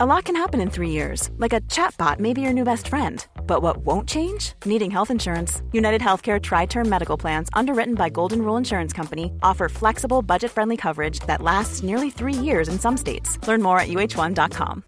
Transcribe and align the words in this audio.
A 0.00 0.06
lot 0.06 0.26
can 0.26 0.36
happen 0.36 0.60
in 0.60 0.70
three 0.70 0.90
years, 0.90 1.28
like 1.38 1.52
a 1.52 1.60
chatbot 1.62 2.20
may 2.20 2.32
be 2.32 2.40
your 2.40 2.52
new 2.52 2.62
best 2.62 2.86
friend. 2.86 3.26
But 3.48 3.62
what 3.62 3.78
won't 3.78 4.08
change? 4.08 4.52
Needing 4.64 4.92
health 4.92 5.10
insurance. 5.10 5.60
United 5.72 6.00
Healthcare 6.00 6.40
Tri 6.40 6.66
Term 6.66 6.88
Medical 6.88 7.16
Plans, 7.16 7.48
underwritten 7.52 7.96
by 7.96 8.08
Golden 8.08 8.42
Rule 8.42 8.56
Insurance 8.56 8.92
Company, 8.92 9.32
offer 9.42 9.68
flexible, 9.68 10.22
budget 10.22 10.52
friendly 10.52 10.76
coverage 10.76 11.18
that 11.26 11.42
lasts 11.42 11.82
nearly 11.82 12.10
three 12.10 12.32
years 12.32 12.68
in 12.68 12.78
some 12.78 12.96
states. 12.96 13.40
Learn 13.48 13.60
more 13.60 13.80
at 13.80 13.88
uh1.com. 13.88 14.84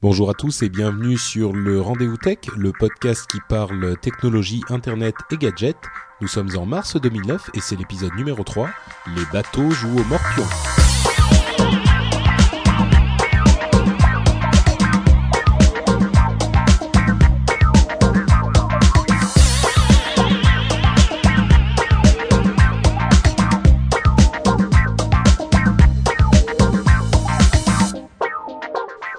Bonjour 0.00 0.30
à 0.30 0.34
tous 0.34 0.62
et 0.62 0.70
bienvenue 0.70 1.18
sur 1.18 1.52
le 1.52 1.82
Rendez-vous 1.82 2.16
Tech, 2.16 2.38
le 2.56 2.72
podcast 2.72 3.26
qui 3.26 3.40
parle 3.50 3.98
technologie, 4.00 4.62
internet 4.70 5.14
et 5.30 5.36
gadgets. 5.36 5.76
Nous 6.22 6.28
sommes 6.28 6.56
en 6.56 6.64
mars 6.64 6.96
2009 6.96 7.50
et 7.52 7.60
c'est 7.60 7.76
l'épisode 7.76 8.14
numéro 8.14 8.42
3. 8.44 8.70
Les 9.14 9.24
bateaux 9.30 9.70
jouent 9.70 9.98
au 9.98 10.04
morpion. 10.04 10.85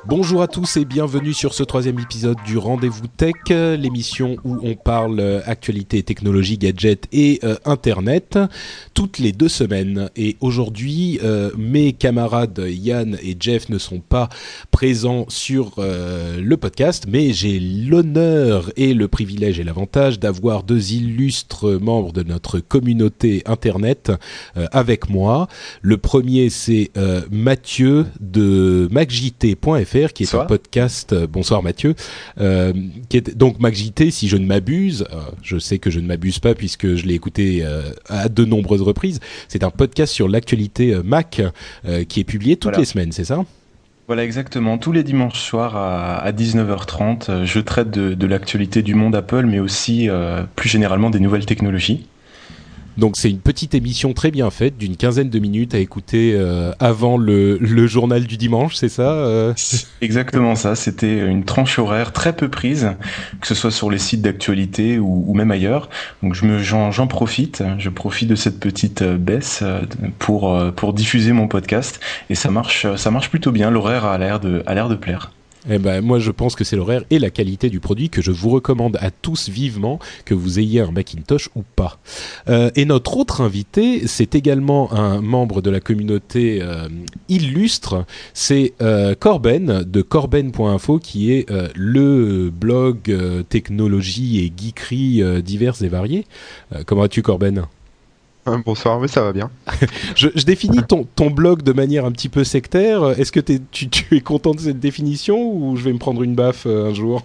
Bonjour 0.09 0.41
à 0.41 0.47
tous 0.47 0.77
et 0.77 0.85
bienvenue 0.85 1.34
sur 1.34 1.53
ce 1.53 1.63
troisième 1.63 1.99
épisode 1.99 2.38
du 2.45 2.57
Rendez-vous 2.57 3.07
Tech, 3.07 3.34
l'émission 3.49 4.38
où 4.45 4.57
on 4.63 4.75
parle 4.75 5.20
euh, 5.20 5.41
actualité, 5.45 6.02
technologie, 6.02 6.57
gadgets 6.57 7.09
et 7.11 7.41
euh, 7.43 7.57
Internet 7.66 8.39
toutes 8.93 9.20
les 9.20 9.33
deux 9.33 9.49
semaines. 9.49 10.09
Et 10.16 10.38
aujourd'hui, 10.39 11.20
euh, 11.23 11.52
mes 11.57 11.91
camarades 11.91 12.63
Yann 12.70 13.17
et 13.21 13.35
Jeff 13.38 13.67
ne 13.67 13.77
sont 13.77 13.99
pas 13.99 14.30
présents 14.71 15.25
sur 15.27 15.75
le 15.77 16.55
podcast, 16.55 17.05
mais 17.09 17.33
j'ai 17.33 17.59
l'honneur 17.59 18.71
et 18.77 18.94
le 18.94 19.09
privilège 19.09 19.59
et 19.59 19.64
l'avantage 19.64 20.19
d'avoir 20.19 20.64
deux 20.64 20.94
illustres 20.94 21.80
membres 21.81 22.14
de 22.14 22.23
notre 22.23 22.59
communauté 22.59 23.44
Internet 23.45 24.11
avec 24.71 25.09
moi. 25.09 25.47
Le 25.81 25.97
premier, 25.97 26.49
c'est 26.49 26.92
Mathieu 27.30 28.05
de 28.19 28.88
macjt.fr 29.98 30.14
qui 30.14 30.23
est 30.23 30.36
un 30.36 30.45
podcast. 30.45 31.14
Euh, 31.14 31.28
bonsoir 31.28 31.64
Mathieu, 31.64 31.95
euh, 32.40 32.73
qui 33.09 33.17
est 33.17 33.36
donc 33.36 33.59
MacJT, 33.59 34.12
si 34.12 34.28
je 34.28 34.38
ne 34.38 34.45
m'abuse. 34.45 35.06
Euh, 35.12 35.22
je 35.44 35.58
sais 35.58 35.80
que 35.80 35.89
je 35.89 36.00
ne 36.00 36.08
m'abuse 36.08 36.39
pas 36.39 36.56
puisque 36.56 36.95
je 36.95 37.06
l'ai 37.06 37.14
écouté 37.14 37.66
à 38.08 38.30
de 38.30 38.45
nombreuses 38.45 38.81
reprises. 38.81 39.20
C'est 39.48 39.64
un 39.64 39.70
podcast 39.70 40.14
sur 40.14 40.28
l'actualité 40.28 40.95
Mac 41.04 41.42
qui 42.08 42.20
est 42.20 42.23
publié 42.23 42.58
toutes 42.58 42.78
les 42.78 42.86
semaines, 42.86 43.12
c'est 43.12 43.26
ça? 43.26 43.45
Voilà, 44.08 44.23
exactement. 44.23 44.78
Tous 44.78 44.92
les 44.92 45.04
dimanches 45.04 45.39
soirs 45.39 45.76
à, 45.76 46.32
19h30, 46.32 47.44
je 47.44 47.59
traite 47.59 47.89
de, 47.92 48.28
l'actualité 48.28 48.82
du 48.82 48.95
monde 48.95 49.16
Apple, 49.16 49.45
mais 49.45 49.59
aussi 49.59 50.09
plus 50.56 50.70
généralement 50.70 51.09
des 51.09 51.20
nouvelles 51.20 51.45
technologies. 51.45 52.06
Donc 52.98 53.16
c'est 53.16 53.30
une 53.30 53.40
petite 53.40 53.76
émission 53.76 54.14
très 54.14 54.31
bien 54.31 54.50
faite, 54.50 54.78
d'une 54.78 54.98
quinzaine 54.98 55.30
de 55.30 55.40
minutes 55.40 55.76
à 55.76 55.80
écouter 55.80 56.34
euh, 56.36 56.72
avant 56.80 57.17
le, 57.17 57.58
le, 57.58 57.88
journal 57.88 58.26
du 58.26 58.38
dimanche, 58.38 58.76
c'est 58.76 58.89
ça 58.89 59.12
euh 59.14 59.54
Exactement 60.02 60.56
ça, 60.56 60.76
c'était 60.76 61.26
une 61.26 61.44
tranche 61.44 61.78
horaire 61.78 62.12
très 62.12 62.36
peu 62.36 62.50
prise, 62.50 62.92
que 63.39 63.48
ce 63.48 63.56
soit 63.56 63.72
sur 63.72 63.92
les 63.92 64.00
sites 64.00 64.22
d'actualité 64.22 64.98
ou, 65.00 65.34
même 65.34 65.52
ailleurs. 65.52 65.89
Donc 66.23 66.34
je 66.34 66.45
me 66.45 66.59
j'en 66.59 67.08
profite, 67.08 67.64
je 67.78 67.89
profite 67.89 68.30
de 68.30 68.36
cette 68.36 68.59
petite 68.59 69.04
euh, 69.04 69.17
baisse 69.17 69.64
pour 70.17 70.58
pour 70.76 70.94
diffuser 70.94 71.32
mon 71.32 71.48
podcast 71.48 72.00
et 72.30 72.36
ça 72.36 72.50
marche 72.50 72.88
ça 72.95 73.11
marche 73.11 73.30
plutôt 73.30 73.52
bien, 73.52 73.70
l'horaire 73.70 74.06
a 74.06 74.17
l'air 74.17 74.39
de 74.39 74.64
a 74.66 74.73
l'air 74.73 74.89
de 74.89 74.95
plaire. 74.95 75.32
Eh 75.70 75.80
ben, 75.80 76.02
moi, 76.02 76.20
je 76.20 76.32
pense 76.32 76.56
que 76.56 76.64
c'est 76.64 76.76
l'horaire 76.76 77.04
et 77.10 77.20
la 77.20 77.30
qualité 77.30 77.70
du 77.70 77.80
produit 77.80 78.10
que 78.10 78.22
je 78.22 78.32
vous 78.32 78.50
recommande 78.50 78.98
à 79.02 79.12
tous 79.12 79.50
vivement, 79.50 80.00
que 80.26 80.34
vous 80.34 80.60
ayez 80.60 80.82
un 80.82 80.92
Macintosh 80.92 81.50
ou 81.55 81.64
pas. 81.76 82.00
Euh, 82.50 82.70
et 82.76 82.86
notre 82.86 83.17
autre 83.17 83.42
invité, 83.42 84.08
c'est 84.08 84.36
également 84.36 84.94
un 84.94 85.22
membre 85.22 85.61
de 85.61 85.70
la 85.70 85.80
communauté 85.80 86.60
euh, 86.61 86.88
illustre, 87.30 88.06
c'est 88.33 88.73
euh, 88.82 89.16
Corben 89.16 89.83
de 89.83 90.02
corben.info, 90.02 91.00
qui 91.00 91.32
est 91.32 91.50
le 91.76 92.50
blog 92.50 93.45
technologie 93.50 94.39
et 94.39 94.54
geekerie 94.56 95.42
diverses 95.42 95.82
et 95.82 95.88
variées. 95.88 96.26
comment 96.86 97.02
vas-tu, 97.02 97.22
Corben? 97.22 97.66
Bonsoir, 98.65 98.99
mais 98.99 99.08
ça 99.08 99.21
va 99.21 99.33
bien. 99.33 99.49
je, 100.15 100.27
définis 100.43 100.81
ton, 100.83 101.30
blog 101.30 101.61
de 101.61 101.73
manière 101.73 102.05
un 102.05 102.11
petit 102.11 102.30
peu 102.30 102.43
sectaire. 102.43 103.19
Est-ce 103.19 103.31
que 103.31 103.39
tu, 103.39 103.89
tu, 103.89 104.15
es 104.15 104.21
content 104.21 104.52
de 104.52 104.59
cette 104.59 104.80
définition 104.80 105.52
ou 105.52 105.75
je 105.75 105.83
vais 105.83 105.93
me 105.93 105.99
prendre 105.99 106.23
une 106.23 106.35
baffe 106.35 106.65
euh, 106.65 106.89
un 106.89 106.93
jour? 106.93 107.23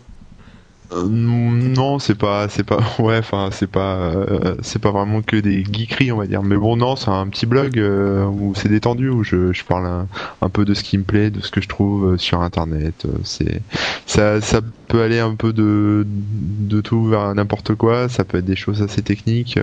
Euh, 0.93 1.07
non, 1.09 1.99
c'est 1.99 2.15
pas, 2.15 2.49
c'est 2.49 2.65
pas, 2.65 2.79
ouais, 2.99 3.19
enfin, 3.19 3.51
c'est 3.53 3.67
pas, 3.67 3.97
euh, 3.97 4.57
c'est 4.63 4.79
pas 4.79 4.91
vraiment 4.91 5.23
que 5.23 5.37
des 5.37 5.65
geekeries, 5.65 6.13
on 6.13 6.19
va 6.19 6.27
dire. 6.27 6.43
Mais 6.43 6.57
bon, 6.57 6.77
non, 6.77 6.97
c'est 6.97 7.11
un 7.11 7.27
petit 7.29 7.47
blog 7.47 7.79
où 7.79 8.55
c'est 8.55 8.69
détendu, 8.69 9.09
où 9.09 9.25
je, 9.25 9.53
je 9.53 9.65
parle 9.65 10.07
un, 10.41 10.49
peu 10.49 10.65
de 10.65 10.75
ce 10.75 10.83
qui 10.83 10.99
me 10.99 11.05
plaît, 11.05 11.31
de 11.31 11.41
ce 11.41 11.51
que 11.51 11.61
je 11.61 11.69
trouve 11.69 12.17
sur 12.19 12.41
Internet. 12.43 13.07
c'est, 13.25 13.63
ça, 14.07 14.41
ça 14.41 14.61
peut 14.89 15.03
aller 15.03 15.21
un 15.21 15.35
peu 15.35 15.53
de, 15.53 16.07
de 16.07 16.81
tout 16.81 17.07
vers 17.07 17.35
n'importe 17.35 17.75
quoi. 17.75 18.09
Ça 18.09 18.25
peut 18.25 18.39
être 18.39 18.45
des 18.45 18.57
choses 18.57 18.83
assez 18.83 19.03
techniques, 19.03 19.59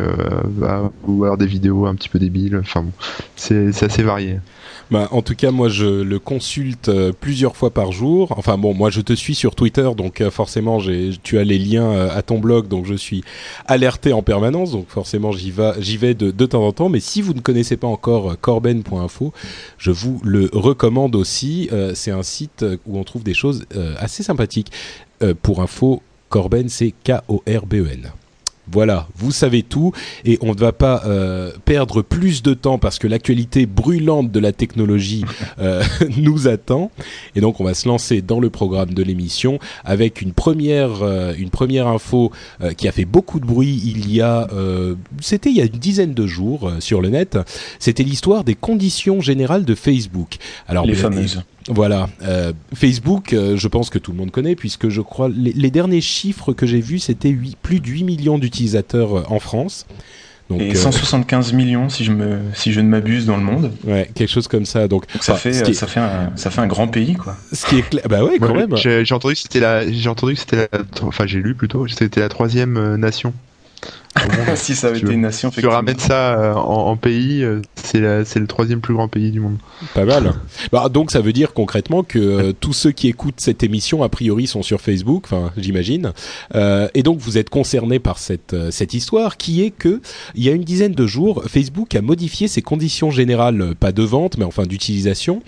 ou 1.08 1.24
alors 1.24 1.38
des 1.38 1.48
vidéos 1.48 1.86
un 1.86 1.96
petit 1.96 2.10
peu 2.10 2.20
débiles. 2.20 2.58
Enfin, 2.58 2.84
bon, 2.84 2.94
c'est, 3.36 3.72
c'est 3.72 3.86
assez 3.86 4.04
varié. 4.04 4.40
Bah, 4.92 5.08
en 5.12 5.22
tout 5.22 5.36
cas, 5.36 5.52
moi, 5.52 5.70
je 5.70 5.86
le 5.86 6.18
consulte 6.18 6.90
euh, 6.90 7.12
plusieurs 7.12 7.56
fois 7.56 7.70
par 7.70 7.92
jour. 7.92 8.34
Enfin 8.38 8.58
bon, 8.58 8.74
moi, 8.74 8.90
je 8.90 9.02
te 9.02 9.14
suis 9.14 9.36
sur 9.36 9.54
Twitter, 9.54 9.88
donc 9.96 10.20
euh, 10.20 10.32
forcément, 10.32 10.80
tu 11.22 11.38
as 11.38 11.44
les 11.44 11.60
liens 11.60 11.92
euh, 11.92 12.18
à 12.18 12.24
ton 12.24 12.40
blog, 12.40 12.68
donc 12.68 12.88
je 12.88 12.96
suis 12.96 13.24
alerté 13.68 14.14
en 14.14 14.24
permanence. 14.24 14.72
Donc 14.72 14.88
forcément, 14.90 15.32
j'y 15.32 15.54
j'y 15.80 15.98
vais 15.98 16.16
de, 16.16 16.32
de, 16.32 16.46
temps 16.48 16.66
en 16.66 16.72
temps. 16.72 16.90
Mais 16.90 17.00
si 17.00 17.22
vous 17.22 17.34
ne 17.34 17.40
connaissez 17.42 17.78
pas 17.78 17.88
encore 17.88 18.40
corben.info, 18.40 19.32
je 19.78 19.92
vous 19.92 20.20
le 20.24 20.50
recommande 20.54 21.16
aussi. 21.16 21.70
c'est 21.94 22.12
un 22.12 22.24
site 22.24 22.66
où 22.88 22.98
on 22.98 23.04
trouve 23.04 23.24
des 23.24 23.34
choses 23.34 23.66
assez 23.98 24.24
sympathiques. 24.24 24.72
pour 25.42 25.62
info, 25.62 26.02
Corben, 26.30 26.70
c'est 26.70 26.94
K-O-R-B-E-N. 27.04 28.12
Voilà, 28.72 29.08
vous 29.16 29.32
savez 29.32 29.64
tout 29.64 29.94
et 30.26 30.38
on 30.42 30.54
ne 30.54 30.60
va 30.60 30.72
pas 30.72 31.04
euh, 31.06 31.52
perdre 31.66 32.02
plus 32.02 32.44
de 32.44 32.54
temps 32.54 32.78
parce 32.78 33.00
que 33.00 33.08
l'actualité 33.08 33.66
brûlante 33.66 34.32
de 34.32 34.40
la 34.40 34.52
technologie 34.52 35.26
euh, 35.60 35.84
nous 36.18 36.48
attend. 36.48 36.92
Et 37.36 37.42
donc 37.42 37.60
on 37.60 37.64
va 37.64 37.74
se 37.74 37.88
lancer 37.88 38.22
dans 38.22 38.40
le 38.40 38.50
programme 38.50 38.94
de 38.94 39.02
l'émission 39.02 39.60
avec 39.84 40.22
une 40.22 40.34
première 40.34 41.02
euh, 41.02 41.34
une 41.38 41.50
première 41.50 41.88
info 41.88 42.32
qui 42.78 42.88
a 42.88 42.92
fait 42.92 43.06
beaucoup 43.06 43.40
de 43.40 43.46
bruit 43.46 43.82
il 43.86 44.12
y 44.12 44.22
a 44.22 44.48
c'était 45.22 45.50
il 45.50 45.56
y 45.56 45.62
a 45.62 45.66
une 45.66 45.70
dizaine 45.70 46.14
de 46.14 46.28
jours 46.28 46.72
sur 46.80 47.02
le 47.02 47.10
net, 47.10 47.38
c'était 47.80 48.04
l'histoire 48.04 48.44
des 48.44 48.56
conditions 48.56 49.22
générales 49.22 49.66
de 49.66 49.76
Facebook. 49.76 50.38
Alors 50.68 50.86
les 50.86 50.96
fameuses 50.96 51.44
voilà, 51.68 52.10
euh, 52.24 52.54
Facebook, 52.74 53.34
euh, 53.34 53.58
je 53.58 53.68
pense 53.68 53.90
que 53.90 54.00
tout 54.00 54.12
le 54.12 54.18
monde 54.18 54.32
connaît 54.32 54.56
puisque 54.56 54.90
je 54.90 55.02
crois 55.02 55.30
les, 55.30 55.72
derniers 55.72 56.02
chiffres 56.02 56.54
que 56.54 56.66
j'ai 56.66 56.80
vus, 56.80 57.00
c'était 57.00 57.36
plus 57.62 57.80
de 57.80 57.88
8 57.88 58.04
millions 58.04 58.38
d'utilisateurs 58.40 59.18
euh, 59.18 59.24
en 59.28 59.40
France. 59.40 59.86
Donc, 60.50 60.62
et 60.62 60.74
175 60.74 61.54
millions 61.54 61.90
si 61.90 62.04
je 62.04 62.12
me 62.12 62.40
si 62.56 62.72
je 62.72 62.82
ne 62.82 62.88
m'abuse 62.88 63.28
dans 63.28 63.38
le 63.38 63.44
monde. 63.44 63.72
Ouais, 63.86 64.10
quelque 64.16 64.32
chose 64.32 64.48
comme 64.48 64.66
ça. 64.66 64.88
Donc, 64.88 65.06
ça 65.22 65.36
fait 65.36 65.54
ça 65.54 65.86
fait 65.86 66.00
un 66.00 66.32
ça 66.36 66.50
fait 66.50 66.62
un 66.62 66.66
grand 66.66 66.88
pays 66.88 67.14
quoi. 67.14 67.38
Ce 67.54 67.68
qui 67.68 67.78
est 67.78 67.88
clair, 67.88 68.04
bah 68.10 68.24
ouais 68.24 68.40
quand 68.40 68.56
même. 68.56 68.76
J'ai 68.76 69.14
entendu 69.14 69.36
que 69.36 69.42
c'était 69.42 69.60
la 69.60 69.92
j'ai 69.92 70.10
entendu 70.10 70.34
que 70.34 70.40
c'était 70.40 70.68
la 70.72 70.80
enfin 71.04 71.28
j'ai 71.28 71.40
lu 71.40 71.54
plutôt 71.54 71.88
c'était 71.88 72.20
la 72.20 72.30
troisième 72.30 72.96
nation 72.96 73.32
si 74.56 74.76
ça 74.76 74.88
avait 74.88 75.00
été 75.00 75.14
une 75.14 75.22
nation, 75.22 75.50
tu 75.50 75.66
ramènes 75.68 76.00
ça 76.00 76.40
euh, 76.40 76.54
en, 76.54 76.96
pays, 76.98 77.44
euh, 77.44 77.62
c'est 77.76 78.00
le 78.40 78.48
troisième 78.48 78.82
plus 78.82 78.94
grand 78.94 79.08
pays 79.08 79.32
du 79.32 79.40
monde. 79.40 79.58
Pas 79.94 80.06
mal. 80.06 80.34
Bah, 80.72 80.90
donc 80.90 81.12
ça 81.12 81.22
veut 81.22 81.34
dire 81.34 81.54
concrètement 81.54 82.04
que 82.04 82.20
euh, 82.20 82.54
tous 82.60 82.74
ceux 82.74 82.92
qui 82.92 83.08
écoutent 83.08 83.40
cette 83.40 83.64
émission, 83.64 84.04
a 84.04 84.10
priori, 84.10 84.48
sont 84.48 84.64
sur 84.64 84.82
Facebook, 84.82 85.24
enfin 85.26 85.52
j'imagine. 85.58 86.14
et 86.54 87.04
donc 87.04 87.20
vous 87.20 87.38
êtes 87.38 87.50
concernés 87.50 88.00
par 88.00 88.18
cette, 88.20 88.56
cette 88.72 88.94
histoire 88.94 89.38
qui 89.38 89.64
est 89.64 89.72
que 89.72 90.02
il 90.36 90.44
y 90.44 90.50
a 90.50 90.54
une 90.54 90.64
dizaine 90.64 90.94
de 90.94 91.08
jours, 91.08 91.44
Facebook 91.48 91.96
a 91.96 92.02
modifié 92.02 92.48
ses 92.48 92.62
conditions 92.62 93.12
générales, 93.12 93.76
pas 93.80 93.92
de 93.92 94.04
vente, 94.04 94.38
mais 94.38 94.46
enfin 94.46 94.64
d'utilisation, 94.64 95.42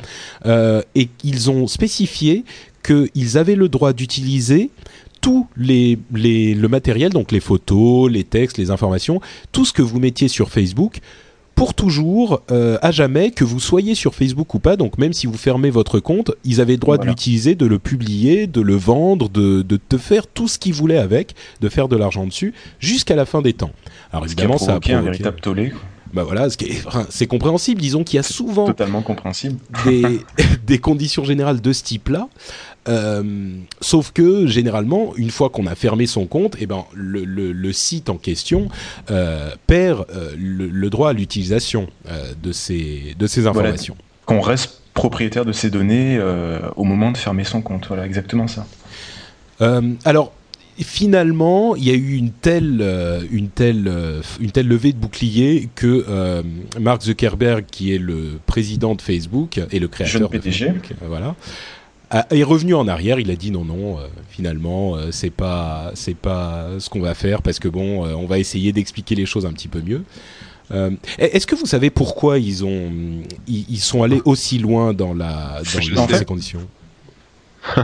et 0.45 1.09
ils 1.23 1.49
ont 1.49 1.67
spécifié 1.67 2.43
qu'ils 2.83 3.37
avaient 3.37 3.55
le 3.55 3.69
droit 3.69 3.93
d'utiliser 3.93 4.69
tout 5.21 5.47
les, 5.56 5.97
les, 6.13 6.53
le 6.53 6.68
matériel, 6.68 7.12
donc 7.12 7.31
les 7.31 7.39
photos, 7.39 8.12
les 8.12 8.23
textes, 8.23 8.57
les 8.57 8.71
informations, 8.71 9.21
tout 9.51 9.65
ce 9.65 9.71
que 9.73 9.81
vous 9.81 10.00
mettiez 10.00 10.27
sur 10.27 10.50
Facebook 10.50 11.00
pour 11.53 11.75
toujours, 11.75 12.41
euh, 12.50 12.79
à 12.81 12.91
jamais, 12.91 13.29
que 13.29 13.44
vous 13.44 13.59
soyez 13.59 13.94
sur 13.94 14.15
Facebook 14.15 14.53
ou 14.56 14.59
pas. 14.59 14.77
Donc 14.77 14.97
même 14.97 15.13
si 15.13 15.27
vous 15.27 15.38
fermez 15.38 15.69
votre 15.69 16.00
compte, 16.00 16.31
ils 16.44 16.59
avaient 16.59 16.73
le 16.73 16.79
droit 16.79 16.97
de 16.97 17.06
l'utiliser, 17.06 17.53
de 17.53 17.68
le 17.68 17.77
publier, 17.77 18.47
de 18.47 18.62
le 18.62 18.75
vendre, 18.75 19.29
de, 19.29 19.62
de 19.62 19.77
te 19.77 19.97
faire 19.97 20.25
tout 20.25 20.47
ce 20.47 20.57
qu'ils 20.57 20.73
voulaient 20.73 20.97
avec, 20.97 21.35
de 21.59 21.69
faire 21.69 21.88
de 21.88 21.95
l'argent 21.97 22.25
dessus, 22.25 22.53
jusqu'à 22.79 23.15
la 23.15 23.25
fin 23.25 23.44
des 23.44 23.53
temps. 23.53 23.71
Alors 24.12 24.25
évidemment, 24.25 24.57
ça 24.57 24.75
a 24.75 24.79
provoqué 24.79 24.94
un 24.94 25.01
véritable 25.01 25.39
tollé. 25.39 25.71
Bah 26.13 26.23
voilà, 26.23 26.47
c'est 27.09 27.27
compréhensible. 27.27 27.81
Disons 27.81 28.03
qu'il 28.03 28.17
y 28.17 28.19
a 28.19 28.23
souvent 28.23 28.65
totalement 28.65 29.01
compréhensible 29.01 29.57
des, 29.85 30.21
des 30.65 30.79
conditions 30.79 31.23
générales 31.23 31.61
de 31.61 31.73
ce 31.73 31.83
type-là. 31.83 32.27
Euh, 32.89 33.53
sauf 33.79 34.11
que 34.11 34.47
généralement, 34.47 35.13
une 35.15 35.29
fois 35.29 35.49
qu'on 35.49 35.67
a 35.67 35.75
fermé 35.75 36.07
son 36.07 36.25
compte, 36.25 36.55
eh 36.59 36.65
ben, 36.65 36.85
le, 36.93 37.23
le, 37.25 37.73
site 37.73 38.09
en 38.09 38.17
question 38.17 38.69
euh, 39.11 39.51
perd 39.67 40.05
euh, 40.09 40.31
le, 40.37 40.89
droit 40.89 41.11
à 41.11 41.13
l'utilisation 41.13 41.87
de 42.41 42.51
ces, 42.51 43.15
de 43.17 43.27
ces 43.27 43.45
informations. 43.45 43.95
qu'on 44.25 44.41
reste 44.41 44.81
propriétaire 44.93 45.45
de 45.45 45.51
ces 45.51 45.69
données 45.69 46.19
au 46.75 46.83
moment 46.83 47.11
de 47.11 47.17
fermer 47.17 47.43
son 47.43 47.61
compte. 47.61 47.87
Voilà, 47.87 48.05
exactement 48.05 48.47
ça. 48.47 48.65
alors, 50.05 50.33
finalement, 50.79 51.75
il 51.75 51.83
y 51.83 51.91
a 51.91 51.94
eu 51.94 52.15
une 52.15 52.31
telle, 52.31 52.83
une 53.31 53.50
telle, 53.50 53.91
une 54.39 54.51
telle 54.51 54.68
levée 54.68 54.94
de 54.94 54.97
bouclier 54.97 55.69
que 55.75 56.44
Mark 56.79 57.03
Zuckerberg, 57.03 57.65
qui 57.69 57.94
est 57.94 58.00
le 58.00 58.39
président 58.45 58.95
de 58.95 59.01
Facebook 59.01 59.59
et 59.71 59.79
le 59.79 59.88
créateur 59.88 60.29
de 60.29 60.39
Facebook, 60.39 60.94
voilà, 61.07 61.35
est 62.29 62.44
revenu 62.44 62.73
en 62.73 62.88
arrière. 62.88 63.19
Il 63.19 63.31
a 63.31 63.35
dit 63.35 63.51
non, 63.51 63.63
non, 63.63 63.97
euh, 63.97 64.07
finalement, 64.29 64.95
euh, 64.95 65.12
c'est 65.12 65.29
pas, 65.29 65.91
c'est 65.95 66.15
pas 66.15 66.68
ce 66.79 66.89
qu'on 66.89 67.01
va 67.01 67.13
faire 67.13 67.41
parce 67.41 67.59
que 67.59 67.67
bon, 67.67 68.06
euh, 68.06 68.13
on 68.13 68.25
va 68.25 68.39
essayer 68.39 68.71
d'expliquer 68.71 69.15
les 69.15 69.25
choses 69.25 69.45
un 69.45 69.53
petit 69.53 69.67
peu 69.67 69.81
mieux. 69.81 70.03
Est-ce 71.17 71.45
que 71.45 71.56
vous 71.56 71.65
savez 71.65 71.89
pourquoi 71.89 72.39
ils 72.39 72.63
ont, 72.63 72.89
ils, 73.45 73.79
sont 73.79 74.03
allés 74.03 74.21
aussi 74.24 74.57
loin 74.57 74.94
dans 74.94 75.13
la, 75.13 75.62
dans, 75.94 76.07
ces 76.07 76.24
conditions? 76.24 76.62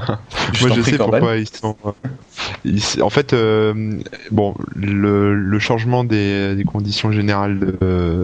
Moi, 0.61 0.69
je 0.75 0.81
sais 0.81 0.97
pourquoi 0.97 1.37
ils 1.37 1.47
sont 1.47 1.75
en 3.01 3.09
fait, 3.09 3.33
euh, 3.33 3.99
bon, 4.31 4.55
le, 4.75 5.59
changement 5.59 6.03
des, 6.03 6.63
conditions 6.67 7.11
générales 7.11 7.77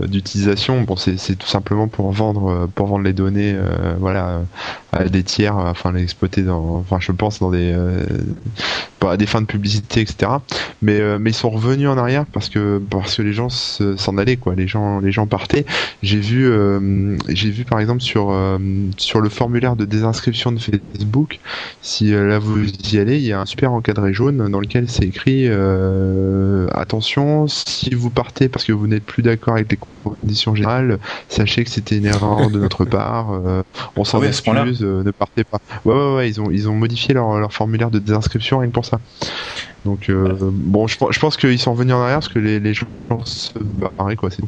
d'utilisation, 0.07 0.81
bon, 0.81 0.95
c'est 0.95 1.35
tout 1.35 1.47
simplement 1.47 1.87
pour 1.87 2.11
vendre, 2.11 2.67
pour 2.75 2.87
vendre 2.87 3.03
les 3.03 3.13
données, 3.13 3.53
euh, 3.55 3.95
voilà, 3.99 4.41
à 4.93 5.05
des 5.05 5.23
tiers, 5.23 5.55
enfin 5.55 5.91
les 5.91 6.03
exploiter 6.03 6.43
dans, 6.43 6.77
enfin, 6.77 6.97
je 6.99 7.11
pense 7.11 7.39
dans 7.39 7.51
des, 7.51 7.73
euh, 7.75 8.03
à 9.05 9.17
des 9.17 9.25
fins 9.25 9.41
de 9.41 9.45
publicité, 9.45 10.01
etc. 10.01 10.31
Mais, 10.81 11.19
mais 11.19 11.31
ils 11.31 11.35
sont 11.35 11.49
revenus 11.49 11.89
en 11.89 11.97
arrière 11.97 12.25
parce 12.25 12.49
que 12.49 12.81
parce 12.89 13.15
que 13.15 13.21
les 13.21 13.33
gens 13.33 13.49
s'en 13.49 14.17
allaient, 14.17 14.37
quoi. 14.37 14.55
Les 14.55 14.67
gens, 14.67 14.99
les 14.99 15.11
gens 15.11 15.27
partaient. 15.27 15.65
J'ai 16.01 16.19
vu, 16.19 16.49
j'ai 17.27 17.49
vu 17.49 17.65
par 17.65 17.79
exemple 17.81 18.01
sur 18.01 18.33
sur 18.97 19.19
le 19.19 19.29
formulaire 19.29 19.75
de 19.75 19.83
désinscription 19.83 20.53
de 20.53 20.59
Facebook, 20.59 21.39
si 21.81 22.11
là 22.11 22.39
vous 22.39 22.65
y 22.93 22.97
allez, 22.97 23.17
il 23.17 23.25
y 23.25 23.33
a 23.33 23.41
un 23.41 23.45
super 23.45 23.73
encadré 23.73 24.13
jaune 24.13 24.49
dans 24.49 24.59
lequel 24.59 24.89
c'est 24.89 25.03
écrit 25.03 25.47
euh, 25.47 26.67
attention, 26.73 27.47
si 27.47 27.93
vous 27.93 28.09
partez 28.09 28.49
parce 28.49 28.65
que 28.65 28.71
vous 28.71 28.87
n'êtes 28.87 29.03
plus 29.03 29.23
d'accord 29.23 29.55
avec 29.55 29.71
les 29.71 29.79
conditions 30.03 30.55
générales, 30.55 30.99
sachez 31.29 31.63
que 31.63 31.69
c'était 31.69 31.97
une 31.97 32.05
erreur 32.05 32.49
de 32.49 32.59
notre 32.59 32.85
part. 32.85 33.31
Euh, 33.33 33.63
on 33.95 34.03
s'en 34.03 34.21
ah 34.21 34.27
excuse, 34.27 34.81
euh, 34.81 34.82
ne 34.85 35.11
partez 35.11 35.43
pas. 35.43 35.59
Ouais, 35.85 35.93
ouais, 35.93 36.15
ouais, 36.15 36.29
ils 36.29 36.41
ont 36.41 36.51
ils 36.51 36.69
ont 36.69 36.75
modifié 36.75 37.13
leur, 37.13 37.51
formulaire 37.51 37.91
de 37.91 37.99
désinscription 37.99 38.59
rien 38.59 38.69
que 38.69 38.73
pour 38.73 38.85
ça. 38.85 38.99
Donc 39.85 40.09
bon, 40.09 40.87
je, 40.87 40.97
je 41.09 41.19
pense 41.19 41.37
qu'ils 41.37 41.59
sont 41.59 41.73
revenus 41.73 41.93
en 41.93 42.01
arrière 42.01 42.19
parce 42.19 42.29
que 42.29 42.39
les, 42.39 42.59
les 42.59 42.73
gens 42.73 42.87
se 43.25 43.51
barraient 43.97 44.15
quoi, 44.15 44.29
c'est. 44.31 44.43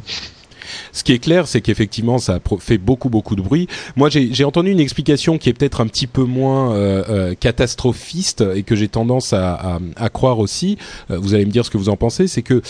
Ce 0.92 1.04
qui 1.04 1.12
est 1.12 1.18
clair, 1.18 1.46
c'est 1.46 1.60
qu'effectivement, 1.60 2.18
ça 2.18 2.40
fait 2.58 2.78
beaucoup, 2.78 3.08
beaucoup 3.08 3.36
de 3.36 3.42
bruit. 3.42 3.68
Moi, 3.96 4.08
j'ai 4.10 4.44
entendu 4.44 4.70
une 4.70 4.80
explication 4.80 5.38
qui 5.38 5.48
est 5.48 5.52
peut-être 5.52 5.80
un 5.80 5.86
petit 5.86 6.06
peu 6.06 6.24
moins 6.24 6.72
euh, 6.72 7.04
euh, 7.08 7.34
catastrophiste 7.34 8.44
et 8.54 8.62
que 8.62 8.74
j'ai 8.74 8.88
tendance 8.88 9.32
à, 9.32 9.78
croire 10.12 10.38
aussi. 10.38 10.78
Euh, 11.10 11.18
vous 11.18 11.34
allez 11.34 11.46
me 11.46 11.50
dire 11.50 11.64
ce 11.64 11.70
que 11.70 11.78
vous 11.78 11.88
en 11.88 11.96
pensez. 11.96 12.28
C'est 12.28 12.42
que 12.42 12.62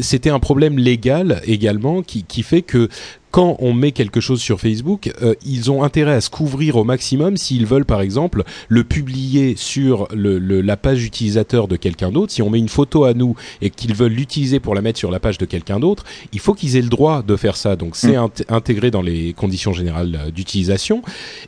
c'était 0.00 0.30
un 0.30 0.38
problème 0.38 0.78
légal 0.78 1.42
également 1.44 2.02
qui 2.02 2.42
fait 2.42 2.62
que 2.62 2.88
quand 3.36 3.56
on 3.58 3.74
met 3.74 3.92
quelque 3.92 4.22
chose 4.22 4.40
sur 4.40 4.58
Facebook, 4.58 5.12
euh, 5.20 5.34
ils 5.44 5.70
ont 5.70 5.82
intérêt 5.82 6.14
à 6.14 6.22
se 6.22 6.30
couvrir 6.30 6.76
au 6.76 6.84
maximum 6.84 7.36
s'ils 7.36 7.66
veulent, 7.66 7.84
par 7.84 8.00
exemple, 8.00 8.44
le 8.68 8.82
publier 8.82 9.56
sur 9.58 10.08
le, 10.10 10.38
la 10.38 10.78
page 10.78 11.04
utilisateur 11.04 11.68
de 11.68 11.76
quelqu'un 11.76 12.10
d'autre. 12.10 12.32
Si 12.32 12.40
on 12.40 12.48
met 12.48 12.58
une 12.58 12.70
photo 12.70 13.04
à 13.04 13.12
nous 13.12 13.36
et 13.60 13.68
qu'ils 13.68 13.94
veulent 13.94 14.14
l'utiliser 14.14 14.58
pour 14.58 14.74
la 14.74 14.80
mettre 14.80 14.98
sur 14.98 15.10
la 15.10 15.20
page 15.20 15.36
de 15.36 15.44
quelqu'un 15.44 15.80
d'autre, 15.80 16.02
il 16.32 16.40
faut 16.40 16.54
qu'ils 16.54 16.76
aient 16.76 16.80
le 16.80 16.88
droit 16.88 17.22
de 17.22 17.36
faire 17.36 17.58
ça. 17.58 17.76
Donc 17.76 17.94
c'est 17.94 18.16
mm. 18.16 18.30
intégré 18.48 18.90
dans 18.90 19.02
les 19.02 19.34
conditions 19.34 19.74
générales 19.74 20.18
euh, 20.18 20.30
d'utilisation. 20.30 21.02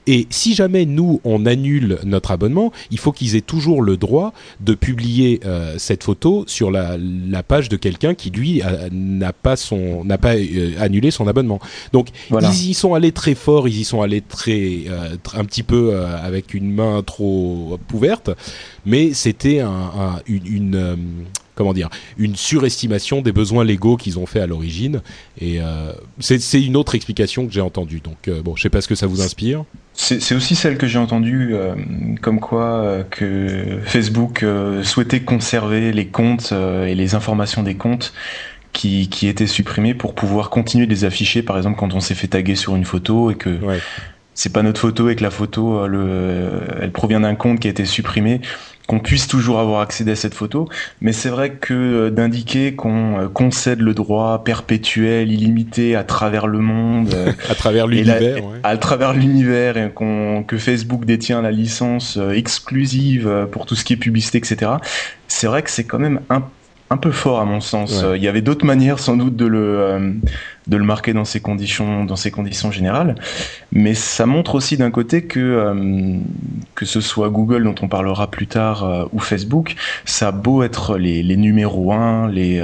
Et 0.06 0.26
si 0.28 0.54
jamais 0.54 0.84
nous, 0.84 1.22
on 1.24 1.46
annule 1.46 2.00
notre 2.04 2.32
abonnement, 2.32 2.70
il 2.90 2.98
faut 2.98 3.12
qu'ils 3.12 3.34
aient 3.34 3.40
toujours 3.40 3.80
le 3.80 3.96
droit 3.96 4.34
de 4.60 4.74
publier 4.74 5.40
euh, 5.46 5.76
cette 5.78 6.04
photo 6.04 6.44
sur 6.48 6.70
la, 6.70 6.98
la 6.98 7.42
page 7.42 7.70
de 7.70 7.78
quelqu'un 7.78 8.12
qui, 8.12 8.28
lui, 8.28 8.60
n'a 8.92 9.32
pas, 9.32 9.56
son, 9.56 10.04
n'a 10.04 10.18
pas 10.18 10.34
annulé 10.78 11.10
son 11.10 11.26
abonnement. 11.26 11.60
Donc 11.92 12.08
ils 12.30 12.70
y 12.70 12.74
sont 12.74 12.94
allés 12.94 13.12
très 13.12 13.34
fort, 13.34 13.68
ils 13.68 13.80
y 13.80 13.84
sont 13.84 14.02
allés 14.02 14.20
très 14.20 14.84
euh, 14.88 15.16
un 15.34 15.44
petit 15.44 15.62
peu 15.62 15.90
euh, 15.92 16.16
avec 16.22 16.54
une 16.54 16.72
main 16.72 17.02
trop 17.02 17.78
ouverte, 17.92 18.30
mais 18.86 19.12
c'était 19.14 19.60
un, 19.60 20.20
une, 20.26 20.74
euh, 20.74 20.96
comment 21.54 21.72
dire 21.72 21.88
une 22.16 22.36
surestimation 22.36 23.22
des 23.22 23.32
besoins 23.32 23.64
légaux 23.64 23.96
qu'ils 23.96 24.18
ont 24.18 24.26
fait 24.26 24.40
à 24.40 24.46
l'origine 24.46 25.02
et 25.40 25.60
c'est 26.20 26.62
une 26.62 26.76
autre 26.76 26.94
explication 26.94 27.46
que 27.46 27.52
j'ai 27.52 27.60
entendue. 27.60 28.00
Donc 28.00 28.30
bon, 28.42 28.56
je 28.56 28.62
sais 28.62 28.70
pas 28.70 28.80
ce 28.80 28.88
que 28.88 28.94
ça 28.94 29.06
vous 29.06 29.22
inspire. 29.22 29.64
C'est 29.94 30.34
aussi 30.34 30.54
celle 30.54 30.78
que 30.78 30.86
j'ai 30.86 30.98
entendue, 30.98 31.54
comme 32.22 32.38
quoi 32.38 33.04
que 33.10 33.80
Facebook 33.84 34.44
souhaitait 34.82 35.20
conserver 35.20 35.92
les 35.92 36.06
comptes 36.06 36.52
et 36.86 36.94
les 36.94 37.14
informations 37.14 37.62
des 37.62 37.74
comptes 37.74 38.12
qui, 38.72 39.08
qui 39.08 39.28
étaient 39.28 39.46
supprimés 39.46 39.94
pour 39.94 40.14
pouvoir 40.14 40.50
continuer 40.50 40.86
de 40.86 40.90
les 40.90 41.04
afficher, 41.04 41.42
par 41.42 41.56
exemple 41.56 41.78
quand 41.78 41.94
on 41.94 42.00
s'est 42.00 42.14
fait 42.14 42.28
taguer 42.28 42.54
sur 42.54 42.76
une 42.76 42.84
photo 42.84 43.30
et 43.30 43.34
que 43.34 43.58
c'est 44.38 44.52
pas 44.52 44.62
notre 44.62 44.80
photo 44.80 45.10
et 45.10 45.16
que 45.16 45.24
la 45.24 45.32
photo, 45.32 45.80
euh, 45.80 45.88
le, 45.88 46.50
elle 46.80 46.92
provient 46.92 47.18
d'un 47.18 47.34
compte 47.34 47.58
qui 47.58 47.66
a 47.66 47.70
été 47.72 47.84
supprimé, 47.84 48.40
qu'on 48.86 49.00
puisse 49.00 49.26
toujours 49.26 49.58
avoir 49.58 49.80
accès 49.80 50.08
à 50.08 50.14
cette 50.14 50.32
photo. 50.32 50.68
Mais 51.00 51.12
c'est 51.12 51.28
vrai 51.28 51.50
que 51.54 51.74
euh, 51.74 52.10
d'indiquer 52.10 52.76
qu'on 52.76 53.18
euh, 53.18 53.28
concède 53.28 53.80
le 53.80 53.94
droit 53.94 54.44
perpétuel, 54.44 55.32
illimité 55.32 55.96
à 55.96 56.04
travers 56.04 56.46
le 56.46 56.60
monde, 56.60 57.12
à 57.50 57.56
travers 57.56 57.88
l'univers, 57.88 58.36
à 58.62 58.76
travers 58.76 59.12
l'univers, 59.12 59.76
et 59.76 59.90
qu'on 59.90 60.44
que 60.46 60.56
Facebook 60.56 61.04
détient 61.04 61.42
la 61.42 61.50
licence 61.50 62.16
exclusive 62.32 63.48
pour 63.50 63.66
tout 63.66 63.74
ce 63.74 63.82
qui 63.82 63.94
est 63.94 63.96
publicité, 63.96 64.38
etc. 64.38 64.70
C'est 65.26 65.48
vrai 65.48 65.64
que 65.64 65.70
c'est 65.72 65.82
quand 65.82 65.98
même 65.98 66.20
un 66.30 66.44
un 66.90 66.96
peu 66.96 67.10
fort 67.10 67.40
à 67.40 67.44
mon 67.44 67.60
sens. 67.60 68.04
Il 68.16 68.22
y 68.22 68.28
avait 68.28 68.40
d'autres 68.40 68.64
manières 68.64 68.98
sans 68.98 69.16
doute 69.16 69.36
de 69.36 69.46
le 69.46 69.78
euh, 69.78 70.12
de 70.66 70.76
le 70.76 70.84
marquer 70.84 71.12
dans 71.12 71.24
ces 71.24 71.40
conditions 71.40 72.04
dans 72.04 72.16
ces 72.16 72.30
conditions 72.30 72.70
générales, 72.70 73.14
mais 73.72 73.94
ça 73.94 74.26
montre 74.26 74.54
aussi 74.54 74.76
d'un 74.76 74.90
côté 74.90 75.22
que 75.22 75.40
euh, 75.40 76.16
que 76.74 76.86
ce 76.86 77.00
soit 77.00 77.28
Google 77.30 77.64
dont 77.64 77.74
on 77.82 77.88
parlera 77.88 78.30
plus 78.30 78.46
tard 78.46 78.84
euh, 78.84 79.04
ou 79.12 79.18
Facebook, 79.18 79.76
ça 80.04 80.28
a 80.28 80.32
beau 80.32 80.62
être 80.62 80.96
les 80.96 81.22
les 81.22 81.36
numéros 81.36 81.92
1, 81.92 82.28
les 82.30 82.62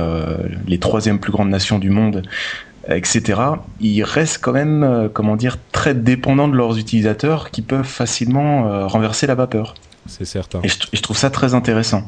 les 0.67 0.79
troisième 0.79 1.19
plus 1.19 1.33
grandes 1.33 1.51
nations 1.51 1.79
du 1.79 1.91
monde 1.91 2.23
etc. 2.87 3.41
Ils 3.81 4.03
restent 4.03 4.43
quand 4.43 4.53
même, 4.53 5.09
comment 5.15 5.37
dire, 5.37 5.57
très 5.73 5.95
dépendants 5.95 6.49
de 6.49 6.55
leurs 6.55 6.77
utilisateurs 6.77 7.51
qui 7.51 7.63
peuvent 7.63 7.87
facilement 7.87 8.87
renverser 8.87 9.27
la 9.27 9.35
vapeur. 9.35 9.75
C'est 10.07 10.27
certain. 10.27 10.61
et 10.63 10.69
je, 10.69 11.01
trouve 11.01 11.17
ça 11.17 11.31
très 11.31 11.55
intéressant. 11.55 12.05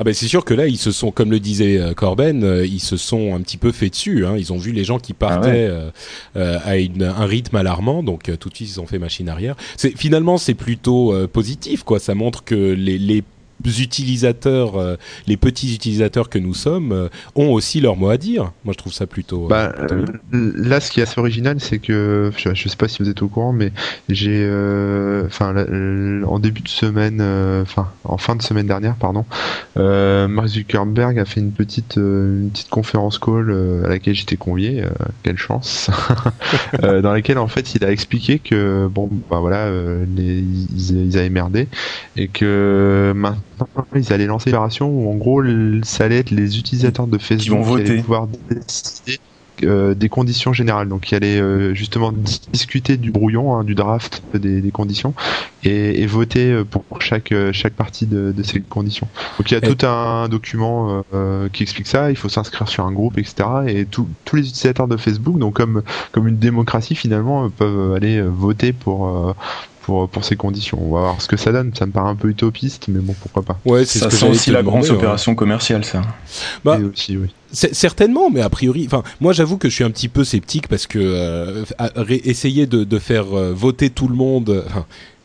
Ah 0.00 0.04
ben 0.04 0.14
c'est 0.14 0.28
sûr 0.28 0.44
que 0.44 0.54
là 0.54 0.66
ils 0.66 0.78
se 0.78 0.92
sont, 0.92 1.10
comme 1.10 1.30
le 1.30 1.40
disait 1.40 1.76
euh, 1.76 1.92
Corben, 1.92 2.44
euh, 2.44 2.64
ils 2.64 2.80
se 2.80 2.96
sont 2.96 3.34
un 3.34 3.40
petit 3.40 3.56
peu 3.56 3.72
fait 3.72 3.90
dessus. 3.90 4.24
Hein. 4.24 4.36
Ils 4.38 4.52
ont 4.52 4.58
vu 4.58 4.72
les 4.72 4.84
gens 4.84 4.98
qui 4.98 5.12
partaient 5.12 5.68
ah 5.70 6.38
euh, 6.38 6.58
à 6.64 7.20
un 7.20 7.26
rythme 7.26 7.56
alarmant, 7.56 8.02
donc 8.02 8.30
tout 8.38 8.48
de 8.48 8.54
suite 8.54 8.70
ils 8.70 8.80
ont 8.80 8.86
fait 8.86 8.98
machine 8.98 9.28
arrière. 9.28 9.56
C'est 9.76 9.96
finalement 9.96 10.38
c'est 10.38 10.54
plutôt 10.54 11.14
positif 11.28 11.82
quoi. 11.82 11.98
Ça 11.98 12.14
montre 12.14 12.44
que 12.44 12.54
les, 12.54 12.98
les 12.98 13.24
utilisateurs, 13.64 14.76
euh, 14.76 14.96
les 15.26 15.36
petits 15.36 15.74
utilisateurs 15.74 16.28
que 16.28 16.38
nous 16.38 16.54
sommes, 16.54 16.92
euh, 16.92 17.08
ont 17.34 17.50
aussi 17.52 17.80
leur 17.80 17.96
mot 17.96 18.08
à 18.08 18.16
dire. 18.16 18.52
Moi, 18.64 18.72
je 18.72 18.78
trouve 18.78 18.92
ça 18.92 19.06
plutôt. 19.06 19.44
Euh, 19.44 19.48
bah, 19.48 19.74
là, 20.32 20.80
ce 20.80 20.90
qui 20.90 21.00
est 21.00 21.02
assez 21.02 21.18
original, 21.18 21.60
c'est 21.60 21.78
que 21.78 22.30
je, 22.36 22.54
je, 22.54 22.68
sais 22.68 22.76
pas 22.76 22.88
si 22.88 23.02
vous 23.02 23.08
êtes 23.08 23.22
au 23.22 23.28
courant, 23.28 23.52
mais 23.52 23.72
j'ai, 24.08 24.44
enfin, 25.26 25.54
en 26.26 26.38
début 26.38 26.62
de 26.62 26.68
semaine, 26.68 27.20
enfin, 27.62 27.90
en 28.04 28.18
fin 28.18 28.36
de 28.36 28.42
semaine 28.42 28.66
dernière, 28.66 28.96
pardon, 28.96 29.24
Mark 29.76 30.48
Zuckerberg 30.48 31.18
a 31.18 31.24
fait 31.24 31.40
une 31.40 31.52
petite, 31.52 31.96
une 31.96 32.50
petite 32.52 32.70
conférence 32.70 33.18
call 33.18 33.82
à 33.84 33.88
laquelle 33.88 34.14
j'étais 34.14 34.36
convié. 34.36 34.84
quelle 35.22 35.38
chance 35.38 35.90
Dans 36.82 37.12
laquelle, 37.12 37.38
en 37.38 37.48
fait, 37.48 37.74
il 37.74 37.84
a 37.84 37.90
expliqué 37.90 38.38
que 38.38 38.88
bon, 38.88 39.08
bah 39.30 39.40
voilà, 39.40 39.70
les, 40.16 40.38
ils, 40.38 41.06
ils 41.06 41.18
avaient 41.18 41.30
merdé 41.30 41.68
et 42.16 42.28
que 42.28 43.12
maintenant 43.14 43.38
ils 43.94 44.12
allaient 44.12 44.26
lancer 44.26 44.50
une 44.50 44.56
opération 44.56 44.88
où 44.88 45.10
en 45.10 45.14
gros 45.14 45.42
ça 45.82 46.04
allait 46.04 46.18
être 46.18 46.30
les 46.30 46.58
utilisateurs 46.58 47.06
de 47.06 47.18
Facebook 47.18 47.84
qui, 47.84 47.96
vont 47.96 48.02
pouvoir 48.02 48.28
décider 48.50 49.18
euh, 49.64 49.94
des 49.94 50.08
conditions 50.08 50.52
générales. 50.52 50.88
Donc 50.88 51.10
il 51.10 51.14
allait 51.16 51.40
euh, 51.40 51.74
justement 51.74 52.12
discuter 52.52 52.96
du 52.96 53.10
brouillon, 53.10 53.56
hein, 53.56 53.64
du 53.64 53.74
draft 53.74 54.22
des, 54.34 54.60
des 54.60 54.70
conditions 54.70 55.14
et, 55.64 56.02
et, 56.02 56.06
voter 56.06 56.62
pour 56.70 56.84
chaque 57.00 57.34
chaque 57.52 57.72
partie 57.72 58.06
de, 58.06 58.32
de, 58.32 58.42
ces 58.42 58.60
conditions. 58.60 59.08
Donc 59.38 59.50
il 59.50 59.54
y 59.54 59.56
a 59.56 59.60
tout 59.60 59.84
un 59.86 60.28
document 60.28 61.04
qui 61.52 61.62
explique 61.62 61.88
ça. 61.88 62.10
Il 62.10 62.16
faut 62.16 62.28
s'inscrire 62.28 62.68
sur 62.68 62.86
un 62.86 62.92
groupe, 62.92 63.18
etc. 63.18 63.48
Et 63.66 63.84
tous 63.84 64.06
les 64.32 64.42
utilisateurs 64.42 64.86
de 64.86 64.96
Facebook, 64.96 65.38
donc 65.38 65.54
comme 65.54 65.82
comme 66.12 66.28
une 66.28 66.38
démocratie 66.38 66.94
finalement, 66.94 67.50
peuvent 67.50 67.94
aller 67.94 68.22
voter 68.22 68.72
pour 68.72 69.34
pour, 69.88 70.24
ces 70.24 70.36
conditions. 70.36 70.78
On 70.80 70.94
va 70.94 71.00
voir 71.00 71.22
ce 71.22 71.28
que 71.28 71.36
ça 71.36 71.52
donne. 71.52 71.72
Ça 71.74 71.86
me 71.86 71.92
paraît 71.92 72.10
un 72.10 72.16
peu 72.16 72.28
utopiste, 72.28 72.88
mais 72.88 73.00
bon, 73.00 73.14
pourquoi 73.20 73.42
pas. 73.42 73.58
Ouais, 73.64 73.84
c'est 73.84 73.98
ça 73.98 74.10
sent 74.10 74.28
aussi 74.28 74.50
la 74.50 74.62
grande 74.62 74.88
opération 74.88 75.34
commerciale, 75.34 75.84
ça. 75.84 76.02
Bah, 76.64 76.78
aussi, 76.92 77.16
oui. 77.16 77.28
Certainement, 77.52 78.28
mais 78.30 78.42
a 78.42 78.50
priori, 78.50 78.84
enfin, 78.86 79.02
moi 79.20 79.32
j'avoue 79.32 79.56
que 79.56 79.70
je 79.70 79.74
suis 79.74 79.84
un 79.84 79.90
petit 79.90 80.08
peu 80.08 80.22
sceptique 80.22 80.68
parce 80.68 80.86
que 80.86 80.98
euh, 80.98 81.64
essayer 82.10 82.66
de, 82.66 82.84
de 82.84 82.98
faire 82.98 83.34
euh, 83.34 83.54
voter 83.54 83.88
tout 83.88 84.06
le 84.06 84.14
monde, 84.14 84.64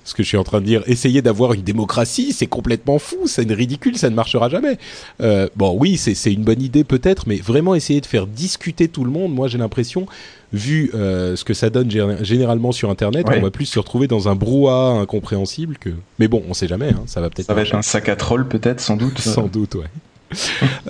ce 0.04 0.14
que 0.14 0.24
je 0.24 0.28
suis 0.28 0.38
en 0.38 0.44
train 0.44 0.60
de 0.60 0.66
dire, 0.66 0.84
essayer 0.88 1.22
d'avoir 1.22 1.54
une 1.54 1.62
démocratie, 1.62 2.34
c'est 2.34 2.48
complètement 2.48 3.00
fou, 3.00 3.18
c'est 3.26 3.50
ridicule, 3.52 3.98
ça 3.98 4.10
ne 4.10 4.16
marchera 4.16 4.50
jamais. 4.50 4.78
Euh, 5.22 5.48
bon, 5.56 5.76
oui, 5.80 5.98
c'est 5.98 6.32
une 6.32 6.44
bonne 6.44 6.62
idée 6.62 6.84
peut-être, 6.84 7.28
mais 7.28 7.38
vraiment 7.38 7.76
essayer 7.76 8.02
de 8.02 8.06
faire 8.06 8.28
discuter 8.28 8.88
tout 8.88 9.04
le 9.04 9.12
monde, 9.12 9.34
moi 9.34 9.48
j'ai 9.48 9.58
l'impression, 9.58 10.06
vu 10.54 10.92
euh, 10.94 11.36
ce 11.36 11.44
que 11.44 11.54
ça 11.54 11.70
donne 11.70 11.90
généralement 12.22 12.72
sur 12.72 12.90
Internet, 12.90 13.26
on 13.28 13.42
va 13.42 13.52
plus 13.52 13.66
se 13.66 13.80
retrouver 13.80 14.08
dans 14.08 14.30
un 14.30 14.36
brouhaha 14.36 15.00
incompréhensible 15.00 15.78
que. 15.78 15.90
Mais 16.20 16.28
bon, 16.28 16.44
on 16.48 16.54
sait 16.54 16.68
jamais, 16.68 16.90
hein, 16.90 17.04
ça 17.08 17.20
va 17.20 17.30
peut-être. 17.30 17.48
Ça 17.48 17.54
va 17.54 17.64
être 17.64 17.76
un 17.76 17.82
sac 17.82 18.08
à 18.10 18.16
troll 18.16 18.48
peut-être, 18.48 18.80
sans 18.80 18.96
doute. 18.96 19.20
sans 19.20 19.48
doute, 19.48 19.76
ouais. 19.76 19.88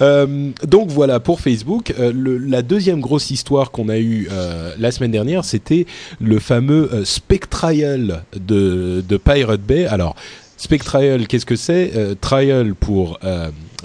Euh, 0.02 0.52
donc 0.66 0.90
voilà 0.90 1.20
pour 1.20 1.40
Facebook. 1.40 1.94
Euh, 2.00 2.12
la 2.46 2.62
deuxième 2.62 3.00
grosse 3.00 3.30
histoire 3.30 3.72
qu'on 3.72 3.90
a 3.90 3.98
eue 3.98 4.28
euh, 4.32 4.74
la 4.80 4.92
semaine 4.92 5.12
dernière, 5.12 5.46
c'était 5.46 5.86
le 6.20 6.40
fameux 6.40 6.90
Spectrial 7.04 8.24
de, 8.36 9.04
de 9.08 9.18
Pirate 9.18 9.62
Bay. 9.62 9.86
Alors 9.86 10.16
Spectrial, 10.58 11.28
qu'est-ce 11.28 11.46
que 11.46 11.56
c'est? 11.56 11.92
Trial 12.22 12.74
pour 12.74 13.20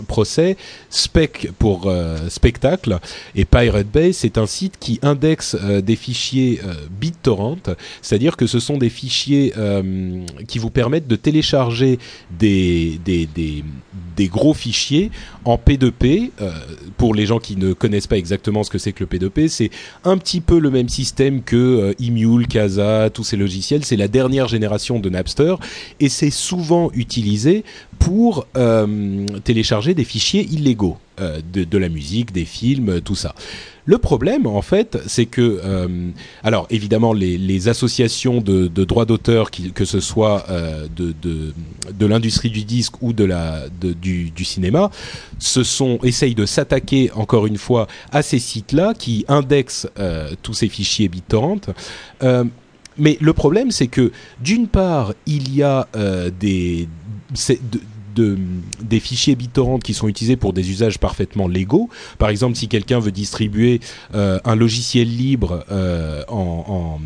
procès, 0.06 0.56
Spec 0.90 1.50
pour 1.58 1.86
euh, 1.86 2.28
spectacle, 2.28 2.98
et 3.34 3.44
Pirate 3.44 3.86
Bay, 3.86 4.12
c'est 4.12 4.38
un 4.38 4.46
site 4.46 4.74
qui 4.78 4.98
indexe 5.02 5.56
euh, 5.62 5.80
des 5.80 5.96
fichiers 5.96 6.60
euh, 6.64 6.74
BitTorrent, 6.90 7.56
c'est-à-dire 8.02 8.36
que 8.36 8.46
ce 8.46 8.60
sont 8.60 8.78
des 8.78 8.90
fichiers 8.90 9.52
qui 10.46 10.58
vous 10.58 10.70
permettent 10.70 11.06
de 11.06 11.16
télécharger 11.16 11.98
des, 12.30 13.00
gros 14.30 14.54
fichiers 14.54 15.10
en 15.44 15.56
P2P. 15.56 16.30
pour 16.96 17.14
les 17.14 17.26
gens 17.26 17.38
qui 17.38 17.56
ne 17.56 17.72
connaissent 17.72 18.06
pas 18.06 18.16
exactement 18.16 18.62
ce 18.62 18.70
que 18.70 18.78
c'est 18.78 18.92
que 18.92 19.04
le 19.04 19.06
P2P, 19.06 19.48
c'est 19.48 19.70
un 20.04 20.16
petit 20.18 20.40
peu 20.40 20.58
le 20.58 20.70
même 20.70 20.88
système 20.88 21.42
que 21.42 21.94
Emule, 22.00 22.46
Casa, 22.46 23.10
tous 23.10 23.24
ces 23.24 23.36
logiciels. 23.36 23.84
C'est 23.84 23.96
la 23.96 24.08
dernière 24.08 24.48
génération 24.48 24.98
de 24.98 25.08
Napster 25.08 25.54
et 26.00 26.08
c'est 26.08 26.30
souvent 26.30 26.90
utilisé 26.94 27.64
pour 27.98 28.46
télécharger 29.44 29.94
des 29.94 30.04
fichiers 30.04 30.44
illégaux 30.44 30.98
euh, 31.20 31.40
de, 31.52 31.78
la 31.78 31.88
musique, 31.88 32.32
des 32.32 32.44
films, 32.44 33.00
tout 33.00 33.14
ça. 33.14 33.34
Le 33.86 33.98
problème, 33.98 34.46
en 34.46 34.62
fait, 34.62 34.98
c'est 35.06 35.26
que, 35.26 35.60
euh, 35.64 36.10
alors 36.44 36.66
évidemment, 36.70 37.12
les, 37.12 37.68
associations 37.68 38.40
de, 38.40 38.68
droits 38.84 39.04
d'auteur, 39.04 39.50
que 39.50 39.84
ce 39.84 40.00
soit 40.00 40.44
euh, 40.48 40.86
de, 40.94 41.12
de, 41.22 42.06
l'industrie 42.06 42.50
du 42.50 42.64
disque 42.64 43.02
ou 43.02 43.12
de 43.12 43.24
la, 43.24 43.64
du, 43.68 44.30
du, 44.30 44.44
cinéma, 44.44 44.90
se 45.38 45.64
sont 45.64 45.98
essayent 46.04 46.36
de 46.36 46.46
s'attaquer 46.46 47.10
encore 47.14 47.46
une 47.46 47.58
fois 47.58 47.88
à 48.12 48.22
ces 48.22 48.38
sites-là 48.38 48.94
qui 48.94 49.24
indexent 49.28 49.88
tous 50.42 50.54
ces 50.54 50.68
fichiers 50.68 51.08
BitTorrent. 51.08 51.74
mais 52.96 53.18
le 53.20 53.32
problème, 53.32 53.70
c'est 53.70 53.88
que 53.88 54.12
d'une 54.40 54.68
part, 54.68 55.14
il 55.26 55.54
y 55.54 55.62
a 55.62 55.88
des 56.38 56.88
des 58.16 59.00
fichiers 59.00 59.36
BitTorrent 59.36 59.78
qui 59.78 59.94
sont 59.94 60.08
utilisés 60.08 60.36
pour 60.36 60.52
des 60.52 60.70
usages 60.70 60.98
parfaitement 60.98 61.48
légaux. 61.48 61.88
Par 62.18 62.28
exemple, 62.28 62.56
si 62.56 62.68
quelqu'un 62.68 62.98
veut 62.98 63.12
distribuer 63.12 63.80
euh, 64.14 64.40
un 64.44 64.56
logiciel 64.56 65.08
libre 65.08 65.64
euh, 65.70 66.24
en, 66.28 66.98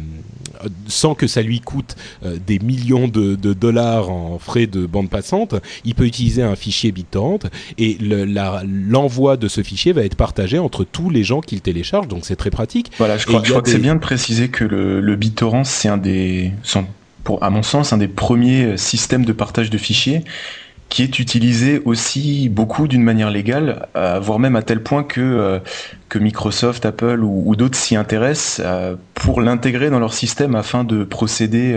sans 0.86 1.14
que 1.14 1.26
ça 1.26 1.42
lui 1.42 1.60
coûte 1.60 1.96
euh, 2.24 2.38
des 2.46 2.58
millions 2.58 3.08
de, 3.08 3.34
dollars 3.34 4.10
en 4.10 4.38
frais 4.38 4.66
de 4.66 4.86
bande 4.86 5.10
passante, 5.10 5.54
il 5.84 5.94
peut 5.94 6.06
utiliser 6.06 6.42
un 6.42 6.56
fichier 6.56 6.92
BitTorrent 6.92 7.50
et 7.78 7.98
l'envoi 8.00 9.36
de 9.36 9.48
ce 9.48 9.62
fichier 9.62 9.92
va 9.92 10.04
être 10.04 10.16
partagé 10.16 10.58
entre 10.58 10.84
tous 10.84 11.10
les 11.10 11.24
gens 11.24 11.40
qui 11.40 11.56
le 11.56 11.60
téléchargent. 11.60 12.08
Donc 12.08 12.24
c'est 12.24 12.36
très 12.36 12.50
pratique. 12.50 12.90
Voilà, 12.98 13.18
je 13.18 13.26
crois, 13.26 13.42
que 13.42 13.70
c'est 13.70 13.78
bien 13.78 13.94
de 13.94 14.00
préciser 14.00 14.48
que 14.48 14.64
le, 14.64 15.00
le 15.00 15.16
BitTorrent 15.16 15.66
c'est 15.66 15.88
un 15.88 15.98
des, 15.98 16.52
à 17.40 17.50
mon 17.50 17.62
sens, 17.62 17.92
un 17.92 17.98
des 17.98 18.08
premiers 18.08 18.76
systèmes 18.76 19.24
de 19.24 19.32
partage 19.32 19.70
de 19.70 19.78
fichiers 19.78 20.24
qui 20.92 21.02
est 21.02 21.18
utilisé 21.18 21.80
aussi 21.86 22.50
beaucoup 22.50 22.86
d'une 22.86 23.02
manière 23.02 23.30
légale, 23.30 23.88
euh, 23.96 24.20
voire 24.20 24.38
même 24.38 24.56
à 24.56 24.62
tel 24.62 24.82
point 24.82 25.02
que, 25.02 25.22
euh, 25.22 25.58
Microsoft, 26.14 26.84
Apple 26.84 27.20
ou, 27.24 27.56
d'autres 27.56 27.78
s'y 27.78 27.96
intéressent 27.96 28.60
euh, 28.62 28.96
pour 29.14 29.40
l'intégrer 29.40 29.88
dans 29.88 30.00
leur 30.00 30.12
système 30.12 30.54
afin 30.54 30.84
de 30.84 31.02
procéder 31.04 31.74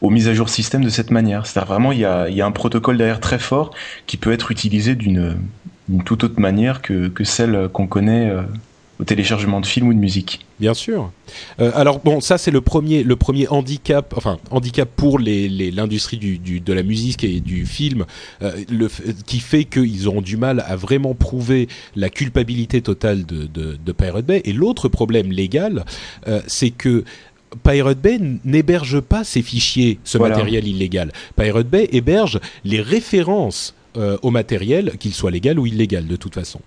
aux 0.00 0.10
mises 0.10 0.26
à 0.26 0.34
jour 0.34 0.48
système 0.48 0.82
de 0.82 0.88
cette 0.88 1.12
manière. 1.12 1.46
C'est-à-dire 1.46 1.68
vraiment, 1.68 1.92
il 1.92 2.00
y 2.00 2.04
a, 2.04 2.26
un 2.44 2.50
protocole 2.50 2.98
derrière 2.98 3.20
très 3.20 3.38
fort 3.38 3.70
qui 4.08 4.16
peut 4.16 4.32
être 4.32 4.50
utilisé 4.50 4.96
d'une 4.96 5.36
toute 6.04 6.24
autre 6.24 6.40
manière 6.40 6.82
que 6.82 7.12
celle 7.22 7.68
qu'on 7.68 7.86
connaît 7.86 8.32
au 9.00 9.04
téléchargement 9.04 9.60
de 9.60 9.66
films 9.66 9.88
ou 9.88 9.94
de 9.94 9.98
musique. 9.98 10.40
Bien 10.58 10.74
sûr. 10.74 11.12
Euh, 11.60 11.70
alors 11.74 12.00
bon, 12.00 12.20
ça 12.20 12.36
c'est 12.36 12.50
le 12.50 12.60
premier, 12.60 13.04
le 13.04 13.16
premier 13.16 13.46
handicap, 13.48 14.12
enfin 14.16 14.38
handicap 14.50 14.88
pour 14.94 15.18
l'industrie 15.18 16.18
les, 16.18 16.38
du, 16.38 16.60
de 16.60 16.72
la 16.72 16.82
musique 16.82 17.22
et 17.22 17.40
du 17.40 17.64
film, 17.64 18.06
euh, 18.42 18.52
le, 18.68 18.88
qui 19.26 19.38
fait 19.38 19.64
qu'ils 19.64 20.08
auront 20.08 20.20
du 20.20 20.36
mal 20.36 20.64
à 20.66 20.74
vraiment 20.74 21.14
prouver 21.14 21.68
la 21.94 22.08
culpabilité 22.08 22.82
totale 22.82 23.24
de, 23.24 23.46
de, 23.46 23.78
de 23.84 23.92
Pirate 23.92 24.26
Bay. 24.26 24.42
Et 24.44 24.52
l'autre 24.52 24.88
problème 24.88 25.30
légal, 25.30 25.84
euh, 26.26 26.40
c'est 26.46 26.70
que 26.70 27.04
Pirate 27.62 28.00
Bay 28.00 28.18
n'héberge 28.44 29.00
pas 29.00 29.22
ces 29.22 29.42
fichiers, 29.42 30.00
ce 30.04 30.18
matériel 30.18 30.66
illégal. 30.66 31.12
Pirate 31.36 31.68
Bay 31.68 31.88
héberge 31.92 32.40
les 32.64 32.80
références 32.80 33.74
au 34.22 34.30
matériel, 34.30 34.92
qu'il 35.00 35.12
soit 35.12 35.32
légal 35.32 35.58
ou 35.58 35.66
illégal 35.66 36.06
de 36.06 36.14
toute 36.14 36.34
façon. 36.34 36.60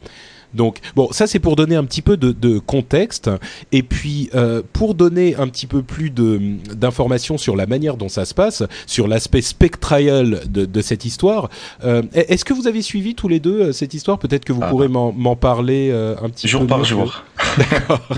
Donc 0.53 0.79
bon, 0.95 1.09
ça 1.11 1.27
c'est 1.27 1.39
pour 1.39 1.55
donner 1.55 1.75
un 1.75 1.85
petit 1.85 2.01
peu 2.01 2.17
de, 2.17 2.59
contexte 2.59 3.29
et 3.71 3.83
puis 3.83 4.29
euh, 4.35 4.61
pour 4.73 4.93
donner 4.93 5.35
un 5.35 5.47
petit 5.47 5.67
peu 5.67 5.81
plus 5.81 6.09
d'informations 6.09 7.37
sur 7.37 7.55
la 7.55 7.65
manière 7.65 7.97
dont 7.97 8.09
ça 8.09 8.25
se 8.25 8.33
passe, 8.33 8.63
sur 8.85 9.07
l'aspect 9.07 9.41
spectral 9.41 10.41
de, 10.49 10.81
cette 10.81 11.05
histoire. 11.05 11.49
Euh, 11.83 12.01
est-ce 12.13 12.43
que 12.43 12.53
vous 12.53 12.67
avez 12.67 12.81
suivi 12.81 13.15
tous 13.15 13.27
les 13.27 13.39
deux 13.39 13.61
euh, 13.61 13.71
cette 13.71 13.93
histoire? 13.93 14.19
Peut-être 14.19 14.45
que 14.45 14.53
vous 14.53 14.61
ah. 14.63 14.69
pourrez 14.69 14.87
m'en 14.87 15.35
parler 15.35 15.91
un 15.91 16.29
petit 16.29 16.47
jour 16.47 16.61
peu. 16.61 16.67
Jour 16.67 16.77
par 16.77 16.83
jour. 16.85 17.23
D'accord. 17.57 18.09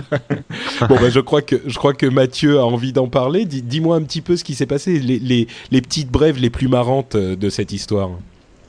bon, 0.90 0.96
ben, 0.96 1.10
je 1.10 1.20
crois 1.20 1.42
que 1.42 1.62
je 1.66 1.78
crois 1.78 1.94
que 1.94 2.06
Mathieu 2.06 2.60
a 2.60 2.66
envie 2.66 2.94
d'en 2.94 3.08
parler. 3.08 3.46
Dis-moi 3.46 3.96
un 3.96 4.04
petit 4.04 4.22
peu 4.22 4.36
ce 4.38 4.44
qui 4.44 4.56
s'est 4.56 4.66
passé, 4.66 5.00
les, 5.00 5.48
les 5.72 5.82
petites 5.82 6.10
brèves 6.10 6.40
les 6.40 6.50
plus 6.50 6.68
marrantes 6.68 7.16
de 7.16 7.50
cette 7.50 7.72
histoire. 7.72 8.12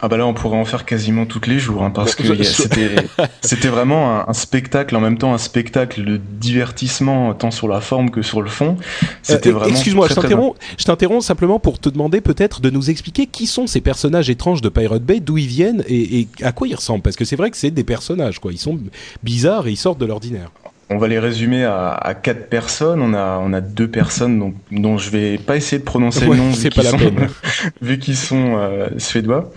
Ah 0.04 0.08
bah 0.08 0.18
là 0.18 0.26
on 0.26 0.34
pourrait 0.34 0.58
en 0.58 0.66
faire 0.66 0.84
quasiment 0.84 1.24
tous 1.24 1.48
les 1.48 1.58
jours 1.58 1.82
hein, 1.82 1.88
parce 1.88 2.14
que 2.14 2.24
c'était 3.40 3.68
vraiment 3.68 4.28
un, 4.28 4.32
spectacle 4.34 4.94
en 4.96 5.00
même 5.00 5.16
temps 5.16 5.32
un 5.32 5.38
spectacle 5.38 6.04
de 6.04 6.18
divertissement 6.18 7.32
tant 7.32 7.50
sur 7.50 7.68
la 7.68 7.80
forme 7.80 8.10
que 8.10 8.20
sur 8.20 8.42
le 8.42 8.50
fond. 8.50 8.76
C'était 9.22 9.48
euh, 9.48 9.52
vraiment 9.52 9.70
Excuse-moi, 9.70 10.08
je 10.08 10.84
t'interromps 10.84 11.24
simplement 11.24 11.58
pour 11.58 11.78
te 11.78 11.88
demander 11.88 12.20
peut-être 12.20 12.60
de 12.60 12.68
nous 12.68 12.90
expliquer 12.90 13.26
qui 13.26 13.46
sont 13.46 13.66
ces 13.66 13.80
personnages 13.80 14.28
étranges 14.28 14.60
de 14.60 14.68
Pirate 14.68 15.02
Bay, 15.02 15.20
d'où 15.20 15.38
ils 15.38 15.46
viennent 15.46 15.82
et, 15.88 16.28
à 16.42 16.52
quoi 16.52 16.68
ils 16.68 16.74
ressemblent 16.74 17.02
parce 17.02 17.16
que 17.16 17.24
c'est 17.24 17.36
vrai 17.36 17.50
que 17.50 17.56
c'est 17.56 17.70
des 17.70 17.84
personnages 17.84 18.40
quoi, 18.40 18.52
ils 18.52 18.58
sont 18.58 18.78
bizarres 19.22 19.68
et 19.68 19.70
ils 19.70 19.78
sortent 19.78 20.00
de 20.00 20.06
l'ordinaire. 20.06 20.50
On 20.90 20.98
va 20.98 21.08
les 21.08 21.18
résumer 21.18 21.64
à, 21.64 22.14
quatre 22.22 22.50
personnes. 22.50 23.00
On 23.00 23.14
a, 23.14 23.38
on 23.38 23.54
a 23.54 23.62
deux 23.62 23.88
personnes 23.88 24.38
dont, 24.38 24.54
dont 24.70 24.98
je 24.98 25.08
vais 25.08 25.38
pas 25.38 25.56
essayer 25.56 25.78
de 25.78 25.84
prononcer 25.84 26.26
le 26.26 26.36
nom 26.36 26.50
vu 26.50 26.68
qu'ils 26.68 26.84
sont, 26.84 26.98
vu 27.80 27.98
qu'ils 27.98 28.16
sont 28.16 28.56
euh, 28.58 28.88
suédois. 28.98 29.50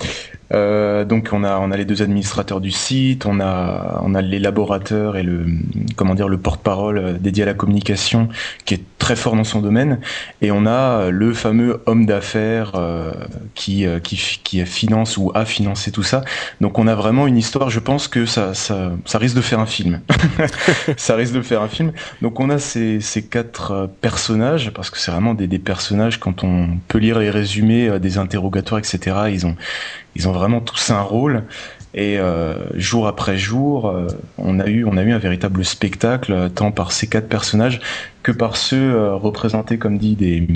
Euh, 0.53 1.03
donc 1.03 1.29
on 1.33 1.43
a 1.43 1.59
on 1.59 1.71
a 1.71 1.77
les 1.77 1.85
deux 1.85 2.01
administrateurs 2.01 2.61
du 2.61 2.71
site, 2.71 3.25
on 3.25 3.39
a 3.39 4.01
on 4.03 4.15
a 4.15 4.21
l'élaborateur 4.21 5.17
et 5.17 5.23
le 5.23 5.45
comment 5.95 6.13
le 6.13 6.37
porte-parole 6.37 6.97
euh, 6.97 7.13
dédié 7.13 7.43
à 7.43 7.45
la 7.45 7.53
communication 7.53 8.29
qui 8.65 8.75
est 8.75 8.83
très 8.97 9.15
fort 9.15 9.35
dans 9.35 9.43
son 9.43 9.61
domaine 9.61 9.99
et 10.41 10.51
on 10.51 10.65
a 10.65 11.09
le 11.09 11.33
fameux 11.33 11.81
homme 11.85 12.05
d'affaires 12.05 12.73
euh, 12.75 13.11
qui, 13.55 13.85
qui 14.03 14.65
finance 14.65 15.17
ou 15.17 15.31
a 15.35 15.45
financé 15.45 15.91
tout 15.91 16.03
ça. 16.03 16.23
Donc 16.61 16.79
on 16.79 16.87
a 16.87 16.95
vraiment 16.95 17.27
une 17.27 17.37
histoire, 17.37 17.69
je 17.69 17.79
pense 17.79 18.07
que 18.07 18.25
ça 18.25 18.53
risque 19.15 19.35
de 19.35 19.41
faire 19.41 19.59
un 19.59 19.65
film. 19.65 20.01
ça 20.97 21.15
risque 21.15 21.33
de 21.33 21.41
faire 21.41 21.61
un 21.61 21.67
film. 21.67 21.91
Donc 22.21 22.39
on 22.39 22.49
a 22.49 22.57
ces 22.57 22.99
quatre 23.29 23.89
personnages 24.01 24.71
parce 24.73 24.89
que 24.89 24.97
c'est 24.97 25.11
vraiment 25.11 25.33
des 25.33 25.59
personnages 25.59 26.19
quand 26.19 26.43
on 26.43 26.69
peut 26.87 26.99
lire 26.99 27.19
les 27.19 27.29
résumés 27.29 27.99
des 27.99 28.17
interrogatoires 28.17 28.79
etc. 28.79 29.15
Ils 29.31 29.45
ont 29.45 29.55
ils 30.17 30.27
vraiment 30.37 30.61
tous 30.61 30.91
un 30.91 31.01
rôle. 31.01 31.43
Et 31.93 32.19
euh, 32.19 32.53
jour 32.75 33.07
après 33.07 33.37
jour, 33.37 33.87
euh, 33.87 34.07
on 34.37 34.59
a 34.59 34.67
eu 34.67 34.85
on 34.85 34.97
a 34.97 35.03
eu 35.03 35.11
un 35.13 35.17
véritable 35.17 35.65
spectacle 35.65 36.49
tant 36.53 36.71
par 36.71 36.91
ces 36.91 37.07
quatre 37.07 37.27
personnages 37.27 37.79
que 38.23 38.31
par 38.31 38.55
ceux 38.55 39.13
représentés 39.15 39.77
comme 39.77 39.97
dit 39.97 40.15
des 40.15 40.47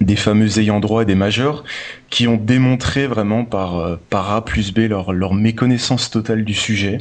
des 0.00 0.16
fameux 0.16 0.58
ayants 0.58 0.80
droit 0.80 1.02
et 1.02 1.06
des 1.06 1.14
majeurs 1.14 1.64
qui 2.08 2.28
ont 2.28 2.36
démontré 2.36 3.06
vraiment 3.06 3.44
par 3.44 3.98
par 4.10 4.32
A 4.32 4.44
plus 4.44 4.72
B 4.72 4.80
leur 4.88 5.12
leur 5.12 5.34
méconnaissance 5.34 6.10
totale 6.10 6.44
du 6.44 6.54
sujet. 6.54 7.00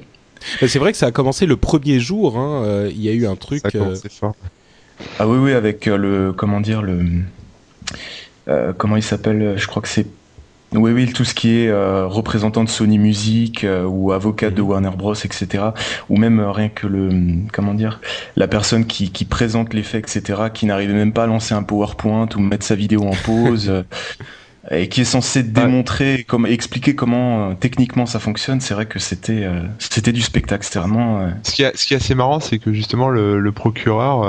C'est 0.66 0.80
vrai 0.80 0.94
que 0.94 0.98
ça 0.98 1.08
a 1.08 1.12
commencé 1.12 1.46
le 1.46 1.58
premier 1.58 2.00
jour. 2.00 2.38
Hein, 2.38 2.88
il 2.90 3.02
y 3.02 3.10
a 3.10 3.14
eu 3.14 3.28
un 3.28 3.36
truc. 3.36 3.62
Ça 3.62 4.10
fort. 4.10 4.36
Ah 5.20 5.28
oui 5.28 5.38
oui 5.38 5.54
avec 5.54 5.86
le 5.86 6.34
comment 6.34 6.62
dire 6.62 6.82
le 6.82 7.04
comment 8.78 8.96
il 8.96 9.04
s'appelle 9.04 9.54
Je 9.58 9.68
crois 9.68 9.82
que 9.82 9.90
c'est 9.90 10.08
oui, 10.74 10.92
oui, 10.92 11.12
tout 11.12 11.26
ce 11.26 11.34
qui 11.34 11.58
est 11.58 11.70
euh, 11.70 12.06
représentant 12.06 12.64
de 12.64 12.70
Sony 12.70 13.00
Music 13.00 13.64
euh, 13.64 13.86
ou 13.86 14.12
avocat 14.12 14.52
de 14.52 14.62
mhm. 14.62 14.68
Warner 14.68 14.92
Bros, 14.96 15.16
etc. 15.16 15.64
Ou 16.10 16.18
même 16.18 16.40
euh, 16.40 16.52
rien 16.52 16.70
que 16.70 16.86
le, 16.86 17.10
comment 17.52 17.74
dire, 17.74 18.00
la 18.36 18.48
personne 18.48 18.86
qui, 18.86 19.12
qui 19.12 19.26
présente 19.26 19.74
l'effet, 19.74 20.00
etc., 20.00 20.44
qui 20.54 20.66
n'arrivait 20.68 20.94
même 20.94 21.14
pas 21.14 21.24
à 21.24 21.28
lancer 21.28 21.54
un 21.56 21.64
PowerPoint 21.64 22.30
ou 22.36 22.40
mettre 22.40 22.66
sa 22.66 22.76
vidéo 22.76 23.04
en 23.04 23.16
pause 23.26 23.84
et 24.72 24.88
qui 24.88 25.02
est 25.02 25.06
censé 25.06 25.42
démontrer, 25.42 26.24
comme 26.28 26.46
expliquer 26.46 26.94
comment 26.94 27.50
euh, 27.50 27.54
techniquement 27.60 28.06
ça 28.06 28.20
fonctionne. 28.20 28.62
C'est 28.62 28.74
vrai 28.74 28.86
que 28.86 29.00
c'était 29.00 29.44
euh, 29.44 29.62
c'était 29.80 30.12
du 30.12 30.22
spectacle, 30.22 30.64
c'était 30.64 30.80
vraiment. 30.80 31.22
Euh, 31.22 31.30
ce 31.44 31.52
qui, 31.52 31.64
est, 31.64 31.76
ce 31.76 31.86
qui 31.86 31.94
est 31.94 31.98
assez 31.98 32.14
marrant, 32.14 32.40
c'est 32.40 32.60
que 32.60 32.72
justement 32.72 33.10
le, 33.10 33.40
le 33.40 33.52
procureur, 33.52 34.26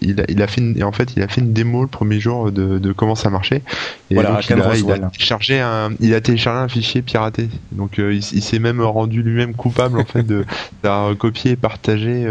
il, 0.00 0.20
a, 0.20 0.24
il 0.28 0.42
a 0.42 0.46
fait 0.46 0.60
une, 0.60 0.82
en 0.84 0.92
fait 0.92 1.14
il 1.16 1.22
a 1.22 1.28
fait 1.28 1.40
une 1.40 1.52
démo 1.52 1.82
le 1.82 1.88
premier 1.88 2.20
jour 2.20 2.52
de, 2.52 2.78
de 2.78 2.92
comment 2.92 3.16
ça 3.16 3.28
marchait. 3.30 3.62
Et 4.10 4.14
voilà, 4.14 4.34
donc, 4.34 4.48
il, 4.48 4.52
a, 4.52 4.76
il, 4.76 4.92
a, 4.92 4.98
téléchargé 5.10 5.60
un, 5.60 5.90
il 5.98 6.14
a 6.14 6.20
téléchargé 6.20 6.60
un 6.60 6.68
fichier 6.68 7.02
piraté. 7.02 7.48
Donc 7.72 7.98
il, 7.98 8.18
il 8.18 8.42
s'est 8.42 8.60
même 8.60 8.80
rendu 8.80 9.22
lui-même 9.22 9.54
coupable 9.54 9.98
en 9.98 10.04
fait 10.04 10.22
de 10.22 10.44
d'avoir 10.84 11.16
copié 11.16 11.52
et 11.52 11.56
partagé 11.56 12.24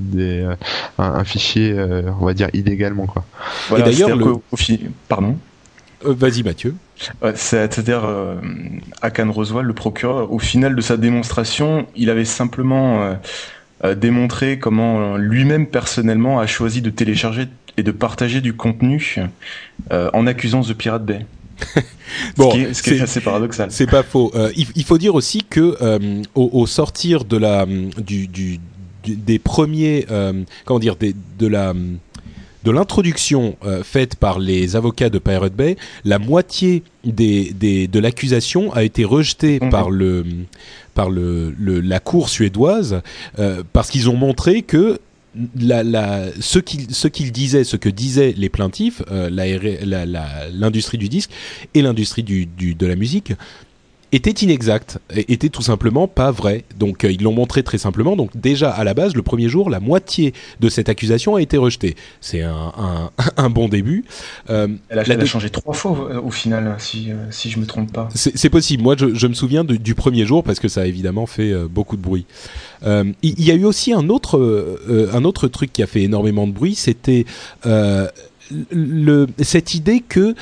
des 0.00 0.46
un, 0.98 1.04
un 1.04 1.24
fichier, 1.24 1.76
on 2.20 2.26
va 2.26 2.34
dire 2.34 2.48
illégalement 2.54 3.06
quoi. 3.06 3.24
Voilà, 3.68 3.86
et 3.86 3.92
d'ailleurs 3.92 4.16
le... 4.16 4.34
pardon. 5.08 5.36
Euh, 6.04 6.14
vas-y 6.14 6.42
Mathieu. 6.42 6.74
C'est-à-dire, 7.34 8.04
euh, 8.04 8.36
Akan 9.02 9.30
Roswell, 9.30 9.66
le 9.66 9.74
procureur, 9.74 10.32
au 10.32 10.38
final 10.38 10.74
de 10.74 10.80
sa 10.80 10.96
démonstration, 10.96 11.86
il 11.96 12.10
avait 12.10 12.24
simplement 12.24 13.16
euh, 13.84 13.94
démontré 13.94 14.58
comment 14.58 15.16
lui-même 15.16 15.66
personnellement 15.66 16.40
a 16.40 16.46
choisi 16.46 16.82
de 16.82 16.90
télécharger 16.90 17.48
et 17.76 17.82
de 17.82 17.92
partager 17.92 18.40
du 18.40 18.54
contenu 18.54 19.16
en 19.90 20.26
accusant 20.26 20.62
The 20.62 20.74
Pirate 20.74 21.04
Bay. 21.04 21.26
bon, 22.36 22.52
ce 22.72 22.82
qui 22.82 22.90
est, 22.90 23.00
assez 23.00 23.20
paradoxal. 23.20 23.70
C'est 23.70 23.86
pas 23.86 24.02
faux. 24.02 24.32
Il, 24.56 24.84
faut 24.84 24.98
dire 24.98 25.14
aussi 25.14 25.44
que 25.48 25.76
au, 26.34 26.66
sortir 26.66 27.24
de 27.24 27.36
la 27.36 27.66
du, 27.66 28.26
du, 28.28 28.58
des 29.06 29.38
premiers 29.38 30.06
comment 30.64 30.80
dire 30.80 30.96
des, 30.96 31.14
de 31.38 31.46
la 31.46 31.74
de 32.64 32.70
l'introduction 32.70 33.56
euh, 33.64 33.82
faite 33.82 34.16
par 34.16 34.38
les 34.38 34.76
avocats 34.76 35.10
de 35.10 35.18
Pirate 35.18 35.54
Bay, 35.54 35.76
la 36.04 36.18
moitié 36.18 36.82
des, 37.04 37.52
des 37.52 37.88
de 37.88 37.98
l'accusation 37.98 38.72
a 38.72 38.82
été 38.82 39.04
rejetée 39.04 39.58
mhm. 39.60 39.70
par 39.70 39.90
le 39.90 40.24
par 40.94 41.08
le, 41.08 41.54
la 41.58 42.00
cour 42.00 42.28
suédoise 42.28 43.00
euh, 43.38 43.62
parce 43.72 43.90
qu'ils 43.90 44.10
ont 44.10 44.16
montré 44.16 44.62
que 44.62 45.00
la, 45.58 45.84
la, 45.84 46.24
ce 46.40 46.58
qu'ils 46.58 46.92
ce 46.92 47.08
disaient, 47.08 47.64
ce 47.64 47.76
que 47.76 47.88
disaient 47.88 48.34
les 48.36 48.48
plaintifs, 48.48 49.02
euh, 49.10 49.30
l'industrie 50.52 50.98
du 50.98 51.08
disque 51.08 51.30
et 51.74 51.82
l'industrie 51.82 52.24
du, 52.24 52.46
du, 52.46 52.74
de 52.74 52.86
la 52.86 52.96
musique 52.96 53.32
était 54.12 54.30
inexact, 54.30 54.98
était 55.14 55.48
tout 55.48 55.62
simplement 55.62 56.08
pas 56.08 56.30
vrai. 56.30 56.64
Donc 56.78 57.04
euh, 57.04 57.12
ils 57.12 57.22
l'ont 57.22 57.32
montré 57.32 57.62
très 57.62 57.78
simplement. 57.78 58.16
Donc 58.16 58.36
déjà 58.36 58.70
à 58.70 58.84
la 58.84 58.94
base, 58.94 59.14
le 59.14 59.22
premier 59.22 59.48
jour, 59.48 59.70
la 59.70 59.80
moitié 59.80 60.34
de 60.60 60.68
cette 60.68 60.88
accusation 60.88 61.36
a 61.36 61.42
été 61.42 61.56
rejetée. 61.56 61.96
C'est 62.20 62.42
un, 62.42 62.72
un, 62.76 63.10
un, 63.36 63.50
bon 63.50 63.68
début. 63.68 64.04
Euh, 64.48 64.68
elle, 64.88 64.98
a, 64.98 65.24
changé 65.24 65.50
trois 65.50 65.74
fois 65.74 66.08
euh, 66.10 66.20
au, 66.20 66.30
final, 66.30 66.74
si, 66.78 67.10
si 67.30 67.50
je 67.50 67.58
me 67.58 67.66
trompe 67.66 67.92
pas. 67.92 68.08
C'est 68.14 68.50
possible. 68.50 68.82
Moi, 68.82 68.96
je, 68.98 69.14
je 69.14 69.26
me 69.26 69.34
souviens 69.34 69.64
du 69.64 69.94
premier 69.94 70.26
jour 70.26 70.42
parce 70.42 70.58
que 70.58 70.68
ça 70.68 70.82
a 70.82 70.86
évidemment 70.86 71.26
fait 71.26 71.54
beaucoup 71.68 71.96
de 71.96 72.02
bruit. 72.02 72.26
Il 72.84 73.14
y, 73.22 73.50
a 73.50 73.54
eu 73.54 73.64
aussi 73.64 73.92
un 73.92 74.08
autre, 74.08 74.78
un 75.12 75.24
autre 75.24 75.48
truc 75.48 75.72
qui 75.72 75.82
a 75.82 75.86
fait 75.86 76.02
énormément 76.02 76.46
de 76.46 76.52
bruit, 76.52 76.74
c'était 76.74 77.26
cette 79.42 79.74
idée 79.74 80.00
que 80.00 80.34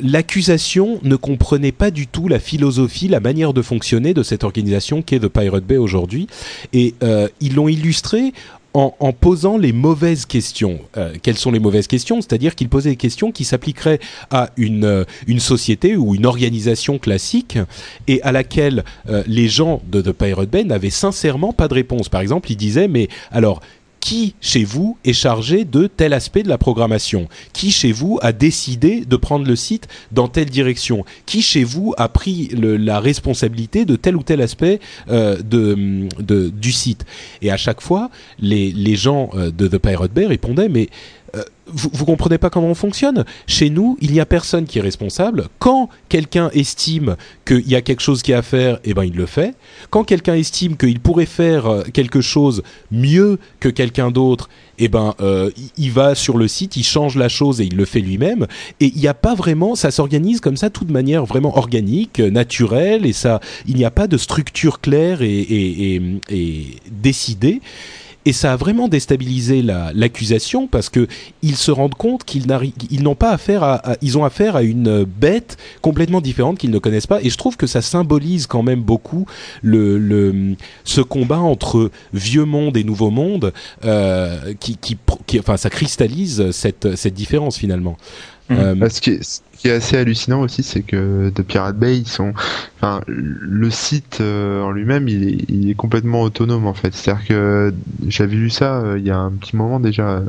l'accusation 0.00 0.98
ne 1.02 1.16
comprenait 1.16 1.72
pas 1.72 1.90
du 1.90 2.06
tout 2.06 2.28
la 2.28 2.38
philosophie, 2.38 3.08
la 3.08 3.20
manière 3.20 3.52
de 3.52 3.62
fonctionner 3.62 4.14
de 4.14 4.22
cette 4.22 4.44
organisation 4.44 5.02
qu'est 5.02 5.20
The 5.20 5.28
Pirate 5.28 5.64
Bay 5.64 5.76
aujourd'hui. 5.76 6.26
Et 6.72 6.94
euh, 7.02 7.28
ils 7.40 7.54
l'ont 7.54 7.68
illustré 7.68 8.32
en, 8.76 9.12
posant 9.12 9.56
les 9.56 9.72
mauvaises 9.72 10.26
questions. 10.26 10.80
Euh, 10.96 11.14
quelles 11.22 11.36
sont 11.38 11.52
les 11.52 11.60
mauvaises 11.60 11.86
questions? 11.86 12.20
C'est-à-dire 12.20 12.56
qu'ils 12.56 12.68
posaient 12.68 12.90
des 12.90 12.96
questions 12.96 13.30
qui 13.30 13.44
s'appliqueraient 13.44 14.00
à 14.32 14.50
une, 14.56 14.84
euh, 14.84 15.04
une 15.28 15.38
société 15.38 15.96
ou 15.96 16.16
une 16.16 16.26
organisation 16.26 16.98
classique 16.98 17.56
et 18.08 18.20
à 18.22 18.32
laquelle 18.32 18.82
les 19.28 19.46
gens 19.46 19.80
de 19.86 20.02
The 20.02 20.10
Pirate 20.10 20.50
Bay 20.50 20.64
n'avaient 20.64 20.90
sincèrement 20.90 21.52
pas 21.52 21.68
de 21.68 21.74
réponse. 21.74 22.08
Par 22.08 22.20
exemple, 22.20 22.50
ils 22.50 22.56
disaient, 22.56 22.88
mais 22.88 23.06
alors, 23.30 23.60
qui 24.04 24.34
chez 24.42 24.64
vous 24.64 24.98
est 25.06 25.14
chargé 25.14 25.64
de 25.64 25.86
tel 25.86 26.12
aspect 26.12 26.42
de 26.42 26.48
la 26.50 26.58
programmation 26.58 27.26
Qui 27.54 27.70
chez 27.70 27.90
vous 27.90 28.18
a 28.20 28.32
décidé 28.32 29.02
de 29.06 29.16
prendre 29.16 29.46
le 29.46 29.56
site 29.56 29.88
dans 30.12 30.28
telle 30.28 30.50
direction 30.50 31.06
Qui 31.24 31.40
chez 31.40 31.64
vous 31.64 31.94
a 31.96 32.10
pris 32.10 32.50
la 32.54 33.00
responsabilité 33.00 33.86
de 33.86 33.96
tel 33.96 34.14
ou 34.16 34.22
tel 34.22 34.42
aspect 34.42 34.78
euh, 35.08 35.38
de, 35.42 36.50
du 36.50 36.70
site 36.70 37.06
Et 37.40 37.50
à 37.50 37.56
chaque 37.56 37.80
fois, 37.80 38.10
les, 38.38 38.94
gens 38.94 39.30
euh, 39.32 39.50
de 39.50 39.68
The 39.68 39.78
Pirate 39.78 40.12
Bay 40.12 40.26
répondaient 40.26 40.68
mais 40.68 40.90
vous, 41.66 41.90
vous 41.92 42.04
comprenez 42.04 42.38
pas 42.38 42.50
comment 42.50 42.68
on 42.68 42.74
fonctionne? 42.74 43.24
Chez 43.46 43.70
nous, 43.70 43.96
il 44.00 44.12
n'y 44.12 44.20
a 44.20 44.26
personne 44.26 44.64
qui 44.64 44.78
est 44.78 44.82
responsable. 44.82 45.48
Quand 45.58 45.88
quelqu'un 46.08 46.50
estime 46.52 47.16
qu'il 47.44 47.68
y 47.68 47.74
a 47.74 47.82
quelque 47.82 48.00
chose 48.00 48.22
qui 48.22 48.32
est 48.32 48.36
à 48.36 48.42
faire, 48.42 48.78
eh 48.84 48.94
ben 48.94 49.04
il 49.04 49.14
le 49.14 49.26
fait. 49.26 49.54
Quand 49.90 50.04
quelqu'un 50.04 50.34
estime 50.34 50.76
qu'il 50.76 51.00
pourrait 51.00 51.26
faire 51.26 51.66
euh, 51.66 51.82
quelque 51.82 52.20
chose 52.20 52.62
mieux 52.90 53.38
que 53.60 53.68
quelqu'un 53.68 54.10
d'autre, 54.10 54.48
eh 54.78 54.88
ben 54.88 55.14
euh, 55.20 55.50
il 55.78 55.90
va 55.90 56.14
sur 56.14 56.36
le 56.36 56.48
site, 56.48 56.76
il 56.76 56.84
change 56.84 57.16
la 57.16 57.28
chose 57.28 57.60
et 57.60 57.64
il 57.64 57.76
le 57.76 57.84
fait 57.84 58.00
lui-même. 58.00 58.46
Et 58.80 58.86
il 58.86 59.00
n'y 59.00 59.08
a 59.08 59.14
pas 59.14 59.34
vraiment, 59.34 59.74
ça 59.74 59.90
s'organise 59.90 60.40
comme 60.40 60.56
ça, 60.56 60.70
tout 60.70 60.84
de 60.84 60.92
manière 60.92 61.24
vraiment 61.24 61.56
organique, 61.56 62.18
naturelle, 62.18 63.06
et 63.06 63.12
ça, 63.12 63.40
il 63.66 63.76
n'y 63.76 63.84
a 63.84 63.90
pas 63.90 64.06
de 64.06 64.16
structure 64.16 64.80
claire 64.80 65.22
et 65.22 66.00
décidée 66.90 67.60
et 68.24 68.32
ça 68.32 68.52
a 68.52 68.56
vraiment 68.56 68.88
déstabilisé 68.88 69.62
l'accusation 69.62 70.66
parce 70.66 70.88
que 70.88 71.06
ils 71.42 71.56
se 71.56 71.70
rendent 71.70 71.94
compte 71.94 72.24
qu'ils 72.24 72.46
n'ont 73.02 73.14
pas 73.14 73.30
affaire 73.30 73.62
à, 73.62 73.82
ils 74.02 74.16
ont 74.18 74.24
affaire 74.24 74.56
à 74.56 74.62
une 74.62 75.04
bête 75.04 75.56
complètement 75.82 76.20
différente 76.20 76.58
qu'ils 76.58 76.70
ne 76.70 76.78
connaissent 76.78 77.06
pas 77.06 77.22
et 77.22 77.30
je 77.30 77.36
trouve 77.36 77.56
que 77.56 77.66
ça 77.66 77.82
symbolise 77.82 78.46
quand 78.46 78.62
même 78.62 78.82
beaucoup 78.82 79.26
le, 79.62 79.98
le 79.98 80.56
ce 80.84 81.00
combat 81.00 81.38
entre 81.38 81.90
vieux 82.12 82.44
monde 82.44 82.76
et 82.76 82.84
nouveau 82.84 83.10
monde 83.10 83.52
euh, 83.84 84.54
qui, 84.58 84.76
qui, 84.76 84.96
qui, 85.26 85.38
enfin 85.38 85.56
ça 85.56 85.70
cristallise 85.70 86.50
cette 86.50 86.96
cette 86.96 87.14
différence 87.14 87.56
finalement. 87.58 87.96
Mmh. 88.50 88.56
Euh, 88.58 88.88
qui 89.64 89.70
est 89.70 89.72
assez 89.72 89.96
hallucinant 89.96 90.42
aussi, 90.42 90.62
c'est 90.62 90.82
que 90.82 91.32
de 91.34 91.42
Pirate 91.42 91.78
Bay, 91.78 91.96
ils 91.96 92.06
sont, 92.06 92.34
enfin, 92.76 93.00
le 93.06 93.70
site 93.70 94.18
euh, 94.20 94.60
en 94.62 94.72
lui-même, 94.72 95.08
il 95.08 95.26
est, 95.26 95.44
il 95.48 95.70
est, 95.70 95.74
complètement 95.74 96.20
autonome 96.20 96.66
en 96.66 96.74
fait. 96.74 96.94
C'est-à-dire 96.94 97.26
que 97.26 97.74
j'avais 98.06 98.34
lu 98.34 98.50
ça 98.50 98.74
euh, 98.74 98.98
il 98.98 99.06
y 99.06 99.10
a 99.10 99.16
un 99.16 99.30
petit 99.30 99.56
moment 99.56 99.80
déjà, 99.80 100.06
euh, 100.06 100.20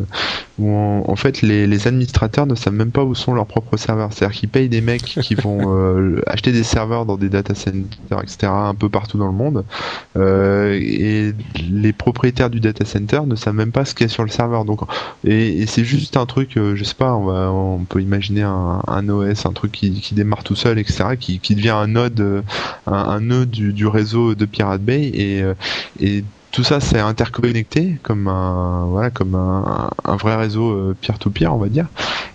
où 0.58 0.74
en, 0.74 1.16
fait 1.18 1.42
les, 1.42 1.68
les, 1.68 1.86
administrateurs 1.86 2.46
ne 2.46 2.56
savent 2.56 2.76
même 2.76 2.92
pas 2.92 3.04
où 3.04 3.14
sont 3.14 3.34
leurs 3.34 3.46
propres 3.46 3.76
serveurs. 3.76 4.14
C'est-à-dire 4.14 4.38
qu'ils 4.38 4.48
payent 4.48 4.70
des 4.70 4.80
mecs 4.80 5.04
qui 5.04 5.36
vont 5.44 6.16
acheter 6.28 6.54
des 6.54 6.64
serveurs 6.64 7.06
dans 7.06 7.18
des 7.18 7.28
data 7.28 7.54
centers, 7.56 8.22
etc., 8.22 8.48
un 8.50 8.74
peu 8.74 8.88
partout 8.88 9.18
dans 9.18 9.28
le 9.28 9.34
monde, 9.34 9.66
et 10.16 11.34
les 11.70 11.92
propriétaires 11.92 12.50
du 12.50 12.62
data 12.62 12.86
center 12.86 13.24
ne 13.28 13.36
savent 13.36 13.56
même 13.56 13.74
pas 13.74 13.84
ce 13.84 13.94
qu'il 13.94 14.08
y 14.08 14.10
a 14.10 14.14
sur 14.14 14.24
le 14.24 14.30
serveur. 14.30 14.64
Donc, 14.64 14.80
et, 15.26 15.62
et 15.62 15.66
c'est 15.66 15.84
juste 15.84 16.16
un 16.16 16.26
truc, 16.26 16.52
je 16.56 16.84
sais 16.86 16.96
pas, 16.96 17.14
on, 17.16 17.26
va, 17.26 17.52
on 17.52 17.80
peut 17.80 18.02
imaginer 18.02 18.44
un, 18.44 18.82
un 18.88 19.10
OS 19.10 19.25
un 19.46 19.54
truc 19.54 19.72
qui, 19.72 20.02
démarre 20.14 20.44
tout 20.44 20.56
seul, 20.56 20.80
etc., 20.80 21.16
qui, 21.20 21.56
devient 21.56 21.70
un 21.70 21.88
node, 21.88 22.20
euh, 22.20 22.42
un, 22.88 23.20
nœud 23.22 23.46
du, 23.46 23.88
réseau 23.88 24.36
de 24.36 24.46
Pirate 24.46 24.82
Bay 24.82 25.12
et, 25.14 25.42
euh, 25.42 25.54
et 26.00 26.24
tout 26.56 26.64
ça 26.64 26.80
c'est 26.80 27.00
interconnecté 27.00 27.98
comme 28.02 28.30
un 28.30 28.86
voilà 28.86 29.10
comme 29.10 29.36
un, 29.36 29.90
un 30.06 30.16
vrai 30.16 30.36
réseau 30.36 30.94
peer-to-peer 31.02 31.54
on 31.54 31.58
va 31.58 31.68
dire. 31.68 31.88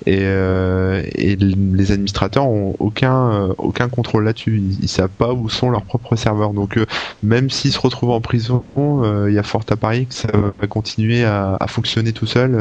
Et, 0.07 0.23
et 0.23 1.37
les 1.37 1.93
administrateurs 1.93 2.47
ont 2.47 2.75
aucun 2.79 3.49
aucun 3.59 3.89
contrôle 3.89 4.25
là-dessus. 4.25 4.57
Ils, 4.59 4.85
ils, 4.85 4.89
savent 4.89 5.11
pas 5.11 5.33
où 5.33 5.49
sont 5.51 5.71
leurs 5.71 5.85
propres 5.85 6.17
serveurs. 6.17 6.53
Donc 6.53 6.79
même 7.23 7.51
s'ils 7.51 7.73
se 7.73 7.79
retrouvent 7.79 8.11
en 8.11 8.21
prison 8.21 8.63
il 8.77 9.33
y 9.33 9.39
a 9.39 9.43
fort 9.43 9.63
à 9.69 9.77
parier 9.77 10.07
que 10.07 10.15
ça 10.15 10.29
va 10.33 10.67
continuer 10.67 11.25
à, 11.25 11.57
à 11.59 11.67
fonctionner 11.67 12.13
tout 12.13 12.27
seul 12.27 12.59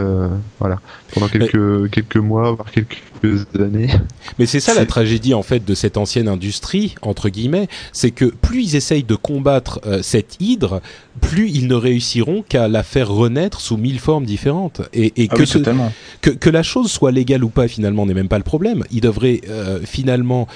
voilà. 0.60 0.80
Pendant 1.14 1.28
quelques 1.28 1.90
quelques 1.92 2.18
mois 2.18 2.52
voire 2.52 2.72
quelques 2.72 3.48
années. 3.60 3.90
Mais 4.38 4.46
c'est 4.46 4.60
ça 4.60 4.74
la 4.74 4.86
tragédie 4.86 5.34
en 5.34 5.44
fait 5.44 5.64
de 5.66 5.76
cette 5.76 5.98
ancienne 5.98 6.28
industrie 6.28 6.96
entre 7.02 7.30
guillemets. 7.30 7.68
C'est 7.92 8.12
que 8.12 8.26
plus 8.26 8.64
ils 8.64 8.76
essayent 8.76 9.04
de 9.04 9.16
combattre 9.16 9.82
euh, 9.86 10.02
cette 10.02 10.38
hydre, 10.40 10.82
plus 11.22 11.49
ils 11.50 11.68
ne 11.68 11.76
réussiront 11.76 12.44
qu'à 12.48 12.68
la 12.68 12.84
faire 12.84 13.10
renaître 13.10 13.60
sous 13.62 13.78
mille 13.78 14.00
formes 14.00 14.26
différentes. 14.26 14.82
Et, 14.94 15.14
et 15.24 15.28
ah 15.30 15.36
que, 15.36 15.42
oui, 15.42 15.48
ce- 15.48 15.58
totalement. 15.58 15.92
que, 16.22 16.30
que 16.30 16.50
la 16.50 16.64
chose 16.64 16.92
soit 16.92 17.12
légale 17.12 17.44
ou 17.44 17.50
pas 17.50 17.68
finalement 17.68 18.06
n'est 18.06 18.14
même 18.14 18.28
pas 18.30 18.38
le 18.38 18.44
problème. 18.44 18.84
Ils 18.92 19.02
devraient 19.02 19.42
euh, 19.50 19.80
finalement 19.84 20.48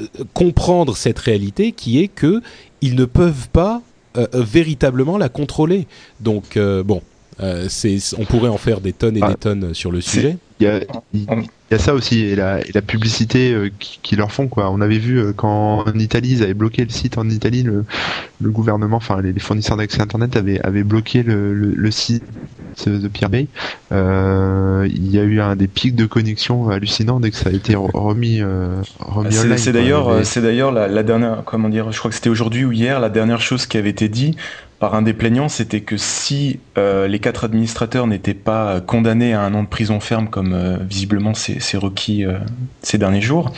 euh, 0.00 0.06
comprendre 0.34 0.96
cette 0.96 1.18
réalité 1.18 1.72
qui 1.72 2.00
est 2.00 2.08
que 2.08 2.42
ils 2.80 2.94
ne 2.94 3.04
peuvent 3.04 3.48
pas 3.52 3.82
euh, 4.16 4.26
véritablement 4.34 5.18
la 5.18 5.28
contrôler. 5.28 5.86
Donc 6.20 6.58
bon, 6.84 7.02
euh, 7.40 7.66
c'est, 7.68 7.98
on 8.18 8.24
pourrait 8.24 8.48
en 8.48 8.56
faire 8.58 8.80
des 8.80 8.92
tonnes 8.92 9.16
et 9.16 9.20
Ah. 9.22 9.28
des 9.28 9.34
tonnes 9.34 9.74
sur 9.74 9.90
le 9.92 10.00
sujet. 10.00 10.38
Il 10.58 10.64
y 10.64 10.70
a, 10.70 10.80
il 11.12 11.26
il 11.68 11.74
y 11.74 11.74
a 11.74 11.78
ça 11.78 11.94
aussi 11.94 12.20
et 12.20 12.36
la, 12.36 12.60
et 12.60 12.70
la 12.72 12.80
publicité 12.80 13.52
euh, 13.52 13.70
qui, 13.78 13.98
qui 14.02 14.14
leur 14.16 14.30
font 14.30 14.46
quoi. 14.46 14.70
On 14.70 14.80
avait 14.80 14.98
vu 14.98 15.18
euh, 15.18 15.32
quand 15.34 15.84
en 15.86 15.98
Italie 15.98 16.30
ils 16.34 16.42
avaient 16.44 16.54
bloqué 16.54 16.84
le 16.84 16.90
site 16.90 17.18
en 17.18 17.28
Italie, 17.28 17.64
le, 17.64 17.84
le 18.40 18.50
gouvernement, 18.50 18.96
enfin 18.98 19.20
les, 19.20 19.32
les 19.32 19.40
fournisseurs 19.40 19.76
d'accès 19.76 20.00
internet 20.00 20.36
avaient, 20.36 20.60
avaient 20.60 20.84
bloqué 20.84 21.24
le, 21.24 21.52
le, 21.52 21.72
le 21.74 21.90
site 21.90 22.22
de 22.86 23.08
Pierre 23.08 23.30
Bay. 23.30 23.48
Euh, 23.92 24.88
il 24.90 25.10
y 25.10 25.18
a 25.18 25.22
eu 25.24 25.40
un 25.40 25.56
des 25.56 25.66
pics 25.66 25.96
de 25.96 26.06
connexion 26.06 26.68
hallucinants 26.68 27.20
dès 27.20 27.30
que 27.30 27.36
ça 27.36 27.50
a 27.50 27.52
été 27.52 27.74
re- 27.74 27.90
remis, 27.92 28.40
euh, 28.40 28.80
remis 29.00 29.32
C'est 29.58 29.72
d'ailleurs, 29.72 30.20
y 30.20 30.24
c'est 30.24 30.42
d'ailleurs 30.42 30.70
la, 30.72 30.86
la 30.88 31.02
dernière, 31.02 31.42
comment 31.44 31.68
dire, 31.68 31.90
je 31.92 31.98
crois 31.98 32.10
que 32.10 32.14
c'était 32.14 32.30
aujourd'hui 32.30 32.64
ou 32.64 32.72
hier, 32.72 33.00
la 33.00 33.10
dernière 33.10 33.40
chose 33.40 33.66
qui 33.66 33.76
avait 33.76 33.90
été 33.90 34.08
dit 34.08 34.36
par 34.78 34.94
un 34.94 35.02
des 35.02 35.14
plaignants, 35.14 35.48
c'était 35.48 35.80
que 35.80 35.96
si 35.96 36.60
euh, 36.76 37.08
les 37.08 37.18
quatre 37.18 37.44
administrateurs 37.44 38.06
n'étaient 38.06 38.34
pas 38.34 38.80
condamnés 38.80 39.32
à 39.32 39.40
un 39.40 39.54
an 39.54 39.62
de 39.62 39.68
prison 39.68 40.00
ferme, 40.00 40.28
comme 40.28 40.52
euh, 40.52 40.76
visiblement 40.80 41.32
c'est 41.34 41.78
requis 41.78 42.24
euh, 42.24 42.38
ces 42.82 42.98
derniers 42.98 43.22
jours, 43.22 43.52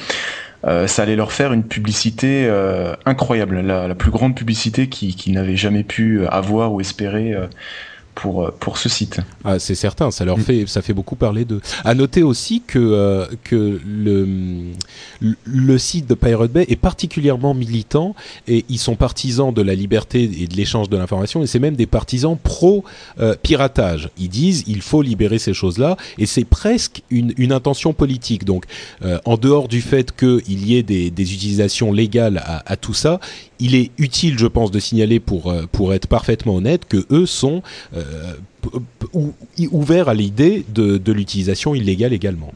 ça 0.65 1.03
allait 1.03 1.17
leur 1.17 1.31
faire 1.31 1.53
une 1.53 1.63
publicité 1.63 2.51
incroyable, 3.07 3.61
la, 3.61 3.95
plus 3.95 4.11
grande 4.11 4.35
publicité 4.35 4.89
qu'ils 4.89 5.33
n'avaient 5.33 5.57
jamais 5.57 5.85
pu 5.85 6.27
avoir 6.27 6.73
ou 6.73 6.81
espérer 6.81 7.33
pour, 8.21 8.45
euh, 8.45 8.51
pour 8.59 8.79
ce 8.79 8.89
site. 8.89 9.21
Ah, 9.45 9.59
c'est 9.59 9.75
certain, 9.77 10.11
ça 10.11 10.25
leur 10.25 10.39
Mm. 10.39 10.43
fait, 10.49 10.65
ça 10.67 10.83
fait 10.83 10.93
beaucoup 10.93 11.15
parler 11.17 11.45
d'eux. 11.45 11.61
À 11.85 11.95
noter 11.95 12.23
aussi 12.25 12.63
que 12.67 12.79
euh, 12.79 13.27
que 13.45 13.81
le 13.87 14.17
le 15.45 15.79
site 15.79 16.07
de 16.09 16.15
Pirate 16.15 16.51
Bay 16.53 16.65
est 16.69 16.77
particulièrement 16.77 17.55
militant 17.55 18.15
et 18.47 18.65
ils 18.69 18.79
sont 18.79 18.97
partisans 18.97 19.53
de 19.53 19.63
la 19.63 19.75
liberté 19.75 20.25
et 20.43 20.47
de 20.47 20.57
l'échange 20.57 20.89
de 20.89 20.97
l'information 20.97 21.43
et 21.43 21.47
c'est 21.47 21.59
même 21.59 21.77
des 21.77 21.87
partisans 21.87 22.37
pro 22.43 22.85
euh, 23.21 23.35
piratage. 23.43 24.11
Ils 24.19 24.29
disent 24.29 24.65
il 24.67 24.83
faut 24.83 25.03
libérer 25.03 25.39
ces 25.39 25.55
choses-là 25.55 25.97
et 26.19 26.27
c'est 26.27 26.45
presque 26.45 27.03
une 27.11 27.33
une 27.37 27.53
intention 27.53 27.93
politique. 27.93 28.45
Donc 28.45 28.65
euh, 29.05 29.19
en 29.25 29.37
dehors 29.37 29.69
du 29.69 29.81
fait 29.81 30.15
qu'il 30.17 30.61
y 30.69 30.77
ait 30.77 30.83
des 30.83 31.11
des 31.11 31.29
utilisations 31.35 31.93
légales 31.93 32.39
à, 32.45 32.63
à 32.73 32.77
tout 32.77 32.95
ça, 32.95 33.21
il 33.61 33.75
est 33.75 33.91
utile, 33.99 34.39
je 34.39 34.47
pense, 34.47 34.71
de 34.71 34.81
signaler 34.89 35.21
pour 35.21 35.43
pour 35.73 35.95
être 35.95 36.07
parfaitement 36.09 36.55
honnête 36.57 36.83
que 36.89 37.07
eux 37.11 37.27
sont 37.27 37.63
euh, 37.97 38.03
p- 38.63 38.69
p- 38.99 39.07
ou- 39.13 39.33
y- 39.57 39.69
ouverts 39.71 40.09
à 40.09 40.15
l'idée 40.15 40.65
de, 40.69 40.97
de 40.99 41.13
l'utilisation 41.13 41.75
illégale 41.75 42.13
également. 42.13 42.53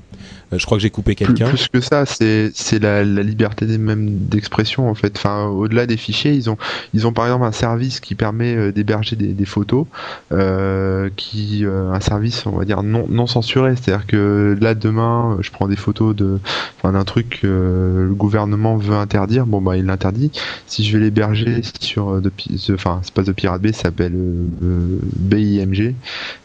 Euh, 0.53 0.59
je 0.59 0.67
crois 0.67 0.79
que 0.79 0.83
j'ai 0.83 0.91
coupé 0.91 1.15
quelqu'un. 1.15 1.47
plus 1.49 1.69
que 1.69 1.81
ça, 1.81 2.05
c'est 2.07 2.51
c'est 2.55 2.79
la, 2.79 3.05
la 3.05 3.23
liberté 3.23 3.67
des- 3.67 3.79
même 3.79 4.09
d'expression 4.19 4.89
en 4.89 4.95
fait. 4.95 5.15
Enfin, 5.17 5.47
au-delà 5.47 5.87
des 5.87 5.97
fichiers, 5.97 6.33
ils 6.33 6.51
ont 6.51 6.57
ils 6.95 7.07
ont 7.07 7.13
par 7.13 7.27
exemple 7.27 7.45
un 7.45 7.53
service 7.53 8.01
qui 8.01 8.15
permet 8.15 8.55
euh, 8.57 8.73
d'héberger 8.73 9.17
des, 9.17 9.29
des 9.33 9.45
photos, 9.45 9.87
euh, 10.33 11.09
qui 11.17 11.65
euh, 11.65 11.91
un 11.93 12.01
service 12.01 12.47
on 12.47 12.53
va 12.57 12.65
dire 12.65 12.83
non 12.83 13.07
non 13.09 13.27
censuré. 13.27 13.75
C'est-à-dire 13.77 14.07
que 14.07 14.57
là 14.61 14.75
demain, 14.75 15.39
je 15.41 15.51
prends 15.51 15.69
des 15.69 15.77
photos 15.77 16.15
de 16.15 16.39
enfin, 16.79 16.93
d'un 16.93 17.05
truc 17.05 17.41
que 17.43 18.05
le 18.09 18.15
gouvernement 18.15 18.77
veut 18.77 18.95
interdire. 18.97 19.47
Bon 19.47 19.61
bah 19.61 19.77
il 19.77 19.87
l'interdit. 19.87 20.31
Si 20.67 20.85
je 20.85 20.97
vais 20.99 21.05
l'héberger 21.05 21.63
sur 21.81 22.21
de 22.21 22.31
enfin 22.73 23.01
c'est 23.03 23.15
pas 23.15 23.23
de 23.23 23.33
Pirate 23.33 23.63
Bay, 23.63 23.73
ça 23.73 23.83
s'appelle 23.83 24.13
euh, 24.15 24.99
BIMG. 25.17 25.95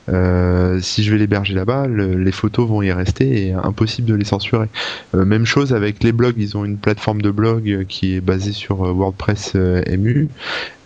Euh, 0.10 0.80
si 0.82 1.04
je 1.04 1.12
vais 1.12 1.18
l'héberger 1.18 1.54
là-bas, 1.54 1.88
le- 1.88 2.16
les 2.18 2.32
photos 2.32 2.68
vont 2.68 2.82
y 2.82 2.92
rester 2.92 3.48
et 3.48 3.54
impossible 3.54 4.08
de 4.08 4.16
les 4.16 4.24
censurer. 4.26 4.68
Euh, 5.16 5.26
même 5.26 5.46
chose 5.46 5.74
avec 5.74 6.04
les 6.04 6.12
blogs, 6.12 6.36
ils 6.38 6.56
ont 6.58 6.64
une 6.66 6.78
plateforme 6.78 7.22
de 7.22 7.30
blog 7.32 7.70
euh, 7.70 7.84
qui 7.88 8.16
est 8.16 8.22
basée 8.22 8.54
sur 8.54 8.86
euh, 8.86 8.92
WordPress 8.94 9.56
MU 9.56 10.30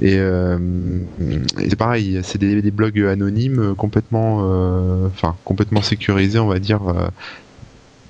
et, 0.01 0.15
euh, 0.17 0.57
et 1.59 1.69
c'est 1.69 1.75
pareil, 1.75 2.19
c'est 2.23 2.39
des, 2.39 2.61
des 2.61 2.71
blogs 2.71 2.99
anonymes 3.01 3.75
complètement, 3.75 4.39
euh, 4.43 5.07
enfin 5.07 5.35
complètement 5.45 5.81
sécurisés, 5.81 6.39
on 6.39 6.47
va 6.47 6.59
dire. 6.59 6.81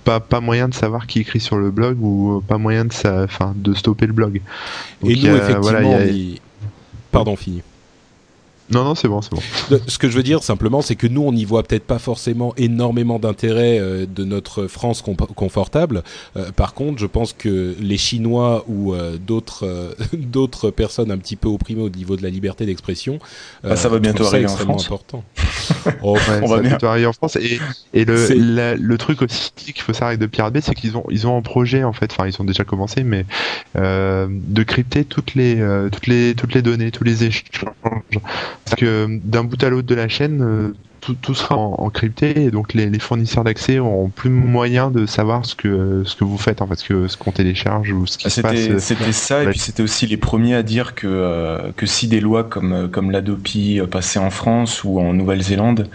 pas, 0.03 0.19
pas 0.19 0.39
moyen 0.39 0.67
de 0.67 0.73
savoir 0.73 1.07
qui 1.07 1.19
écrit 1.19 1.39
sur 1.39 1.57
le 1.57 1.71
blog 1.71 2.01
ou 2.01 2.41
pas 2.47 2.57
moyen 2.57 2.85
de, 2.85 2.93
sa, 2.93 3.27
de 3.55 3.73
stopper 3.73 4.07
le 4.07 4.13
blog. 4.13 4.41
Donc, 5.01 5.11
Et 5.11 5.15
nous, 5.15 5.27
a- 5.27 5.37
effectivement, 5.37 5.61
voilà, 5.61 5.97
a- 5.97 6.39
Pardon, 7.11 7.35
fini. 7.35 7.61
Non, 8.71 8.83
non, 8.83 8.95
c'est 8.95 9.07
bon, 9.07 9.21
c'est 9.21 9.31
bon. 9.31 9.41
Ce 9.87 9.97
que 9.97 10.09
je 10.09 10.15
veux 10.15 10.23
dire 10.23 10.43
simplement, 10.43 10.81
c'est 10.81 10.95
que 10.95 11.07
nous, 11.07 11.21
on 11.21 11.33
n'y 11.33 11.45
voit 11.45 11.63
peut-être 11.63 11.85
pas 11.85 11.99
forcément 11.99 12.53
énormément 12.57 13.19
d'intérêt 13.19 13.79
euh, 13.79 14.05
de 14.05 14.23
notre 14.23 14.67
France 14.67 15.01
confortable. 15.35 16.03
Euh, 16.37 16.51
par 16.51 16.73
contre, 16.73 16.99
je 16.99 17.05
pense 17.05 17.33
que 17.33 17.75
les 17.79 17.97
Chinois 17.97 18.63
ou 18.67 18.93
euh, 18.93 19.17
d'autres 19.17 19.65
euh, 19.65 19.93
d'autres 20.13 20.71
personnes 20.71 21.11
un 21.11 21.17
petit 21.17 21.35
peu 21.35 21.47
opprimées 21.49 21.81
au 21.83 21.89
niveau 21.89 22.15
de 22.15 22.23
la 22.23 22.29
liberté 22.29 22.65
d'expression, 22.65 23.19
Bah, 23.63 23.75
ça 23.75 23.89
va 23.89 23.99
bientôt 23.99 24.19
trouvent 24.23 24.29
ça 24.29 24.35
arriver 24.37 24.47
en 24.47 24.51
extrêmement 24.53 24.73
France. 24.77 24.85
important. 24.85 25.23
Oh, 26.03 26.13
Ouais, 26.13 26.39
On 26.41 26.47
ça 26.47 26.55
va 26.55 26.59
bien. 26.61 26.69
bientôt 26.71 26.87
arriver 26.87 27.05
en 27.07 27.13
France 27.13 27.35
et, 27.37 27.59
et 27.93 28.05
le, 28.05 28.27
la- 28.55 28.75
le 28.75 28.97
truc 28.97 29.21
aussi 29.21 29.51
qu'il 29.55 29.81
faut 29.81 29.93
savoir 29.93 30.09
avec 30.09 30.19
de 30.19 30.25
Pirate 30.25 30.53
Bay, 30.53 30.61
c'est 30.61 30.73
qu'ils 30.75 30.97
ont 30.97 31.03
ils 31.09 31.27
ont 31.27 31.35
en 31.35 31.41
projet 31.41 31.83
en 31.83 31.93
fait, 31.93 32.11
enfin 32.11 32.27
ils 32.27 32.41
ont 32.41 32.45
déjà 32.45 32.63
commencé, 32.63 33.03
mais 33.03 33.25
euh, 33.77 34.27
de 34.29 34.63
crypter 34.63 35.05
toutes 35.05 35.35
les 35.35 35.59
euh, 35.59 35.89
toutes 35.89 36.07
les 36.07 36.33
toutes 36.35 36.53
les 36.53 36.61
données, 36.61 36.91
tous 36.91 37.03
les 37.03 37.23
échanges. 37.25 37.43
Que 38.77 39.19
d'un 39.23 39.43
bout 39.43 39.61
à 39.63 39.69
l'autre 39.69 39.87
de 39.87 39.95
la 39.95 40.07
chaîne, 40.07 40.41
euh, 40.41 40.73
tout, 41.01 41.15
tout 41.15 41.33
sera 41.35 41.57
en, 41.57 41.73
en 41.79 41.89
crypté 41.89 42.43
et 42.43 42.51
donc 42.51 42.73
les, 42.73 42.89
les 42.89 42.99
fournisseurs 42.99 43.43
d'accès 43.43 43.79
auront 43.79 44.09
plus 44.09 44.29
moyen 44.29 44.91
de 44.91 45.05
savoir 45.05 45.45
ce 45.45 45.55
que 45.55 46.03
ce 46.05 46.15
que 46.15 46.23
vous 46.23 46.37
faites 46.37 46.61
en 46.61 46.67
fait, 46.67 46.75
ce 46.79 46.85
que 46.87 47.07
ce 47.07 47.17
qu'on 47.17 47.31
télécharge 47.31 47.91
ou 47.91 48.05
ce 48.05 48.17
qui 48.17 48.27
Ah, 48.27 48.29
se 48.29 48.41
passe. 48.41 48.55
C'était 48.55 48.79
c'était 48.79 49.11
ça, 49.11 49.43
et 49.43 49.47
puis 49.47 49.59
c'était 49.59 49.83
aussi 49.83 50.07
les 50.07 50.17
premiers 50.17 50.55
à 50.55 50.63
dire 50.63 50.95
que, 50.95 51.07
euh, 51.07 51.71
que 51.75 51.85
si 51.85 52.07
des 52.07 52.19
lois 52.21 52.43
comme, 52.43 52.89
comme 52.91 53.11
l'Adopi 53.11 53.79
euh, 53.79 53.87
passaient 53.87 54.19
en 54.19 54.29
France 54.29 54.83
ou 54.83 54.99
en 54.99 55.13
Nouvelle-Zélande, 55.13 55.89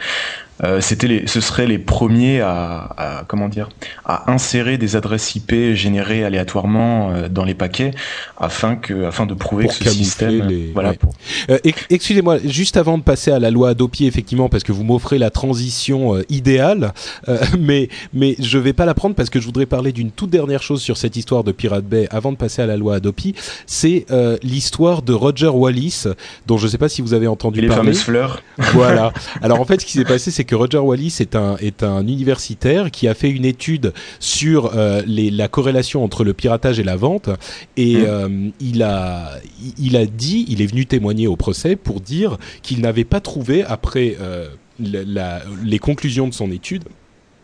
euh, 0.65 0.81
c'était 0.81 1.07
les, 1.07 1.27
ce 1.27 1.43
seraient 1.43 1.67
les 1.67 1.79
premiers 1.79 2.41
à, 2.41 2.89
à 2.97 3.25
comment 3.29 3.51
dire 3.51 3.69
à 4.07 4.33
insérer 4.33 4.79
des 4.79 4.97
adresses 4.97 5.35
IP 5.37 5.53
générées 5.75 6.25
aléatoirement 6.25 7.11
euh, 7.11 7.29
dans 7.29 7.45
les 7.45 7.53
paquets 7.53 7.91
afin 8.39 8.75
que 8.75 9.05
afin 9.05 9.27
de 9.27 9.35
prouver 9.35 9.65
Pour 9.65 9.79
que 9.79 9.85
ce 9.85 9.91
système 9.91 10.47
les- 10.49 10.71
voilà 10.73 10.91
ouais. 10.93 10.97
pour- 10.97 11.13
Euh, 11.51 11.59
ex- 11.63 11.85
Excusez-moi, 11.91 12.39
juste 12.43 12.79
avant 12.79 12.97
de 12.97 13.03
passer 13.03 13.31
à 13.33 13.39
la 13.39 13.51
loi 13.51 13.69
Adopi, 13.71 14.07
effectivement, 14.07 14.49
parce 14.49 14.65
que 14.65 14.73
vous 14.73 14.83
m'offrez 14.97 15.19
la 15.19 15.31
transition 15.31 16.15
euh, 16.17 16.23
idéale, 16.31 16.95
euh, 17.29 17.39
mais 17.59 17.89
mais 18.15 18.35
je 18.39 18.57
vais 18.59 18.73
pas 18.73 18.87
la 18.87 18.95
prendre 18.95 19.15
parce 19.15 19.29
que 19.29 19.41
je 19.41 19.45
voudrais 19.45 19.67
parler 19.67 19.93
d'une 19.93 20.11
toute 20.11 20.31
dernière 20.31 20.63
chose 20.63 20.81
sur 20.81 20.97
cette 20.97 21.17
histoire 21.17 21.45
de 21.45 21.53
Pirate 21.53 21.85
Bay 21.85 22.09
avant 22.11 22.33
de 22.33 22.39
passer 22.39 22.63
à 22.63 22.67
la 22.67 22.79
loi 22.79 22.95
Adopi. 22.97 23.35
C'est 23.67 24.07
euh, 24.11 24.39
l'histoire 24.43 25.03
de 25.03 25.13
Roger 25.13 25.49
Wallis, 25.49 26.05
dont 26.47 26.57
je 26.57 26.67
sais 26.67 26.79
pas 26.79 26.89
si 26.89 27.03
vous 27.03 27.13
avez 27.13 27.27
entendu 27.27 27.61
les 27.61 27.69
parler. 27.69 27.83
fameuses 27.83 28.01
fleurs 28.01 28.43
Voilà. 28.73 29.13
Alors 29.43 29.61
en 29.61 29.67
fait, 29.67 29.83
ce 29.83 29.87
qui 29.87 29.93
s'est 29.93 30.05
passé, 30.05 30.31
c'est 30.31 30.45
que 30.45 30.55
Roger 30.55 30.79
Wallis 30.79 31.17
est 31.21 31.37
un 31.37 31.57
est 31.59 31.83
un 31.83 32.01
universitaire 32.07 32.91
qui 32.91 33.07
a 33.07 33.15
fait 33.15 33.29
une 33.31 33.45
étude 33.45 33.93
sur 34.19 34.73
euh, 34.75 35.03
les, 35.07 35.31
la 35.31 35.49
corrélation 35.49 36.03
entre 36.05 36.25
le 36.25 36.33
piratage 36.33 36.81
et 36.81 36.85
la 36.85 36.97
vente, 36.97 37.29
et 37.77 37.97
Mm. 37.97 38.05
euh, 38.07 38.49
il 38.61 38.83
a 38.83 39.33
il 39.79 39.97
a 39.97 40.07
dit, 40.07 40.47
il 40.49 40.63
est 40.63 40.67
venu 40.67 40.87
témoigner 40.87 41.27
au 41.27 41.37
procès 41.37 41.77
pour 41.77 42.01
dire 42.01 42.39
qu'il 42.63 42.81
n'avait 42.81 43.05
pas 43.05 43.21
trouvé 43.21 43.63
après 43.65 44.17
euh, 44.21 44.49
les 44.79 45.79
conclusions 45.79 46.29
de 46.29 46.35
son 46.35 46.51
étude. 46.51 46.85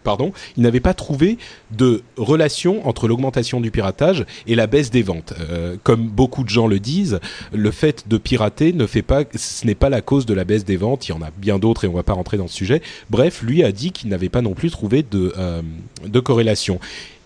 Pardon, 0.02 0.32
il 0.56 0.64
n'avait 0.64 0.80
pas 0.80 0.94
trouvé 0.94 1.38
de 1.70 2.02
relation 2.16 2.86
entre 2.88 3.06
l'augmentation 3.06 3.60
du 3.60 3.70
piratage 3.70 4.24
et 4.48 4.56
la 4.56 4.66
baisse 4.66 4.90
des 4.90 5.02
ventes. 5.02 5.32
Euh, 5.38 5.76
comme 5.84 6.08
beaucoup 6.08 6.42
de 6.42 6.48
gens 6.48 6.66
le 6.66 6.80
disent, 6.80 7.20
le 7.52 7.70
fait 7.70 8.08
de 8.08 8.18
pirater 8.18 8.72
ne 8.72 8.86
fait 8.86 9.02
pas, 9.02 9.22
ce 9.34 9.64
n'est 9.64 9.76
pas 9.76 9.90
la 9.90 10.00
cause 10.00 10.26
de 10.26 10.34
la 10.34 10.44
baisse 10.44 10.64
des 10.64 10.76
ventes. 10.76 11.08
Il 11.08 11.12
y 11.12 11.14
en 11.14 11.22
a 11.22 11.30
bien 11.36 11.60
d'autres 11.60 11.84
et 11.84 11.88
on 11.88 11.92
va 11.92 12.02
pas 12.02 12.14
rentrer 12.14 12.36
dans 12.36 12.48
ce 12.48 12.54
sujet. 12.54 12.82
Bref, 13.10 13.42
lui 13.42 13.62
a 13.62 13.70
dit 13.70 13.92
qu'il 13.92 14.10
n'avait 14.10 14.28
pas 14.28 14.42
non 14.42 14.54
plus 14.54 14.70
trouvé 14.70 15.04
de, 15.08 15.32
euh, 15.38 15.62
de 16.04 16.20
corrélation. 16.20 16.80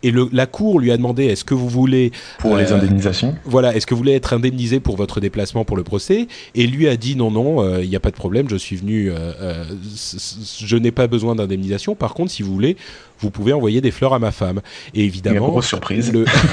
Et 0.07 0.11
le, 0.11 0.29
la 0.33 0.47
cour 0.47 0.79
lui 0.79 0.93
a 0.93 0.97
demandé 0.97 1.25
est-ce 1.25 1.45
que 1.45 1.55
vous 1.55 1.69
voulez 1.69 2.13
pour 2.39 2.57
les 2.57 2.73
indemnisations 2.73 3.35
Voilà, 3.45 3.75
est-ce 3.75 3.87
que 3.87 3.95
vous 3.95 3.99
voulez 3.99 4.15
être 4.15 4.33
indemnisé 4.33 4.81
pour 4.81 4.97
votre 4.97 5.21
déplacement 5.21 5.65
pour 5.65 5.77
le 5.77 5.83
procès? 5.83 6.29
Et 6.55 6.67
lui 6.67 6.89
a 6.89 6.97
dit 6.97 7.17
non, 7.17 7.31
non, 7.31 7.81
il 7.81 7.89
n'y 7.89 7.97
a 7.97 8.01
pas 8.01 8.11
de 8.11 8.17
problème, 8.17 8.49
je 8.49 8.57
suis 8.57 8.77
venu, 8.77 9.11
je 10.61 10.77
n'ai 10.77 10.93
pas 10.93 11.07
besoin 11.07 11.35
d'indemnisation. 11.35 11.95
Par 11.95 12.15
contre, 12.15 12.31
si 12.31 12.43
vous 12.43 12.53
voulez, 12.53 12.77
vous 13.21 13.31
pouvez 13.31 13.53
envoyer 13.53 13.81
des 13.81 13.91
fleurs 13.91 14.15
à 14.15 14.19
ma 14.19 14.31
femme. 14.31 14.61
Et 14.95 15.05
évidemment, 15.05 15.61
surprise. 15.61 16.13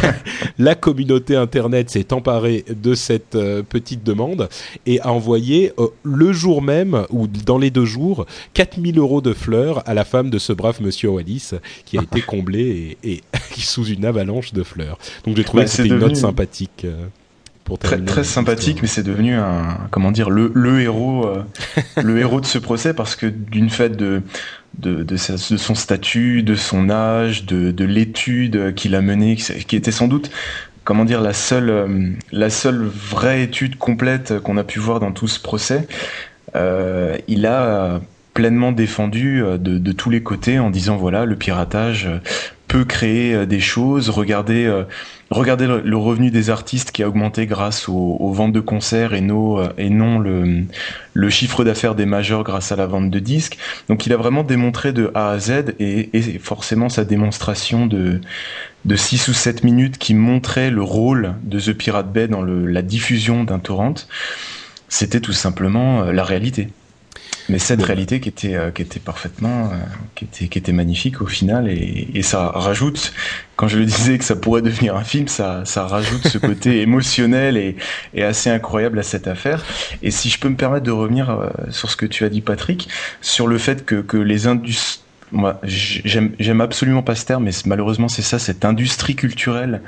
la 0.57 0.75
communauté 0.75 1.35
internet 1.35 1.89
s'est 1.89 2.13
emparée 2.13 2.65
de 2.69 2.95
cette 2.95 3.35
euh, 3.35 3.63
petite 3.63 4.03
demande 4.03 4.49
et 4.85 4.99
a 5.01 5.11
envoyé 5.11 5.73
euh, 5.79 5.87
le 6.03 6.31
jour 6.31 6.61
même 6.61 7.05
ou 7.09 7.27
dans 7.27 7.57
les 7.57 7.71
deux 7.71 7.85
jours 7.85 8.25
4000 8.53 8.97
euros 8.97 9.21
de 9.21 9.33
fleurs 9.33 9.87
à 9.87 9.93
la 9.93 10.05
femme 10.05 10.29
de 10.29 10.37
ce 10.37 10.53
brave 10.53 10.81
monsieur 10.81 11.09
Wallis 11.09 11.51
qui 11.85 11.97
a 11.97 12.01
été 12.01 12.21
comblé 12.25 12.97
et, 13.03 13.11
et 13.13 13.21
sous 13.57 13.85
une 13.85 14.05
avalanche 14.05 14.53
de 14.53 14.63
fleurs. 14.63 14.97
Donc 15.25 15.37
j'ai 15.37 15.43
trouvé 15.43 15.63
bah, 15.63 15.69
que 15.69 15.75
c'était 15.75 15.89
une 15.89 15.99
note 15.99 16.15
sympathique. 16.15 16.85
Euh, 17.63 17.75
pour 17.75 17.79
très, 17.79 17.99
très 17.99 18.23
sympathique, 18.23 18.79
mais 18.81 18.87
c'est 18.87 19.03
devenu 19.03 19.35
un 19.35 19.87
comment 19.89 20.11
dire 20.11 20.29
le, 20.29 20.51
le 20.53 20.81
héros 20.81 21.27
le 22.03 22.19
héros 22.19 22.41
de 22.41 22.45
ce 22.45 22.57
procès 22.57 22.93
parce 22.93 23.15
que 23.15 23.25
d'une 23.25 23.69
fête 23.69 23.95
de 23.95 24.21
de, 24.79 25.03
de, 25.03 25.17
son 25.17 25.75
statut, 25.75 26.41
de 26.41 26.55
son 26.55 26.89
âge, 26.89 27.45
de, 27.45 27.69
de 27.69 27.85
l'étude 27.85 28.73
qu'il 28.73 28.95
a 28.95 29.01
menée, 29.01 29.35
qui 29.35 29.75
était 29.75 29.91
sans 29.91 30.07
doute 30.07 30.31
comment 30.83 31.05
dire 31.05 31.21
la 31.21 31.33
seule 31.33 31.69
euh, 31.69 32.09
la 32.31 32.49
seule 32.49 32.83
vraie 32.83 33.43
étude 33.43 33.77
complète 33.77 34.39
qu'on 34.39 34.57
a 34.57 34.63
pu 34.63 34.79
voir 34.79 34.99
dans 34.99 35.11
tout 35.11 35.27
ce 35.27 35.39
procès. 35.39 35.87
Euh, 36.55 37.17
il 37.27 37.45
a 37.45 38.01
pleinement 38.33 38.71
défendu 38.71 39.43
euh, 39.43 39.57
de, 39.57 39.77
de, 39.77 39.91
tous 39.91 40.09
les 40.09 40.23
côtés 40.23 40.59
en 40.59 40.69
disant 40.69 40.97
voilà 40.97 41.25
le 41.25 41.35
piratage 41.35 42.09
peut 42.67 42.85
créer 42.85 43.45
des 43.45 43.59
choses. 43.59 44.09
Regardez 44.09 44.67
regardez 45.33 45.67
le, 45.67 45.97
revenu 45.97 46.31
des 46.31 46.49
artistes 46.49 46.91
qui 46.91 47.03
a 47.03 47.07
augmenté 47.07 47.45
grâce 47.45 47.89
aux, 47.89 48.31
ventes 48.31 48.53
de 48.53 48.59
concerts 48.59 49.13
et, 49.13 49.25
et 49.77 49.89
non 49.89 50.19
le, 50.19 51.29
chiffre 51.29 51.63
d'affaires 51.63 51.95
des 51.95 52.05
majors 52.05 52.43
grâce 52.43 52.71
à 52.71 52.75
la 52.75 52.85
vente 52.85 53.09
de 53.09 53.19
disques. 53.19 53.57
Donc 53.89 54.05
il 54.05 54.13
a 54.13 54.17
vraiment 54.17 54.43
démontré 54.43 54.93
de 54.93 55.11
A 55.13 55.31
à 55.31 55.39
Z 55.39 55.75
et, 55.79 56.39
forcément 56.39 56.89
sa 56.89 57.05
démonstration 57.05 57.85
de, 57.85 58.21
de 58.85 58.95
6 58.95 59.27
ou 59.27 59.33
7 59.33 59.63
minutes 59.63 59.97
qui 59.97 60.13
montrait 60.13 60.69
le 60.69 60.83
rôle 60.83 61.35
de 61.43 61.59
The 61.59 61.73
Pirate 61.73 62.11
Bay 62.11 62.27
dans 62.27 62.43
la 62.43 62.81
diffusion 62.81 63.43
d'un 63.43 63.59
torrent, 63.59 63.95
c'était 64.89 65.21
tout 65.21 65.33
simplement 65.33 66.03
euh, 66.03 66.11
la 66.11 66.23
réalité 66.23 66.69
mais 67.49 67.59
cette 67.59 67.81
réalité 67.81 68.19
qui 68.19 68.29
était 68.29 68.55
euh, 68.55 68.71
qui 68.71 68.81
était 68.81 68.99
parfaitement 68.99 69.65
euh, 69.65 69.75
qui 70.15 70.25
était 70.25 70.47
qui 70.47 70.57
était 70.57 70.71
magnifique 70.71 71.21
au 71.21 71.25
final 71.25 71.69
et, 71.69 72.07
et, 72.13 72.21
ça 72.21 72.47
rajoute 72.49 73.13
quand 73.55 73.67
je 73.67 73.79
le 73.79 73.85
disais 73.85 74.17
que 74.17 74.23
ça 74.23 74.35
pourrait 74.35 74.61
devenir 74.61 74.95
un 74.95 75.03
film 75.03 75.27
ça 75.27 75.63
ça 75.65 75.85
rajoute 75.85 76.27
ce 76.27 76.37
côté 76.37 76.81
émotionnel 76.87 77.57
et, 77.57 77.75
et 78.13 78.23
assez 78.23 78.49
incroyable 78.49 78.99
à 78.99 79.03
cette 79.03 79.27
affaire. 79.27 79.65
Et 80.01 80.11
si 80.11 80.29
je 80.29 80.39
peux 80.39 80.49
me 80.49 80.55
permettre 80.55 80.85
de 80.85 80.91
revenir 80.91 81.29
euh, 81.29 81.49
sur 81.69 81.89
ce 81.89 81.97
que 81.97 82.05
tu 82.05 82.23
as 82.23 82.29
dit 82.29 82.41
Patrick 82.41 82.87
sur 83.21 83.47
le 83.47 83.57
fait 83.57 83.85
que 83.85 83.95
que 84.01 84.17
les 84.17 84.47
industries 84.47 85.01
moi 85.31 85.59
j'aime 85.63 86.33
j'aime 86.39 86.61
absolument 86.61 87.01
pas 87.01 87.15
ce 87.15 87.25
terme 87.25 87.45
mais 87.45 87.51
malheureusement 87.65 88.07
c'est 88.07 88.21
ça 88.21 88.37
cette 88.37 88.65
industrie 88.65 89.15
culturelle 89.15 89.81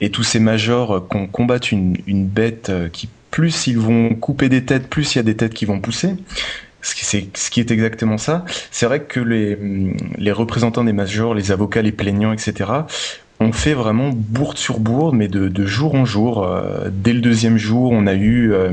et 0.00 0.10
tous 0.10 0.22
ces 0.22 0.38
majors 0.38 1.08
qu'on 1.08 1.26
combattent 1.26 1.72
une, 1.72 1.96
une 2.06 2.26
bête 2.26 2.70
qui 2.92 3.08
plus 3.36 3.66
ils 3.66 3.78
vont 3.78 4.14
couper 4.14 4.48
des 4.48 4.64
têtes, 4.64 4.88
plus 4.88 5.14
il 5.14 5.18
y 5.18 5.20
a 5.20 5.22
des 5.22 5.36
têtes 5.36 5.52
qui 5.52 5.66
vont 5.66 5.78
pousser 5.78 6.14
ce 6.86 7.50
qui 7.50 7.60
est 7.60 7.70
exactement 7.70 8.18
ça. 8.18 8.44
C'est 8.70 8.86
vrai 8.86 9.00
que 9.00 9.20
les, 9.20 10.32
représentants 10.32 10.84
des 10.84 10.92
majors, 10.92 11.34
les 11.34 11.52
avocats, 11.52 11.82
les 11.82 11.92
plaignants, 11.92 12.32
etc., 12.32 12.70
ont 13.40 13.52
fait 13.52 13.74
vraiment 13.74 14.10
bourde 14.14 14.56
sur 14.56 14.80
bourde, 14.80 15.14
mais 15.14 15.28
de, 15.28 15.66
jour 15.66 15.94
en 15.94 16.04
jour. 16.04 16.44
Euh, 16.44 16.88
dès 16.90 17.12
le 17.12 17.20
deuxième 17.20 17.58
jour, 17.58 17.92
on 17.92 18.06
a 18.06 18.14
eu, 18.14 18.52
euh, 18.52 18.72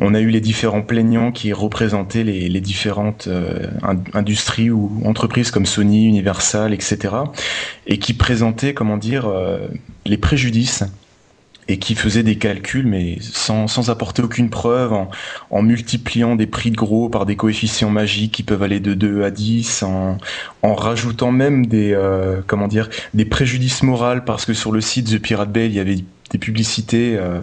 on 0.00 0.14
a 0.14 0.20
eu 0.20 0.30
les 0.30 0.40
différents 0.40 0.82
plaignants 0.82 1.30
qui 1.30 1.52
représentaient 1.52 2.24
les, 2.24 2.48
les 2.48 2.60
différentes 2.60 3.28
euh, 3.28 3.66
industries 4.14 4.70
ou 4.70 5.00
entreprises 5.04 5.50
comme 5.50 5.66
Sony, 5.66 6.06
Universal, 6.06 6.72
etc., 6.72 7.14
et 7.86 7.98
qui 7.98 8.14
présentaient, 8.14 8.74
comment 8.74 8.96
dire, 8.96 9.32
les 10.06 10.16
préjudices 10.16 10.84
et 11.68 11.78
qui 11.78 11.94
faisait 11.94 12.22
des 12.22 12.36
calculs, 12.36 12.86
mais 12.86 13.18
sans, 13.20 13.90
apporter 13.90 14.22
aucune 14.22 14.48
preuve, 14.48 14.94
en, 15.50 15.62
multipliant 15.62 16.34
des 16.34 16.46
prix 16.46 16.70
de 16.70 16.76
gros 16.76 17.08
par 17.10 17.26
des 17.26 17.36
coefficients 17.36 17.90
magiques 17.90 18.32
qui 18.32 18.42
peuvent 18.42 18.62
aller 18.62 18.80
de 18.80 18.94
2 18.94 19.22
à 19.22 19.30
10, 19.30 19.82
en, 19.82 20.18
rajoutant 20.74 21.30
même 21.30 21.66
des, 21.66 21.92
euh, 21.92 22.40
des 23.14 23.24
préjudices 23.24 23.82
moraux, 23.82 24.20
parce 24.24 24.46
que 24.46 24.54
sur 24.54 24.72
le 24.72 24.80
site 24.80 25.10
The 25.10 25.18
Pirate 25.20 25.52
Bay, 25.52 25.66
il 25.66 25.74
y 25.74 25.80
avait 25.80 25.98
des 26.30 26.38
publicités, 26.38 27.16
euh, 27.16 27.40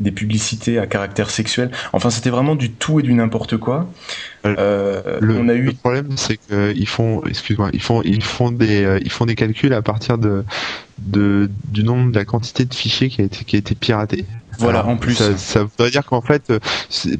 des 0.00 0.12
publicités 0.12 0.78
à 0.78 0.86
caractère 0.86 1.30
sexuel. 1.30 1.70
Enfin, 1.92 2.10
c'était 2.10 2.30
vraiment 2.30 2.54
du 2.54 2.70
tout 2.70 3.00
et 3.00 3.02
du 3.02 3.12
n'importe 3.12 3.56
quoi. 3.56 3.88
Euh, 4.46 5.18
le, 5.20 5.38
on 5.38 5.48
a 5.48 5.54
eu... 5.54 5.62
le 5.62 5.72
problème, 5.72 6.16
c'est 6.16 6.36
qu'ils 6.36 6.88
font, 6.88 7.22
excuse-moi, 7.24 7.70
ils 7.72 7.82
font, 7.82 8.02
ils 8.02 8.22
font 8.22 8.52
des, 8.52 8.84
euh, 8.84 9.00
ils 9.02 9.10
font 9.10 9.26
des 9.26 9.34
calculs 9.34 9.72
à 9.74 9.82
partir 9.82 10.18
de, 10.18 10.44
de, 10.98 11.50
du 11.68 11.82
nombre, 11.82 12.12
de 12.12 12.18
la 12.18 12.24
quantité 12.24 12.64
de 12.64 12.74
fichiers 12.74 13.08
qui 13.08 13.20
a 13.20 13.24
été, 13.24 13.44
qui 13.44 13.56
a 13.56 13.58
été 13.58 13.74
piraté. 13.74 14.24
Voilà, 14.58 14.86
en 14.86 14.96
plus. 14.96 15.14
Ça, 15.14 15.36
ça, 15.36 15.62
voudrait 15.62 15.90
dire 15.90 16.04
qu'en 16.04 16.20
fait, 16.20 16.50
euh, 16.50 16.58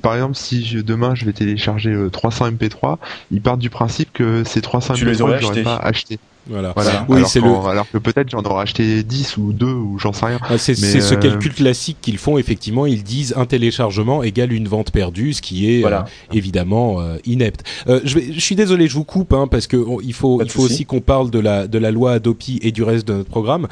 par 0.02 0.14
exemple, 0.14 0.34
si 0.34 0.64
je, 0.64 0.78
demain 0.78 1.14
je 1.14 1.24
vais 1.24 1.32
télécharger 1.32 1.96
300 2.10 2.50
MP3, 2.52 2.98
ils 3.30 3.40
partent 3.40 3.60
du 3.60 3.70
principe 3.70 4.12
que 4.12 4.42
ces 4.44 4.60
300 4.60 4.94
MP3, 4.94 5.38
je 5.38 5.44
n'aurais 5.44 5.62
pas 5.62 5.76
acheté. 5.76 6.18
Voilà. 6.48 6.74
Oui, 7.08 7.18
alors, 7.18 7.28
c'est 7.28 7.40
le... 7.40 7.48
alors 7.48 7.90
que 7.90 7.98
peut-être 7.98 8.30
j'en 8.30 8.42
aurais 8.42 8.62
acheté 8.62 9.02
10 9.02 9.36
ou 9.36 9.52
2 9.52 9.66
ou 9.66 9.98
j'en 9.98 10.12
sais 10.12 10.26
rien. 10.26 10.38
Ah, 10.42 10.56
c'est 10.56 10.74
ce 10.74 11.14
euh, 11.14 11.16
calcul 11.16 11.52
classique 11.52 11.98
qu'ils 12.00 12.18
font 12.18 12.38
effectivement. 12.38 12.86
Ils 12.86 13.02
disent 13.02 13.34
un 13.36 13.46
téléchargement 13.46 14.22
égale 14.22 14.52
une 14.52 14.68
vente 14.68 14.90
perdue, 14.90 15.34
ce 15.34 15.42
qui 15.42 15.70
est 15.70 15.84
euh, 15.84 16.00
évidemment 16.32 17.00
euh, 17.00 17.16
inepte. 17.26 17.64
je, 17.86 18.14
vais, 18.14 18.32
je 18.32 18.40
suis 18.40 18.56
désolé, 18.56 18.88
je 18.88 18.94
vous 18.94 19.04
coupe 19.04 19.32
hein, 19.32 19.46
parce 19.46 19.66
que 19.66 19.76
il 20.02 20.14
faut, 20.14 20.42
il 20.42 20.50
faut 20.50 20.62
aussi 20.62 20.86
qu'on 20.86 21.00
parle 21.00 21.30
de 21.30 21.38
la 21.38 21.66
de 21.66 21.78
la 21.78 21.90
loi 21.90 22.12
Adopi 22.12 22.58
et 22.62 22.72
du 22.72 22.82
reste 22.82 23.06
de 23.06 23.14
notre 23.14 23.30
programme, 23.30 23.68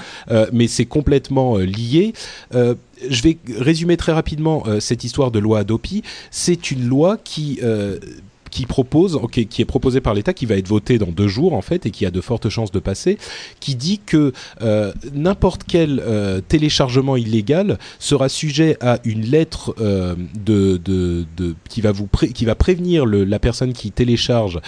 mais 0.52 0.68
c'est 0.68 0.87
complètement 0.87 1.57
lié 1.59 2.12
je 3.11 3.22
vais 3.22 3.37
résumer 3.59 3.98
très 3.98 4.12
rapidement 4.12 4.64
cette 4.81 5.05
histoire 5.05 5.31
de 5.31 5.38
loi 5.38 5.61
Adopi. 5.61 6.02
C'est 6.31 6.70
une 6.70 6.87
loi 6.87 7.18
qui 7.22 7.61
qui 8.57 8.64
propose, 8.64 9.21
qui 9.31 9.61
est 9.61 9.66
proposé 9.66 10.01
par 10.01 10.14
l'État, 10.14 10.33
qui 10.33 10.47
va 10.47 10.57
être 10.57 10.66
voté 10.66 10.97
dans 10.97 11.11
deux 11.11 11.29
jours 11.29 11.53
en 11.53 11.61
fait 11.61 11.85
et 11.85 11.90
qui 11.90 12.07
a 12.07 12.11
de 12.11 12.23
fortes 12.23 12.49
chances 12.49 12.73
de 12.73 12.79
passer, 12.79 13.19
qui 13.61 13.75
dit 13.75 13.99
que 13.99 14.33
euh, 14.62 14.95
n'importe 15.12 15.64
quel 15.69 16.01
euh, 16.01 16.40
téléchargement 16.40 17.19
illégal 17.19 17.79
sera 17.99 18.31
sujet 18.31 18.79
à 18.81 18.99
une 19.05 19.27
lettre 19.27 19.75
euh, 19.79 20.14
de, 20.42 20.79
de, 20.79 21.27
de, 21.37 21.55
qui 21.69 21.83
va 21.83 21.92
vous 21.92 22.09
qui 22.33 22.47
va 22.47 22.55
prévenir 22.55 23.05
le, 23.05 23.25
la 23.25 23.38
personne 23.38 23.75
qui 23.75 23.92
télécharge 23.92 24.59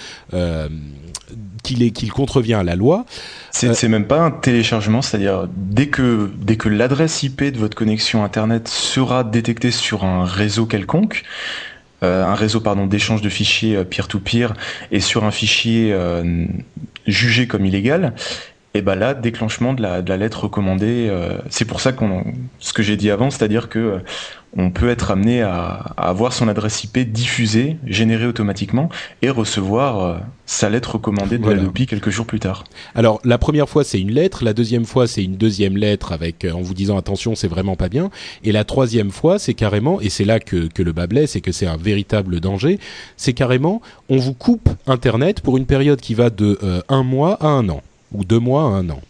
qu'il 1.62 1.90
qu'il 1.92 2.12
contrevient 2.12 2.54
à 2.54 2.64
la 2.64 2.76
loi. 2.76 3.06
C'est 3.52 3.88
même 3.88 4.06
pas 4.06 4.20
un 4.20 4.30
téléchargement, 4.30 5.00
c'est-à-dire 5.00 5.48
dès 5.56 5.86
que 5.86 6.30
dès 6.38 6.56
que 6.56 6.68
l'adresse 6.68 7.22
IP 7.22 7.42
de 7.42 7.58
votre 7.58 7.76
connexion 7.76 8.22
internet 8.22 8.68
sera 8.68 9.24
détectée 9.24 9.70
sur 9.70 10.04
un 10.04 10.26
réseau 10.26 10.66
quelconque, 10.66 11.24
un 12.02 12.34
réseau 12.34 12.60
pardon 12.60 12.86
d'échange 12.86 13.22
de 13.22 13.28
fichiers 13.28 13.76
euh, 13.76 13.84
peer-to-peer 13.84 14.54
et 14.90 15.00
sur 15.00 15.24
un 15.24 15.30
fichier 15.30 15.92
euh, 15.92 16.46
jugé 17.06 17.46
comme 17.46 17.66
illégal, 17.66 18.14
et 18.74 18.82
ben 18.82 18.94
là 18.94 19.14
déclenchement 19.14 19.72
de 19.72 19.82
la, 19.82 20.02
de 20.02 20.08
la 20.08 20.16
lettre 20.16 20.44
recommandée. 20.44 21.10
c'est 21.48 21.64
pour 21.64 21.80
ça 21.80 21.92
qu'on 21.92 22.24
ce 22.58 22.72
que 22.74 22.82
j'ai 22.82 22.96
dit 22.96 23.10
avant, 23.10 23.30
c'est-à-dire 23.30 23.70
que 23.70 24.00
on 24.56 24.70
peut 24.70 24.88
être 24.88 25.10
amené 25.10 25.42
à, 25.42 25.94
avoir 25.96 26.32
son 26.32 26.48
adresse 26.48 26.84
IP 26.84 26.98
diffusée, 26.98 27.76
générée 27.86 28.26
automatiquement, 28.26 28.88
et 29.22 29.30
recevoir 29.30 30.00
euh, 30.00 30.18
sa 30.46 30.70
lettre 30.70 30.94
recommandée 30.94 31.38
de 31.38 31.44
voilà. 31.44 31.62
quelques 31.86 32.10
jours 32.10 32.26
plus 32.26 32.40
tard. 32.40 32.64
Alors 32.94 33.20
la 33.24 33.38
première 33.38 33.68
fois 33.68 33.84
c'est 33.84 34.00
une 34.00 34.10
lettre, 34.10 34.44
la 34.44 34.54
deuxième 34.54 34.84
fois 34.84 35.06
c'est 35.06 35.22
une 35.22 35.36
deuxième 35.36 35.76
lettre 35.76 36.12
avec 36.12 36.44
euh, 36.44 36.52
en 36.52 36.62
vous 36.62 36.74
disant 36.74 36.96
attention 36.96 37.34
c'est 37.34 37.48
vraiment 37.48 37.76
pas 37.76 37.88
bien, 37.88 38.10
et 38.44 38.52
la 38.52 38.64
troisième 38.64 39.10
fois 39.10 39.38
c'est 39.38 39.54
carrément, 39.54 40.00
et 40.00 40.08
c'est 40.08 40.24
là 40.24 40.40
que, 40.40 40.68
que 40.68 40.82
le 40.82 40.92
bas 40.92 41.06
blesse 41.06 41.36
et 41.36 41.40
que 41.40 41.52
c'est 41.52 41.66
un 41.66 41.76
véritable 41.76 42.40
danger, 42.40 42.78
c'est 43.16 43.34
carrément 43.34 43.82
on 44.08 44.16
vous 44.16 44.34
coupe 44.34 44.68
Internet 44.86 45.40
pour 45.40 45.56
une 45.56 45.66
période 45.66 46.00
qui 46.00 46.14
va 46.14 46.30
de 46.30 46.58
euh, 46.62 46.80
un 46.88 47.02
mois 47.02 47.34
à 47.40 47.48
un 47.48 47.68
an, 47.68 47.82
ou 48.12 48.24
deux 48.24 48.38
mois 48.38 48.62
à 48.62 48.66
un 48.66 48.88
an. 48.90 49.00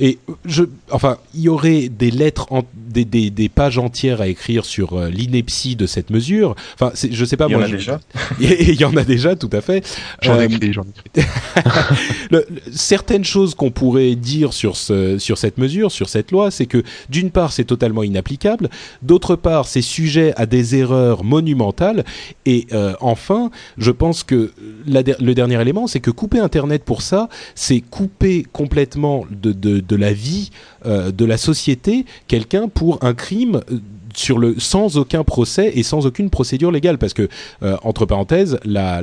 Et 0.00 0.18
je, 0.44 0.64
enfin, 0.92 1.18
il 1.34 1.40
y 1.40 1.48
aurait 1.48 1.88
des 1.88 2.10
lettres, 2.10 2.46
des, 2.88 3.04
des, 3.04 3.30
des, 3.30 3.48
pages 3.48 3.78
entières 3.78 4.20
à 4.20 4.28
écrire 4.28 4.64
sur 4.64 4.94
euh, 4.94 5.08
l'ineptie 5.08 5.76
de 5.76 5.86
cette 5.86 6.10
mesure. 6.10 6.54
Enfin, 6.74 6.92
je 6.94 7.24
sais 7.24 7.36
pas. 7.36 7.46
Il 7.48 7.52
y 7.52 7.56
en 7.56 7.62
a 7.62 7.68
déjà. 7.68 8.00
Il 8.40 8.80
y 8.80 8.84
en 8.84 8.96
a 8.96 9.04
déjà, 9.04 9.36
tout 9.36 9.50
à 9.52 9.60
fait. 9.60 9.86
J'en 10.22 10.40
ai 10.40 10.44
écrit, 10.44 10.72
j'en 10.72 10.82
ai 10.82 11.18
écrit. 11.18 11.28
le, 12.30 12.46
certaines 12.72 13.24
choses 13.24 13.54
qu'on 13.54 13.70
pourrait 13.70 14.14
dire 14.14 14.52
sur 14.52 14.76
ce, 14.76 15.18
sur 15.18 15.38
cette 15.38 15.58
mesure, 15.58 15.92
sur 15.92 16.08
cette 16.08 16.30
loi, 16.30 16.50
c'est 16.50 16.66
que 16.66 16.82
d'une 17.08 17.30
part, 17.30 17.52
c'est 17.52 17.64
totalement 17.64 18.02
inapplicable. 18.02 18.70
D'autre 19.02 19.36
part, 19.36 19.66
c'est 19.66 19.82
sujet 19.82 20.32
à 20.36 20.46
des 20.46 20.76
erreurs 20.76 21.24
monumentales. 21.24 22.04
Et 22.46 22.66
euh, 22.72 22.94
enfin, 23.00 23.50
je 23.76 23.90
pense 23.90 24.22
que 24.22 24.52
la, 24.86 25.02
le 25.02 25.34
dernier 25.34 25.60
élément, 25.60 25.86
c'est 25.86 26.00
que 26.00 26.10
couper 26.10 26.38
Internet 26.38 26.84
pour 26.84 27.02
ça, 27.02 27.28
c'est 27.54 27.80
couper 27.80 28.46
complètement 28.52 29.24
de, 29.30 29.52
de, 29.52 29.80
de 29.80 29.96
la 29.96 30.12
vie 30.12 30.50
euh, 30.77 30.77
de 30.84 31.24
la 31.24 31.36
société 31.36 32.04
quelqu'un 32.26 32.68
pour 32.68 33.02
un 33.02 33.14
crime 33.14 33.60
euh, 33.70 33.78
sur 34.18 34.38
le 34.38 34.56
sans 34.58 34.98
aucun 34.98 35.24
procès 35.24 35.72
et 35.74 35.82
sans 35.82 36.06
aucune 36.06 36.30
procédure 36.30 36.72
légale 36.72 36.98
parce 36.98 37.14
que 37.14 37.28
euh, 37.62 37.76
entre 37.82 38.04
parenthèses 38.04 38.58
la 38.64 39.02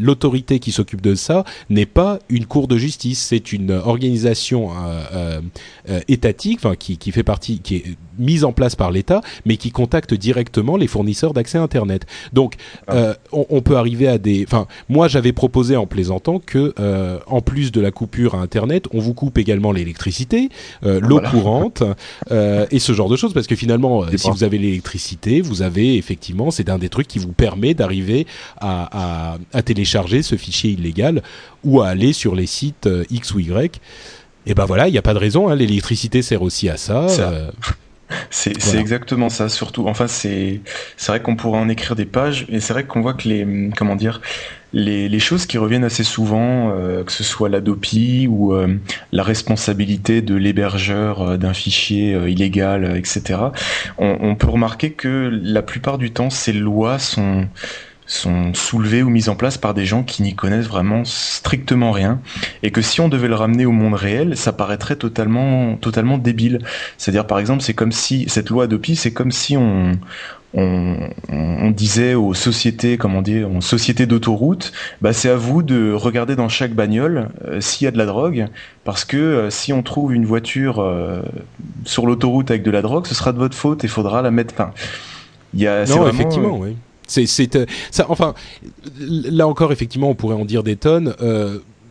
l'autorité 0.00 0.58
qui 0.58 0.72
s'occupe 0.72 1.00
de 1.00 1.14
ça 1.14 1.44
n'est 1.70 1.86
pas 1.86 2.18
une 2.28 2.46
cour 2.46 2.68
de 2.68 2.76
justice 2.76 3.20
c'est 3.20 3.52
une 3.52 3.70
organisation 3.72 4.70
euh, 4.70 5.40
euh, 5.88 6.00
étatique 6.08 6.58
enfin 6.62 6.74
qui, 6.76 6.98
qui 6.98 7.12
fait 7.12 7.22
partie 7.22 7.60
qui 7.60 7.76
est 7.76 7.84
mise 8.18 8.44
en 8.44 8.52
place 8.52 8.76
par 8.76 8.90
l'État 8.90 9.22
mais 9.46 9.56
qui 9.56 9.70
contacte 9.70 10.12
directement 10.12 10.76
les 10.76 10.86
fournisseurs 10.86 11.32
d'accès 11.32 11.56
internet 11.56 12.06
donc 12.32 12.54
ah. 12.88 13.14
on, 13.32 13.46
on, 13.48 13.62
peut 13.62 13.76
arriver 13.76 14.06
à 14.06 14.18
des 14.18 14.44
enfin 14.46 14.66
moi 14.88 15.08
j'avais 15.08 15.32
proposé 15.32 15.76
en 15.76 15.86
plaisantant 15.86 16.38
que 16.38 16.74
en 17.26 17.40
plus 17.40 17.72
de 17.72 17.80
la 17.80 17.90
coupure 17.90 18.34
à 18.34 18.38
internet 18.38 18.84
on 18.92 18.98
vous 18.98 19.14
coupe 19.14 19.38
également 19.38 19.72
l'électricité 19.72 20.50
l'eau 20.82 21.00
voilà. 21.08 21.30
courante 21.30 21.82
et 22.30 22.78
ce 22.78 22.92
genre 22.92 23.08
de 23.08 23.16
choses 23.16 23.32
parce 23.32 23.46
que 23.46 23.56
finalement 23.56 24.04
si 24.14 24.30
vous 24.30 24.41
avez 24.44 24.58
l'électricité, 24.58 25.40
vous 25.40 25.62
avez 25.62 25.96
effectivement, 25.96 26.50
c'est 26.50 26.68
un 26.68 26.78
des 26.78 26.88
trucs 26.88 27.08
qui 27.08 27.18
vous 27.18 27.32
permet 27.32 27.74
d'arriver 27.74 28.26
à, 28.60 29.32
à, 29.32 29.38
à, 29.52 29.62
télécharger 29.62 30.22
ce 30.22 30.36
fichier 30.36 30.70
illégal 30.70 31.22
ou 31.64 31.80
à 31.80 31.88
aller 31.88 32.12
sur 32.12 32.34
les 32.34 32.46
sites 32.46 32.86
euh, 32.86 33.04
X 33.10 33.34
ou 33.34 33.40
Y. 33.40 33.80
Et 34.46 34.54
ben 34.54 34.64
voilà, 34.64 34.88
il 34.88 34.92
n'y 34.92 34.98
a 34.98 35.02
pas 35.02 35.14
de 35.14 35.18
raison, 35.18 35.48
hein, 35.48 35.54
l'électricité 35.54 36.22
sert 36.22 36.42
aussi 36.42 36.68
à 36.68 36.76
ça. 36.76 37.08
ça. 37.08 37.30
Euh, 37.30 37.50
c'est 38.30 38.60
voilà. 38.60 38.80
exactement 38.80 39.28
ça, 39.28 39.48
surtout. 39.48 39.86
Enfin, 39.86 40.08
c'est 40.08 40.60
c'est 40.96 41.12
vrai 41.12 41.22
qu'on 41.22 41.36
pourrait 41.36 41.60
en 41.60 41.68
écrire 41.68 41.94
des 41.94 42.06
pages, 42.06 42.46
et 42.48 42.60
c'est 42.60 42.72
vrai 42.72 42.84
qu'on 42.84 43.02
voit 43.02 43.14
que 43.14 43.28
les 43.28 43.70
comment 43.76 43.96
dire 43.96 44.20
les, 44.72 45.18
choses 45.18 45.46
qui 45.46 45.58
reviennent 45.58 45.84
assez 45.84 46.04
souvent, 46.04 46.70
euh, 46.70 47.04
que 47.04 47.12
ce 47.12 47.24
soit 47.24 47.48
l'Adopi 47.48 48.26
ou 48.28 48.54
euh, 48.54 48.78
la 49.12 49.22
responsabilité 49.22 50.22
de 50.22 50.34
l'hébergeur 50.34 51.22
euh, 51.22 51.36
d'un 51.36 51.52
fichier 51.52 52.12
illégal, 52.28 52.96
etc. 52.96 53.38
On, 53.98 54.34
peut 54.34 54.48
remarquer 54.48 54.92
que 54.92 55.30
la 55.42 55.62
plupart 55.62 55.98
du 55.98 56.10
temps, 56.10 56.30
ces 56.30 56.52
lois 56.52 56.98
sont 56.98 57.48
soulevées 58.52 59.02
ou 59.02 59.10
mises 59.10 59.28
en 59.28 59.36
place 59.36 59.56
par 59.58 59.74
des 59.74 59.86
gens 59.86 60.02
qui 60.02 60.22
n'y 60.22 60.34
connaissent 60.34 60.66
vraiment 60.66 61.04
strictement 61.04 61.92
rien 61.92 62.20
et 62.62 62.70
que 62.70 62.82
si 62.82 63.00
on 63.00 63.08
devait 63.08 63.28
le 63.28 63.34
ramener 63.34 63.64
au 63.64 63.72
monde 63.72 63.94
réel, 63.94 64.36
ça 64.36 64.52
paraîtrait 64.52 64.96
totalement 64.96 65.76
totalement 65.76 66.18
débile. 66.18 66.58
C'est-à-dire 66.98 67.26
par 67.26 67.38
exemple, 67.38 67.62
c'est 67.62 67.74
comme 67.74 67.92
si 67.92 68.24
cette 68.28 68.50
loi 68.50 68.64
Adopi, 68.64 68.96
c'est 68.96 69.12
comme 69.12 69.32
si 69.32 69.56
on 69.56 69.92
on, 70.54 70.96
on, 71.30 71.70
disait 71.70 72.14
aux 72.14 72.34
sociétés, 72.34 72.98
comment 72.98 73.22
dire, 73.22 73.50
aux 73.50 73.60
sociétés 73.60 74.06
d'autoroute, 74.06 74.72
bah 75.00 75.12
c'est 75.12 75.30
à 75.30 75.36
vous 75.36 75.62
de 75.62 75.92
regarder 75.92 76.36
dans 76.36 76.48
chaque 76.48 76.74
bagnole 76.74 77.30
euh, 77.46 77.60
s'il 77.60 77.86
y 77.86 77.88
a 77.88 77.90
de 77.90 77.98
la 77.98 78.06
drogue, 78.06 78.46
parce 78.84 79.04
que 79.04 79.16
euh, 79.16 79.50
si 79.50 79.72
on 79.72 79.82
trouve 79.82 80.14
une 80.14 80.26
voiture 80.26 80.80
euh, 80.80 81.22
sur 81.84 82.06
l'autoroute 82.06 82.50
avec 82.50 82.62
de 82.62 82.70
la 82.70 82.82
drogue, 82.82 83.06
ce 83.06 83.14
sera 83.14 83.32
de 83.32 83.38
votre 83.38 83.56
faute 83.56 83.84
et 83.84 83.88
faudra 83.88 84.20
la 84.20 84.30
mettre. 84.30 84.54
Enfin, 84.54 84.72
il 85.54 85.60
y 85.60 85.66
a. 85.66 85.86
Non, 85.86 85.96
vraiment, 85.96 86.08
effectivement, 86.08 86.58
oui. 86.58 86.76
C'est, 87.06 87.26
c'est, 87.26 87.58
ça. 87.90 88.06
Enfin, 88.08 88.34
là 88.98 89.46
encore, 89.46 89.72
effectivement, 89.72 90.08
on 90.08 90.14
pourrait 90.14 90.36
en 90.36 90.44
dire 90.44 90.62
des 90.62 90.76
tonnes. 90.76 91.14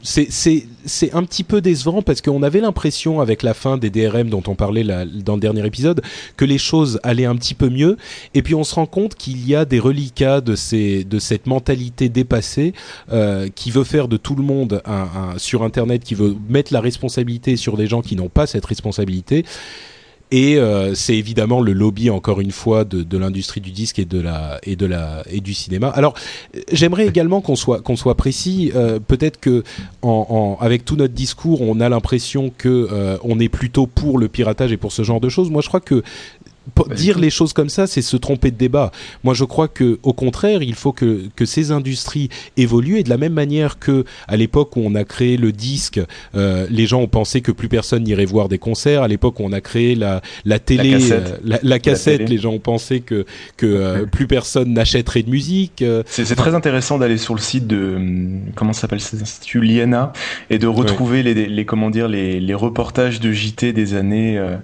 C'est 0.04 1.14
un 1.14 1.24
petit 1.24 1.44
peu 1.44 1.62
décevant 1.62 2.02
parce 2.02 2.22
qu'on 2.22 2.44
avait 2.44 2.62
l'impression 2.62 3.22
avec 3.22 3.44
la 3.44 3.54
fin 3.54 3.78
des 3.78 3.90
DRM 3.90 4.30
dont 4.30 4.44
on 4.48 4.56
parlait 4.56 4.84
dans 4.84 5.36
le 5.36 5.40
dernier 5.40 5.66
épisode 5.66 6.02
que 6.38 6.46
les 6.46 6.58
choses 6.58 7.00
allaient 7.04 7.26
un 7.26 7.36
petit 7.36 7.54
peu 7.54 7.70
mieux 7.70 7.98
et 8.34 8.42
puis 8.42 8.56
on 8.56 8.64
se 8.64 8.76
rend 8.76 8.86
compte 8.86 9.16
qu'il 9.16 9.48
y 9.48 9.56
a 9.56 9.66
des 9.66 9.80
reliquats 9.80 10.42
de, 10.42 10.56
ces, 10.56 11.04
de 11.04 11.20
cette 11.20 11.46
mentalité 11.46 12.10
dépassée 12.10 12.74
euh, 13.12 13.48
qui 13.54 13.72
veut 13.72 13.84
faire 13.84 14.08
de 14.08 14.18
tout 14.18 14.36
le 14.36 14.44
monde 14.44 14.82
un, 14.86 15.08
un, 15.34 15.38
sur 15.38 15.64
Internet, 15.64 16.04
qui 16.04 16.16
veut 16.16 16.36
mettre 16.50 16.74
la 16.74 16.82
responsabilité 16.82 17.56
sur 17.56 17.78
des 17.78 17.88
gens 17.88 18.02
qui 18.02 18.16
n'ont 18.16 18.30
pas 18.30 18.48
cette 18.48 18.66
responsabilité. 18.66 19.46
Et 20.32 20.58
euh, 20.58 20.96
c'est 20.96 21.15
évidemment 21.15 21.60
le 21.60 21.74
lobby 21.74 22.10
encore 22.10 22.39
une 22.39 22.52
fois 22.52 22.86
de, 22.86 23.04
de 23.04 23.17
l'industrie 23.17 23.60
du 23.60 23.72
disque 23.72 24.00
et 24.00 24.06
de 24.06 24.20
la 24.22 24.60
et 24.63 24.78
de 24.78 24.86
la 24.86 25.24
et 25.30 25.41
du 25.41 25.54
cinéma. 25.54 25.89
Alors 25.89 26.13
j'aimerais 26.72 27.06
également 27.06 27.41
qu'on 27.41 27.58
soit 27.58 27.82
qu'on 27.82 27.98
soit 27.98 28.15
précis. 28.15 28.72
Euh, 28.74 29.00
Peut-être 29.06 29.39
que 29.41 29.63
en, 30.02 30.58
en, 30.60 30.63
avec 30.63 30.86
tout 30.86 30.96
notre 30.96 31.13
discours, 31.13 31.62
on 31.62 31.82
a 31.82 31.89
l'impression 31.89 32.52
que 32.58 32.88
euh, 32.91 33.17
on 33.24 33.39
est 33.41 33.50
plutôt 33.50 33.88
pour 33.88 34.17
le 34.17 34.30
piratage 34.30 34.72
et 34.72 34.78
pour 34.78 34.94
ce 34.94 35.04
genre 35.04 35.20
de 35.20 35.28
choses. 35.28 35.50
Moi, 35.50 35.62
je 35.62 35.67
crois 35.67 35.82
que 35.82 36.02
dire 36.95 37.17
les 37.19 37.30
choses 37.30 37.54
comme 37.54 37.69
ça, 37.69 37.88
c'est 37.88 38.02
se 38.02 38.17
tromper 38.17 38.52
de 38.52 38.58
débat. 38.58 38.91
Moi, 39.24 39.34
je 39.34 39.43
crois 39.43 39.67
que, 39.67 40.00
au 40.04 40.13
contraire, 40.13 40.62
il 40.62 40.76
faut 40.76 40.91
que, 40.91 41.21
que 41.36 41.45
ces 41.45 41.71
industries 41.71 42.30
évoluent 42.58 42.97
et 43.00 43.04
de 43.04 43.10
la 43.10 43.17
même 43.17 43.34
manière 43.34 43.80
que 43.80 44.06
à 44.28 44.38
l'époque 44.38 44.76
où 44.78 44.82
on 44.84 44.95
a 44.95 45.04
créé 45.04 45.38
le 45.38 45.52
disque, 45.52 46.00
euh, 46.36 46.67
les 46.69 46.86
gens 46.86 47.02
ont 47.02 47.08
pensé 47.08 47.41
que 47.41 47.52
plus 47.52 47.67
personne 47.69 48.04
n'irait 48.04 48.26
voir 48.26 48.47
des 48.47 48.58
concerts. 48.58 49.02
À 49.04 49.08
l'époque 49.08 49.39
où 49.39 49.43
on 49.43 49.52
a 49.54 49.62
créé 49.62 49.95
la, 49.95 50.21
la 50.45 50.60
télé, 50.60 50.91
la 50.91 50.97
cassette, 51.00 51.28
euh, 51.28 51.38
la, 51.43 51.60
la 51.63 51.80
cassette 51.80 52.21
la 52.21 52.26
les 52.28 52.38
gens 52.38 52.52
ont 52.52 52.60
pensé 52.60 53.02
que, 53.02 53.26
que 53.58 53.65
euh, 53.65 54.06
plus 54.06 54.28
personne 54.28 54.74
n'achèterait 54.74 55.24
de 55.24 55.30
musique. 55.30 55.82
euh. 55.82 56.04
C'est 56.06 56.36
très 56.36 56.56
intéressant 56.56 56.97
d'aller 56.97 57.17
sur 57.17 57.34
le 57.36 57.41
site 57.41 57.67
de 57.67 57.97
comment 58.56 58.74
s'appelle 58.74 59.02
cet 59.02 59.21
institut 59.21 59.62
Liena 59.62 60.13
et 60.50 60.60
de 60.60 60.67
retrouver 60.67 61.24
ouais. 61.24 61.34
les, 61.34 61.47
les, 61.47 61.65
comment 61.65 61.89
dire 61.89 62.08
les, 62.08 62.39
les 62.39 62.54
reportages 62.54 63.19
de 63.19 63.32
JT 63.32 63.74
des 63.74 63.93
années 63.95 64.38
euh, 64.38 64.58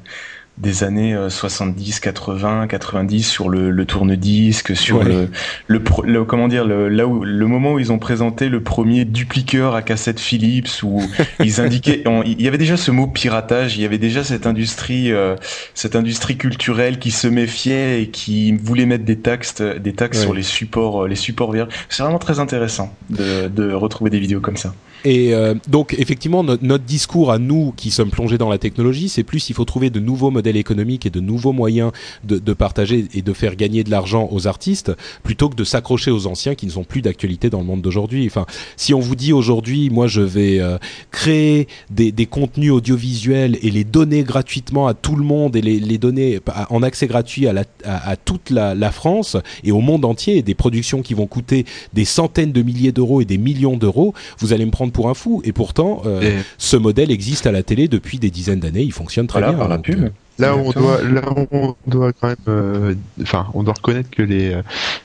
des 0.58 0.84
années 0.84 1.16
70, 1.30 2.00
80, 2.00 2.68
90 2.68 3.24
sur 3.24 3.50
le, 3.50 3.70
le 3.70 3.86
tourne-disque, 3.86 4.76
sur 4.76 4.98
ouais. 5.00 5.06
le, 5.06 5.30
le, 5.68 5.82
le, 6.04 6.26
comment 6.26 6.48
dire 6.48 6.66
le, 6.66 6.90
là 6.90 7.06
où 7.06 7.24
le 7.24 7.48
moment 7.48 7.74
où 7.74 7.80
ils 7.80 7.92
ont 7.92 8.00
présenté 8.00 8.50
le 8.50 8.62
premier 8.62 9.06
dupliqueur 9.06 9.76
à 9.76 9.82
cassette 9.82 10.20
Philips 10.20 10.84
où 10.84 11.02
ils 11.40 11.62
indiquaient 11.62 12.04
on, 12.06 12.24
il 12.24 12.42
y 12.42 12.48
avait 12.48 12.58
déjà 12.58 12.78
ce 12.78 12.92
mot 12.92 13.08
piratage, 13.08 13.78
il 13.78 13.84
y 13.84 13.86
avait 13.86 13.98
déjà 13.98 14.24
cette 14.24 14.48
industrie 14.48 15.12
euh, 15.12 15.36
cette 15.74 15.96
industrie 15.96 16.38
culturelle 16.38 17.00
qui 17.00 17.12
se 17.12 17.28
méfiait 17.28 18.02
et 18.02 18.10
qui 18.10 18.52
voulait 18.54 18.86
mettre 18.86 19.06
des 19.06 19.18
taxes 19.18 19.62
des 19.62 19.94
taxes 19.94 20.20
ouais. 20.20 20.24
sur 20.24 20.34
les 20.34 20.44
supports 20.44 21.08
les 21.08 21.16
supports. 21.16 21.54
C'est 21.90 22.04
vraiment 22.04 22.20
très 22.20 22.40
intéressant 22.40 22.94
de, 23.10 23.48
de 23.48 23.74
retrouver 23.74 24.10
des 24.10 24.20
vidéos 24.20 24.40
comme 24.40 24.58
ça. 24.58 24.74
Et 25.06 25.34
euh, 25.34 25.54
donc 25.68 25.96
effectivement 25.98 26.44
notre, 26.44 26.78
discours 26.78 27.32
à 27.32 27.40
nous 27.40 27.74
qui 27.76 27.92
sommes 27.92 28.10
plongés 28.10 28.38
dans 28.38 28.50
la 28.50 28.58
technologie, 28.58 29.10
c'est 29.10 29.24
plus 29.24 29.50
il 29.50 29.54
faut 29.54 29.66
trouver 29.66 29.90
de 29.90 30.00
nouveaux 30.00 30.32
modèles 30.32 30.58
économiques 30.58 31.06
et 31.06 31.10
de 31.10 31.20
nouveaux 31.20 31.52
moyens 31.52 31.92
de, 32.24 32.38
de 32.38 32.54
partager 32.54 33.06
et 33.14 33.22
de 33.22 33.34
faire 33.34 33.56
gagner 33.56 33.84
de 33.84 33.92
l'argent 33.92 34.28
aux 34.32 34.48
artistes, 34.48 34.92
plutôt 35.24 35.50
que 35.50 35.56
de 35.56 35.64
s'accrocher 35.64 36.12
aux 36.12 36.28
anciens 36.28 36.56
qui 36.56 36.66
ne 36.66 36.72
sont 36.72 36.84
plus 36.84 37.02
d'actualité 37.02 37.50
dans 37.50 37.60
le 37.60 37.66
monde 37.66 37.82
d'aujourd'hui. 37.82 38.26
Enfin, 38.28 38.46
si 38.76 38.94
on 38.94 39.00
vous 39.00 39.16
dit 39.16 39.34
aujourd'hui, 39.34 39.90
moi 39.90 40.08
je 40.08 40.22
vais 40.22 40.60
euh, 40.60 40.78
créer 41.12 41.68
des, 41.90 42.12
des, 42.12 42.26
contenus 42.26 42.72
audiovisuels 42.72 43.58
et 43.62 43.72
les 43.72 43.84
donner 43.84 44.24
gratuitement 44.24 44.88
à 44.88 44.94
tout 44.94 45.16
le 45.16 45.24
monde 45.24 45.56
et 45.56 45.62
les, 45.62 45.80
les 45.80 45.98
donner 45.98 46.40
en 46.70 46.84
accès 46.84 47.08
gratuit 47.08 47.48
à, 47.48 47.54
la, 47.54 47.64
à 47.84 48.16
toute 48.16 48.50
la, 48.50 48.76
la, 48.76 48.92
France 48.92 49.38
et 49.64 49.72
au 49.72 49.82
monde 49.82 50.06
entier, 50.06 50.42
des 50.42 50.56
productions 50.56 51.02
qui 51.02 51.14
vont 51.14 51.28
coûter 51.28 51.66
des 51.94 52.06
centaines 52.06 52.52
de 52.52 52.62
milliers 52.62 52.92
d'euros 52.92 53.22
et 53.22 53.26
des 53.26 53.38
millions 53.38 53.78
d'euros, 53.78 54.14
vous 54.40 54.54
allez 54.54 54.66
me 54.66 54.72
prendre 54.72 54.87
pour 54.92 55.10
un 55.10 55.14
fou. 55.14 55.42
Et 55.44 55.52
pourtant, 55.52 56.02
euh, 56.06 56.22
et... 56.22 56.34
ce 56.58 56.78
modèle 56.78 57.12
existe 57.12 57.48
à 57.48 57.52
la 57.52 57.64
télé 57.64 57.88
depuis 57.88 58.20
des 58.20 58.30
dizaines 58.30 58.60
d'années. 58.60 58.84
Il 58.84 58.94
fonctionne 58.94 59.28
très 59.28 59.40
voilà, 59.40 59.54
bien. 59.54 59.60
Par 59.60 59.70
la 59.70 59.78
pub. 59.80 60.10
Là 60.40 60.56
où 60.56 60.60
on 60.60 60.72
doit, 60.72 61.02
là 61.02 61.22
où 61.32 61.48
on 61.52 61.76
doit 61.88 62.14
quand 62.14 62.28
même, 62.28 62.38
euh, 62.48 62.94
enfin, 63.24 63.48
on 63.56 63.64
doit 63.64 63.74
reconnaître 63.74 64.12
que 64.12 64.22
les, 64.22 64.56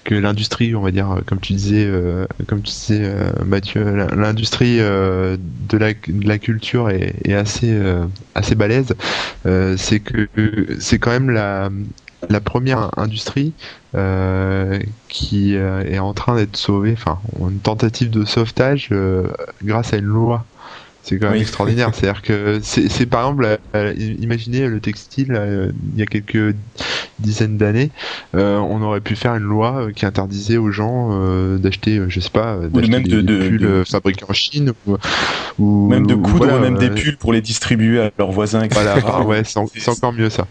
que 0.05 0.15
l'industrie, 0.15 0.75
on 0.75 0.83
va 0.83 0.91
dire, 0.91 1.21
comme 1.27 1.41
tu 1.41 1.55
disais, 1.55 1.87
euh, 1.87 2.27
comme 2.47 2.61
tu 2.61 2.71
disais, 2.71 3.01
euh, 3.03 3.31
Mathieu, 3.45 3.83
l'industrie 4.15 4.79
euh, 4.81 5.37
de 5.69 5.79
la, 5.79 5.95
de 5.95 6.29
la 6.29 6.39
culture 6.39 6.91
est, 6.91 7.15
est 7.25 7.35
assez, 7.35 7.75
assez 8.35 8.55
balèze. 8.55 8.95
c'est 9.77 10.01
que 10.01 10.29
c'est 10.79 10.99
quand 10.99 11.11
même 11.11 11.31
la, 11.31 11.71
la 12.29 12.41
première 12.41 12.91
industrie 12.99 13.53
euh, 13.95 14.79
qui 15.09 15.57
euh, 15.57 15.83
est 15.85 15.99
en 15.99 16.15
train 16.15 16.37
d'être 16.37 16.57
sauvée, 16.57 16.93
enfin 16.93 17.19
une 17.41 17.59
tentative 17.59 18.11
de 18.11 18.25
sauvetage 18.25 18.89
euh, 18.93 19.29
grâce 19.63 19.93
à 19.93 19.99
une 19.99 20.05
loi. 20.05 20.45
C'est 21.03 21.19
quand 21.19 21.27
même 21.27 21.35
oui. 21.35 21.41
extraordinaire. 21.41 21.91
C'est-à-dire 21.95 22.23
que 22.23 22.61
c'est 22.63 23.07
par 23.07 23.23
exemple, 23.23 23.59
euh, 23.75 23.95
imaginez 23.97 24.69
le 24.69 24.81
textile, 24.81 25.33
euh, 25.35 25.71
il 25.95 25.99
y 25.99 26.03
a 26.03 26.07
quelques 26.07 26.55
dizaine 27.19 27.57
d'années, 27.57 27.91
on 28.35 28.83
aurait 28.83 29.01
pu 29.01 29.15
faire 29.15 29.37
une 29.37 29.45
loi 29.45 29.89
qui 29.95 30.07
interdisait 30.07 30.57
aux 30.57 30.73
gens 30.73 31.17
d'acheter, 31.57 32.01
je 32.09 32.19
sais 32.19 32.31
pas, 32.31 32.57
d'acheter 32.57 32.91
même 32.91 33.05
des, 33.05 33.23
de, 33.23 33.49
pulls 33.49 33.85
fabriqués 33.87 34.25
en 34.29 34.33
Chine 34.33 34.73
ou, 35.59 35.89
même 35.89 36.07
de 36.07 36.17
coudre 36.17 36.59
même 36.59 36.79
des 36.79 36.91
pulls 36.91 37.17
pour 37.17 37.33
les 37.33 37.41
distribuer 37.41 38.01
à 38.01 38.11
leurs 38.19 38.33
voisins. 38.33 38.63
Etc. 38.63 38.81
Voilà, 39.03 39.25
ouais, 39.25 39.43
c'est 39.45 39.89
encore 39.89 40.13
mieux 40.13 40.31
ça. 40.31 40.49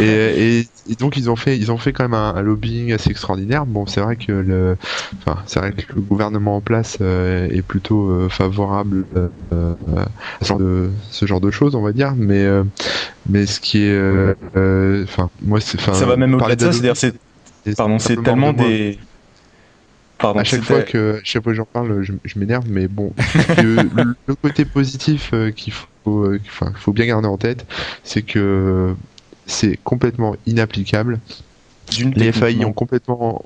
et, 0.00 0.66
et, 0.88 0.94
donc 0.98 1.16
ils 1.16 1.30
ont 1.30 1.36
fait, 1.36 1.56
ils 1.56 1.70
ont 1.70 1.78
fait 1.78 1.92
quand 1.92 2.04
même 2.04 2.14
un, 2.14 2.42
lobbying 2.42 2.92
assez 2.92 3.10
extraordinaire. 3.10 3.64
Bon, 3.64 3.86
c'est 3.86 4.00
vrai 4.00 4.16
que 4.16 4.32
le, 4.32 4.76
enfin, 5.18 5.40
c'est 5.46 5.60
vrai 5.60 5.70
que 5.72 5.94
le 5.94 6.00
gouvernement 6.00 6.56
en 6.56 6.60
place 6.60 6.98
est 7.00 7.62
plutôt 7.62 8.28
favorable 8.28 9.04
à 9.96 10.06
ce 10.40 11.26
genre 11.26 11.40
de 11.40 11.50
choses, 11.50 11.74
on 11.74 11.82
va 11.82 11.92
dire. 11.92 12.14
Mais 12.16 12.46
mais 13.28 13.46
ce 13.46 13.60
qui 13.60 13.82
est, 13.82 14.34
enfin, 15.04 15.30
moi, 15.42 15.60
c'est, 15.60 15.80
ça 15.80 16.06
va 16.06 16.16
même 16.16 16.34
au-delà 16.34 16.56
de 16.56 16.60
ça. 16.60 16.72
C'est-à-dire, 16.72 16.96
c'est, 16.96 17.14
pardon, 17.76 17.98
c'est 17.98 18.20
tellement 18.22 18.52
des 18.52 18.98
Pardon, 20.18 20.38
à 20.38 20.44
chaque 20.44 20.62
fois 20.62 20.82
que 20.82 21.20
chaque 21.24 21.42
fois 21.42 21.52
que 21.52 21.56
j'en 21.56 21.64
parle, 21.64 22.02
je, 22.02 22.38
m'énerve, 22.38 22.64
mais 22.68 22.86
bon, 22.86 23.12
le, 23.58 24.34
côté 24.40 24.64
positif 24.64 25.34
qu'il 25.56 25.72
faut, 25.72 26.32
enfin, 26.46 26.72
faut 26.76 26.92
bien 26.92 27.06
garder 27.06 27.26
en 27.26 27.38
tête, 27.38 27.66
c'est 28.04 28.22
que 28.22 28.94
c'est 29.46 29.78
complètement 29.82 30.36
inapplicable. 30.46 31.18
Les 32.14 32.32
FAI 32.32 32.64
ont 32.64 32.72
complètement 32.72 33.44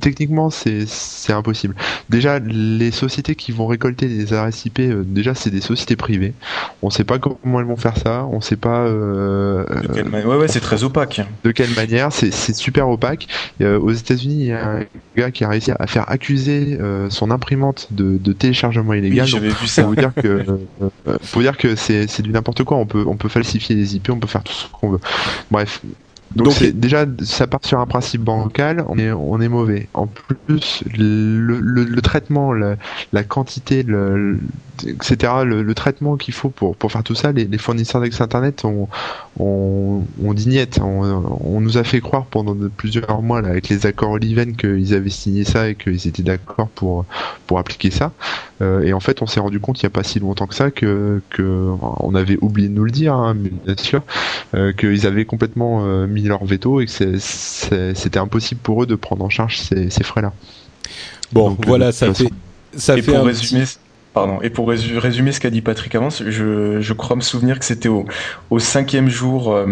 techniquement 0.00 0.50
c'est 0.50 1.32
impossible. 1.32 1.74
Déjà 2.10 2.38
les 2.38 2.90
sociétés 2.90 3.34
qui 3.34 3.52
vont 3.52 3.66
récolter 3.66 4.08
des 4.08 4.32
adresses 4.32 4.64
IP, 4.64 4.80
euh, 4.80 5.02
déjà 5.04 5.34
c'est 5.34 5.50
des 5.50 5.60
sociétés 5.60 5.96
privées. 5.96 6.34
On 6.82 6.90
sait 6.90 7.04
pas 7.04 7.18
comment 7.18 7.60
elles 7.60 7.66
vont 7.66 7.76
faire 7.76 7.96
ça, 7.96 8.26
on 8.30 8.40
sait 8.40 8.56
pas. 8.56 8.86
Euh, 8.86 9.64
ouais 10.12 10.36
ouais 10.36 10.48
c'est 10.48 10.60
très 10.60 10.84
opaque. 10.84 11.20
De 11.44 11.50
quelle 11.50 11.74
manière 11.74 12.12
C'est 12.12 12.54
super 12.54 12.88
opaque. 12.88 13.26
Euh, 13.60 13.78
aux 13.78 13.92
États-Unis 13.92 14.36
il 14.40 14.46
y 14.46 14.52
a 14.52 14.68
un 14.68 14.80
gars 15.16 15.30
qui 15.30 15.44
a 15.44 15.48
réussi 15.48 15.72
à 15.78 15.86
faire 15.86 16.10
accuser 16.10 16.78
son 17.10 17.30
imprimante 17.30 17.88
de, 17.90 18.18
de 18.18 18.32
téléchargement 18.32 18.94
illégal. 18.94 19.24
Oui, 19.24 19.30
j'avais 19.30 19.48
vu 19.48 19.66
ça. 19.66 19.84
Faut 19.84 19.94
dire 19.94 20.12
que 20.14 20.44
faut 21.22 21.40
dire 21.40 21.56
que 21.56 21.74
c'est 21.76 22.22
du 22.22 22.30
n'importe 22.30 22.64
quoi. 22.64 22.76
On 22.76 22.86
peut 22.86 23.04
on 23.06 23.16
peut 23.16 23.28
falsifier 23.28 23.74
les 23.74 23.96
IP, 23.96 24.10
on 24.10 24.18
peut 24.18 24.28
faire 24.28 24.42
tout 24.42 24.52
ce 24.52 24.66
qu'on 24.68 24.90
veut. 24.90 25.00
Bref, 25.50 25.82
donc, 26.36 26.62
déjà, 26.62 27.06
ça 27.22 27.46
part 27.46 27.64
sur 27.64 27.80
un 27.80 27.86
principe 27.86 28.22
bancal, 28.22 28.84
on 28.88 28.98
est, 28.98 29.10
on 29.10 29.40
est 29.40 29.48
mauvais. 29.48 29.88
En 29.94 30.06
plus, 30.06 30.84
le, 30.96 31.58
le, 31.60 32.02
traitement, 32.02 32.52
la, 32.52 32.76
la 33.12 33.24
quantité, 33.24 33.82
le, 33.82 34.38
etc., 34.86 35.32
le, 35.44 35.74
traitement 35.74 36.16
qu'il 36.16 36.34
faut 36.34 36.50
pour, 36.50 36.76
pour 36.76 36.92
faire 36.92 37.02
tout 37.02 37.14
ça, 37.14 37.32
les, 37.32 37.44
les 37.44 37.58
fournisseurs 37.58 38.00
d'accès 38.00 38.22
Internet 38.22 38.64
ont, 38.64 38.88
ont, 39.38 40.04
ont 40.22 40.34
dignette. 40.34 40.80
On, 40.82 41.02
on, 41.44 41.60
nous 41.60 41.78
a 41.78 41.84
fait 41.84 42.00
croire 42.00 42.26
pendant 42.26 42.56
plusieurs 42.76 43.22
mois 43.22 43.40
là, 43.40 43.48
avec 43.48 43.68
les 43.68 43.86
accords 43.86 44.10
Oliven 44.10 44.56
qu'ils 44.56 44.94
avaient 44.94 45.10
signé 45.10 45.44
ça 45.44 45.68
et 45.68 45.74
qu'ils 45.74 46.06
étaient 46.06 46.22
d'accord 46.22 46.68
pour, 46.68 47.06
pour 47.46 47.58
appliquer 47.58 47.90
ça. 47.90 48.12
Euh, 48.60 48.82
et 48.82 48.92
en 48.92 49.00
fait, 49.00 49.22
on 49.22 49.26
s'est 49.26 49.40
rendu 49.40 49.60
compte 49.60 49.80
il 49.80 49.86
n'y 49.86 49.88
a 49.88 49.90
pas 49.90 50.02
si 50.02 50.18
longtemps 50.18 50.46
que 50.46 50.54
ça 50.54 50.70
que, 50.70 51.22
que 51.30 51.70
on 52.00 52.14
avait 52.14 52.38
oublié 52.40 52.68
de 52.68 52.74
nous 52.74 52.84
le 52.84 52.90
dire, 52.90 53.14
hein, 53.14 53.34
bien 53.34 53.76
sûr, 53.76 54.02
euh, 54.54 54.72
qu'ils 54.72 55.06
avaient 55.06 55.24
complètement 55.24 55.84
euh, 55.84 56.06
mis 56.06 56.17
leur 56.26 56.44
veto 56.44 56.80
et 56.80 56.86
que 56.86 57.18
c'était 57.18 58.18
impossible 58.18 58.60
pour 58.60 58.82
eux 58.82 58.86
de 58.86 58.94
prendre 58.94 59.24
en 59.24 59.28
charge 59.28 59.58
ces, 59.58 59.90
ces 59.90 60.02
frais-là. 60.02 60.32
Bon, 61.32 61.56
voilà, 61.66 61.92
ça 61.92 62.12
fait, 62.14 62.30
ça 62.74 62.96
fait 62.96 63.14
un 63.14 63.22
résumer, 63.22 63.64
Pardon. 64.14 64.40
Et 64.42 64.50
pour 64.50 64.68
résumer 64.68 65.32
ce 65.32 65.40
qu'a 65.40 65.50
dit 65.50 65.60
Patrick 65.60 65.94
avant, 65.94 66.10
je, 66.10 66.80
je, 66.80 66.92
crois 66.92 67.14
me 67.14 67.20
souvenir 67.20 67.58
que 67.58 67.64
c'était 67.64 67.88
au, 67.88 68.06
au, 68.50 68.58
cinquième 68.58 69.08
jour 69.08 69.52
euh, 69.52 69.66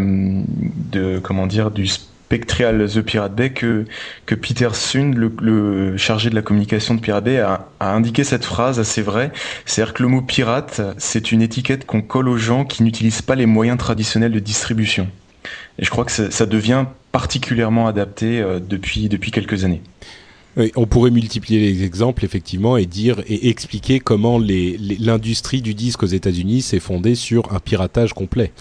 de 0.92 1.18
comment 1.18 1.46
dire 1.46 1.70
du 1.70 1.86
Spectral 1.86 2.86
The 2.88 3.00
Pirate 3.00 3.34
Bay 3.34 3.50
que, 3.50 3.86
que 4.26 4.34
Peter 4.34 4.68
Sund, 4.72 5.14
le, 5.14 5.32
le, 5.40 5.96
chargé 5.96 6.28
de 6.28 6.34
la 6.34 6.42
communication 6.42 6.94
de 6.94 7.00
Pirate 7.00 7.24
Bay, 7.24 7.38
a, 7.38 7.68
a 7.80 7.92
indiqué 7.94 8.24
cette 8.24 8.44
phrase 8.44 8.78
assez 8.78 9.00
vraie. 9.00 9.32
C'est-à-dire 9.64 9.94
que 9.94 10.02
le 10.02 10.08
mot 10.08 10.20
pirate, 10.20 10.80
c'est 10.98 11.32
une 11.32 11.40
étiquette 11.40 11.86
qu'on 11.86 12.02
colle 12.02 12.28
aux 12.28 12.36
gens 12.36 12.64
qui 12.64 12.82
n'utilisent 12.82 13.22
pas 13.22 13.36
les 13.36 13.46
moyens 13.46 13.78
traditionnels 13.78 14.32
de 14.32 14.40
distribution. 14.40 15.08
Et 15.78 15.84
je 15.84 15.90
crois 15.90 16.04
que 16.04 16.12
ça, 16.12 16.46
devient 16.46 16.86
particulièrement 17.12 17.86
adapté 17.86 18.40
euh, 18.40 18.60
depuis, 18.60 19.08
depuis 19.08 19.30
quelques 19.30 19.64
années 19.64 19.82
on 20.74 20.86
pourrait 20.86 21.10
multiplier 21.10 21.60
les 21.60 21.84
exemples 21.84 22.24
effectivement 22.24 22.76
et 22.76 22.86
dire 22.86 23.20
et 23.26 23.48
expliquer 23.48 24.00
comment 24.00 24.38
l'industrie 24.38 25.60
du 25.60 25.74
disque 25.74 26.02
aux 26.02 26.06
États-Unis 26.06 26.62
s'est 26.62 26.80
fondée 26.80 27.14
sur 27.14 27.52
un 27.52 27.60
piratage 27.60 28.14
complet. 28.14 28.52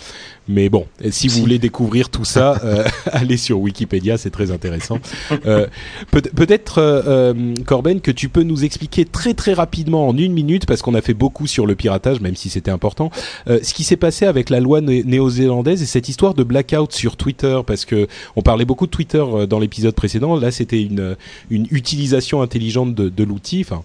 Mais 0.47 0.69
bon, 0.69 0.85
si 1.09 1.27
vous 1.27 1.39
voulez 1.39 1.57
découvrir 1.57 2.09
tout 2.09 2.25
ça, 2.25 2.61
euh, 2.63 2.83
allez 3.11 3.37
sur 3.37 3.59
Wikipédia, 3.59 4.17
c'est 4.17 4.29
très 4.29 4.51
intéressant. 4.51 4.99
Euh, 5.47 5.65
peut-être, 6.11 6.79
euh, 6.79 7.53
Corben, 7.65 7.99
que 7.99 8.11
tu 8.11 8.29
peux 8.29 8.43
nous 8.43 8.63
expliquer 8.63 9.05
très 9.05 9.33
très 9.33 9.53
rapidement 9.53 10.07
en 10.07 10.15
une 10.15 10.33
minute, 10.33 10.67
parce 10.67 10.83
qu'on 10.83 10.93
a 10.93 11.01
fait 11.01 11.15
beaucoup 11.15 11.47
sur 11.47 11.65
le 11.65 11.75
piratage, 11.75 12.21
même 12.21 12.35
si 12.35 12.49
c'était 12.49 12.71
important, 12.71 13.09
ce 13.47 13.73
qui 13.73 13.83
s'est 13.83 13.97
passé 13.97 14.25
avec 14.25 14.49
la 14.49 14.59
loi 14.59 14.81
néo-zélandaise 14.81 15.81
et 15.81 15.85
cette 15.85 16.09
histoire 16.09 16.33
de 16.33 16.43
blackout 16.43 16.91
sur 16.91 17.17
Twitter, 17.17 17.59
parce 17.65 17.85
que 17.85 18.07
on 18.35 18.41
parlait 18.41 18.65
beaucoup 18.65 18.85
de 18.85 18.91
Twitter 18.91 19.23
dans 19.49 19.59
l'épisode 19.59 19.95
précédent. 19.95 20.35
Là, 20.35 20.51
c'était 20.51 20.81
une, 20.81 21.15
une 21.49 21.67
utilisation 21.71 22.41
intelligente 22.41 22.93
de, 22.93 23.09
de 23.09 23.23
l'outil, 23.23 23.61
enfin 23.61 23.83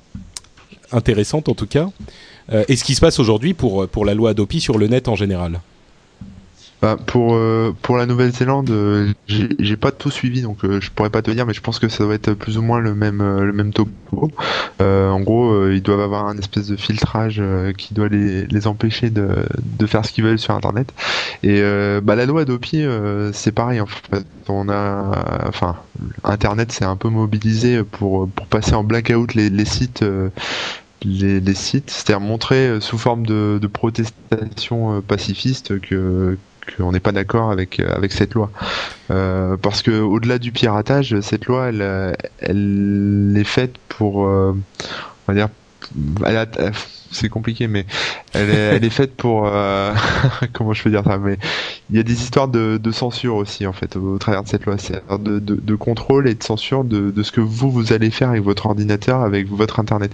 intéressante 0.93 1.49
en 1.49 1.55
tout 1.55 1.69
cas. 1.69 1.89
et 2.69 2.75
ce 2.75 2.83
qui 2.83 2.97
se 2.97 3.01
passe 3.01 3.21
aujourd'hui 3.21 3.55
pour, 3.55 3.87
pour 3.87 4.05
la 4.05 4.15
loi 4.15 4.31
Adopi 4.31 4.61
sur 4.61 4.77
le 4.77 4.89
net 4.89 5.07
en 5.07 5.15
général 5.15 5.61
bah, 6.83 6.97
pour 7.07 7.35
euh, 7.35 7.75
pour 7.83 7.99
la 7.99 8.07
Nouvelle-Zélande, 8.07 8.71
euh, 8.71 9.13
j'ai 9.27 9.77
pas 9.77 9.93
tout 9.93 10.11
suivi, 10.11 10.41
donc 10.41 10.65
euh, 10.65 10.81
je 10.81 10.91
pourrais 10.91 11.11
pas 11.11 11.21
te 11.21 11.31
dire, 11.31 11.45
mais 11.45 11.53
je 11.53 11.61
pense 11.61 11.79
que 11.79 11.89
ça 11.91 12.05
doit 12.05 12.15
être 12.15 12.33
plus 12.33 12.57
ou 12.57 12.63
moins 12.63 12.81
le 12.81 12.95
même 12.95 13.21
le 13.21 13.53
même 13.53 13.73
topo. 13.73 14.31
en 14.81 15.21
gros, 15.21 15.69
ils 15.69 15.83
doivent 15.83 16.01
avoir 16.01 16.27
un 16.27 16.39
espèce 16.39 16.69
de 16.69 16.77
filtrage 16.77 17.43
qui 17.77 17.93
doit 17.93 18.09
les, 18.09 18.47
les 18.47 18.67
empêcher 18.67 19.11
de, 19.11 19.29
de 19.63 19.87
faire 19.87 20.07
ce 20.07 20.13
qu'ils 20.13 20.25
veulent 20.25 20.39
sur 20.39 20.55
Internet. 20.55 20.93
Et 21.43 21.61
bah, 22.03 22.15
la 22.17 22.25
loi 22.25 22.43
Adopi, 22.43 22.85
c'est 23.33 23.53
pareil. 23.53 23.81
En 23.81 23.87
fait, 23.87 24.25
on 24.49 24.69
a, 24.71 25.45
enfin, 25.49 25.77
Internet 26.25 26.73
s'est 26.73 26.87
un 26.87 26.97
peu 26.97 27.09
mobilisé 27.11 27.83
pour 27.85 28.29
pour 28.29 28.47
passer 28.47 28.75
en 28.75 28.85
blackout 28.85 29.35
les, 29.35 29.51
les 29.51 29.65
sites. 29.67 30.05
Les, 31.03 31.41
les, 31.41 31.55
sites, 31.55 31.91
c'est-à-dire 31.91 32.21
montrer 32.21 32.79
sous 32.83 32.99
forme 32.99 33.25
de, 33.25 33.59
de 33.59 33.67
protestation 33.67 35.01
pacifiste 35.01 35.81
que, 35.81 36.37
qu'on 36.77 36.93
n'est 36.93 37.01
pas 37.01 37.13
d'accord 37.13 37.51
avec 37.51 37.81
euh, 37.81 37.93
avec 37.95 38.13
cette 38.13 38.35
loi. 38.35 38.51
Euh, 39.11 39.57
parce 39.57 39.83
que 39.83 40.01
au-delà 40.01 40.39
du 40.39 40.53
piratage 40.53 41.19
cette 41.21 41.47
loi 41.47 41.69
elle 41.69 42.17
elle 42.41 43.35
est 43.37 43.45
faite 43.45 43.77
pour 43.89 44.27
euh, 44.27 44.55
on 45.29 45.33
va 45.33 45.35
dire 45.35 45.49
elle 46.25 46.37
a, 46.37 46.47
c'est 47.11 47.29
compliqué, 47.29 47.69
mais 47.69 47.87
elle 48.33 48.51
est, 48.51 48.77
elle 48.77 48.85
est 48.85 48.91
faite 48.91 49.15
pour 49.17 49.47
euh, 49.47 49.95
comment 50.53 50.73
je 50.73 50.83
peux 50.83 50.91
dire 50.91 51.03
ça. 51.05 51.19
Mais 51.19 51.39
il 51.91 51.97
y 51.97 51.99
a 51.99 52.03
des 52.03 52.13
histoires 52.13 52.49
de, 52.49 52.79
de 52.83 52.93
censure 52.93 53.37
aussi 53.37 53.67
en 53.67 53.73
fait 53.73 53.97
au, 53.97 54.19
travers 54.19 54.43
de 54.43 54.49
cette 54.49 54.67
loi, 54.67 54.77
c'est 54.79 55.03
de, 55.19 55.39
de, 55.39 55.55
de, 55.57 55.75
contrôle 55.75 56.29
et 56.29 56.35
de 56.35 56.43
censure 56.43 56.85
de, 56.85 57.11
de 57.11 57.23
ce 57.23 57.33
que 57.33 57.41
vous 57.41 57.71
vous 57.71 57.93
allez 57.93 58.11
faire 58.11 58.31
avec 58.31 58.43
votre 58.43 58.67
ordinateur, 58.67 59.23
avec 59.23 59.49
votre 59.49 59.81
internet. 59.81 60.13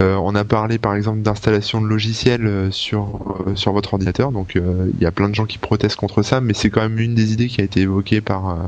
Euh, 0.00 0.16
on 0.16 0.34
a 0.34 0.44
parlé 0.44 0.78
par 0.78 0.94
exemple 0.94 1.20
d'installation 1.20 1.80
de 1.80 1.86
logiciels 1.86 2.46
euh, 2.46 2.70
sur 2.70 3.44
euh, 3.46 3.54
sur 3.54 3.72
votre 3.72 3.94
ordinateur, 3.94 4.32
donc 4.32 4.54
il 4.54 5.02
y 5.02 5.06
a 5.06 5.12
plein 5.12 5.28
de 5.28 5.34
gens 5.34 5.46
qui 5.46 5.58
protestent 5.58 5.96
contre 5.96 6.22
ça, 6.22 6.40
mais 6.40 6.54
c'est 6.54 6.70
quand 6.70 6.80
même 6.80 6.98
une 6.98 7.14
des 7.14 7.32
idées 7.32 7.48
qui 7.48 7.60
a 7.60 7.64
été 7.64 7.80
évoquée 7.80 8.20
par 8.20 8.58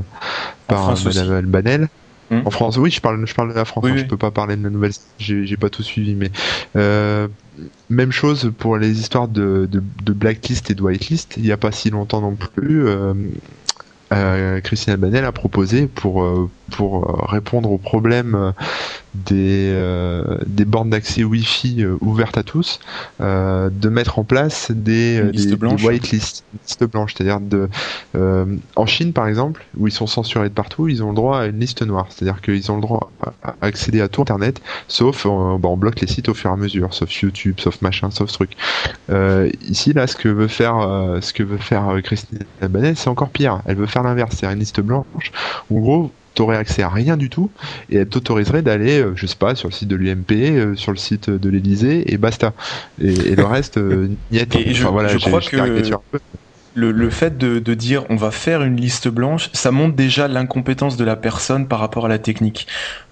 par 0.67 0.95
Madame 1.05 1.33
Albanel. 1.33 1.89
Hmm. 2.31 2.43
En 2.45 2.51
France, 2.51 2.77
oui, 2.77 2.93
je 2.93 3.01
parle, 3.01 3.27
je 3.27 3.35
parle 3.35 3.51
de 3.51 3.55
la 3.55 3.65
France. 3.65 3.85
Hein, 3.85 3.97
je 3.97 4.05
peux 4.05 4.17
pas 4.17 4.31
parler 4.31 4.55
de 4.55 4.63
la 4.63 4.71
nouvelle. 4.71 4.93
J'ai 5.19 5.57
pas 5.57 5.69
tout 5.69 5.83
suivi, 5.83 6.15
mais 6.15 6.31
euh, 6.77 7.27
même 7.89 8.13
chose 8.13 8.53
pour 8.59 8.77
les 8.77 9.01
histoires 9.01 9.29
de, 9.29 9.69
blacklist 10.07 10.71
et 10.71 10.75
de 10.75 10.83
whitelist. 10.83 11.35
Il 11.37 11.43
n'y 11.43 11.53
a 11.53 11.57
pas 11.57 11.73
si 11.73 11.91
longtemps 11.91 12.21
non 12.21 12.35
plus. 12.35 12.87
Euh, 12.87 13.15
euh, 14.13 14.61
Christine 14.61 14.95
Albanel 14.95 15.25
a 15.25 15.33
proposé 15.33 15.87
pour 15.87 16.23
euh, 16.23 16.51
pour 16.71 17.05
euh, 17.05 17.25
répondre 17.27 17.71
aux 17.71 17.79
problèmes 17.79 18.53
des 19.15 19.75
des 20.47 20.65
bornes 20.65 20.91
d'accès 20.91 21.25
Wi-Fi 21.25 21.85
ouvertes 22.01 22.39
à 22.39 22.45
tous, 22.45 22.79
de 23.19 23.89
mettre 23.89 24.21
en 24.21 24.25
place 24.25 24.71
des, 24.71 25.21
des, 25.23 25.47
des 25.47 25.55
whitelists, 25.57 26.45
listes 26.65 26.85
blanches, 26.85 27.15
c'est-à-dire 27.15 27.41
de 27.41 27.69
en 28.77 28.87
Chine 28.87 29.13
par 29.13 29.27
exemple 29.27 29.67
où 29.77 29.89
ils 29.89 29.93
sont 29.93 30.07
censurés 30.07 30.49
de 30.49 30.55
partout, 30.55 30.87
ils 30.87 31.03
ont 31.03 31.09
le 31.09 31.17
droit 31.17 31.41
à 31.41 31.47
une 31.47 31.59
liste 31.59 31.83
noire, 31.83 32.07
c'est-à-dire 32.11 32.41
qu'ils 32.41 32.71
ont 32.71 32.77
le 32.77 32.83
droit 32.83 33.11
à 33.43 33.55
accéder 33.63 34.01
à 34.01 34.09
tout 34.09 34.23
Internet, 34.23 34.61
sauf 34.87 35.25
bah, 35.25 35.69
on 35.69 35.77
bloque 35.77 36.01
les 36.01 36.07
sites 36.07 36.29
au 36.29 36.35
fur 36.35 36.51
et 36.51 36.53
à 36.53 36.57
mesure, 36.57 36.95
sauf 36.95 37.13
YouTube, 37.21 37.57
sauf 37.59 37.83
machin, 37.83 38.11
sauf 38.13 38.31
truc. 38.31 38.53
ici 39.69 39.93
là, 39.93 40.07
ce 40.07 40.15
que 40.15 40.29
veut 40.29 40.49
faire 40.49 41.19
ce 41.21 41.33
que 41.33 41.43
veut 41.43 41.59
faire 41.59 41.97
Christine 42.05 42.39
Albanel, 42.63 42.97
c'est 42.97 43.11
encore 43.11 43.31
pire. 43.31 43.61
Elle 43.67 43.77
veut 43.77 43.87
faire 43.87 44.03
l'inverse, 44.03 44.37
c'est 44.39 44.47
une 44.47 44.59
liste 44.59 44.81
blanche. 44.81 45.33
En 45.71 45.79
gros, 45.79 46.13
t'aurais 46.35 46.57
accès 46.57 46.83
à 46.83 46.89
rien 46.89 47.17
du 47.17 47.29
tout 47.29 47.51
et 47.91 47.97
elle 47.97 48.09
t'autoriserait 48.09 48.63
d'aller, 48.63 49.01
euh, 49.01 49.13
je 49.15 49.27
sais 49.27 49.37
pas, 49.37 49.55
sur 49.55 49.69
le 49.69 49.75
site 49.75 49.89
de 49.89 49.97
l'UMP, 49.97 50.33
euh, 50.33 50.75
sur 50.77 50.93
le 50.93 50.99
site 50.99 51.31
de 51.31 51.51
l'Elysée 51.51 52.13
et 52.13 52.17
basta. 52.17 52.53
Et, 53.01 53.35
le 53.35 53.45
reste, 53.45 53.79
euh, 53.79 54.09
niet. 54.31 54.55
Et 54.57 54.75
je, 54.75 54.87
voilà, 54.87 55.09
je 55.09 55.19
crois 55.19 55.41
que 55.41 55.57
le, 56.75 56.93
le 56.93 57.11
fait 57.11 57.37
de, 57.37 57.59
de 57.59 57.75
dire 57.75 58.05
on 58.11 58.17
va 58.17 58.31
faire 58.31 58.63
une 58.63 58.77
liste 58.77 59.09
blanche, 59.09 59.51
ça 59.53 59.73
montre 59.73 59.97
déjà 59.97 60.29
l'incompétence 60.29 60.97
de 60.97 61.05
la 61.05 61.17
personne 61.17 61.67
par 61.67 61.81
rapport 61.81 62.07
à 62.07 62.09
la 62.09 62.19
technique. 62.19 62.67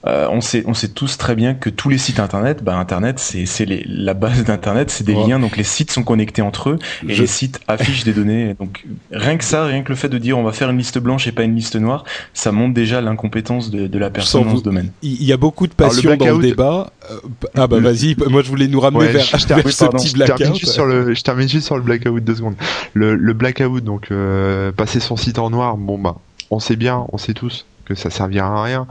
Euh, 0.08 0.26
on 0.30 0.40
sait, 0.40 0.62
on 0.66 0.72
sait 0.74 0.88
tous 0.88 1.18
très 1.18 1.34
bien 1.34 1.52
que 1.54 1.68
tous 1.68 1.90
les 1.90 1.98
sites 1.98 2.18
internet, 2.18 2.64
bah 2.64 2.76
internet, 2.78 3.18
c'est, 3.18 3.44
c'est 3.44 3.66
la 3.86 4.14
base 4.14 4.42
d'internet, 4.44 4.90
c'est 4.90 5.04
des 5.04 5.14
Ouais. 5.14 5.26
liens, 5.26 5.38
donc 5.38 5.56
les 5.58 5.64
sites 5.64 5.90
sont 5.90 6.02
connectés 6.02 6.40
entre 6.40 6.70
eux 6.70 6.78
et 7.06 7.12
Je- 7.14 7.20
les 7.20 7.26
sites 7.26 7.60
affichent 7.68 8.04
des 8.04 8.12
données. 8.14 8.54
Donc 8.58 8.84
rien 9.12 9.36
que 9.36 9.44
ça, 9.44 9.66
rien 9.66 9.82
que 9.82 9.90
le 9.90 9.96
fait 9.96 10.08
de 10.08 10.16
dire 10.18 10.38
on 10.38 10.42
va 10.44 10.52
faire 10.52 10.70
une 10.70 10.78
liste 10.78 10.98
blanche 10.98 11.26
et 11.26 11.32
pas 11.32 11.42
une 11.42 11.54
liste 11.54 11.76
noire, 11.76 12.04
ça 12.32 12.52
montre 12.52 12.72
déjà 12.74 13.00
l'incompétence 13.02 13.70
de, 13.70 13.86
de 13.86 13.98
la 13.98 14.08
personne 14.10 14.44
dans 14.44 14.50
vous- 14.50 14.58
ce 14.58 14.62
domaine. 14.64 14.92
Il 15.02 15.22
y 15.24 15.32
a 15.32 15.36
beaucoup 15.36 15.66
de 15.66 15.72
Alors, 15.78 15.90
le 15.92 15.96
passion 15.96 16.16
dans 16.16 16.38
le 16.38 16.42
débat. 16.42 16.90
Euh, 17.10 17.16
ah 17.56 17.66
bah 17.66 17.76
Le- 17.78 17.82
vas-y, 17.82 18.16
moi 18.30 18.42
je 18.42 18.48
voulais 18.48 18.68
nous 18.68 18.80
ramener 18.80 19.00
Ouais, 19.06 19.12
vers, 19.12 19.24
je- 19.24 19.36
je 19.36 19.46
termine- 19.46 19.64
vers 19.64 19.72
ce 19.74 19.78
pardon, 19.84 19.98
petit 19.98 20.08
je 20.08 20.12
termine 20.16 20.36
blackout. 20.36 20.58
juste 20.60 20.72
sur 20.72 20.86
le, 20.86 21.12
je 21.14 21.22
termine 21.22 21.48
juste 21.48 21.66
sur 21.66 21.76
le 21.76 21.82
blackout 21.82 22.24
deux 22.24 22.34
secondes. 22.36 22.54
Le, 22.94 23.14
le 23.14 23.32
blackout, 23.34 23.84
donc 23.84 24.08
euh, 24.10 24.72
passer 24.72 25.00
son 25.00 25.16
site 25.16 25.38
en 25.38 25.50
noir, 25.50 25.76
bon 25.76 25.98
bah, 25.98 26.16
on 26.50 26.60
sait 26.60 26.76
bien, 26.76 27.04
on 27.12 27.18
sait 27.18 27.34
tous 27.34 27.66
que 27.84 27.94
ça 27.94 28.08
servira 28.10 28.60
à 28.60 28.62
rien, 28.62 28.86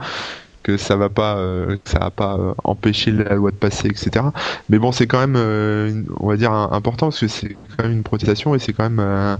que 0.68 0.76
ça 0.76 0.96
va 0.96 1.08
pas, 1.08 1.36
euh, 1.38 1.76
que 1.82 1.90
ça 1.90 1.98
va 1.98 2.10
pas 2.10 2.36
euh, 2.38 2.52
empêcher 2.64 3.10
la 3.10 3.34
loi 3.34 3.50
de 3.50 3.56
passer, 3.56 3.88
etc. 3.88 4.26
Mais 4.68 4.78
bon, 4.78 4.92
c'est 4.92 5.06
quand 5.06 5.18
même, 5.18 5.36
euh, 5.36 5.88
une- 5.90 6.06
on 6.20 6.28
va 6.28 6.36
dire 6.36 6.52
un- 6.52 6.70
important 6.72 7.06
parce 7.06 7.20
que 7.20 7.28
c'est 7.28 7.56
quand 7.76 7.84
même 7.84 7.92
une 7.92 8.02
protestation 8.02 8.54
et 8.54 8.58
c'est 8.58 8.74
quand 8.74 8.84
même. 8.84 9.00
euh, 9.00 9.36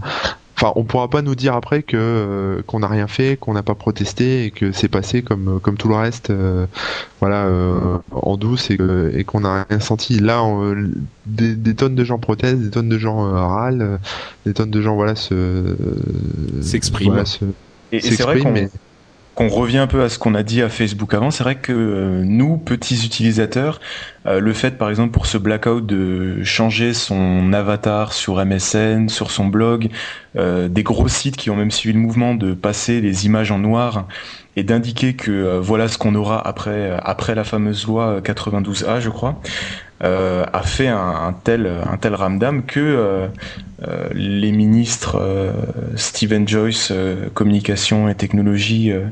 Enfin, 0.61 0.73
on 0.75 0.83
pourra 0.83 1.09
pas 1.09 1.23
nous 1.23 1.37
dire 1.37 1.55
après 1.55 1.85
que 1.85 1.97
euh, 1.97 2.63
qu'on 2.67 2.81
n'a 2.81 2.89
rien 2.89 3.07
fait, 3.07 3.37
qu'on 3.39 3.53
n'a 3.53 3.63
pas 3.63 3.77
protesté 3.77 4.45
et 4.47 4.51
que 4.51 4.73
c'est 4.73 4.89
passé 4.89 5.23
comme 5.23 5.61
comme 5.61 5.77
tout 5.77 5.87
le 5.87 5.95
reste, 5.95 6.31
euh, 6.31 6.67
voilà, 7.21 7.47
euh, 7.47 7.99
en 8.11 8.37
douce 8.37 8.69
et, 8.73 8.77
qu'on 9.25 9.41
n'a 9.43 9.65
rien 9.71 9.79
senti. 9.79 10.19
Là, 10.19 10.43
on- 10.43 10.75
des, 11.27 11.55
des 11.55 11.75
tonnes 11.77 11.95
de 11.95 12.03
gens 12.03 12.19
protestent, 12.19 12.59
des 12.61 12.71
tonnes 12.71 12.89
de 12.89 12.99
gens 12.99 13.25
euh, 13.25 13.35
râlent, 13.39 14.01
des 14.47 14.53
tonnes 14.55 14.73
de 14.73 14.83
gens 14.83 14.97
voilà 14.97 15.15
se 15.15 15.77
S'expriment. 16.61 17.11
voilà, 17.11 17.25
se- 17.25 17.45
Et, 17.93 17.99
et 17.99 18.01
c'est 18.01 18.23
vrai 18.25 18.41
qu'on 18.41 18.51
mais 18.53 18.69
qu'on 19.39 19.47
revient 19.47 19.79
un 19.79 19.87
peu 19.87 20.03
à 20.03 20.09
ce 20.09 20.19
qu'on 20.19 20.35
a 20.35 20.43
dit 20.43 20.63
à 20.63 20.69
Facebook 20.69 21.15
avant, 21.15 21.31
c'est 21.31 21.45
vrai 21.45 21.55
que 21.55 21.73
euh, 21.73 22.25
nous, 22.25 22.57
petits 22.57 23.07
utilisateurs, 23.07 23.79
euh, 24.27 24.41
le 24.41 24.53
fait 24.53 24.77
par 24.77 24.91
exemple 24.91 25.13
pour 25.13 25.27
ce 25.27 25.39
blackout 25.39 25.87
de 25.87 26.43
changer 26.43 26.93
son 26.93 27.53
avatar 27.53 28.15
sur 28.15 28.45
MSN, 28.45 29.09
sur 29.09 29.31
son 29.31 29.47
blog, 29.47 29.91
euh, 30.35 30.67
des 30.67 30.83
gros 30.83 31.07
sites 31.07 31.37
qui 31.37 31.51
ont 31.51 31.55
même 31.55 31.71
suivi 31.71 31.95
le 31.95 32.01
mouvement 32.01 32.35
de 32.35 32.53
passer 32.53 33.01
les 33.01 33.27
images 33.27 33.53
en 33.53 33.61
noir 33.61 34.09
et 34.57 34.65
d'indiquer 34.65 35.15
que 35.15 35.59
voilà 35.59 35.87
ce 35.87 35.99
qu'on 35.99 36.17
aura 36.17 36.45
après 36.45 36.99
après 37.01 37.37
la 37.37 37.45
fameuse 37.45 37.87
loi 37.87 38.21
92A, 38.21 38.99
je 38.99 39.09
crois, 39.09 39.41
euh, 40.05 40.45
a 40.53 40.63
fait 40.63 40.89
un, 40.89 41.35
tel 41.43 41.69
un 41.91 41.97
tel 41.97 42.15
ramdam 42.15 42.63
que 42.65 42.79
euh, 42.79 43.27
euh, 43.87 44.09
les 44.13 44.53
ministres 44.53 45.21
Stephen 45.97 46.47
Joyce, 46.47 46.93
communication 47.35 48.09
et 48.09 48.15
technologie 48.15 48.93
euh, 48.93 49.07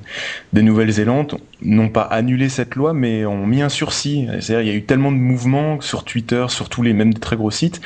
de 0.52 0.60
Nouvelle-Zélande, 0.60 1.38
n'ont 1.62 1.88
pas 1.88 2.02
annulé 2.02 2.48
cette 2.48 2.74
loi, 2.74 2.92
mais 2.92 3.26
ont 3.26 3.46
mis 3.46 3.62
un 3.62 3.68
sursis. 3.68 4.28
Il 4.48 4.54
y 4.54 4.54
a 4.54 4.74
eu 4.74 4.82
tellement 4.82 5.12
de 5.12 5.16
mouvements 5.16 5.80
sur 5.80 6.04
Twitter, 6.04 6.46
sur 6.48 6.68
tous 6.68 6.82
les 6.82 6.92
mêmes 6.92 7.14
des 7.14 7.20
très 7.20 7.36
gros 7.36 7.50
sites, 7.50 7.80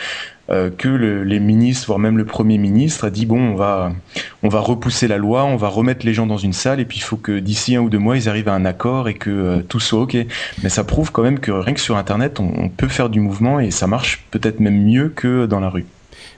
que 0.79 0.89
le- 0.89 1.23
les 1.25 1.39
ministres, 1.41 1.87
voire 1.87 1.99
même 1.99 2.19
le 2.19 2.25
premier 2.25 2.59
ministre, 2.59 3.05
a 3.05 3.11
dit 3.11 3.25
bon, 3.27 3.41
on 3.41 3.55
va, 3.55 3.93
on 4.43 4.49
va 4.49 4.61
repousser 4.61 5.07
la 5.09 5.17
loi, 5.17 5.45
on 5.45 5.57
va 5.57 5.69
remettre 5.69 6.05
les 6.05 6.13
gens 6.15 6.27
dans 6.27 6.39
une 6.39 6.53
salle, 6.53 6.81
et 6.81 6.85
puis 6.85 6.99
il 6.99 7.03
faut 7.03 7.17
que 7.17 7.39
d'ici 7.39 7.77
un 7.77 7.81
ou 7.83 7.89
deux 7.89 7.99
mois, 7.99 8.17
ils 8.17 8.29
arrivent 8.29 8.49
à 8.49 8.55
un 8.55 8.65
accord 8.65 9.09
et 9.09 9.15
que 9.15 9.31
euh, 9.31 9.61
tout 9.69 9.81
soit 9.81 10.01
ok. 10.01 10.17
Mais 10.63 10.69
ça 10.69 10.83
prouve 10.85 11.13
quand 11.13 11.23
même 11.23 11.39
que 11.39 11.53
rien 11.53 11.75
que 11.75 11.81
sur 11.81 11.97
Internet, 11.97 12.41
on, 12.41 12.51
on 12.57 12.69
peut 12.69 12.89
faire 12.89 13.11
du 13.11 13.21
mouvement 13.21 13.61
et 13.61 13.71
ça 13.71 13.87
marche 13.87 14.25
peut-être 14.31 14.61
même 14.61 14.83
mieux 14.83 15.09
que 15.09 15.47
dans 15.47 15.61
la 15.61 15.69
rue. 15.69 15.87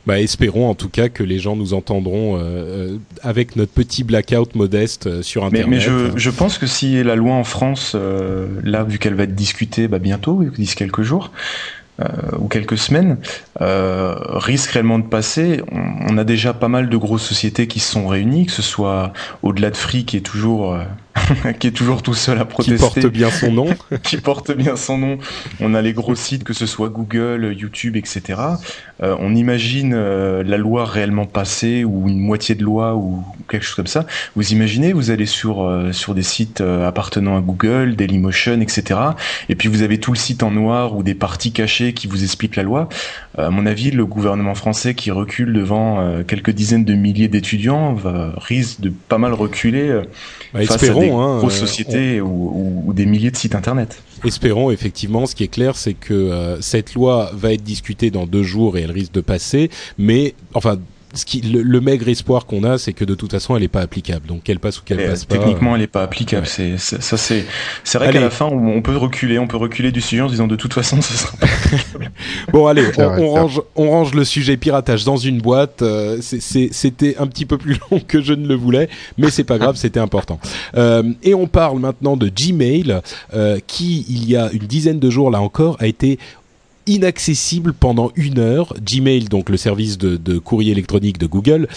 Bah, 0.07 0.21
espérons 0.21 0.69
en 0.69 0.75
tout 0.75 0.89
cas 0.89 1.09
que 1.09 1.23
les 1.23 1.39
gens 1.39 1.55
nous 1.55 1.75
entendront 1.75 2.37
euh, 2.37 2.41
euh, 2.41 2.97
avec 3.23 3.55
notre 3.57 3.73
petit 3.73 4.03
blackout 4.03 4.55
modeste 4.57 5.07
euh, 5.07 5.23
sur 5.23 5.43
Mais, 5.51 5.61
Internet. 5.61 5.69
mais 5.71 5.81
je, 5.81 6.19
je 6.19 6.31
pense 6.31 6.59
que 6.59 6.67
si 6.67 7.03
la 7.05 7.15
loi 7.15 7.35
en 7.35 7.45
France, 7.45 7.93
euh, 7.95 8.49
là, 8.65 8.83
vu 8.83 8.99
qu'elle 8.99 9.15
va 9.15 9.23
être 9.23 9.35
discutée 9.37 9.87
bah, 9.89 10.01
bientôt, 10.01 10.43
d'ici 10.57 10.75
quelques 10.75 11.03
jours, 11.03 11.31
euh, 11.33 11.39
ou 12.38 12.49
quelques 12.49 12.78
semaines, 12.78 13.18
euh, 13.61 14.14
risque 14.28 14.70
réellement 14.70 14.99
de 14.99 15.07
passer. 15.07 15.62
On, 15.70 16.14
on 16.14 16.18
a 16.18 16.24
déjà 16.24 16.55
pas 16.55 16.68
mal 16.68 16.88
de 16.88 16.97
grosses 16.97 17.26
sociétés 17.26 17.66
qui 17.66 17.80
se 17.80 17.93
sont 17.93 18.07
réunies, 18.07 18.47
que 18.47 18.53
ce 18.53 18.62
soit 18.62 19.12
au-delà 19.43 19.70
de 19.70 19.76
Free 19.76 20.05
qui 20.05 20.16
est 20.16 20.20
toujours, 20.20 20.74
euh, 20.74 20.84
qui 21.59 21.67
est 21.67 21.73
toujours 21.73 22.03
tout 22.03 22.15
seul 22.15 22.39
à 22.39 22.45
qui 22.45 22.49
protester, 22.49 22.79
porte 22.79 23.07
bien 23.07 23.31
son 23.31 23.53
nom. 23.53 23.69
qui 24.03 24.17
porte 24.17 24.53
bien 24.53 24.77
son 24.77 24.99
nom. 24.99 25.19
On 25.61 25.75
a 25.75 25.83
les 25.83 25.93
gros 25.93 26.15
sites, 26.15 26.45
que 26.45 26.55
ce 26.55 26.67
soit 26.67 26.89
Google, 26.89 27.55
YouTube, 27.59 27.97
etc. 27.97 28.41
Euh, 29.03 29.17
on 29.19 29.35
imagine 29.35 29.93
euh, 29.95 30.43
la 30.43 30.57
loi 30.57 30.85
réellement 30.85 31.27
passée 31.27 31.85
ou 31.85 32.09
une 32.09 32.19
moitié 32.19 32.55
de 32.55 32.63
loi 32.63 32.95
ou 32.95 33.25
quelque 33.49 33.65
chose 33.65 33.75
comme 33.75 33.87
ça. 33.87 34.07
Vous 34.37 34.53
imaginez, 34.53 34.93
vous 34.93 35.11
allez 35.11 35.27
sur 35.27 35.63
euh, 35.63 35.93
sur 35.93 36.15
des 36.15 36.23
sites 36.23 36.61
appartenant 36.61 37.37
à 37.37 37.41
Google, 37.41 37.97
Dailymotion, 37.97 38.61
etc. 38.61 38.99
Et 39.49 39.55
puis 39.55 39.69
vous 39.69 39.83
avez 39.83 39.99
tout 39.99 40.13
le 40.13 40.19
site 40.19 40.43
en 40.43 40.51
noir 40.51 40.97
ou 40.97 41.03
des 41.03 41.15
parties 41.15 41.53
cachées 41.53 41.93
qui 41.93 42.07
vous 42.07 42.23
expliquent 42.23 42.57
la 42.57 42.63
loi. 42.63 42.89
À 43.37 43.51
mon 43.51 43.67
avis, 43.67 43.91
le 43.91 44.07
gouvernement 44.07 44.55
français 44.55 44.95
qui 44.95 45.11
recule 45.11 45.53
devant 45.53 46.23
quelques 46.27 46.51
dizaines 46.51 46.85
de 46.85 46.95
milliers 46.95 47.29
d'étudiants 47.29 47.97
risque 48.37 48.81
de 48.81 48.91
pas 48.91 49.19
mal 49.19 49.33
reculer 49.33 50.03
Bah, 50.55 50.61
face 50.67 50.71
à 50.71 50.79
des 50.79 50.87
espérons, 50.87 51.21
hein, 51.21 51.39
grosses 51.39 51.57
euh, 51.57 51.67
sociétés 51.67 52.21
ou, 52.21 52.27
ou- 52.29 52.83
ou 52.87 52.93
des 52.93 53.07
milliers 53.07 53.31
de 53.31 53.37
sites 53.37 53.55
internet. 53.55 54.03
Espérons 54.25 54.71
effectivement. 54.71 55.27
Ce 55.27 55.35
qui 55.35 55.45
est 55.45 55.49
clair, 55.49 55.77
c'est 55.77 55.95
que 55.95 56.13
euh, 56.15 56.61
cette 56.61 56.95
loi 56.95 57.31
va 57.35 57.53
être 57.53 57.63
discutée 57.63 58.11
dans 58.11 58.27
deux 58.27 58.43
jours 58.43 58.77
et 58.77 58.83
elle 58.83 58.91
risque 58.93 59.13
de 59.13 59.21
passer. 59.23 59.71
Mais 59.99 60.35
enfin, 60.55 60.77
ce 61.15 61.25
qui, 61.25 61.41
le, 61.43 61.63
le 61.63 61.81
maigre 61.81 62.09
espoir 62.09 62.47
qu'on 62.47 62.65
a, 62.65 62.79
c'est 62.79 62.93
que 62.93 63.05
de 63.05 63.15
toute 63.15 63.31
façon, 63.33 63.55
elle 63.57 63.63
n'est 63.63 63.69
pas 63.69 63.81
applicable. 63.83 64.27
Donc 64.27 64.43
qu'elle 64.43 64.59
passe 64.59 64.79
ou 64.81 64.83
qu'elle 64.83 65.01
Et, 65.01 65.05
euh, 65.07 65.11
passe 65.11 65.25
pas. 65.25 65.37
techniquement, 65.39 65.77
elle 65.77 65.83
est 65.83 65.87
pas 65.87 66.03
applicable. 66.03 66.43
ouais. 66.47 66.49
C'est, 66.53 66.79
c'est- 66.79 67.03
ça, 67.03 67.17
c'est, 67.17 67.45
c'est 67.85 67.99
vrai 67.99 68.09
Allez. 68.09 68.19
qu'à 68.19 68.25
la 68.25 68.31
fin, 68.31 68.47
on, 68.47 68.69
on 68.77 68.83
peut 68.83 68.97
reculer, 68.97 69.39
on 69.39 69.47
peut 69.47 69.57
reculer 69.57 69.93
du 69.93 70.01
sujet 70.01 70.23
en 70.23 70.27
se 70.29 70.33
disant 70.33 70.47
de 70.47 70.57
toute 70.57 70.73
façon, 70.75 71.01
ce 71.03 71.13
sera 71.15 71.37
pas. 71.37 71.47
Bon 72.53 72.67
allez, 72.67 72.85
on, 72.99 73.31
range, 73.31 73.61
on 73.77 73.91
range 73.91 74.15
le 74.15 74.25
sujet 74.25 74.57
piratage 74.57 75.05
dans 75.05 75.17
une 75.17 75.41
boîte. 75.41 75.83
Euh, 75.83 76.19
c'est- 76.21 76.41
c'est- 76.41 76.69
C'était 76.73 77.17
un 77.19 77.27
petit 77.27 77.47
peu 77.47 77.59
plus 77.59 77.79
long 77.91 78.01
que 78.07 78.21
je 78.23 78.33
ne 78.33 78.47
le 78.47 78.55
voulais, 78.55 78.89
mais 79.19 79.31
c'est 79.31 79.45
pas 79.45 79.59
grave, 79.59 79.77
c'était 79.77 80.01
important. 80.01 80.39
Euh, 80.77 81.03
et 81.23 81.35
on 81.35 81.47
parle 81.47 81.79
maintenant 81.79 82.17
de 82.17 82.29
Gmail, 82.29 83.01
euh, 83.35 83.59
qui 83.67 84.05
il 84.09 84.29
y 84.29 84.37
a 84.37 84.51
une 84.53 84.67
dizaine 84.67 84.99
de 84.99 85.11
jours 85.11 85.31
là 85.31 85.41
encore 85.41 85.77
a 85.81 85.87
été 85.87 86.19
inaccessible 86.87 87.72
pendant 87.72 88.12
une 88.16 88.39
heure. 88.39 88.74
Gmail, 88.80 89.24
donc 89.24 89.49
le 89.49 89.57
service 89.57 89.99
de, 89.99 90.16
de 90.16 90.39
courrier 90.39 90.72
électronique 90.72 91.18
de 91.18 91.26
Google. 91.26 91.68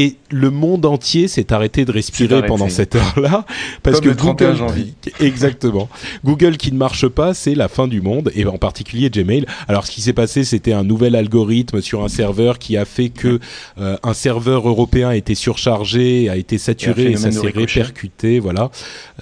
Et 0.00 0.14
le 0.30 0.50
monde 0.50 0.86
entier 0.86 1.26
s'est 1.26 1.52
arrêté 1.52 1.84
de 1.84 1.90
respirer 1.90 2.32
arrêté. 2.36 2.46
pendant 2.46 2.68
cette 2.68 2.94
heure-là 2.94 3.44
parce 3.82 3.96
Comme 3.96 4.04
que 4.04 4.08
le 4.10 4.16
31 4.16 4.46
Google, 4.52 4.58
janvier. 4.58 4.94
exactement. 5.18 5.88
Google 6.24 6.56
qui 6.56 6.70
ne 6.70 6.78
marche 6.78 7.08
pas, 7.08 7.34
c'est 7.34 7.56
la 7.56 7.66
fin 7.66 7.88
du 7.88 8.00
monde 8.00 8.30
et 8.36 8.46
en 8.46 8.58
particulier 8.58 9.10
Gmail. 9.10 9.44
Alors 9.66 9.86
ce 9.86 9.90
qui 9.90 10.00
s'est 10.00 10.12
passé, 10.12 10.44
c'était 10.44 10.72
un 10.72 10.84
nouvel 10.84 11.16
algorithme 11.16 11.80
sur 11.80 12.04
un 12.04 12.08
serveur 12.08 12.60
qui 12.60 12.76
a 12.76 12.84
fait 12.84 13.08
que 13.08 13.40
euh, 13.80 13.96
un 14.04 14.14
serveur 14.14 14.68
européen 14.68 15.08
a 15.08 15.16
été 15.16 15.34
surchargé, 15.34 16.28
a 16.28 16.36
été 16.36 16.58
saturé 16.58 17.12
Et 17.12 17.16
ça 17.16 17.32
s'est 17.32 17.48
répercuté, 17.48 18.38
voilà. 18.38 18.70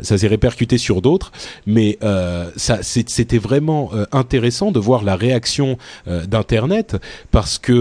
Ça 0.03 0.19
s'est 0.19 0.29
répercuté 0.29 0.77
sur 0.77 1.01
d'autres, 1.01 1.33
mais 1.67 1.97
euh, 2.03 2.51
ça 2.57 2.81
c'était 2.83 3.39
vraiment 3.39 3.91
euh, 3.95 4.05
intéressant 4.13 4.73
de 4.73 4.79
voir 4.79 5.05
la 5.05 5.17
réaction 5.17 5.79
d'internet 6.07 6.97
parce 7.31 7.59
que 7.59 7.73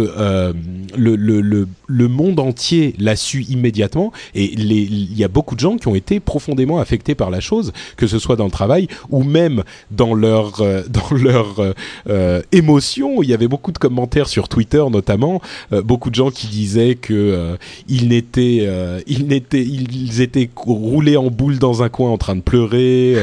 le, 0.96 1.16
le, 1.16 1.42
le, 1.42 1.68
le 1.88 2.08
monde 2.08 2.40
entier 2.40 2.85
l'a 3.00 3.16
su 3.16 3.44
immédiatement 3.44 4.12
et 4.34 4.54
il 4.54 5.18
y 5.18 5.24
a 5.24 5.28
beaucoup 5.28 5.56
de 5.56 5.60
gens 5.60 5.78
qui 5.78 5.88
ont 5.88 5.96
été 5.96 6.20
profondément 6.20 6.80
affectés 6.80 7.16
par 7.16 7.30
la 7.30 7.40
chose, 7.40 7.74
que 7.98 8.08
ce 8.08 8.20
soit 8.20 8.36
dans 8.36 8.46
le 8.46 8.52
travail 8.52 8.88
ou 9.10 9.24
même 9.24 9.64
dans 9.92 10.14
leur 10.14 10.62
euh, 10.62 10.84
dans 10.90 11.16
leur 11.16 11.60
euh, 11.60 11.74
euh, 12.10 12.42
émotion. 12.52 13.22
Il 13.24 13.30
y 13.30 13.34
avait 13.34 13.48
beaucoup 13.48 13.72
de 13.72 13.78
commentaires 13.78 14.28
sur 14.28 14.48
Twitter 14.50 14.84
notamment, 14.92 15.42
beaucoup 15.72 16.10
de 16.10 16.16
gens 16.16 16.30
qui 16.30 16.48
disaient 16.48 16.96
que 16.96 17.58
ils 17.88 18.08
n'étaient 18.08 19.04
ils 19.08 19.32
ils 19.32 20.22
étaient 20.22 20.50
roulés 20.56 21.18
en 21.18 21.30
boule 21.30 21.58
dans 21.58 21.84
un 21.84 21.90
coin 21.90 22.12
en 22.12 22.18
train 22.18 22.36
de 22.36 22.42
pleurer, 22.42 23.16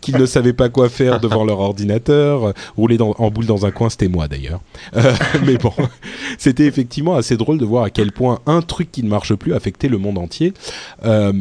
qu'ils 0.00 0.16
ne 0.16 0.26
savaient 0.26 0.52
pas 0.52 0.68
quoi 0.68 0.88
faire 0.88 1.20
devant 1.20 1.44
leur 1.44 1.60
ordinateur, 1.60 2.52
rouler 2.76 2.96
dans, 2.96 3.14
en 3.18 3.30
boule 3.30 3.46
dans 3.46 3.66
un 3.66 3.70
coin, 3.70 3.88
c'était 3.88 4.08
moi 4.08 4.28
d'ailleurs. 4.28 4.60
Mais 5.46 5.56
bon, 5.56 5.72
c'était 6.38 6.66
effectivement 6.66 7.14
assez 7.14 7.36
drôle 7.36 7.58
de 7.58 7.64
voir 7.64 7.84
à 7.84 7.90
quel 7.90 8.12
point 8.12 8.40
un 8.46 8.62
truc 8.62 8.90
qui 8.94 9.02
ne 9.02 9.08
marche 9.08 9.34
plus 9.34 9.52
affectait 9.54 9.88
le 9.88 9.98
monde 9.98 10.18
entier. 10.18 10.52
Euh, 11.04 11.32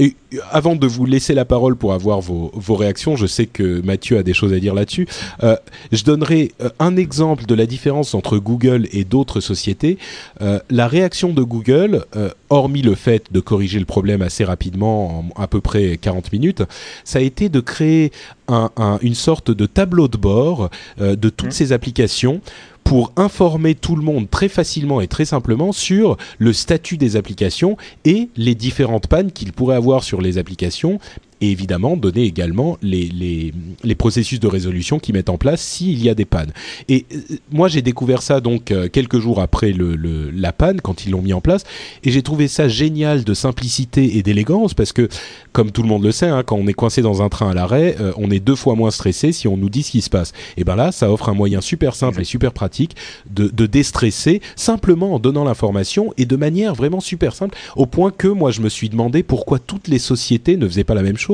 et 0.00 0.14
avant 0.52 0.76
de 0.76 0.86
vous 0.86 1.06
laisser 1.06 1.34
la 1.34 1.44
parole 1.44 1.74
pour 1.74 1.92
avoir 1.92 2.20
vos, 2.20 2.52
vos 2.54 2.76
réactions, 2.76 3.16
je 3.16 3.26
sais 3.26 3.46
que 3.46 3.80
Mathieu 3.80 4.16
a 4.16 4.22
des 4.22 4.32
choses 4.32 4.52
à 4.52 4.60
dire 4.60 4.72
là-dessus. 4.72 5.08
Euh, 5.42 5.56
je 5.90 6.04
donnerai 6.04 6.52
euh, 6.62 6.68
un 6.78 6.96
exemple 6.96 7.46
de 7.46 7.54
la 7.56 7.66
différence 7.66 8.14
entre 8.14 8.38
Google 8.38 8.86
et 8.92 9.02
d'autres 9.02 9.40
sociétés. 9.40 9.98
Euh, 10.40 10.60
la 10.70 10.86
réaction 10.86 11.32
de 11.32 11.42
Google, 11.42 12.04
euh, 12.14 12.30
hormis 12.48 12.82
le 12.82 12.94
fait 12.94 13.24
de 13.32 13.40
corriger 13.40 13.80
le 13.80 13.86
problème 13.86 14.22
assez 14.22 14.44
rapidement, 14.44 15.24
en 15.36 15.42
à 15.42 15.48
peu 15.48 15.60
près 15.60 15.96
40 15.96 16.32
minutes, 16.32 16.62
ça 17.02 17.18
a 17.18 17.22
été 17.22 17.48
de 17.48 17.58
créer 17.58 18.12
un, 18.46 18.70
un- 18.76 18.98
une 19.02 19.16
sorte 19.16 19.50
de 19.50 19.66
tableau 19.66 20.06
de 20.06 20.16
bord 20.16 20.70
de 21.00 21.28
toutes 21.28 21.46
Mhm. 21.46 21.50
ces 21.60 21.72
applications 21.72 22.40
pour 22.88 23.12
informer 23.16 23.74
tout 23.74 23.96
le 23.96 24.02
monde 24.02 24.30
très 24.30 24.48
facilement 24.48 25.02
et 25.02 25.08
très 25.08 25.26
simplement 25.26 25.72
sur 25.72 26.16
le 26.38 26.54
statut 26.54 26.96
des 26.96 27.16
applications 27.16 27.76
et 28.06 28.30
les 28.34 28.54
différentes 28.54 29.08
pannes 29.08 29.30
qu'il 29.30 29.52
pourrait 29.52 29.76
avoir 29.76 30.02
sur 30.02 30.22
les 30.22 30.38
applications 30.38 30.98
et 31.40 31.50
évidemment 31.50 31.96
donner 31.96 32.22
également 32.24 32.78
les, 32.82 33.06
les, 33.06 33.52
les, 33.84 33.94
processus 33.94 34.40
de 34.40 34.46
résolution 34.46 34.98
qui 34.98 35.12
mettent 35.12 35.28
en 35.28 35.38
place 35.38 35.60
s'il 35.60 36.02
y 36.02 36.08
a 36.08 36.14
des 36.14 36.24
pannes. 36.24 36.52
Et 36.88 37.06
euh, 37.12 37.36
moi 37.50 37.68
j'ai 37.68 37.82
découvert 37.82 38.22
ça 38.22 38.40
donc 38.40 38.70
euh, 38.70 38.88
quelques 38.88 39.18
jours 39.18 39.40
après 39.40 39.72
le, 39.72 39.96
le, 39.96 40.30
la 40.30 40.52
panne 40.52 40.80
quand 40.80 41.04
ils 41.04 41.10
l'ont 41.10 41.22
mis 41.22 41.32
en 41.32 41.40
place 41.40 41.64
et 42.04 42.10
j'ai 42.10 42.22
trouvé 42.22 42.48
ça 42.48 42.68
génial 42.68 43.24
de 43.24 43.34
simplicité 43.34 44.16
et 44.16 44.22
d'élégance 44.22 44.74
parce 44.74 44.92
que 44.92 45.08
comme 45.52 45.70
tout 45.70 45.82
le 45.82 45.88
monde 45.88 46.04
le 46.04 46.12
sait 46.12 46.26
hein, 46.26 46.42
quand 46.44 46.56
on 46.56 46.66
est 46.66 46.74
coincé 46.74 47.02
dans 47.02 47.22
un 47.22 47.28
train 47.28 47.50
à 47.50 47.54
l'arrêt 47.54 47.96
euh, 48.00 48.12
on 48.16 48.30
est 48.30 48.40
deux 48.40 48.56
fois 48.56 48.74
moins 48.74 48.90
stressé 48.90 49.32
si 49.32 49.48
on 49.48 49.56
nous 49.56 49.70
dit 49.70 49.82
ce 49.82 49.90
qui 49.92 50.02
se 50.02 50.10
passe. 50.10 50.32
Et 50.56 50.64
ben 50.64 50.76
là 50.76 50.92
ça 50.92 51.10
offre 51.12 51.28
un 51.28 51.34
moyen 51.34 51.60
super 51.60 51.94
simple 51.94 52.20
et 52.20 52.24
super 52.24 52.52
pratique 52.52 52.96
de, 53.30 53.48
de 53.48 53.66
déstresser 53.66 54.40
simplement 54.56 55.14
en 55.14 55.18
donnant 55.18 55.44
l'information 55.44 56.12
et 56.16 56.26
de 56.26 56.36
manière 56.36 56.74
vraiment 56.74 57.00
super 57.00 57.34
simple 57.34 57.56
au 57.76 57.86
point 57.86 58.10
que 58.10 58.28
moi 58.28 58.50
je 58.50 58.60
me 58.60 58.68
suis 58.68 58.88
demandé 58.88 59.22
pourquoi 59.22 59.58
toutes 59.58 59.88
les 59.88 59.98
sociétés 59.98 60.56
ne 60.56 60.66
faisaient 60.66 60.84
pas 60.84 60.94
la 60.94 61.02
même 61.02 61.16
chose 61.16 61.27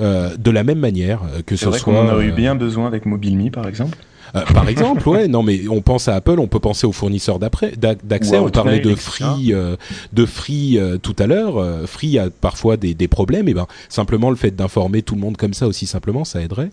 euh, 0.00 0.36
de 0.36 0.50
la 0.50 0.64
même 0.64 0.78
manière 0.78 1.20
euh, 1.22 1.42
que 1.44 1.56
ce 1.56 1.66
vrai 1.66 1.78
soit. 1.78 1.92
On 1.92 2.08
en 2.08 2.18
a 2.18 2.22
eu 2.22 2.32
bien 2.32 2.54
besoin 2.54 2.86
avec 2.86 3.06
MobileMe 3.06 3.50
par 3.50 3.66
exemple. 3.66 3.96
Euh, 4.34 4.42
par 4.52 4.68
exemple, 4.68 5.08
ouais, 5.08 5.28
non, 5.28 5.42
mais 5.42 5.68
on 5.68 5.80
pense 5.80 6.08
à 6.08 6.16
Apple, 6.16 6.38
on 6.38 6.46
peut 6.46 6.60
penser 6.60 6.86
aux 6.86 6.92
fournisseurs 6.92 7.38
d'accès. 7.38 8.38
On 8.38 8.50
parlait 8.50 8.80
de 8.80 8.94
Free, 8.94 9.52
euh, 9.52 9.76
de 10.12 10.26
Free 10.26 10.78
euh, 10.78 10.98
tout 10.98 11.16
à 11.18 11.26
l'heure. 11.26 11.64
Free 11.86 12.18
a 12.18 12.28
parfois 12.30 12.76
des, 12.76 12.94
des, 12.94 13.08
problèmes. 13.08 13.48
Et 13.48 13.54
ben, 13.54 13.66
simplement 13.88 14.30
le 14.30 14.36
fait 14.36 14.50
d'informer 14.50 15.02
tout 15.02 15.14
le 15.14 15.20
monde 15.20 15.36
comme 15.36 15.54
ça 15.54 15.66
aussi 15.66 15.86
simplement, 15.86 16.24
ça 16.24 16.40
aiderait. 16.40 16.70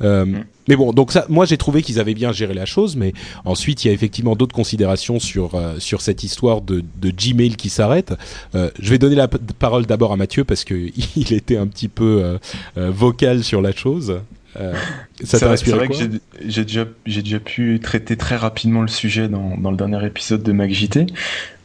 Mm. 0.00 0.44
Mais 0.68 0.76
bon, 0.76 0.92
donc 0.92 1.12
ça, 1.12 1.26
moi 1.28 1.46
j'ai 1.46 1.56
trouvé 1.56 1.82
qu'ils 1.82 1.98
avaient 1.98 2.14
bien 2.14 2.32
géré 2.32 2.54
la 2.54 2.64
chose, 2.64 2.96
mais 2.96 3.12
ensuite 3.44 3.84
il 3.84 3.88
y 3.88 3.90
a 3.90 3.94
effectivement 3.94 4.36
d'autres 4.36 4.54
considérations 4.54 5.18
sur 5.18 5.60
sur 5.78 6.00
cette 6.00 6.22
histoire 6.22 6.60
de, 6.60 6.84
de 7.00 7.10
Gmail 7.10 7.56
qui 7.56 7.70
s'arrête. 7.70 8.14
je 8.54 8.90
vais 8.90 8.98
donner 8.98 9.16
la 9.16 9.28
parole 9.28 9.86
d'abord 9.86 10.12
à 10.12 10.16
Mathieu 10.16 10.44
parce 10.44 10.64
que 10.64 10.74
il 11.16 11.32
était 11.32 11.56
un 11.56 11.66
petit 11.66 11.88
peu 11.88 12.38
vocal 12.76 13.42
sur 13.42 13.60
la 13.62 13.72
chose. 13.72 14.20
Euh, 14.58 14.74
ça 15.22 15.38
t'a 15.38 15.50
inspiré 15.50 15.78
C'est 15.78 15.86
vrai 15.86 15.88
que 15.88 16.18
j'ai 16.44 16.64
déjà, 16.64 16.84
j'ai 17.06 17.22
déjà 17.22 17.38
pu 17.38 17.78
traiter 17.80 18.16
très 18.16 18.36
rapidement 18.36 18.82
le 18.82 18.88
sujet 18.88 19.28
dans, 19.28 19.56
dans 19.56 19.70
le 19.70 19.76
dernier 19.76 20.04
épisode 20.04 20.42
de 20.42 20.52
MacJT, 20.52 21.06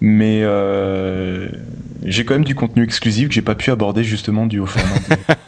mais 0.01 0.41
euh, 0.43 1.49
j'ai 2.03 2.25
quand 2.25 2.35
même 2.35 2.43
du 2.43 2.53
contenu 2.53 2.83
exclusif 2.83 3.29
que 3.29 3.33
j'ai 3.33 3.41
pas 3.41 3.55
pu 3.55 3.71
aborder 3.71 4.03
justement 4.03 4.45
du 4.45 4.59
au 4.59 4.67
format 4.67 4.99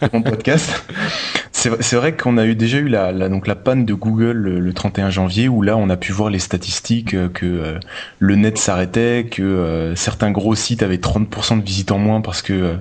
de, 0.01 0.09
mon 0.13 0.23
podcast. 0.23 0.83
C'est 1.57 1.95
vrai 1.95 2.15
qu'on 2.15 2.37
a 2.37 2.45
eu 2.45 2.53
déjà 2.53 2.77
eu 2.77 2.87
la, 2.87 3.11
la, 3.11 3.29
donc 3.29 3.47
la 3.47 3.55
panne 3.55 3.83
de 3.83 3.93
Google 3.95 4.37
le, 4.37 4.73
31 4.73 5.09
janvier 5.09 5.47
où 5.47 5.63
là 5.63 5.75
on 5.75 5.89
a 5.89 5.97
pu 5.97 6.11
voir 6.11 6.29
les 6.29 6.37
statistiques 6.37 7.15
euh, 7.15 7.29
que 7.29 7.45
euh, 7.45 7.79
le 8.19 8.35
net 8.35 8.59
s'arrêtait, 8.59 9.25
que 9.29 9.41
euh, 9.41 9.95
certains 9.95 10.29
gros 10.29 10.53
sites 10.53 10.83
avaient 10.83 10.97
30% 10.97 11.59
de 11.59 11.65
visites 11.65 11.91
en 11.91 11.97
moins 11.97 12.21
parce 12.21 12.43
que 12.43 12.75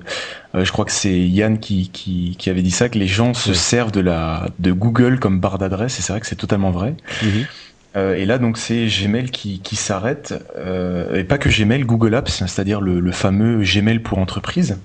je 0.55 0.70
crois 0.72 0.85
que 0.85 0.93
c'est 0.93 1.18
Yann 1.18 1.59
qui, 1.59 1.89
qui, 1.91 2.37
qui, 2.39 2.51
avait 2.51 2.62
dit 2.62 2.70
ça 2.70 2.89
que 2.89 2.99
les 2.99 3.07
gens 3.07 3.35
se 3.35 3.55
servent 3.55 3.93
de 3.93 4.01
la 4.01 4.49
de 4.59 4.72
Google 4.72 5.18
comme 5.18 5.41
barre 5.41 5.59
d'adresse 5.59 5.99
et 5.99 6.03
c'est 6.03 6.12
vrai 6.12 6.20
que 6.20 6.27
c'est 6.27 6.37
totalement 6.37 6.70
vrai. 6.70 6.95
Mhm. 7.22 7.47
Euh, 7.97 8.14
et 8.14 8.27
là, 8.27 8.39
donc, 8.39 8.59
c'est 8.59 8.87
Gmail 8.87 9.31
qui, 9.31 9.61
qui 9.61 9.77
s'arrête, 9.77 10.35
euh, 10.57 11.18
et 11.18 11.24
pas 11.24 11.39
que 11.39 11.49
Gmail, 11.49 11.85
Google 11.85 12.14
Apps, 12.14 12.45
c'est-à-dire 12.47 12.81
le, 12.81 13.01
le, 13.01 13.12
fameux 13.12 13.62
Gmail 13.62 14.01
pour 14.01 14.18
entreprise, 14.18 14.79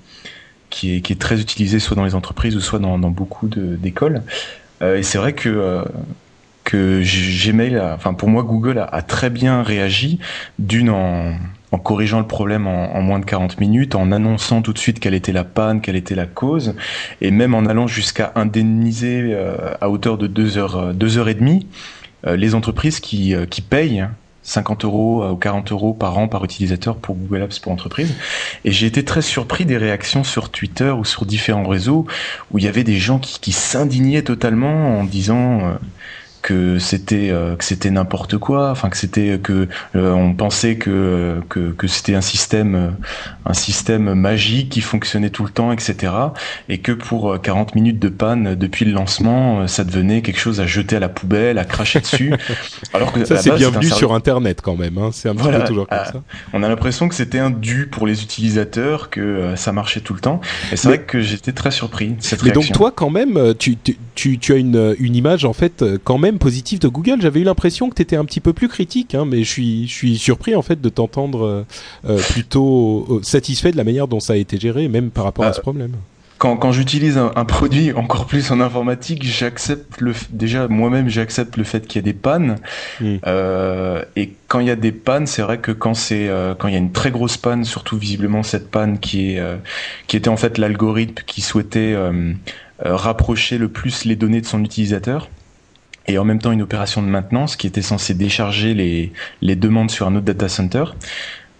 qui 0.72 0.95
est, 0.95 1.19
très 1.19 1.39
utilisé 1.39 1.78
soit 1.78 1.95
dans 1.95 2.05
les 2.05 2.15
entreprises 2.15 2.55
ou 2.55 2.61
soit 2.61 2.80
dans, 2.80 2.97
beaucoup 2.97 3.47
d'écoles. 3.47 4.24
Euh, 4.82 4.97
et 4.97 5.03
c'est 5.03 5.19
vrai 5.19 5.34
que 5.34 5.49
euh, 5.49 5.84
que 6.63 7.03
Gmail, 7.03 7.80
enfin 7.80 8.13
pour 8.13 8.30
moi, 8.30 8.43
Google 8.43 8.80
a, 8.80 9.01
très 9.01 9.30
bien 9.30 9.61
réagi, 9.61 10.19
d'une 10.57 10.89
en, 10.89 11.34
en 11.72 11.78
corrigeant 11.78 12.19
le 12.19 12.28
problème 12.28 12.65
en, 12.67 13.01
moins 13.01 13.19
de 13.19 13.26
40 13.26 13.59
minutes, 13.59 13.95
en 13.95 14.11
annonçant 14.11 14.61
tout 14.61 14.74
de 14.74 14.78
suite 14.80 14.99
quelle 14.99 15.13
était 15.13 15.34
la 15.34 15.43
panne, 15.43 15.82
quelle 15.82 15.95
était 15.95 16.15
la 16.15 16.28
cause, 16.28 16.76
et 17.19 17.32
même 17.32 17.53
en 17.53 17.65
allant 17.65 17.88
jusqu'à 17.88 18.32
indemniser 18.36 19.34
euh, 19.34 19.74
à 19.82 19.89
hauteur 19.89 20.17
de 20.17 20.28
deux 20.28 20.57
heures, 20.57 20.93
deux 20.93 21.17
heures 21.17 21.30
et 21.30 21.36
demie 21.36 21.67
les 22.28 22.53
entreprises 22.53 22.99
qui, 22.99 23.34
qui 23.49 23.61
payent 23.61 24.05
50 24.43 24.85
euros 24.85 25.29
ou 25.29 25.35
40 25.35 25.71
euros 25.71 25.93
par 25.93 26.17
an 26.17 26.27
par 26.27 26.43
utilisateur 26.43 26.95
pour 26.95 27.15
Google 27.15 27.43
Apps 27.43 27.59
pour 27.59 27.71
entreprise. 27.71 28.13
Et 28.65 28.71
j'ai 28.71 28.87
été 28.87 29.05
très 29.05 29.21
surpris 29.21 29.65
des 29.65 29.77
réactions 29.77 30.23
sur 30.23 30.49
Twitter 30.49 30.89
ou 30.89 31.05
sur 31.05 31.25
différents 31.25 31.67
réseaux 31.67 32.05
où 32.51 32.57
il 32.57 32.63
y 32.63 32.67
avait 32.67 32.83
des 32.83 32.97
gens 32.97 33.19
qui, 33.19 33.39
qui 33.39 33.51
s'indignaient 33.51 34.23
totalement 34.23 34.99
en 34.99 35.03
disant 35.03 35.61
euh, 35.61 35.73
que 36.41 36.79
c'était 36.79 37.29
euh, 37.29 37.55
que 37.55 37.63
c'était 37.63 37.91
n'importe 37.91 38.37
quoi 38.37 38.71
enfin 38.71 38.89
que 38.89 38.97
c'était 38.97 39.39
que 39.41 39.67
euh, 39.95 40.11
on 40.11 40.33
pensait 40.33 40.75
que 40.75 41.41
que, 41.49 41.71
que 41.71 41.87
c'était 41.87 42.15
un 42.15 42.21
système 42.21 42.75
euh, 42.75 42.89
un 43.45 43.53
système 43.53 44.13
magique 44.13 44.69
qui 44.69 44.81
fonctionnait 44.81 45.29
tout 45.29 45.43
le 45.43 45.51
temps 45.51 45.71
etc 45.71 46.13
et 46.69 46.79
que 46.79 46.91
pour 46.91 47.39
40 47.39 47.75
minutes 47.75 47.99
de 47.99 48.09
panne 48.09 48.55
depuis 48.55 48.85
le 48.85 48.91
lancement 48.91 49.67
ça 49.67 49.83
devenait 49.83 50.21
quelque 50.21 50.39
chose 50.39 50.59
à 50.59 50.65
jeter 50.65 50.95
à 50.95 50.99
la 50.99 51.09
poubelle 51.09 51.57
à 51.57 51.65
cracher 51.65 51.99
dessus. 51.99 52.33
Alors 52.93 53.11
que 53.11 53.23
ça 53.25 53.37
c'est 53.37 53.55
bienvenu 53.55 53.89
sur 53.89 54.13
internet 54.13 54.61
quand 54.61 54.75
même 54.75 54.97
hein. 54.97 55.09
c'est 55.13 55.29
un 55.29 55.35
peu 55.35 55.63
toujours 55.65 55.87
comme 55.87 56.05
ça. 56.05 56.21
on 56.53 56.63
a 56.63 56.69
l'impression 56.69 57.07
que 57.07 57.15
c'était 57.15 57.39
un 57.39 57.51
dû 57.51 57.87
pour 57.87 58.07
les 58.07 58.23
utilisateurs 58.23 59.09
que 59.09 59.53
ça 59.55 59.71
marchait 59.71 60.01
tout 60.01 60.13
le 60.13 60.19
temps. 60.19 60.41
Et 60.71 60.77
c'est 60.77 60.87
vrai 60.87 61.01
que 61.01 61.21
j'étais 61.21 61.51
très 61.51 61.71
surpris 61.71 62.15
cette 62.19 62.43
mais 62.43 62.51
donc 62.51 62.71
toi 62.71 62.91
quand 62.95 63.09
même 63.09 63.53
tu, 63.59 63.77
tu, 63.77 63.97
tu 64.39 64.53
as 64.53 64.57
une, 64.57 64.95
une 64.99 65.15
image 65.15 65.45
en 65.45 65.53
fait 65.53 65.84
quand 66.03 66.17
même 66.17 66.38
positif 66.38 66.80
de 66.80 66.88
Google. 66.88 67.22
J'avais 67.22 67.41
eu 67.41 67.43
l'impression 67.43 67.89
que 67.89 67.95
tu 67.95 68.01
étais 68.01 68.15
un 68.15 68.26
petit 68.26 68.39
peu 68.39 68.53
plus 68.53 68.67
critique, 68.67 69.15
hein, 69.15 69.26
mais 69.26 69.43
je 69.43 69.49
suis, 69.49 69.88
je 69.88 69.93
suis 69.93 70.17
surpris 70.17 70.55
en 70.55 70.61
fait 70.61 70.82
de 70.82 70.89
t'entendre 70.89 71.45
euh, 71.45 71.65
euh, 72.09 72.19
plutôt 72.32 73.07
euh, 73.09 73.24
satisfait 73.24 73.72
de 73.72 73.78
la 73.78 73.84
manière 73.84 74.07
dont 74.07 74.19
ça 74.19 74.34
a 74.34 74.36
été 74.36 74.57
géré, 74.57 74.88
même 74.88 75.09
par 75.09 75.24
rapport 75.24 75.45
à 75.45 75.53
ce 75.53 75.61
problème. 75.61 75.91
Quand, 76.38 76.57
quand 76.57 76.72
j'utilise 76.72 77.19
un, 77.19 77.45
produit 77.45 77.93
encore 77.93 78.26
plus 78.26 78.49
en 78.49 78.61
informatique, 78.61 79.24
j'accepte 79.24 80.01
le 80.01 80.15
déjà 80.32 80.67
moi-même 80.67 81.07
j'accepte 81.07 81.55
le 81.55 81.63
fait 81.63 81.86
qu'il 81.86 81.97
y 81.97 82.03
a 82.03 82.05
des 82.05 82.17
pannes. 82.17 82.55
Hmm. 82.99 83.17
et 84.15 84.34
quand 84.47 84.59
il 84.59 84.65
y 84.65 84.72
a 84.72 84.76
des 84.76 84.91
pannes, 84.91 85.28
c'est 85.28 85.43
vrai 85.43 85.59
que 85.59 85.72
quand 85.72 85.93
c'est 85.93 86.32
quand 86.57 86.67
il 86.67 86.72
y 86.72 86.76
a 86.76 86.80
une 86.80 86.93
très 86.93 87.11
grosse 87.11 87.38
panne, 87.38 87.63
surtout 87.63 87.95
visiblement 87.95 88.41
cette 88.41 88.72
panne 88.72 88.97
qui 88.97 89.36
est 89.36 89.43
qui 90.07 90.17
était 90.17 90.30
en 90.30 90.38
fait 90.38 90.57
l'algorithme 90.57 91.22
qui 91.28 91.41
souhaitait 91.41 91.95
rapprocher 92.84 93.57
le 93.57 93.69
plus 93.69 94.05
les 94.05 94.15
données 94.15 94.41
de 94.41 94.45
son 94.45 94.63
utilisateur 94.63 95.29
et 96.07 96.17
en 96.17 96.25
même 96.25 96.39
temps 96.39 96.51
une 96.51 96.61
opération 96.61 97.01
de 97.01 97.07
maintenance 97.07 97.55
qui 97.55 97.67
était 97.67 97.82
censée 97.82 98.13
décharger 98.13 98.73
les, 98.73 99.13
les 99.41 99.55
demandes 99.55 99.91
sur 99.91 100.07
un 100.07 100.15
autre 100.15 100.25
data 100.25 100.49
center. 100.49 100.86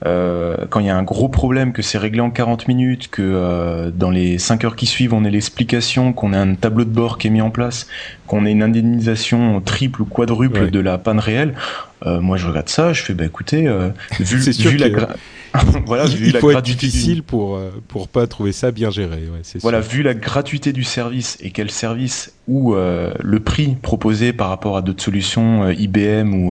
Euh, 0.06 0.58
quand 0.70 0.80
il 0.80 0.88
y 0.88 0.89
a 0.89 0.97
un 0.97 1.04
gros 1.04 1.30
problème, 1.30 1.74
que 1.74 1.82
c'est 1.82 1.97
réglé 1.97 2.22
en 2.22 2.32
40 2.32 2.68
minutes, 2.68 3.10
que 3.10 3.22
euh, 3.22 3.91
dans 3.91 4.10
les 4.10 4.39
5 4.39 4.64
heures 4.66 4.76
qui 4.76 4.88
suivent, 4.88 5.14
on 5.14 5.24
ait 5.24 5.30
l'explication, 5.30 6.12
qu'on 6.14 6.34
ait 6.34 6.38
un 6.38 6.56
tableau 6.56 6.86
de 6.86 6.89
bord 6.89 7.18
qui 7.18 7.28
est 7.28 7.30
mis 7.30 7.41
en 7.41 7.52
place, 7.52 7.88
qu'on 8.26 8.45
ait 8.45 8.52
une 8.52 8.64
indemnisation 8.64 9.62
triple 9.62 10.02
ou 10.02 10.06
quadruple 10.06 10.72
de 10.72 10.80
la 10.80 10.97
panne 10.97 11.20
réelle, 11.20 11.54
euh, 12.06 12.20
moi 12.20 12.38
je 12.38 12.47
regarde 12.47 12.70
ça, 12.70 12.93
je 12.93 13.04
fais 13.04 13.14
bah 13.14 13.26
écoutez, 13.26 13.68
euh, 13.68 13.89
vu, 14.20 14.38
vu 14.38 14.78
la 14.78 14.89
voilà, 15.86 16.06
il, 16.06 16.16
vu 16.16 16.28
il 16.28 16.38
faut 16.38 16.49
être 16.49 16.62
difficile 16.62 17.24
pour 17.24 17.60
pour 17.89 18.08
pas 18.08 18.26
trouver 18.26 18.54
ça 18.54 18.72
bien 18.72 18.89
géré. 18.89 19.18
Ouais, 19.18 19.41
voilà, 19.60 19.82
vu 19.82 20.02
la 20.02 20.14
gratuité 20.14 20.72
du 20.72 20.84
service 20.84 21.38
et 21.41 21.52
quel 21.52 21.70
service 21.70 22.34
ou 22.47 22.74
euh, 22.74 23.14
le 23.20 23.41
prix 23.41 23.76
proposé 23.82 24.32
par 24.32 24.47
rapport 24.47 24.78
à 24.78 24.82
d'autres 24.82 25.04
solutions 25.04 25.70
IBM 25.70 26.34
ou. 26.34 26.51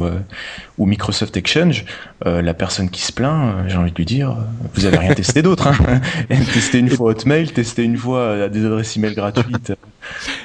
Euh, 0.00 0.18
ou 0.76 0.86
Microsoft 0.86 1.36
Exchange, 1.36 1.84
euh, 2.24 2.40
la 2.40 2.54
personne 2.54 2.88
qui 2.88 3.02
se 3.02 3.12
plaint, 3.12 3.52
euh, 3.56 3.64
j'ai 3.68 3.76
envie 3.76 3.90
de 3.90 3.96
lui 3.96 4.04
dire, 4.04 4.30
euh, 4.30 4.34
vous 4.74 4.86
avez 4.86 4.96
rien 4.96 5.12
testé 5.14 5.42
d'autre. 5.42 5.66
Hein 5.66 6.00
testez 6.54 6.78
une 6.78 6.88
fois 6.88 7.10
Hotmail, 7.10 7.48
testez 7.50 7.82
une 7.82 7.96
fois 7.96 8.48
des 8.48 8.64
adresses 8.64 8.96
email 8.96 9.14
gratuites. 9.14 9.72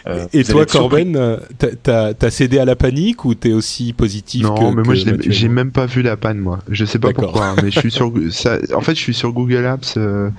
Euh, 0.07 0.25
Et 0.33 0.43
toi. 0.43 0.65
Corben, 0.65 1.37
t'as- 1.83 2.13
t'as 2.15 2.29
cédé 2.31 2.57
à 2.59 2.65
la 2.65 2.75
panique 2.75 3.23
ou 3.25 3.35
t'es 3.35 3.53
aussi 3.53 3.93
positif 3.93 4.41
Non, 4.43 4.55
que, 4.55 4.75
mais 4.75 4.81
moi 4.83 4.95
j'ai 4.95 5.47
même 5.47 5.71
pas 5.71 5.85
vu 5.85 6.01
la 6.01 6.17
panne 6.17 6.39
moi. 6.39 6.59
Je 6.69 6.83
sais 6.83 6.99
pas 6.99 7.13
pourquoi, 7.13 7.49
hein, 7.49 7.55
mais 7.63 7.69
je 7.71 7.79
suis 7.79 7.91
sur 7.91 8.11
ça, 8.31 8.57
en 8.75 8.81
fait 8.81 8.95
je 8.95 8.99
suis 8.99 9.13
sur 9.13 9.31
Google 9.31 9.65
Apps, 9.65 9.93
euh, 9.97 10.29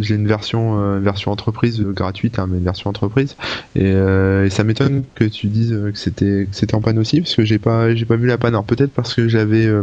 j'ai 0.00 0.14
une 0.14 0.26
version 0.26 0.80
euh, 0.80 0.98
une 0.98 1.04
version 1.04 1.30
entreprise 1.30 1.80
euh, 1.80 1.92
gratuite 1.92 2.38
hein, 2.38 2.46
mais 2.50 2.58
une 2.58 2.64
version 2.64 2.88
entreprise 2.90 3.36
et, 3.76 3.82
euh, 3.84 4.46
et 4.46 4.50
ça 4.50 4.64
m'étonne 4.64 5.04
que 5.14 5.24
tu 5.24 5.46
dises 5.48 5.70
que 5.92 5.98
c'était 5.98 6.48
que 6.50 6.56
c'était 6.56 6.74
en 6.74 6.80
panne 6.80 6.98
aussi 6.98 7.20
parce 7.20 7.34
que 7.36 7.44
j'ai 7.44 7.58
pas 7.58 7.94
j'ai 7.94 8.06
pas 8.06 8.16
vu 8.16 8.26
la 8.26 8.38
panne. 8.38 8.54
Alors 8.62 8.66
peut-être 8.66 8.92
parce 8.92 9.14
que 9.14 9.26
j'avais 9.28 9.66
euh, 9.66 9.82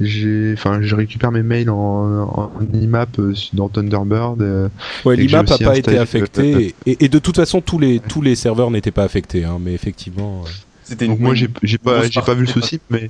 j'ai 0.00 0.52
enfin 0.52 0.80
je 0.82 0.94
récupère 0.94 1.32
mes 1.32 1.42
mails 1.42 1.70
en, 1.70 2.22
en 2.28 2.50
IMAP 2.74 3.18
euh, 3.18 3.34
dans 3.54 3.68
Thunderbird 3.68 4.42
euh, 4.42 4.68
Ouais, 5.06 5.16
l'IMAP 5.16 5.46
j'ai 5.46 5.52
a 5.52 5.54
aussi 5.54 5.64
pas 5.64 5.76
été 5.78 5.96
affecté 5.98 6.54
euh, 6.54 6.60
et, 6.86 6.90
et- 6.92 7.04
et 7.04 7.08
de 7.08 7.18
toute 7.18 7.36
façon 7.36 7.60
tous 7.62 7.78
les 7.78 7.98
tous 8.00 8.20
les 8.20 8.34
serveurs 8.36 8.70
n'étaient 8.70 8.90
pas 8.90 9.04
affectés, 9.04 9.44
hein, 9.44 9.58
mais 9.60 9.72
effectivement. 9.72 10.42
euh, 10.44 10.50
C'était 10.84 11.06
une- 11.06 11.12
Donc 11.12 11.20
moi 11.20 11.34
j'ai 11.34 11.48
pas 11.78 12.02
j'ai 12.08 12.20
pas 12.20 12.34
vu 12.34 12.42
le 12.42 12.46
souci 12.48 12.78
mais 12.90 13.08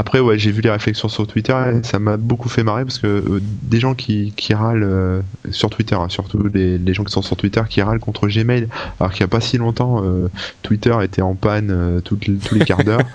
après 0.00 0.20
ouais 0.20 0.38
j'ai 0.38 0.52
vu 0.52 0.60
les 0.62 0.70
réflexions 0.70 1.08
sur 1.08 1.26
Twitter 1.26 1.52
et 1.72 1.84
ça 1.84 1.98
m'a 1.98 2.16
beaucoup 2.16 2.48
fait 2.48 2.62
marrer 2.62 2.84
parce 2.84 2.98
que 3.00 3.06
euh, 3.08 3.40
des 3.62 3.80
gens 3.80 3.94
qui, 3.94 4.32
qui 4.36 4.54
râlent 4.54 4.84
euh, 4.84 5.20
sur 5.50 5.70
Twitter 5.70 5.96
hein, 5.96 6.06
surtout 6.08 6.48
les, 6.54 6.78
les 6.78 6.94
gens 6.94 7.02
qui 7.02 7.12
sont 7.12 7.20
sur 7.20 7.36
Twitter 7.36 7.62
qui 7.68 7.82
râlent 7.82 7.98
contre 7.98 8.28
Gmail 8.28 8.68
alors 9.00 9.10
qu'il 9.12 9.22
y 9.22 9.24
a 9.24 9.28
pas 9.28 9.40
si 9.40 9.58
longtemps 9.58 10.02
euh, 10.04 10.28
Twitter 10.62 10.96
était 11.02 11.20
en 11.22 11.34
panne 11.34 11.70
euh, 11.72 12.00
toutes 12.00 12.28
les- 12.28 12.36
tous 12.36 12.54
les 12.54 12.64
quarts 12.64 12.84
d'heure 12.84 13.00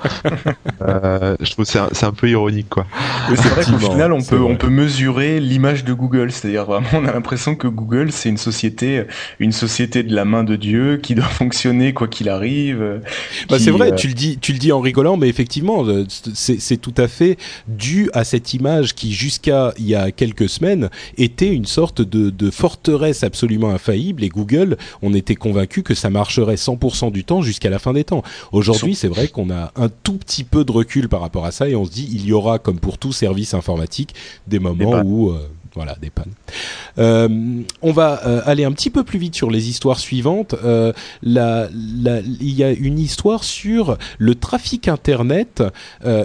Euh, 0.81 1.37
je 1.39 1.49
trouve 1.51 1.63
que 1.65 1.71
c'est 1.71 1.79
un, 1.79 1.87
c'est 1.93 2.05
un 2.05 2.11
peu 2.11 2.29
ironique 2.29 2.67
quoi 2.69 2.85
c'est 3.29 3.47
vrai 3.47 3.63
qu'au 3.63 3.77
final, 3.77 4.11
on 4.11 4.21
peut, 4.21 4.35
vrai. 4.35 4.51
on 4.51 4.55
peut 4.57 4.69
mesurer 4.69 5.39
l'image 5.39 5.85
de 5.85 5.93
Google. 5.93 6.31
C'est-à-dire 6.31 6.65
vraiment, 6.65 6.87
on 6.93 7.05
a 7.05 7.13
l'impression 7.13 7.55
que 7.55 7.67
Google, 7.67 8.11
c'est 8.11 8.27
une 8.29 8.37
société, 8.37 9.03
une 9.39 9.53
société 9.53 10.03
de 10.03 10.13
la 10.13 10.25
main 10.25 10.43
de 10.43 10.55
Dieu 10.57 10.97
qui 10.97 11.15
doit 11.15 11.23
fonctionner 11.29 11.93
quoi 11.93 12.07
qu'il 12.09 12.27
arrive. 12.27 13.01
Bah, 13.49 13.59
c'est 13.59 13.71
vrai, 13.71 13.93
euh, 13.93 13.95
tu 13.95 14.07
le 14.07 14.13
dis, 14.13 14.37
tu 14.39 14.51
le 14.51 14.59
dis 14.59 14.71
en 14.73 14.81
rigolant, 14.81 15.15
mais 15.15 15.29
effectivement, 15.29 15.85
c'est 16.33 16.59
c'est 16.73 16.77
tout 16.77 16.93
à 16.97 17.07
fait 17.07 17.37
dû 17.67 18.09
à 18.13 18.23
cette 18.23 18.55
image 18.55 18.95
qui, 18.95 19.13
jusqu'à 19.13 19.73
il 19.77 19.85
y 19.85 19.93
a 19.93 20.11
quelques 20.11 20.49
semaines, 20.49 20.89
était 21.17 21.53
une 21.53 21.65
sorte 21.65 22.01
de, 22.01 22.31
de 22.31 22.49
forteresse 22.49 23.23
absolument 23.23 23.69
infaillible. 23.69 24.23
Et 24.23 24.29
Google, 24.29 24.77
on 25.03 25.13
était 25.13 25.35
convaincu 25.35 25.83
que 25.83 25.93
ça 25.93 26.09
marcherait 26.09 26.55
100% 26.55 27.11
du 27.11 27.23
temps 27.23 27.43
jusqu'à 27.43 27.69
la 27.69 27.77
fin 27.77 27.93
des 27.93 28.03
temps. 28.03 28.23
Aujourd'hui, 28.51 28.95
c'est 28.95 29.07
vrai 29.07 29.27
qu'on 29.27 29.51
a 29.51 29.71
un 29.75 29.89
tout 29.89 30.17
petit 30.17 30.43
peu 30.43 30.65
de 30.65 30.71
recul 30.71 31.09
par 31.09 31.21
rapport 31.21 31.45
à 31.45 31.51
ça, 31.51 31.69
et 31.69 31.75
on 31.75 31.85
se 31.85 31.91
dit, 31.91 32.09
il 32.11 32.25
y 32.25 32.33
aura, 32.33 32.57
comme 32.57 32.79
pour 32.79 32.97
tout 32.97 33.13
service 33.13 33.53
informatique, 33.53 34.15
des 34.47 34.59
moments 34.59 34.91
pannes. 34.91 35.07
où 35.07 35.29
euh, 35.29 35.47
voilà, 35.75 35.95
des 35.99 36.09
pannes. 36.09 36.33
Euh, 36.99 37.27
on 37.81 37.91
va 37.91 38.21
euh, 38.25 38.41
aller 38.45 38.63
un 38.63 38.71
petit 38.71 38.89
peu 38.89 39.03
plus 39.03 39.17
vite 39.17 39.35
sur 39.35 39.49
les 39.49 39.69
histoires 39.69 39.99
suivantes. 39.99 40.55
Euh, 40.63 40.93
il 41.23 42.51
y 42.51 42.63
a 42.63 42.71
une 42.71 42.99
histoire 42.99 43.43
sur 43.43 43.97
le 44.19 44.35
trafic 44.35 44.87
Internet, 44.87 45.63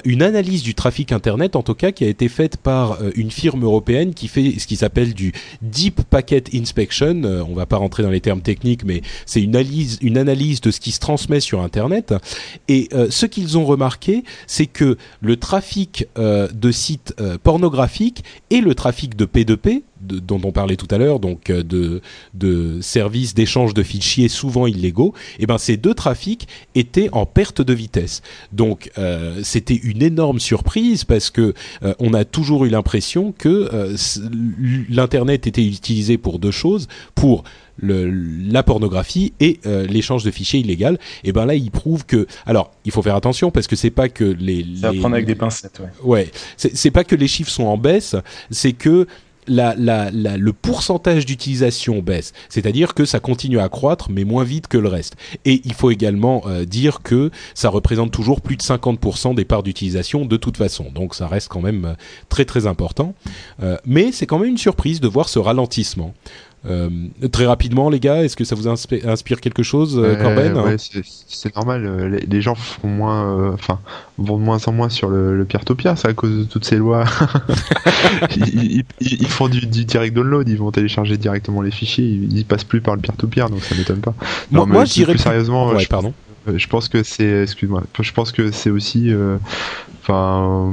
une 0.04 0.22
analyse 0.22 0.62
du 0.62 0.74
trafic 0.74 1.12
Internet 1.12 1.56
en 1.56 1.62
tout 1.62 1.74
cas 1.74 1.92
qui 1.92 2.04
a 2.04 2.08
été 2.08 2.28
faite 2.28 2.56
par 2.56 2.98
une 3.14 3.30
firme 3.30 3.64
européenne 3.64 4.14
qui 4.14 4.28
fait 4.28 4.58
ce 4.58 4.66
qui 4.66 4.76
s'appelle 4.76 5.14
du 5.14 5.32
Deep 5.62 6.02
Packet 6.02 6.54
Inspection. 6.54 7.22
On 7.48 7.54
va 7.54 7.66
pas 7.66 7.76
rentrer 7.76 8.02
dans 8.02 8.10
les 8.10 8.20
termes 8.20 8.42
techniques, 8.42 8.84
mais 8.84 9.02
c'est 9.24 9.40
une 9.40 9.56
analyse, 9.56 9.98
une 10.02 10.18
analyse 10.18 10.60
de 10.60 10.70
ce 10.70 10.80
qui 10.80 10.92
se 10.92 11.00
transmet 11.00 11.40
sur 11.40 11.60
Internet. 11.62 12.14
Et 12.68 12.88
ce 13.10 13.26
qu'ils 13.26 13.56
ont 13.56 13.64
remarqué, 13.64 14.24
c'est 14.46 14.66
que 14.66 14.98
le 15.20 15.36
trafic 15.36 16.06
de 16.16 16.70
sites 16.70 17.14
pornographiques 17.42 18.24
et 18.50 18.60
le 18.60 18.74
trafic 18.74 19.16
de 19.16 19.24
P2P, 19.42 19.82
de- 20.00 20.18
dont 20.18 20.40
on 20.44 20.52
parlait 20.52 20.76
tout 20.76 20.86
à 20.90 20.98
l'heure, 20.98 21.20
donc 21.20 21.50
euh, 21.50 21.62
de, 21.62 22.00
de 22.34 22.80
services 22.80 23.34
d'échange 23.34 23.74
de 23.74 23.82
fichiers 23.82 24.28
souvent 24.28 24.66
illégaux, 24.66 25.14
et 25.38 25.46
ben 25.46 25.58
ces 25.58 25.76
deux 25.76 25.94
trafics 25.94 26.48
étaient 26.74 27.08
en 27.12 27.26
perte 27.26 27.60
de 27.62 27.72
vitesse. 27.72 28.22
Donc 28.52 28.90
euh, 28.98 29.40
c'était 29.42 29.76
une 29.76 30.02
énorme 30.02 30.40
surprise 30.40 31.04
parce 31.04 31.30
que 31.30 31.54
euh, 31.82 31.94
on 31.98 32.14
a 32.14 32.24
toujours 32.24 32.64
eu 32.64 32.68
l'impression 32.68 33.32
que 33.32 33.68
euh, 33.72 33.96
l'internet 34.88 35.46
était 35.46 35.64
utilisé 35.64 36.18
pour 36.18 36.38
deux 36.38 36.50
choses, 36.50 36.88
pour 37.14 37.44
le, 37.80 38.10
la 38.10 38.64
pornographie 38.64 39.32
et 39.38 39.60
euh, 39.66 39.86
l'échange 39.86 40.24
de 40.24 40.30
fichiers 40.32 40.60
illégal. 40.60 40.98
Et 41.22 41.30
ben 41.32 41.46
là, 41.46 41.54
il 41.54 41.70
prouve 41.70 42.04
que, 42.06 42.26
alors, 42.44 42.72
il 42.84 42.90
faut 42.90 43.02
faire 43.02 43.14
attention 43.14 43.50
parce 43.52 43.68
que 43.68 43.76
c'est 43.76 43.90
pas 43.92 44.08
que 44.08 44.24
les, 44.24 44.66
à 44.82 44.90
les- 44.90 44.98
prendre 44.98 45.14
avec 45.14 45.26
des 45.26 45.36
pincettes, 45.36 45.80
ouais. 45.80 45.88
Ouais, 46.02 46.30
c'est 46.56 46.90
pas 46.90 47.04
que 47.04 47.14
les 47.14 47.28
chiffres 47.28 47.50
sont 47.52 47.64
en 47.64 47.76
baisse, 47.78 48.16
c'est 48.50 48.72
que 48.72 49.06
la, 49.48 49.74
la, 49.76 50.10
la- 50.10 50.36
le 50.36 50.52
pourcentage 50.52 51.26
d'utilisation 51.26 52.00
baisse. 52.00 52.32
C'est-à-dire 52.48 52.94
que 52.94 53.04
ça 53.04 53.20
continue 53.20 53.58
à 53.58 53.68
croître, 53.68 54.10
mais 54.10 54.24
moins 54.24 54.44
vite 54.44 54.68
que 54.68 54.78
le 54.78 54.88
reste. 54.88 55.16
Et 55.44 55.60
il 55.64 55.74
faut 55.74 55.90
également 55.90 56.42
euh, 56.46 56.64
dire 56.64 57.00
que 57.02 57.30
ça 57.54 57.68
représente 57.70 58.10
toujours 58.12 58.40
plus 58.40 58.56
de 58.56 58.62
50% 58.62 59.34
des 59.34 59.44
parts 59.44 59.62
d'utilisation 59.62 60.24
de 60.24 60.36
toute 60.36 60.56
façon. 60.56 60.86
Donc 60.94 61.14
ça 61.14 61.26
reste 61.26 61.48
quand 61.48 61.60
même 61.62 61.84
euh, 61.84 61.94
très 62.28 62.44
très 62.44 62.66
important. 62.66 63.14
Euh, 63.62 63.76
mais 63.86 64.12
c'est 64.12 64.26
quand 64.26 64.38
même 64.38 64.50
une 64.50 64.58
surprise 64.58 65.00
de 65.00 65.08
voir 65.08 65.28
ce 65.28 65.38
ralentissement. 65.38 66.14
Euh, 66.66 66.88
très 67.30 67.46
rapidement, 67.46 67.88
les 67.88 68.00
gars, 68.00 68.24
est-ce 68.24 68.36
que 68.36 68.42
ça 68.44 68.54
vous 68.56 68.66
inspi- 68.66 69.06
inspire 69.08 69.40
quelque 69.40 69.62
chose, 69.62 69.96
euh, 69.96 70.14
Ouais, 70.16 70.22
Corben 70.22 70.56
ouais, 70.66 70.76
c'est- 70.76 71.54
normal. 71.54 71.86
euh, 71.86 72.08
Les, 72.08 72.26
les 72.26 72.42
gens 72.42 72.56
font 72.56 72.88
moins, 72.88 73.38
euh, 73.38 73.52
enfin, 73.54 73.78
vont 74.18 74.38
de 74.38 74.42
moins 74.42 74.58
en 74.66 74.72
moins 74.72 74.88
sur 74.88 75.08
le, 75.08 75.44
peer-to-peer. 75.44 75.96
C'est 75.96 76.08
à 76.08 76.14
cause 76.14 76.36
de 76.36 76.44
toutes 76.44 76.64
ces 76.64 76.76
lois. 76.76 77.04
ils, 78.36 78.48
ils- 78.78 78.84
ils- 79.00 79.22
ils 79.22 79.28
font 79.28 79.48
du, 79.48 79.60
du 79.66 79.84
direct 79.84 80.14
download. 80.14 80.48
Ils 80.48 80.58
vont 80.58 80.70
télécharger 80.72 81.16
directement 81.16 81.62
les 81.62 81.70
fichiers. 81.70 82.04
Ils, 82.04 82.36
ils 82.38 82.44
passent 82.44 82.64
plus 82.64 82.80
par 82.80 82.96
le 82.96 83.00
peer-to-peer, 83.02 83.48
donc 83.50 83.62
ça 83.62 83.74
m'étonne 83.76 84.00
pas. 84.00 84.14
Moi- 84.50 84.66
plus- 84.66 84.86
je 84.88 84.92
dirais 84.94 85.12
plus 85.12 85.18
plus- 85.18 85.22
sérieusement. 85.22 85.68
Ouais, 85.68 85.78
je, 85.80 85.88
pardon. 85.88 86.12
euh, 86.48 86.58
je 86.58 86.66
pense 86.66 86.88
que 86.88 87.02
c'est, 87.02 87.42
excuse-moi, 87.42 87.82
je 88.00 88.12
pense 88.12 88.32
que 88.32 88.50
c'est 88.50 88.70
aussi, 88.70 89.12
euh, 89.12 89.36
enfin, 90.02 90.72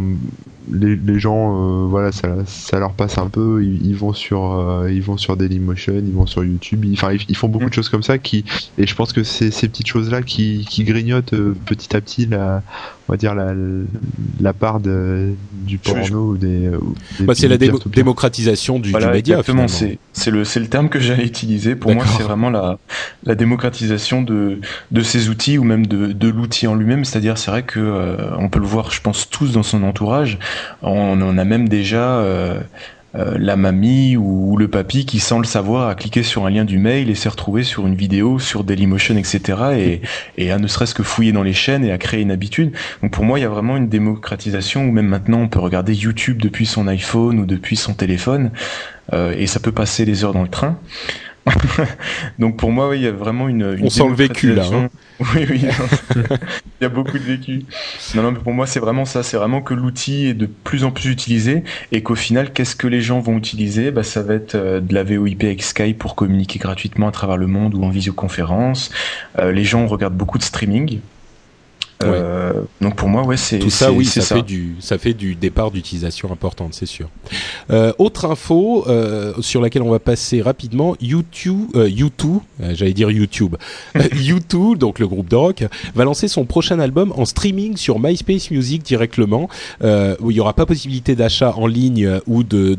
les, 0.71 0.95
les 0.95 1.19
gens, 1.19 1.83
euh, 1.83 1.85
voilà, 1.87 2.11
ça, 2.11 2.29
ça 2.45 2.79
leur 2.79 2.93
passe 2.93 3.17
un 3.17 3.27
peu. 3.27 3.63
Ils, 3.63 3.85
ils 3.87 3.95
vont 3.95 4.13
sur, 4.13 4.53
euh, 4.53 4.91
ils 4.91 5.01
vont 5.01 5.17
sur 5.17 5.37
Dailymotion, 5.37 5.93
ils 5.95 6.13
vont 6.13 6.25
sur 6.25 6.43
YouTube. 6.43 6.85
Ils, 6.85 6.93
enfin, 6.93 7.13
ils, 7.13 7.21
ils 7.27 7.35
font 7.37 7.47
beaucoup 7.47 7.69
de 7.69 7.73
choses 7.73 7.89
comme 7.89 8.03
ça 8.03 8.17
qui, 8.17 8.45
et 8.77 8.87
je 8.87 8.95
pense 8.95 9.13
que 9.13 9.23
c'est 9.23 9.51
ces 9.51 9.67
petites 9.67 9.87
choses-là 9.87 10.21
qui, 10.21 10.65
qui 10.69 10.83
grignotent 10.83 11.33
euh, 11.33 11.55
petit 11.65 11.95
à 11.95 12.01
petit 12.01 12.25
la, 12.25 12.63
on 13.07 13.13
va 13.13 13.17
dire 13.17 13.35
la, 13.35 13.53
la 14.39 14.53
part 14.53 14.79
de, 14.79 15.35
du 15.51 15.77
porno 15.77 16.31
ou 16.31 16.37
des. 16.37 16.69
ou 16.69 16.93
des- 17.19 17.25
Bah, 17.25 17.33
c'est 17.35 17.47
la 17.47 17.57
démo- 17.57 17.79
démocratisation 17.87 18.79
du, 18.79 18.91
Voilà, 18.91 19.07
du 19.07 19.13
média. 19.13 19.37
exactement. 19.39 19.67
C'est 19.67 19.99
c'est 20.13 20.31
le 20.31 20.43
c'est 20.43 20.59
le 20.59 20.67
terme 20.67 20.89
que 20.89 20.99
j'allais 20.99 21.25
utiliser. 21.25 21.75
Pour 21.75 21.93
moi, 21.93 22.03
c'est 22.17 22.23
vraiment 22.23 22.49
la 22.49 22.79
la 23.23 23.35
démocratisation 23.35 24.21
de 24.23 24.59
de 24.91 25.01
ces 25.01 25.29
outils 25.29 25.57
ou 25.57 25.63
même 25.63 25.85
de 25.85 26.13
de 26.13 26.27
l'outil 26.29 26.67
en 26.67 26.75
lui-même. 26.75 27.05
C'est-à-dire, 27.05 27.37
c'est 27.37 27.51
vrai 27.51 27.63
que 27.63 27.79
euh, 27.79 28.15
on 28.39 28.49
peut 28.49 28.59
le 28.59 28.65
voir, 28.65 28.91
je 28.91 29.01
pense 29.01 29.29
tous 29.29 29.53
dans 29.53 29.63
son 29.63 29.83
entourage. 29.83 30.39
On 30.81 31.21
en 31.21 31.37
a 31.37 31.43
même 31.45 31.69
déjà. 31.69 32.17
euh, 32.19 32.59
euh, 33.17 33.37
la 33.37 33.55
mamie 33.55 34.17
ou 34.17 34.57
le 34.57 34.67
papy 34.67 35.05
qui, 35.05 35.19
sans 35.19 35.39
le 35.39 35.45
savoir, 35.45 35.87
a 35.87 35.95
cliqué 35.95 36.23
sur 36.23 36.45
un 36.45 36.49
lien 36.49 36.65
du 36.65 36.77
mail 36.77 37.09
et 37.09 37.15
s'est 37.15 37.29
retrouvé 37.29 37.63
sur 37.63 37.87
une 37.87 37.95
vidéo 37.95 38.39
sur 38.39 38.63
Dailymotion, 38.63 39.17
etc. 39.17 39.39
et, 39.77 40.01
et 40.37 40.51
a 40.51 40.57
ne 40.57 40.67
serait-ce 40.67 40.93
que 40.93 41.03
fouillé 41.03 41.31
dans 41.31 41.43
les 41.43 41.53
chaînes 41.53 41.85
et 41.85 41.91
a 41.91 41.97
créé 41.97 42.21
une 42.21 42.31
habitude. 42.31 42.73
Donc 43.01 43.11
pour 43.11 43.23
moi, 43.23 43.39
il 43.39 43.43
y 43.43 43.45
a 43.45 43.49
vraiment 43.49 43.77
une 43.77 43.89
démocratisation 43.89 44.85
où 44.85 44.91
même 44.91 45.07
maintenant 45.07 45.39
on 45.39 45.47
peut 45.47 45.59
regarder 45.59 45.93
YouTube 45.93 46.41
depuis 46.41 46.65
son 46.65 46.87
iPhone 46.87 47.39
ou 47.39 47.45
depuis 47.45 47.75
son 47.75 47.93
téléphone 47.93 48.51
euh, 49.13 49.33
et 49.37 49.47
ça 49.47 49.59
peut 49.59 49.71
passer 49.71 50.05
les 50.05 50.23
heures 50.23 50.33
dans 50.33 50.43
le 50.43 50.49
train. 50.49 50.77
Donc 52.39 52.57
pour 52.57 52.71
moi, 52.71 52.89
oui, 52.89 52.97
il 52.97 53.03
y 53.03 53.07
a 53.07 53.11
vraiment 53.11 53.47
une. 53.47 53.75
une 53.77 53.85
On 53.85 53.89
sent 53.89 54.07
le 54.07 54.15
vécu, 54.15 54.53
là, 54.53 54.65
hein. 54.73 54.89
Oui, 55.19 55.45
oui. 55.49 55.61
il 55.63 56.81
y 56.81 56.85
a 56.85 56.89
beaucoup 56.89 57.17
de 57.17 57.23
vécu. 57.23 57.65
Non, 58.15 58.23
non, 58.23 58.31
mais 58.31 58.39
pour 58.39 58.53
moi, 58.53 58.67
c'est 58.67 58.79
vraiment 58.79 59.05
ça. 59.05 59.23
C'est 59.23 59.37
vraiment 59.37 59.61
que 59.61 59.73
l'outil 59.73 60.27
est 60.27 60.33
de 60.33 60.45
plus 60.45 60.83
en 60.83 60.91
plus 60.91 61.09
utilisé 61.09 61.63
et 61.91 62.01
qu'au 62.03 62.15
final, 62.15 62.51
qu'est-ce 62.51 62.75
que 62.75 62.87
les 62.87 63.01
gens 63.01 63.19
vont 63.19 63.37
utiliser? 63.37 63.91
Bah, 63.91 64.03
Ça 64.03 64.23
va 64.23 64.33
être 64.33 64.55
euh, 64.55 64.79
de 64.79 64.93
la 64.93 65.03
VoIP 65.03 65.43
avec 65.43 65.63
Skype 65.63 65.97
pour 65.97 66.15
communiquer 66.15 66.59
gratuitement 66.59 67.07
à 67.07 67.11
travers 67.11 67.37
le 67.37 67.47
monde 67.47 67.75
ou 67.75 67.83
en 67.83 67.89
visioconférence. 67.89 68.91
Euh, 69.39 69.51
les 69.51 69.63
gens 69.63 69.87
regardent 69.87 70.17
beaucoup 70.17 70.37
de 70.37 70.43
streaming. 70.43 70.99
Euh, 72.03 72.53
donc 72.81 72.95
pour 72.95 73.07
moi, 73.07 73.23
ouais, 73.23 73.37
c'est 73.37 73.59
tout 73.59 73.69
ça. 73.69 73.91
Oui, 73.91 74.05
ça, 74.05 74.21
fait 74.21 74.41
du 74.41 74.75
ça 74.79 74.97
fait 74.97 75.13
du 75.13 75.35
départ 75.35 75.71
d'utilisation 75.71 76.31
importante, 76.31 76.73
c'est 76.73 76.85
sûr. 76.85 77.09
Euh, 77.71 77.93
autre 77.97 78.25
info 78.25 78.85
euh, 78.87 79.33
sur 79.39 79.61
laquelle 79.61 79.81
on 79.81 79.89
va 79.89 79.99
passer 79.99 80.41
rapidement, 80.41 80.95
YouTube, 81.01 81.69
YouTube, 81.75 82.39
j'allais 82.59 82.93
dire 82.93 83.11
YouTube, 83.11 83.55
YouTube, 84.15 84.77
donc 84.77 84.99
le 84.99 85.07
groupe 85.07 85.29
de 85.29 85.35
rock, 85.35 85.63
va 85.95 86.03
lancer 86.03 86.27
son 86.27 86.45
prochain 86.45 86.79
album 86.79 87.13
en 87.15 87.25
streaming 87.25 87.77
sur 87.77 87.99
MySpace 87.99 88.51
Music 88.51 88.83
directement, 88.83 89.49
où 89.81 90.31
il 90.31 90.33
n'y 90.33 90.39
aura 90.39 90.53
pas 90.53 90.65
possibilité 90.65 91.15
d'achat 91.15 91.53
en 91.55 91.67
ligne 91.67 92.19
ou 92.27 92.43
de 92.43 92.75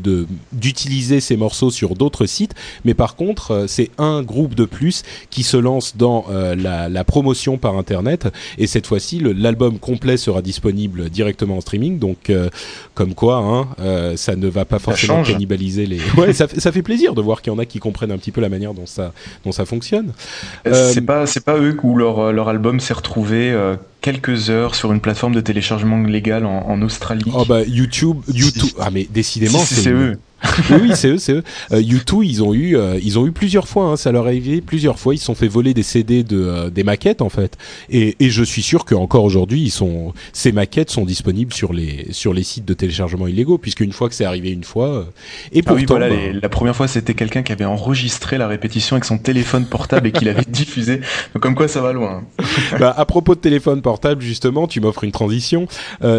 d'utiliser 0.51 1.19
ces 1.19 1.37
morceaux 1.37 1.71
sur 1.71 1.95
d'autres 1.95 2.25
sites, 2.25 2.53
mais 2.85 2.93
par 2.93 3.15
contre, 3.15 3.65
c'est 3.67 3.89
un 3.97 4.21
groupe 4.21 4.55
de 4.55 4.65
plus 4.65 5.03
qui 5.29 5.43
se 5.43 5.57
lance 5.57 5.97
dans 5.97 6.25
la, 6.29 6.89
la 6.89 7.03
promotion 7.03 7.57
par 7.57 7.77
internet 7.77 8.27
et 8.57 8.67
cette 8.67 8.85
fois-ci 8.85 9.06
l'album 9.13 9.79
complet 9.79 10.17
sera 10.17 10.41
disponible 10.41 11.09
directement 11.09 11.57
en 11.57 11.61
streaming. 11.61 11.99
Donc, 11.99 12.29
euh, 12.29 12.49
comme 12.93 13.13
quoi, 13.13 13.37
hein, 13.37 13.67
euh, 13.79 14.17
ça 14.17 14.35
ne 14.35 14.47
va 14.47 14.65
pas 14.65 14.79
forcément 14.79 15.23
cannibaliser 15.23 15.85
les. 15.85 15.99
Ouais, 16.17 16.33
ça, 16.33 16.47
ça, 16.47 16.71
fait 16.71 16.81
plaisir 16.81 17.13
de 17.13 17.21
voir 17.21 17.41
qu'il 17.41 17.51
y 17.53 17.55
en 17.55 17.59
a 17.59 17.65
qui 17.65 17.79
comprennent 17.79 18.11
un 18.11 18.17
petit 18.17 18.31
peu 18.31 18.41
la 18.41 18.49
manière 18.49 18.73
dont 18.73 18.85
ça, 18.85 19.13
dont 19.45 19.51
ça 19.51 19.65
fonctionne. 19.65 20.13
Euh, 20.65 20.91
c'est 20.93 21.01
pas, 21.01 21.25
c'est 21.25 21.43
pas 21.43 21.57
eux 21.57 21.77
où 21.83 21.95
leur, 21.95 22.31
leur 22.33 22.49
album 22.49 22.79
s'est 22.79 22.93
retrouvé 22.93 23.55
quelques 24.01 24.49
heures 24.49 24.75
sur 24.75 24.91
une 24.93 24.99
plateforme 24.99 25.35
de 25.35 25.41
téléchargement 25.41 25.97
légal 26.01 26.45
en, 26.45 26.81
Australie. 26.81 27.31
Oh 27.33 27.45
bah 27.45 27.63
YouTube, 27.63 28.17
YouTube. 28.31 28.69
Ah 28.79 28.89
mais 28.91 29.07
décidément, 29.09 29.59
c'est 29.59 29.89
eux 29.89 30.17
oui, 30.69 30.91
c'est 30.93 31.09
eux, 31.09 31.17
c'est 31.17 31.33
eux. 31.33 31.43
Euh, 31.71 31.81
U2, 31.81 32.23
ils 32.23 32.43
ont 32.43 32.53
eu, 32.53 32.77
euh, 32.77 32.99
ils 33.01 33.17
ont 33.17 33.25
eu 33.25 33.31
plusieurs 33.31 33.67
fois. 33.67 33.85
Hein, 33.85 33.97
ça 33.97 34.11
leur 34.11 34.25
est 34.25 34.37
arrivé 34.37 34.61
plusieurs 34.61 34.99
fois. 34.99 35.15
Ils 35.15 35.17
se 35.17 35.25
sont 35.25 35.35
fait 35.35 35.47
voler 35.47 35.73
des 35.73 35.83
CD 35.83 36.23
de 36.23 36.37
euh, 36.37 36.69
des 36.69 36.83
maquettes 36.83 37.21
en 37.21 37.29
fait. 37.29 37.57
Et, 37.89 38.15
et 38.19 38.29
je 38.29 38.43
suis 38.43 38.61
sûr 38.61 38.85
qu'encore 38.85 39.23
aujourd'hui, 39.23 39.61
ils 39.61 39.71
sont, 39.71 40.13
ces 40.33 40.51
maquettes 40.51 40.91
sont 40.91 41.05
disponibles 41.05 41.53
sur 41.53 41.73
les 41.73 42.07
sur 42.11 42.33
les 42.33 42.43
sites 42.43 42.65
de 42.65 42.73
téléchargement 42.73 43.27
illégaux, 43.27 43.57
puisque 43.57 43.79
une 43.79 43.93
fois 43.93 44.09
que 44.09 44.15
c'est 44.15 44.25
arrivé 44.25 44.51
une 44.51 44.63
fois. 44.63 44.87
Euh, 44.87 45.03
et 45.51 45.63
ah 45.65 45.73
pourtant, 45.73 45.99
bah, 45.99 46.07
la 46.41 46.49
première 46.49 46.75
fois, 46.75 46.87
c'était 46.87 47.13
quelqu'un 47.13 47.41
qui 47.41 47.51
avait 47.51 47.65
enregistré 47.65 48.37
la 48.37 48.47
répétition 48.47 48.95
avec 48.95 49.05
son 49.05 49.17
téléphone 49.17 49.65
portable 49.65 50.07
et 50.07 50.11
qui 50.11 50.25
l'avait 50.25 50.43
diffusé. 50.47 51.01
Donc 51.33 51.41
comme 51.41 51.55
quoi, 51.55 51.67
ça 51.67 51.81
va 51.81 51.93
loin. 51.93 52.23
bah, 52.79 52.93
à 52.95 53.05
propos 53.05 53.33
de 53.33 53.39
téléphone 53.39 53.81
portable, 53.81 54.21
justement, 54.21 54.67
tu 54.67 54.81
m'offres 54.81 55.03
une 55.03 55.11
transition. 55.11 55.67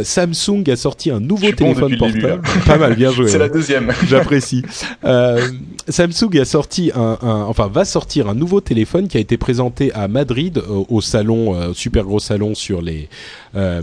Samsung 0.02 0.64
a 0.70 0.76
sorti 0.76 1.10
un 1.10 1.20
nouveau 1.20 1.52
téléphone 1.52 1.96
portable. 1.96 2.42
Pas 2.66 2.78
mal, 2.78 2.94
bien 2.94 3.12
joué. 3.12 3.28
C'est 3.28 3.38
la 3.38 3.48
deuxième. 3.48 3.92
J'apprécie. 4.08 4.62
Euh, 5.04 5.48
Samsung 5.88 6.38
a 6.40 6.44
sorti 6.44 6.90
un, 6.94 7.18
enfin 7.22 7.68
va 7.68 7.84
sortir 7.84 8.28
un 8.28 8.34
nouveau 8.34 8.60
téléphone 8.60 9.08
qui 9.08 9.16
a 9.16 9.20
été 9.20 9.36
présenté 9.36 9.92
à 9.92 10.08
Madrid 10.08 10.62
au, 10.88 11.00
salon, 11.00 11.54
euh, 11.54 11.72
super 11.72 12.04
gros 12.04 12.20
salon 12.20 12.54
sur 12.54 12.82
les 12.82 13.08
euh, 13.56 13.82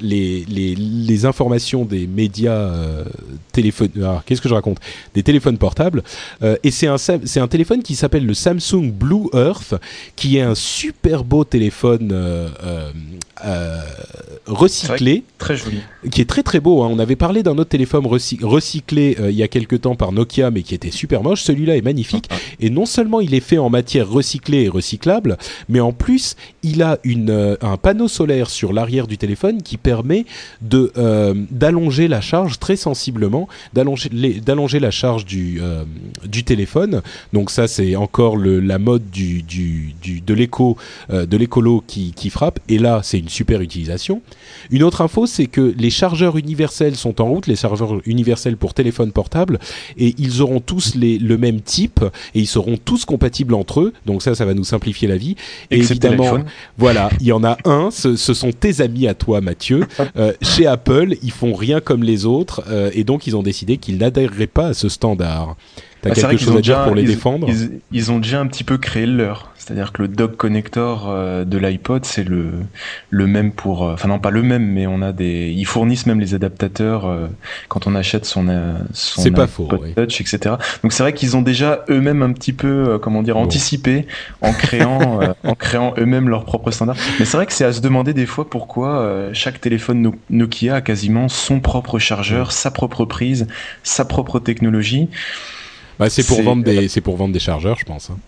les, 0.00 0.44
les, 0.48 0.74
les, 0.74 1.24
informations 1.24 1.84
des 1.84 2.06
médias 2.06 2.52
euh, 2.52 3.04
téléphones. 3.52 3.90
Ah, 4.02 4.22
qu'est-ce 4.26 4.40
que 4.40 4.48
je 4.48 4.54
raconte? 4.54 4.78
Des 5.14 5.22
téléphones 5.22 5.56
portables. 5.56 6.02
Euh, 6.42 6.56
et 6.64 6.70
c'est 6.70 6.88
un, 6.88 6.98
c'est 6.98 7.40
un 7.40 7.48
téléphone 7.48 7.82
qui 7.82 7.94
s'appelle 7.94 8.26
le 8.26 8.34
Samsung 8.34 8.90
Blue 8.92 9.28
Earth, 9.32 9.74
qui 10.16 10.38
est 10.38 10.42
un 10.42 10.54
super 10.54 11.24
beau 11.24 11.44
téléphone 11.44 12.12
recyclé. 14.46 15.22
très 15.38 15.56
joli. 15.56 15.78
Qui 16.10 16.20
est 16.20 16.28
très 16.28 16.42
très 16.42 16.60
beau. 16.60 16.82
Hein. 16.82 16.88
On 16.90 16.98
avait 16.98 17.16
parlé 17.16 17.42
d'un 17.42 17.56
autre 17.56 17.70
téléphone 17.70 18.06
recyclé 18.06 19.16
il 19.20 19.34
y 19.34 19.42
a 19.42 19.48
quelques 19.48 19.63
temps 19.78 19.96
par 19.96 20.12
Nokia, 20.12 20.50
mais 20.50 20.62
qui 20.62 20.74
était 20.74 20.90
super 20.90 21.22
moche. 21.22 21.42
Celui-là 21.42 21.76
est 21.76 21.82
magnifique. 21.82 22.26
Ah, 22.30 22.36
ah. 22.36 22.54
Et 22.60 22.70
non 22.70 22.86
seulement 22.86 23.20
il 23.20 23.34
est 23.34 23.40
fait 23.40 23.58
en 23.58 23.70
matière 23.70 24.08
recyclée 24.08 24.62
et 24.62 24.68
recyclable, 24.68 25.36
mais 25.68 25.80
en 25.80 25.92
plus 25.92 26.36
il 26.62 26.82
a 26.82 26.98
une, 27.04 27.56
un 27.60 27.76
panneau 27.76 28.08
solaire 28.08 28.50
sur 28.50 28.72
l'arrière 28.72 29.06
du 29.06 29.18
téléphone 29.18 29.62
qui 29.62 29.76
permet 29.76 30.24
de 30.62 30.92
euh, 30.96 31.34
d'allonger 31.50 32.08
la 32.08 32.20
charge 32.20 32.58
très 32.58 32.76
sensiblement, 32.76 33.48
d'allonger 33.72 34.08
d'allonger 34.44 34.80
la 34.80 34.90
charge 34.90 35.24
du 35.24 35.60
euh, 35.60 35.84
du 36.24 36.44
téléphone. 36.44 37.02
Donc 37.32 37.50
ça 37.50 37.66
c'est 37.68 37.96
encore 37.96 38.36
le, 38.36 38.60
la 38.60 38.78
mode 38.78 39.10
du, 39.10 39.42
du, 39.42 39.94
du 40.02 40.20
de 40.20 40.34
l'éco 40.34 40.76
euh, 41.10 41.26
de 41.26 41.36
l'écolo 41.36 41.82
qui, 41.86 42.12
qui 42.12 42.30
frappe. 42.30 42.60
Et 42.68 42.78
là 42.78 43.00
c'est 43.02 43.18
une 43.18 43.28
super 43.28 43.60
utilisation. 43.60 44.22
Une 44.70 44.82
autre 44.82 45.00
info 45.00 45.26
c'est 45.26 45.46
que 45.46 45.74
les 45.76 45.90
chargeurs 45.90 46.36
universels 46.36 46.96
sont 46.96 47.20
en 47.20 47.26
route, 47.26 47.46
les 47.46 47.56
chargeurs 47.56 48.00
universels 48.06 48.56
pour 48.56 48.74
téléphone 48.74 49.12
portable, 49.12 49.53
et 49.96 50.14
ils 50.18 50.42
auront 50.42 50.60
tous 50.60 50.94
les, 50.94 51.18
le 51.18 51.38
même 51.38 51.60
type 51.60 52.04
et 52.34 52.40
ils 52.40 52.46
seront 52.46 52.76
tous 52.76 53.04
compatibles 53.04 53.54
entre 53.54 53.80
eux. 53.80 53.92
Donc 54.06 54.22
ça 54.22 54.34
ça 54.34 54.44
va 54.44 54.54
nous 54.54 54.64
simplifier 54.64 55.08
la 55.08 55.16
vie. 55.16 55.36
Et 55.70 55.78
évidemment, 55.78 56.38
voilà, 56.78 57.10
il 57.20 57.26
y 57.26 57.32
en 57.32 57.44
a 57.44 57.56
un. 57.64 57.90
Ce, 57.90 58.16
ce 58.16 58.34
sont 58.34 58.52
tes 58.52 58.80
amis 58.80 59.06
à 59.06 59.14
toi, 59.14 59.40
Mathieu. 59.40 59.86
Euh, 60.16 60.32
chez 60.42 60.66
Apple, 60.66 61.16
ils 61.22 61.32
font 61.32 61.54
rien 61.54 61.80
comme 61.80 62.04
les 62.04 62.24
autres 62.24 62.62
euh, 62.68 62.90
et 62.92 63.04
donc 63.04 63.26
ils 63.26 63.36
ont 63.36 63.42
décidé 63.42 63.78
qu'ils 63.78 63.98
n'adhéreraient 63.98 64.46
pas 64.46 64.68
à 64.68 64.74
ce 64.74 64.88
standard. 64.88 65.56
T'as 66.04 66.10
bah, 66.10 66.28
quelque 66.28 66.44
chose 66.44 66.56
à 66.56 66.60
dire 66.60 66.84
pour 66.84 66.94
les 66.94 67.04
défendre 67.04 67.48
ils, 67.90 68.12
ont 68.12 68.18
déjà 68.18 68.38
un 68.38 68.46
petit 68.46 68.62
peu 68.62 68.76
créé 68.76 69.06
le 69.06 69.16
leur. 69.16 69.52
C'est-à-dire 69.56 69.92
que 69.92 70.02
le 70.02 70.08
dock 70.08 70.36
connector 70.36 71.06
euh, 71.08 71.46
de 71.46 71.56
l'iPod, 71.56 72.04
c'est 72.04 72.24
le 72.24 72.50
le 73.08 73.26
même 73.26 73.52
pour, 73.52 73.86
euh, 73.86 73.94
enfin 73.94 74.08
non 74.08 74.18
pas 74.18 74.30
le 74.30 74.42
même, 74.42 74.66
mais 74.66 74.86
on 74.86 75.00
a 75.00 75.12
des, 75.12 75.54
ils 75.56 75.64
fournissent 75.64 76.04
même 76.04 76.20
les 76.20 76.34
adaptateurs 76.34 77.06
euh, 77.06 77.28
quand 77.68 77.86
on 77.86 77.94
achète 77.94 78.26
son 78.26 78.44
son 78.92 79.22
iPod 79.22 79.34
pas 79.34 79.46
faux, 79.46 79.68
Touch, 79.96 80.20
etc. 80.20 80.56
Donc 80.82 80.92
c'est 80.92 81.02
vrai 81.02 81.14
qu'ils 81.14 81.38
ont 81.38 81.42
déjà 81.42 81.84
eux-mêmes 81.88 82.20
un 82.20 82.32
petit 82.32 82.52
peu, 82.52 82.98
comment 83.00 83.22
dire, 83.22 83.38
anticipé 83.38 84.06
en 84.42 84.52
créant 84.52 85.20
en 85.44 85.54
créant 85.54 85.94
eux-mêmes 85.96 86.28
leur 86.28 86.44
propre 86.44 86.70
standard. 86.70 86.96
Mais 87.18 87.24
c'est 87.24 87.38
vrai 87.38 87.46
que 87.46 87.54
c'est 87.54 87.64
à 87.64 87.72
se 87.72 87.80
demander 87.80 88.12
des 88.12 88.26
fois 88.26 88.50
pourquoi 88.50 89.30
chaque 89.32 89.62
téléphone 89.62 90.12
Nokia 90.28 90.74
a 90.76 90.80
quasiment 90.82 91.28
son 91.28 91.60
propre 91.60 91.98
chargeur, 91.98 92.52
sa 92.52 92.70
propre 92.70 93.06
prise, 93.06 93.46
sa 93.82 94.04
propre 94.04 94.40
technologie. 94.40 95.08
Bah, 95.98 96.10
c'est 96.10 96.26
pour 96.26 96.42
vendre 96.42 96.64
des, 96.64 96.88
c'est 96.88 97.00
pour 97.00 97.16
vendre 97.16 97.32
des 97.32 97.40
chargeurs, 97.40 97.78
je 97.78 97.84
pense. 97.84 98.10
Hein. 98.10 98.18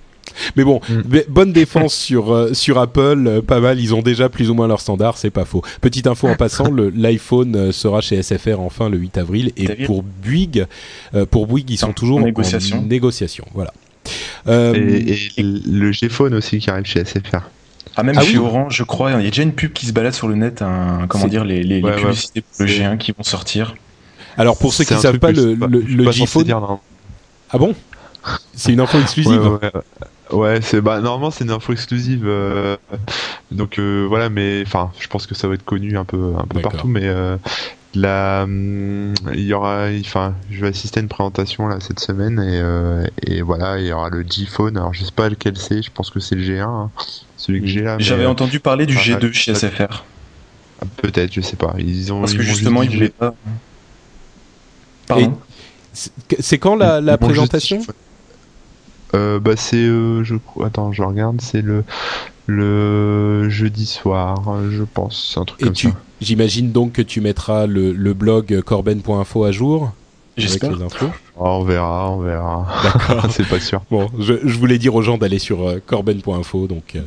Mais 0.57 0.65
bon, 0.65 0.81
mm. 0.89 1.21
bonne 1.29 1.53
défense 1.53 1.95
sur 1.95 2.33
euh, 2.33 2.53
sur 2.53 2.79
Apple, 2.79 3.25
euh, 3.27 3.43
pas 3.43 3.61
mal. 3.61 3.81
Ils 3.81 3.95
ont 3.95 4.03
déjà 4.03 4.29
plus 4.29 4.51
ou 4.51 4.55
moins 4.55 4.69
leur 4.69 4.81
standard, 4.81 5.19
c'est 5.19 5.31
pas 5.31 5.45
faux. 5.45 5.63
Petite 5.81 6.07
info 6.07 6.29
en 6.29 6.35
passant, 6.35 6.71
l'iPhone 6.95 7.57
euh, 7.57 7.73
sera 7.73 8.01
chez 8.01 8.23
SFR 8.23 8.61
enfin 8.61 8.89
le 8.89 8.99
8 8.99 9.19
avril 9.19 9.53
et 9.57 9.85
pour 9.85 10.03
Bouygues, 10.03 10.67
pour 11.31 11.47
Bouygues, 11.47 11.71
ils 11.71 11.79
sont 11.79 11.93
toujours 11.93 12.19
en 12.19 12.25
négociation. 12.25 12.83
négociation 12.83 13.45
voilà. 13.55 13.73
Et, 14.49 15.17
le 15.37 15.93
G-Phone 15.93 16.35
aussi 16.35 16.59
qui 16.59 16.71
arrive 16.71 16.85
chez 16.85 17.05
SFR. 17.05 17.41
Ah 17.99 18.03
même 18.03 18.17
ah 18.19 18.23
chez 18.23 18.37
Orange, 18.39 18.77
je 18.77 18.83
crois, 18.83 19.11
il 19.13 19.25
y 19.25 19.27
a 19.27 19.31
déjà 19.31 19.43
une 19.43 19.53
pub 19.55 19.73
qui 19.73 19.87
se 19.87 19.93
balade 19.93 20.13
sur 20.13 20.29
le 20.29 20.35
net, 20.35 20.63
comment 21.09 21.27
dire, 21.27 21.45
les, 21.45 21.63
les, 21.63 21.81
publicités 21.81 22.43
pour 22.43 22.65
le 22.65 22.67
G1 22.67 22.99
qui 22.99 23.13
vont 23.13 23.23
sortir. 23.25 23.75
Alors 24.37 24.59
pour 24.59 24.75
ceux 24.75 24.85
qui 24.85 24.93
ne 24.93 24.99
savent 24.99 25.19
pas, 25.19 25.33
le, 25.33 25.55
le, 25.55 25.81
le 25.81 26.11
G-Phone... 26.13 26.47
Ah 27.57 27.59
bon? 27.59 27.75
C'est 28.55 28.75
une 28.75 28.81
info 28.81 29.01
exclusive 29.01 29.59
ouais, 30.31 30.61
c'est 30.61 30.83
bah 30.83 31.01
normalement 31.01 31.31
c'est 31.31 31.45
une 31.45 31.51
info 31.51 31.73
exclusive. 31.73 32.25
Euh, 32.27 32.77
donc 33.51 33.79
euh, 33.79 34.05
voilà, 34.07 34.29
mais 34.29 34.63
enfin, 34.67 34.91
je 34.99 35.09
pense 35.09 35.27
que 35.27 35.35
ça 35.35 35.49
va 35.49 35.55
être 35.55 35.65
connu 35.65 35.97
un 35.97 36.05
peu 36.05 36.35
un 36.37 36.45
peu 36.45 36.61
partout, 36.61 36.87
mais 36.87 37.05
euh, 37.05 37.39
la, 37.95 38.43
hum, 38.43 39.15
il 39.33 39.45
y 39.45 39.55
aura, 39.55 39.87
enfin, 40.01 40.35
je 40.51 40.61
vais 40.61 40.69
assister 40.69 41.01
à 41.01 41.03
une 41.03 41.09
présentation 41.09 41.67
là 41.67 41.79
cette 41.81 42.01
semaine 42.01 42.41
et, 42.41 43.33
et 43.33 43.41
voilà, 43.41 43.79
il 43.79 43.87
y 43.87 43.93
aura 43.93 44.11
le 44.11 44.23
G-Phone. 44.29 44.77
Alors 44.77 44.93
je 44.93 45.03
sais 45.03 45.13
pas 45.13 45.31
lequel 45.31 45.57
c'est, 45.57 45.81
je 45.81 45.91
pense 45.91 46.11
que 46.11 46.21
c'est 46.21 46.35
le 46.35 46.43
G1, 46.43 46.61
hein, 46.61 46.91
celui 47.39 47.63
que 47.63 47.67
j'ai 47.69 47.81
là. 47.81 47.97
J'avais 47.99 48.27
entendu 48.27 48.61
parler 48.61 48.85
du 48.85 48.97
G2 48.97 49.33
chez 49.33 49.55
SFR. 49.55 50.05
Ah, 50.83 50.85
peut-être, 50.99 51.33
je 51.33 51.41
sais 51.41 51.57
pas. 51.57 51.75
Ils 51.79 52.13
ont 52.13 52.21
parce 52.21 52.35
que 52.35 52.43
justement 52.43 52.83
ils 52.83 52.91
voulaient 52.91 53.09
pas. 53.09 53.35
Pardon? 55.07 55.39
C'est 56.41 56.59
quand 56.59 56.77
la, 56.77 57.01
la 57.01 57.19
présentation? 57.19 57.81
euh, 59.15 59.39
Bah 59.41 59.53
c'est, 59.57 59.77
euh, 59.77 60.23
je 60.25 60.35
attends, 60.65 60.93
je 60.93 61.03
regarde, 61.03 61.41
c'est 61.41 61.63
le 61.63 61.85
le 62.49 63.49
jeudi 63.49 63.87
soir, 63.87 64.37
je 64.71 64.83
pense, 64.85 65.35
un 65.41 65.45
truc 65.45 65.61
comme 65.61 65.75
ça. 65.75 65.89
J'imagine 66.21 66.71
donc 66.73 66.93
que 66.93 67.03
tu 67.03 67.21
mettras 67.21 67.67
le, 67.67 67.93
le 67.93 68.15
blog 68.15 68.61
corben.info 68.63 69.45
à 69.45 69.53
jour. 69.53 69.93
J'espère. 70.37 70.71
Oh, 71.39 71.45
on 71.45 71.65
verra, 71.65 72.11
on 72.11 72.21
verra. 72.21 72.67
D'accord, 72.85 73.27
c'est 73.31 73.49
pas 73.49 73.59
sûr. 73.59 73.83
Bon, 73.91 74.09
je, 74.19 74.35
je, 74.45 74.59
voulais 74.59 74.79
dire 74.79 74.95
aux 74.95 75.03
gens 75.03 75.19
d'aller 75.19 75.39
sur 75.39 75.67
euh, 75.69 75.81
corben.info, 75.85 76.67
donc. 76.67 76.95
Euh, 76.95 77.01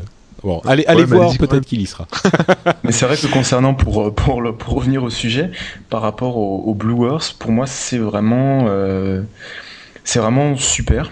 bon, 0.44 0.62
allez, 0.66 0.86
allez 0.88 1.06
voir, 1.06 1.32
peut-être 1.38 1.66
qu'il 1.66 1.82
y 1.82 1.86
sera. 1.86 2.08
Mais 2.84 2.92
c'est 2.92 3.06
vrai 3.06 3.18
que 3.18 3.28
concernant, 3.28 3.74
pour, 3.74 4.14
pour, 4.14 4.42
le, 4.42 4.54
pour 4.54 4.76
revenir 4.76 5.04
au 5.04 5.10
sujet, 5.10 5.52
par 5.90 6.02
rapport 6.02 6.38
au, 6.38 6.64
au 6.66 6.74
Blue 6.74 7.08
Earth, 7.08 7.36
pour 7.40 7.52
moi, 7.52 7.68
c'est 7.68 7.98
vraiment, 7.98 8.66
euh, 8.68 9.22
c'est 10.04 10.20
vraiment 10.20 10.56
super 10.56 11.12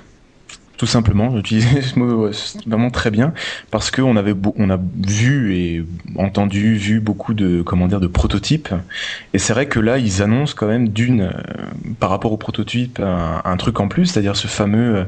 tout 0.78 0.86
simplement. 0.86 1.36
J'utilisais 1.36 1.82
ce 1.82 2.00
mot 2.00 2.30
vraiment 2.66 2.90
très 2.90 3.12
bien 3.12 3.34
parce 3.72 3.92
qu'on 3.92 4.16
on 4.16 4.70
a 4.70 4.80
vu 5.08 5.56
et 5.56 5.86
entendu, 6.16 6.76
vu 6.76 7.00
beaucoup 7.00 7.34
de 7.34 7.62
comment 7.62 7.88
de 7.88 8.08
prototypes. 8.08 8.70
Et 9.34 9.40
c'est 9.40 9.54
vrai 9.54 9.68
que 9.68 9.80
là, 9.80 9.98
ils 9.98 10.22
annoncent 10.22 10.54
quand 10.56 10.68
même 10.68 10.90
d'une 10.90 11.22
euh, 11.22 11.32
par 12.00 12.10
rapport 12.10 12.32
au 12.32 12.38
prototype 12.38 13.00
un, 13.00 13.58
truc 13.58 13.80
en 13.80 13.88
plus, 13.88 14.06
c'est-à-dire 14.06 14.36
ce 14.36 14.48
fameux 14.48 15.06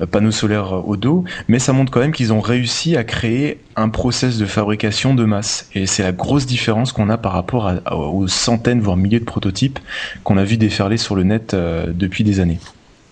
euh, 0.00 0.06
panneau 0.06 0.30
solaire 0.30 0.88
au 0.88 0.96
dos. 0.96 1.24
Mais 1.48 1.58
ça 1.58 1.72
montre 1.72 1.90
quand 1.90 2.00
même 2.00 2.12
qu'ils 2.12 2.32
ont 2.32 2.40
réussi 2.40 2.96
à 2.96 3.04
créer 3.04 3.60
un 3.76 3.88
process 3.88 4.38
de 4.38 4.46
fabrication 4.46 5.14
de 5.14 5.24
masse. 5.24 5.68
Et 5.74 5.86
c'est 5.86 6.02
la 6.02 6.12
grosse 6.12 6.46
différence 6.46 6.92
qu'on 6.92 7.10
a 7.10 7.18
par 7.18 7.32
rapport 7.32 7.72
aux 7.90 8.28
centaines 8.28 8.80
voire 8.80 8.96
milliers 8.96 9.20
de 9.20 9.24
prototypes 9.24 9.78
qu'on 10.24 10.38
a 10.38 10.44
vu 10.44 10.56
déferler 10.56 10.96
sur 10.96 11.14
le 11.14 11.24
net 11.24 11.54
euh, 11.54 11.86
depuis 11.92 12.24
des 12.24 12.40
années. 12.40 12.58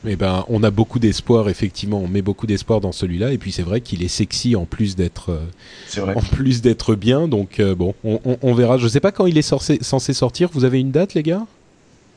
Eh 0.06 0.16
ben, 0.16 0.44
on 0.48 0.62
a 0.62 0.70
beaucoup 0.70 0.98
d'espoir, 0.98 1.48
effectivement. 1.48 2.00
On 2.00 2.08
met 2.08 2.22
beaucoup 2.22 2.46
d'espoir 2.46 2.80
dans 2.80 2.92
celui-là. 2.92 3.32
Et 3.32 3.38
puis 3.38 3.52
c'est 3.52 3.62
vrai 3.62 3.80
qu'il 3.80 4.02
est 4.02 4.08
sexy 4.08 4.54
en 4.54 4.64
plus 4.64 4.96
d'être, 4.96 5.30
euh, 5.30 6.14
en 6.14 6.20
plus 6.20 6.62
d'être 6.62 6.94
bien. 6.94 7.28
Donc 7.28 7.60
euh, 7.60 7.74
bon, 7.74 7.94
on, 8.04 8.54
verra. 8.54 8.78
Je 8.78 8.86
sais 8.86 9.00
pas 9.00 9.12
quand 9.12 9.26
il 9.26 9.36
est 9.38 9.42
censé 9.42 10.12
sortir. 10.12 10.50
Vous 10.52 10.64
avez 10.64 10.80
une 10.80 10.90
date, 10.90 11.14
les 11.14 11.22
gars? 11.22 11.46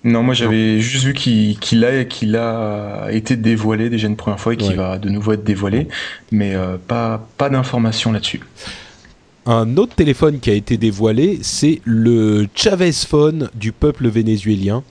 Non, 0.04 0.24
moi 0.24 0.34
j'avais 0.34 0.80
juste 0.80 1.06
vu 1.06 1.14
qu'il 1.14 1.86
a, 1.86 2.06
qu'il 2.06 2.36
a 2.36 3.10
été 3.12 3.36
dévoilé 3.36 3.90
déjà 3.90 4.08
une 4.08 4.16
première 4.16 4.40
fois 4.40 4.54
et 4.54 4.58
qu'il 4.58 4.76
va 4.76 4.98
de 4.98 5.10
nouveau 5.10 5.34
être 5.34 5.44
dévoilé, 5.44 5.88
mais 6.32 6.56
euh, 6.56 6.78
pas, 6.88 7.28
pas 7.38 7.50
d'informations 7.50 8.12
là-dessus. 8.12 8.42
Un 9.48 9.78
autre 9.78 9.96
téléphone 9.96 10.40
qui 10.40 10.52
a 10.52 10.54
été 10.54 10.78
dévoilé, 10.78 11.40
c'est 11.42 11.82
le 11.84 12.48
Chavez 12.54 12.92
Phone 12.92 13.50
du 13.56 13.72
peuple 13.72 14.08
vénézuélien. 14.08 14.84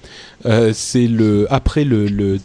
Euh, 0.46 0.72
c'est 0.74 1.07
le 1.07 1.46
après 1.51 1.84
le 1.84 2.38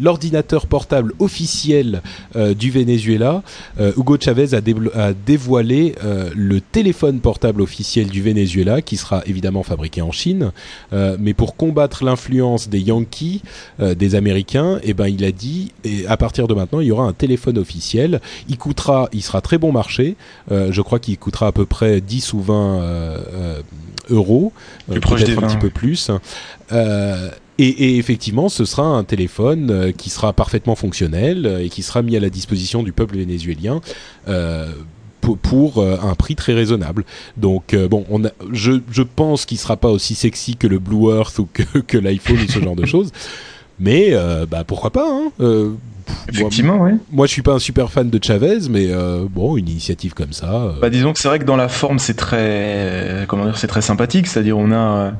l'ordinateur 0.00 0.66
portable 0.66 1.12
officiel 1.18 2.02
euh, 2.34 2.54
du 2.54 2.70
Venezuela. 2.70 3.42
Euh, 3.78 3.92
Hugo 3.96 4.16
Chavez 4.18 4.54
a, 4.54 5.12
dévoilé 5.12 5.94
le 6.34 6.60
téléphone 6.60 7.20
portable 7.20 7.60
officiel 7.60 8.08
du 8.08 8.22
Venezuela, 8.22 8.80
qui 8.82 8.96
sera 8.96 9.22
évidemment 9.26 9.62
fabriqué 9.62 10.02
en 10.02 10.12
Chine, 10.12 10.52
mais 10.92 11.34
pour 11.34 11.56
combattre 11.56 12.04
l'influence 12.04 12.68
des 12.68 12.80
Yankees, 12.80 13.42
des 13.78 14.14
Américains, 14.14 14.78
eh 14.82 14.94
ben 14.94 15.08
il 15.08 15.24
a 15.24 15.32
dit, 15.32 15.72
et 15.84 16.06
à 16.06 16.16
partir 16.16 16.48
de 16.48 16.54
maintenant, 16.54 16.80
il 16.80 16.86
y 16.86 16.90
aura 16.90 17.04
un 17.04 17.12
téléphone 17.12 17.58
officiel. 17.58 18.20
Il 18.48 18.58
coûtera, 18.58 19.08
il 19.12 19.22
sera 19.22 19.40
très 19.40 19.58
bon 19.58 19.72
marché. 19.72 20.16
je 20.50 20.80
crois 20.80 20.97
qu'il 20.98 21.18
coûtera 21.18 21.48
à 21.48 21.52
peu 21.52 21.66
près 21.66 22.00
10 22.00 22.32
ou 22.32 22.40
20 22.40 22.82
euros, 24.10 24.52
peut-être 24.88 25.42
un 25.42 25.46
petit 25.46 25.56
peu 25.56 25.70
plus. 25.70 26.10
Euh, 26.72 27.30
et, 27.60 27.98
effectivement, 27.98 28.48
ce 28.48 28.64
sera 28.64 28.84
un 28.84 29.02
téléphone 29.02 29.70
euh, 29.70 29.92
qui 29.92 30.10
sera 30.10 30.32
parfaitement 30.32 30.76
fonctionnel 30.76 31.44
euh, 31.44 31.64
et 31.64 31.68
qui 31.70 31.82
sera 31.82 32.02
mis 32.02 32.16
à 32.16 32.20
la 32.20 32.30
disposition 32.30 32.84
du 32.84 32.92
peuple 32.92 33.16
vénézuélien. 33.16 33.80
pour, 35.42 35.82
un 35.82 36.14
prix 36.14 36.36
très 36.36 36.54
raisonnable. 36.54 37.04
Donc 37.36 37.74
bon, 37.74 38.04
on 38.08 38.24
a, 38.24 38.30
je, 38.52 38.72
je 38.90 39.02
pense 39.02 39.44
qu'il 39.44 39.58
sera 39.58 39.76
pas 39.76 39.90
aussi 39.90 40.14
sexy 40.14 40.56
que 40.56 40.66
le 40.66 40.78
Blue 40.78 41.10
Earth 41.10 41.38
ou 41.38 41.48
que, 41.52 41.78
que 41.80 41.98
l'iPhone 41.98 42.38
ou 42.38 42.50
ce 42.50 42.60
genre 42.60 42.76
de 42.76 42.86
choses, 42.94 43.12
mais 43.80 44.12
bah 44.50 44.64
pourquoi 44.66 44.90
pas 44.90 45.08
hein 45.08 45.32
Effectivement, 46.28 46.82
oui. 46.82 46.92
Moi, 47.10 47.26
je 47.26 47.32
suis 47.32 47.42
pas 47.42 47.54
un 47.54 47.58
super 47.58 47.90
fan 47.90 48.10
de 48.10 48.22
Chavez, 48.22 48.68
mais 48.68 48.88
euh, 48.90 49.24
bon, 49.28 49.56
une 49.56 49.68
initiative 49.68 50.14
comme 50.14 50.32
ça. 50.32 50.52
Euh. 50.52 50.72
Bah, 50.80 50.90
disons 50.90 51.12
que 51.12 51.18
c'est 51.18 51.28
vrai 51.28 51.38
que 51.38 51.44
dans 51.44 51.56
la 51.56 51.68
forme, 51.68 51.98
c'est 51.98 52.14
très, 52.14 53.24
comment 53.28 53.46
dire, 53.46 53.56
c'est 53.56 53.66
très 53.66 53.80
sympathique. 53.80 54.26
C'est-à-dire, 54.26 54.58
on 54.58 54.70
a, 54.72 55.12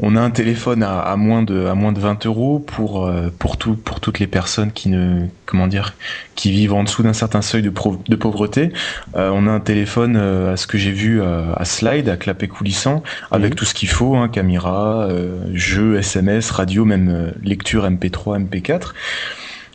on 0.00 0.14
a 0.14 0.20
un 0.20 0.30
téléphone 0.30 0.82
à, 0.82 1.00
à, 1.00 1.16
moins 1.16 1.42
de, 1.42 1.66
à 1.66 1.74
moins 1.74 1.92
de 1.92 1.98
20 1.98 2.26
euros 2.26 2.58
pour, 2.60 3.06
euh, 3.06 3.28
pour 3.38 3.56
tout, 3.56 3.74
pour 3.74 4.00
toutes 4.00 4.20
les 4.20 4.28
personnes 4.28 4.70
qui 4.70 4.88
ne, 4.88 5.26
comment 5.46 5.66
dire, 5.66 5.94
qui 6.36 6.50
vivent 6.50 6.74
en 6.74 6.84
dessous 6.84 7.02
d'un 7.02 7.12
certain 7.12 7.42
seuil 7.42 7.62
de, 7.62 7.72
de 8.08 8.16
pauvreté. 8.16 8.72
on 9.14 9.46
a 9.46 9.50
un 9.50 9.60
téléphone, 9.60 10.16
à 10.16 10.56
ce 10.56 10.66
que 10.66 10.78
j'ai 10.78 10.92
vu, 10.92 11.22
à 11.22 11.64
slide, 11.64 12.08
à 12.08 12.16
clapet 12.16 12.48
coulissant, 12.48 13.02
avec 13.30 13.54
tout 13.54 13.64
ce 13.64 13.74
qu'il 13.74 13.88
faut, 13.88 14.16
hein, 14.16 14.28
caméra, 14.28 15.08
jeux, 15.52 15.98
SMS, 15.98 16.50
radio, 16.50 16.84
même 16.84 17.32
lecture 17.42 17.88
MP3, 17.88 18.01
MP4. 18.10 18.92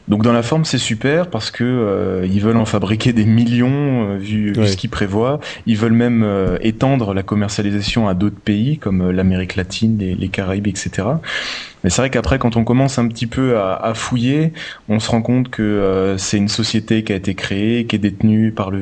Donc 0.08 0.24
dans 0.24 0.32
la 0.32 0.43
forme 0.43 0.64
c'est 0.64 0.78
super 0.78 1.30
parce 1.30 1.51
que 1.51 1.64
euh, 1.64 2.26
ils 2.26 2.39
veulent 2.39 2.58
en 2.58 2.66
fabriquer 2.66 3.12
des 3.12 3.26
millions 3.26 4.12
euh, 4.12 4.18
vu, 4.18 4.55
ce 4.55 4.78
qu'ils 4.78 4.89
prévoient. 4.89 5.39
Ils 5.66 5.78
veulent 5.78 5.91
même 5.91 6.24
euh, 6.24 6.58
étendre 6.62 7.14
la 7.14 7.24
commercialisation 7.24 8.08
à 8.08 8.14
d'autres 8.14 8.39
pays 8.39 8.78
comme 8.78 9.12
l'Amérique 9.12 9.58
latine, 9.58 9.97
les, 9.97 10.16
les, 10.16 10.30
Caraïbes, 10.30 10.68
etc. 10.68 11.08
Mais 11.84 11.89
c'est 11.89 12.01
vrai 12.01 12.10
qu'après 12.10 12.39
quand 12.39 12.55
on 12.55 12.64
commence 12.64 12.99
un 12.99 13.08
petit 13.08 13.28
peu 13.28 13.58
à, 13.58 13.76
à 13.76 13.93
fouiller, 13.93 14.53
on 14.88 14.99
se 14.99 15.12
rend 15.12 15.22
compte 15.22 15.49
que 15.49 16.16
c'est 16.18 16.38
une 16.38 16.47
société 16.47 17.03
qui 17.03 17.12
a 17.12 17.16
été 17.18 17.36
créée, 17.36 17.86
qui 17.86 17.97
est 17.97 17.99
détenue 17.99 18.51
par 18.51 18.72
le, 18.72 18.82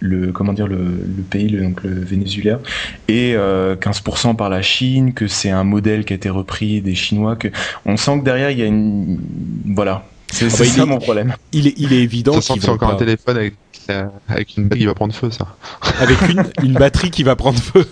le 0.00 0.32
comment 0.32 0.52
dire 0.52 0.66
le, 0.66 0.76
le 0.76 1.22
pays, 1.28 1.48
le, 1.48 1.62
donc 1.62 1.82
le 1.82 1.90
Venezuela, 1.90 2.60
et 3.08 3.34
15% 3.34 4.36
par 4.36 4.50
la 4.50 4.62
Chine, 4.62 5.14
que 5.14 5.26
c'est 5.26 5.50
un 5.50 5.64
modèle 5.64 6.04
qui 6.04 6.12
a 6.12 6.16
été 6.16 6.28
repris 6.28 6.80
des 6.80 6.94
Chinois. 6.94 7.36
Que 7.36 7.48
on 7.86 7.96
sent 7.96 8.20
que 8.20 8.24
derrière 8.24 8.50
il 8.50 8.58
y 8.58 8.62
a 8.62 8.66
une 8.66 9.18
voilà 9.66 10.04
c'est 10.30 10.46
ah 10.46 10.58
bah, 10.58 10.64
ça 10.64 10.86
mon 10.86 10.98
problème. 10.98 11.34
Il 11.52 11.66
est, 11.66 11.74
il 11.78 11.92
est 11.92 12.02
évident 12.02 12.38
qu'il 12.38 12.60
c'est 12.60 12.68
encore 12.68 12.90
un 12.90 12.96
téléphone 12.96 13.36
avec, 13.36 13.54
euh, 13.90 14.06
avec 14.28 14.56
une 14.56 14.64
batterie 14.64 14.80
qui 14.80 14.86
va 14.86 14.94
prendre 14.94 15.14
feu, 15.14 15.30
ça. 15.30 15.56
Avec 16.00 16.20
une, 16.28 16.44
une 16.62 16.74
batterie 16.74 17.10
qui 17.10 17.22
va 17.22 17.34
prendre 17.34 17.58
feu. 17.58 17.86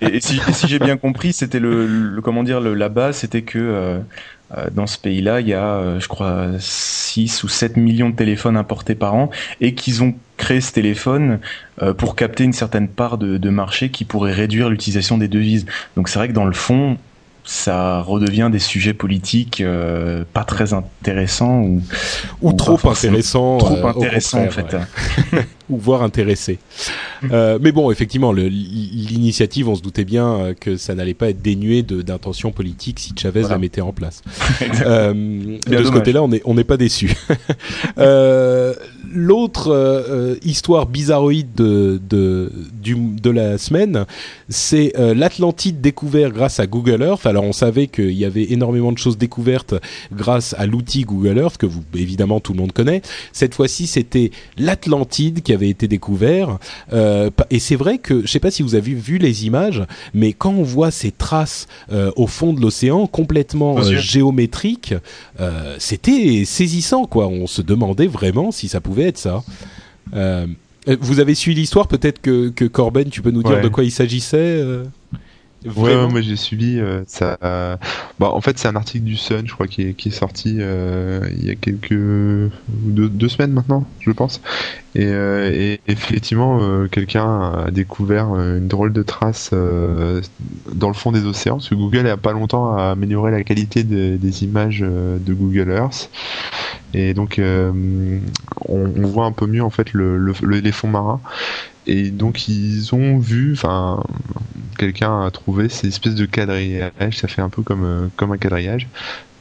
et, 0.00 0.20
si, 0.20 0.40
si 0.52 0.68
j'ai 0.68 0.78
bien 0.78 0.96
compris, 0.96 1.32
c'était 1.32 1.60
le, 1.60 1.86
le, 1.86 2.20
comment 2.20 2.42
dire, 2.42 2.60
le, 2.60 2.74
la 2.74 2.88
base, 2.88 3.18
c'était 3.18 3.42
que 3.42 3.58
euh, 3.58 3.98
euh 4.56 4.68
dans 4.70 4.86
ce 4.86 4.98
pays-là, 4.98 5.40
il 5.40 5.48
y 5.48 5.54
a, 5.54 5.64
euh, 5.64 5.98
je 5.98 6.08
crois, 6.08 6.48
6 6.58 7.42
ou 7.42 7.48
7 7.48 7.78
millions 7.78 8.10
de 8.10 8.16
téléphones 8.16 8.58
importés 8.58 8.94
par 8.94 9.14
an 9.14 9.30
et 9.62 9.74
qu'ils 9.74 10.02
ont 10.02 10.14
créé 10.36 10.60
ce 10.60 10.72
téléphone 10.72 11.38
pour 11.98 12.16
capter 12.16 12.42
une 12.42 12.52
certaine 12.52 12.88
part 12.88 13.16
de, 13.16 13.38
de 13.38 13.50
marché 13.50 13.90
qui 13.90 14.04
pourrait 14.04 14.32
réduire 14.32 14.68
l'utilisation 14.68 15.18
des 15.18 15.28
devises. 15.28 15.66
Donc 15.96 16.08
c'est 16.08 16.18
vrai 16.18 16.28
que 16.28 16.32
dans 16.32 16.44
le 16.44 16.52
fond, 16.52 16.98
ça 17.44 18.00
redevient 18.02 18.48
des 18.52 18.60
sujets 18.60 18.94
politiques 18.94 19.60
euh, 19.60 20.24
pas 20.32 20.44
très 20.44 20.74
intéressants 20.74 21.62
ou, 21.62 21.82
ou, 22.40 22.52
trop 22.52 22.78
intéressants 22.88 23.58
trop 23.58 23.74
euh, 23.76 23.86
intéressants 23.86 24.44
en 24.44 24.50
fait 24.50 24.76
ou 25.72 25.78
voire 25.78 26.02
intéressés 26.02 26.58
euh, 27.30 27.58
mais 27.60 27.72
bon 27.72 27.90
effectivement 27.90 28.32
l'initiative 28.32 29.68
on 29.68 29.74
se 29.74 29.82
doutait 29.82 30.04
bien 30.04 30.54
que 30.58 30.76
ça 30.76 30.94
n'allait 30.94 31.14
pas 31.14 31.30
être 31.30 31.42
dénué 31.42 31.82
d'intention 31.82 32.52
politique 32.52 33.00
si 33.00 33.12
Chavez 33.16 33.42
la 33.42 33.58
mettait 33.58 33.80
en 33.80 33.92
place. 33.92 34.22
De 34.60 35.84
ce 35.84 35.90
côté 35.90 36.12
là 36.12 36.22
on 36.22 36.28
n'est 36.28 36.42
on 36.44 36.54
n'est 36.54 36.64
pas 36.64 36.76
déçu 36.76 37.14
l'autre 39.14 40.38
histoire 40.44 40.86
bizarroïde 40.86 41.54
de, 41.54 42.00
de, 42.08 42.52
du, 42.72 42.94
de 42.96 43.30
la 43.30 43.58
semaine 43.58 44.06
c'est 44.48 44.92
l'Atlantide 44.96 45.80
découvert 45.80 46.30
grâce 46.30 46.60
à 46.60 46.66
Google 46.66 47.02
Earth. 47.02 47.26
Alors 47.26 47.44
on 47.44 47.52
savait 47.52 47.86
qu'il 47.86 48.12
y 48.12 48.24
avait 48.24 48.52
énormément 48.52 48.92
de 48.92 48.98
choses 48.98 49.18
découvertes 49.18 49.74
grâce 50.12 50.54
à 50.58 50.66
l'outil 50.66 51.02
Google 51.02 51.38
Earth 51.38 51.56
que 51.56 51.66
vous 51.66 51.82
évidemment 51.94 52.40
tout 52.40 52.52
le 52.52 52.58
monde 52.58 52.72
connaît. 52.72 53.02
Cette 53.32 53.54
fois-ci, 53.54 53.86
c'était 53.86 54.30
l'Atlantide 54.56 55.42
qui 55.42 55.52
avait 55.52 55.61
été 55.68 55.88
découvert. 55.88 56.58
Euh, 56.92 57.30
et 57.50 57.58
c'est 57.58 57.76
vrai 57.76 57.98
que 57.98 58.22
je 58.22 58.26
sais 58.26 58.40
pas 58.40 58.50
si 58.50 58.62
vous 58.62 58.74
avez 58.74 58.94
vu 58.94 59.18
les 59.18 59.46
images, 59.46 59.82
mais 60.14 60.32
quand 60.32 60.52
on 60.52 60.62
voit 60.62 60.90
ces 60.90 61.10
traces 61.10 61.66
euh, 61.92 62.10
au 62.16 62.26
fond 62.26 62.52
de 62.52 62.60
l'océan 62.60 63.06
complètement 63.06 63.78
euh, 63.78 63.96
géométriques, 63.96 64.94
c'était 65.78 66.44
saisissant 66.44 67.06
quoi. 67.06 67.26
On 67.28 67.46
se 67.46 67.62
demandait 67.62 68.06
vraiment 68.06 68.50
si 68.50 68.68
ça 68.68 68.80
pouvait 68.80 69.08
être 69.08 69.18
ça. 69.18 69.42
vous 71.00 71.20
avez 71.20 71.34
suivi 71.34 71.60
l'histoire, 71.60 71.88
peut-être 71.88 72.20
que, 72.20 72.48
que, 72.50 72.64
Corben, 72.64 73.08
tu 73.08 73.22
peux 73.22 73.30
nous 73.30 73.42
dire 73.42 73.60
de 73.60 73.68
quoi 73.68 73.84
il 73.84 73.90
s'agissait 73.90 74.62
Ouais, 75.76 76.08
moi 76.08 76.20
j'ai 76.20 76.36
suivi 76.36 76.78
euh, 76.78 77.02
ça. 77.06 77.38
Bah, 78.22 78.30
en 78.32 78.40
fait, 78.40 78.56
c'est 78.56 78.68
un 78.68 78.76
article 78.76 79.04
du 79.04 79.16
Sun, 79.16 79.42
je 79.48 79.52
crois, 79.52 79.66
qui 79.66 79.82
est, 79.82 79.94
qui 79.94 80.10
est 80.10 80.12
sorti 80.12 80.58
euh, 80.60 81.28
il 81.32 81.44
y 81.44 81.50
a 81.50 81.56
quelques 81.56 81.90
deux, 81.90 83.08
deux, 83.08 83.28
semaines 83.28 83.50
maintenant, 83.50 83.84
je 83.98 84.12
pense. 84.12 84.40
Et, 84.94 85.06
euh, 85.06 85.50
et 85.52 85.80
effectivement, 85.88 86.60
euh, 86.62 86.86
quelqu'un 86.86 87.64
a 87.66 87.70
découvert 87.72 88.26
une 88.36 88.68
drôle 88.68 88.92
de 88.92 89.02
trace 89.02 89.50
dans 89.52 90.88
le 90.88 90.94
fond 90.94 91.10
des 91.10 91.24
océans, 91.24 91.56
parce 91.56 91.68
que 91.68 91.74
Google 91.74 92.06
a 92.06 92.16
pas 92.16 92.32
longtemps 92.32 92.76
a 92.76 92.92
amélioré 92.92 93.32
la 93.32 93.42
qualité 93.42 93.82
des 93.82 94.44
images 94.44 94.80
de 94.80 95.34
Google 95.34 95.72
Earth. 95.72 96.08
Et 96.94 97.14
donc, 97.14 97.40
on, 97.40 98.20
on, 98.68 99.06
voit 99.08 99.24
un 99.24 99.32
peu 99.32 99.46
mieux 99.46 99.64
en 99.64 99.70
fait 99.70 99.92
le, 99.92 100.16
le, 100.16 100.32
les 100.42 100.72
fonds 100.72 100.88
marins. 100.88 101.20
Et 101.86 102.10
donc 102.10 102.48
ils 102.48 102.94
ont 102.94 103.18
vu, 103.18 103.52
enfin 103.52 104.02
quelqu'un 104.78 105.24
a 105.24 105.30
trouvé 105.30 105.68
ces 105.68 105.88
espèces 105.88 106.14
de 106.14 106.26
quadrillage, 106.26 107.18
ça 107.18 107.28
fait 107.28 107.42
un 107.42 107.48
peu 107.48 107.62
comme 107.62 107.84
euh, 107.84 108.08
comme 108.16 108.32
un 108.32 108.38
quadrillage 108.38 108.88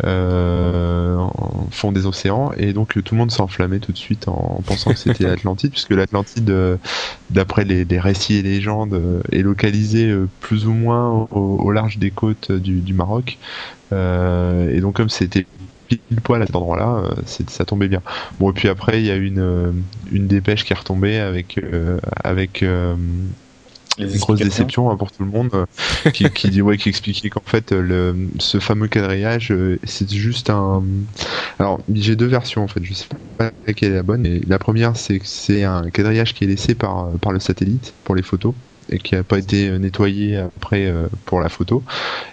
euh, 0.03 1.15
en 1.15 1.67
fond 1.71 1.91
des 1.91 2.05
océans, 2.05 2.51
et 2.57 2.73
donc 2.73 2.93
tout 3.03 3.15
le 3.15 3.19
monde 3.19 3.31
s'est 3.31 3.41
enflammé 3.41 3.79
tout 3.79 3.91
de 3.91 3.97
suite 3.97 4.27
en, 4.27 4.61
pensant 4.65 4.91
que 4.91 4.97
c'était 4.97 5.23
l'Atlantide, 5.27 5.71
puisque 5.71 5.91
l'Atlantide, 5.91 6.49
euh, 6.49 6.77
d'après 7.29 7.63
les, 7.63 7.99
récits 7.99 8.35
et 8.35 8.41
légendes, 8.41 8.99
est 9.31 9.41
localisée 9.41 10.11
plus 10.39 10.65
ou 10.65 10.73
moins 10.73 11.27
au, 11.31 11.71
large 11.71 11.97
des 11.97 12.11
côtes 12.11 12.51
du, 12.51 12.79
du 12.79 12.93
Maroc, 12.93 13.37
et 13.91 14.79
donc 14.81 14.95
comme 14.95 15.09
c'était 15.09 15.45
pile 15.97 16.21
poil 16.21 16.41
à 16.41 16.45
cet 16.45 16.55
endroit-là, 16.55 17.03
ça 17.25 17.65
tombait 17.65 17.87
bien. 17.87 18.01
Bon, 18.39 18.51
et 18.51 18.53
puis 18.53 18.69
après, 18.69 19.01
il 19.01 19.05
y 19.05 19.11
a 19.11 19.15
une, 19.15 19.83
une 20.11 20.27
dépêche 20.27 20.63
qui 20.63 20.73
est 20.73 20.75
retombée 20.75 21.19
avec, 21.19 21.59
avec 22.23 22.63
une 23.97 24.17
grosse 24.17 24.39
déception 24.39 24.89
hein, 24.89 24.97
pour 24.97 25.11
tout 25.11 25.23
le 25.23 25.29
monde 25.29 25.49
euh, 25.53 26.11
qui, 26.11 26.29
qui, 26.29 26.49
dit 26.49 26.61
ouais 26.61 26.77
qui 26.77 26.89
expliquait 26.89 27.29
qu'en 27.29 27.43
fait 27.45 27.71
le, 27.71 28.29
ce 28.39 28.59
fameux 28.59 28.87
quadrillage 28.87 29.51
euh, 29.51 29.79
c'est 29.83 30.11
juste 30.11 30.49
un 30.49 30.83
alors 31.59 31.81
j'ai 31.93 32.15
deux 32.15 32.25
versions 32.25 32.63
en 32.63 32.67
fait 32.67 32.83
je 32.83 32.93
sais 32.93 33.07
pas 33.37 33.51
laquelle 33.67 33.91
est 33.91 33.95
la 33.95 34.03
bonne 34.03 34.25
et 34.25 34.41
la 34.47 34.59
première 34.59 34.95
c'est 34.95 35.19
que 35.19 35.27
c'est 35.27 35.63
un 35.63 35.89
quadrillage 35.89 36.33
qui 36.33 36.45
est 36.45 36.47
laissé 36.47 36.75
par 36.75 37.09
par 37.21 37.31
le 37.31 37.39
satellite 37.39 37.93
pour 38.03 38.15
les 38.15 38.23
photos 38.23 38.53
et 38.91 38.99
qui 38.99 39.15
n'a 39.15 39.23
pas 39.23 39.37
été 39.37 39.77
nettoyé 39.79 40.37
après 40.37 40.85
euh, 40.85 41.07
pour 41.25 41.39
la 41.39 41.49
photo 41.49 41.83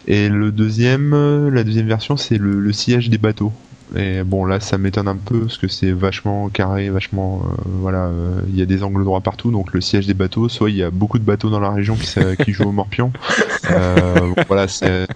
et 0.06 0.28
le 0.28 0.52
deuxième 0.52 1.48
la 1.48 1.64
deuxième 1.64 1.86
version 1.86 2.16
c'est 2.16 2.38
le, 2.38 2.60
le 2.60 2.72
sillage 2.72 3.10
des 3.10 3.18
bateaux 3.18 3.52
et 3.96 4.22
bon, 4.22 4.44
là, 4.44 4.60
ça 4.60 4.76
m'étonne 4.76 5.08
un 5.08 5.16
peu 5.16 5.40
parce 5.40 5.56
que 5.56 5.68
c'est 5.68 5.92
vachement 5.92 6.48
carré, 6.48 6.90
vachement. 6.90 7.42
Euh, 7.44 7.62
voilà, 7.80 8.06
euh, 8.06 8.40
il 8.48 8.58
y 8.58 8.62
a 8.62 8.66
des 8.66 8.82
angles 8.82 9.04
droits 9.04 9.20
partout, 9.20 9.50
donc 9.50 9.72
le 9.72 9.80
siège 9.80 10.06
des 10.06 10.14
bateaux, 10.14 10.48
soit 10.48 10.70
il 10.70 10.76
y 10.76 10.82
a 10.82 10.90
beaucoup 10.90 11.18
de 11.18 11.24
bateaux 11.24 11.50
dans 11.50 11.60
la 11.60 11.70
région 11.70 11.96
qui, 11.96 12.18
qui 12.44 12.52
jouent 12.52 12.68
au 12.68 12.72
morpion. 12.72 13.12
Euh, 13.70 14.32
voilà, 14.46 14.66
c'est 14.66 15.06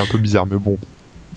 un 0.00 0.06
peu 0.10 0.18
bizarre, 0.18 0.46
mais 0.46 0.56
bon. 0.56 0.78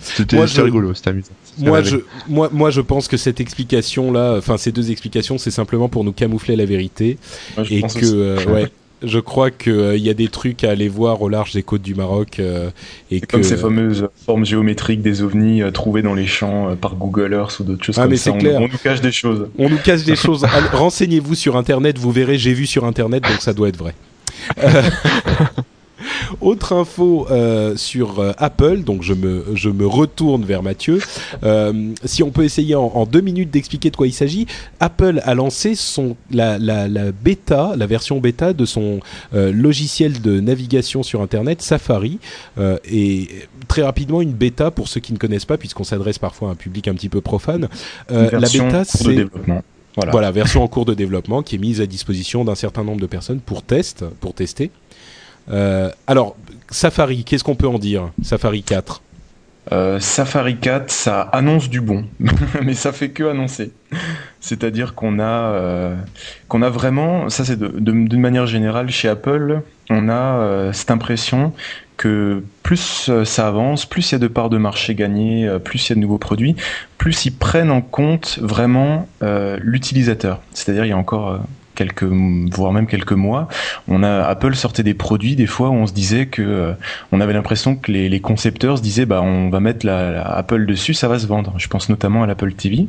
C'était 0.04 0.62
rigolo, 0.62 0.94
c'était 0.94 1.10
amusant. 1.10 1.32
Moi 1.58 1.82
je, 1.82 1.98
moi, 2.28 2.50
moi, 2.52 2.70
je 2.70 2.80
pense 2.80 3.08
que 3.08 3.16
cette 3.16 3.40
explication-là, 3.40 4.36
enfin 4.38 4.56
ces 4.56 4.72
deux 4.72 4.90
explications, 4.90 5.38
c'est 5.38 5.50
simplement 5.50 5.88
pour 5.88 6.04
nous 6.04 6.12
camoufler 6.12 6.56
la 6.56 6.64
vérité 6.64 7.18
et 7.70 7.82
que, 7.82 8.48
ouais, 8.50 8.70
je 9.02 9.18
crois 9.18 9.50
qu'il 9.50 9.72
euh, 9.72 9.96
y 9.96 10.08
a 10.08 10.14
des 10.14 10.28
trucs 10.28 10.64
à 10.64 10.70
aller 10.70 10.88
voir 10.88 11.22
au 11.22 11.28
large 11.28 11.52
des 11.52 11.62
côtes 11.62 11.82
du 11.82 11.94
Maroc. 11.94 12.38
Euh, 12.38 12.70
et 13.10 13.20
que... 13.20 13.26
Comme 13.26 13.42
ces 13.42 13.56
fameuses 13.56 14.08
formes 14.24 14.44
géométriques 14.44 15.02
des 15.02 15.22
ovnis 15.22 15.62
euh, 15.62 15.70
trouvées 15.70 16.02
dans 16.02 16.14
les 16.14 16.26
champs 16.26 16.74
par 16.76 16.96
Google 16.96 17.32
Earth 17.34 17.60
ou 17.60 17.64
d'autres 17.64 17.84
choses 17.84 17.98
ah, 17.98 18.06
mais 18.06 18.16
ça. 18.16 18.32
Clair. 18.32 18.60
On, 18.60 18.68
nous 18.68 18.78
cache 18.82 19.00
des 19.00 19.12
choses. 19.12 19.48
On 19.58 19.68
nous 19.68 19.78
cache 19.78 20.04
des 20.04 20.16
choses. 20.16 20.44
Renseignez-vous 20.72 21.34
sur 21.34 21.56
Internet, 21.56 21.98
vous 21.98 22.10
verrez, 22.10 22.38
j'ai 22.38 22.54
vu 22.54 22.66
sur 22.66 22.84
Internet, 22.84 23.22
donc 23.22 23.40
ça 23.40 23.52
doit 23.52 23.68
être 23.68 23.78
vrai. 23.78 23.94
Autre 26.40 26.72
info 26.72 27.26
euh, 27.30 27.76
sur 27.76 28.18
euh, 28.18 28.32
Apple, 28.38 28.82
donc 28.82 29.02
je 29.02 29.14
me, 29.14 29.44
je 29.54 29.68
me 29.70 29.86
retourne 29.86 30.44
vers 30.44 30.62
Mathieu. 30.62 31.00
Euh, 31.42 31.92
si 32.04 32.22
on 32.22 32.30
peut 32.30 32.44
essayer 32.44 32.74
en, 32.74 33.06
deux 33.06 33.20
minutes 33.20 33.50
d'expliquer 33.50 33.90
de 33.90 33.96
quoi 33.96 34.06
il 34.06 34.12
s'agit, 34.12 34.46
Apple 34.80 35.20
a 35.24 35.34
lancé 35.34 35.74
son, 35.74 36.16
la, 36.30 36.58
la, 36.58 36.88
la 36.88 37.12
bêta, 37.12 37.74
la 37.76 37.86
version 37.86 38.20
bêta 38.20 38.52
de 38.52 38.64
son 38.64 39.00
logiciel 39.32 40.20
de 40.20 40.40
navigation 40.40 41.02
sur 41.02 41.20
Internet, 41.20 41.62
Safari. 41.62 42.18
et 42.90 43.28
très 43.68 43.82
rapidement, 43.82 44.22
une 44.22 44.32
bêta, 44.32 44.70
pour 44.70 44.88
ceux 44.88 45.00
qui 45.00 45.12
ne 45.12 45.18
connaissent 45.18 45.44
pas, 45.44 45.58
puisqu'on 45.58 45.84
s'adresse 45.84 46.18
parfois 46.18 46.48
à 46.48 46.52
un 46.52 46.56
public 46.56 46.88
un 46.88 46.94
petit 46.94 47.08
peu 47.08 47.20
profane, 47.20 47.68
la 48.08 48.28
bêta 48.40 48.84
c'est... 48.84 49.26
Voilà. 49.96 50.10
voilà. 50.10 50.30
version 50.32 50.62
en 50.62 50.68
cours 50.68 50.84
de 50.84 50.94
développement 50.94 51.42
qui 51.42 51.54
est 51.54 51.58
mise 51.58 51.80
à 51.80 51.86
disposition 51.86 52.44
d'un 52.44 52.56
certain 52.56 52.82
nombre 52.82 53.00
de 53.00 53.06
personnes 53.06 53.40
pour 53.40 53.62
test, 53.62 54.04
pour 54.20 54.34
tester. 54.34 54.70
Euh, 55.50 55.90
alors, 56.06 56.36
Safari, 56.70 57.24
qu'est-ce 57.24 57.44
qu'on 57.44 57.54
peut 57.54 57.68
en 57.68 57.78
dire 57.78 58.10
Safari 58.22 58.62
4 58.62 59.02
euh, 59.72 59.98
Safari 59.98 60.58
4, 60.58 60.90
ça 60.90 61.22
annonce 61.22 61.70
du 61.70 61.80
bon, 61.80 62.04
mais 62.62 62.74
ça 62.74 62.92
fait 62.92 63.10
que 63.10 63.24
annoncer. 63.24 63.72
C'est-à-dire 64.40 64.94
qu'on 64.94 65.18
a, 65.18 65.22
euh, 65.22 65.96
qu'on 66.48 66.60
a 66.60 66.68
vraiment, 66.68 67.30
ça 67.30 67.46
c'est 67.46 67.58
d'une 67.58 68.20
manière 68.20 68.46
générale 68.46 68.90
chez 68.90 69.08
Apple, 69.08 69.62
on 69.88 70.10
a 70.10 70.70
cette 70.74 70.90
impression 70.90 71.54
que 71.96 72.42
plus 72.62 73.10
ça 73.24 73.48
avance, 73.48 73.86
plus 73.86 74.10
il 74.10 74.12
y 74.12 74.16
a 74.16 74.18
de 74.18 74.28
parts 74.28 74.50
de 74.50 74.58
marché 74.58 74.94
gagnées, 74.94 75.50
plus 75.64 75.88
il 75.88 75.90
y 75.90 75.92
a 75.92 75.94
de 75.94 76.00
nouveaux 76.00 76.18
produits, 76.18 76.56
plus 76.98 77.24
ils 77.24 77.34
prennent 77.34 77.70
en 77.70 77.80
compte 77.80 78.38
vraiment 78.42 79.08
l'utilisateur. 79.22 80.42
C'est-à-dire 80.52 80.84
il 80.84 80.90
y 80.90 80.92
a 80.92 80.98
encore 80.98 81.40
quelques 81.74 82.04
voire 82.04 82.72
même 82.72 82.86
quelques 82.86 83.12
mois, 83.12 83.48
on 83.88 84.02
a 84.02 84.22
Apple 84.22 84.54
sortait 84.54 84.82
des 84.82 84.94
produits 84.94 85.36
des 85.36 85.46
fois 85.46 85.70
où 85.70 85.74
on 85.74 85.86
se 85.86 85.92
disait 85.92 86.26
que 86.26 86.42
euh, 86.42 86.72
on 87.12 87.20
avait 87.20 87.32
l'impression 87.32 87.76
que 87.76 87.92
les, 87.92 88.20
concepteurs 88.20 88.78
se 88.78 88.82
disaient 88.82 89.06
bah 89.06 89.20
on 89.22 89.50
va 89.50 89.60
mettre 89.60 89.84
la, 89.84 90.22
Apple 90.22 90.66
dessus, 90.66 90.94
ça 90.94 91.08
va 91.08 91.18
se 91.18 91.26
vendre. 91.26 91.54
Je 91.58 91.68
pense 91.68 91.88
notamment 91.88 92.22
à 92.22 92.26
l'Apple 92.26 92.52
TV. 92.54 92.86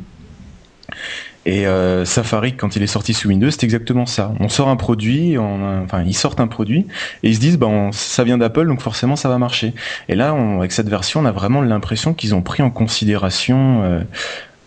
Et 1.44 1.64
euh, 1.68 2.04
Safari, 2.04 2.54
quand 2.54 2.74
il 2.74 2.82
est 2.82 2.88
sorti 2.88 3.14
sous 3.14 3.28
Windows, 3.28 3.50
c'est 3.50 3.62
exactement 3.62 4.04
ça. 4.04 4.32
On 4.40 4.48
sort 4.48 4.68
un 4.68 4.74
produit, 4.74 5.38
enfin 5.38 6.02
ils 6.04 6.14
sortent 6.14 6.40
un 6.40 6.48
produit 6.48 6.86
et 7.22 7.28
ils 7.28 7.36
se 7.36 7.40
disent 7.40 7.56
bah 7.56 7.68
ça 7.92 8.24
vient 8.24 8.38
d'Apple 8.38 8.66
donc 8.66 8.80
forcément 8.80 9.14
ça 9.14 9.28
va 9.28 9.38
marcher. 9.38 9.72
Et 10.08 10.16
là, 10.16 10.34
on, 10.34 10.58
avec 10.58 10.72
cette 10.72 10.88
version, 10.88 11.20
on 11.20 11.24
a 11.24 11.32
vraiment 11.32 11.62
l'impression 11.62 12.14
qu'ils 12.14 12.34
ont 12.34 12.42
pris 12.42 12.62
en 12.62 12.70
considération 12.70 13.82
euh, 13.84 14.00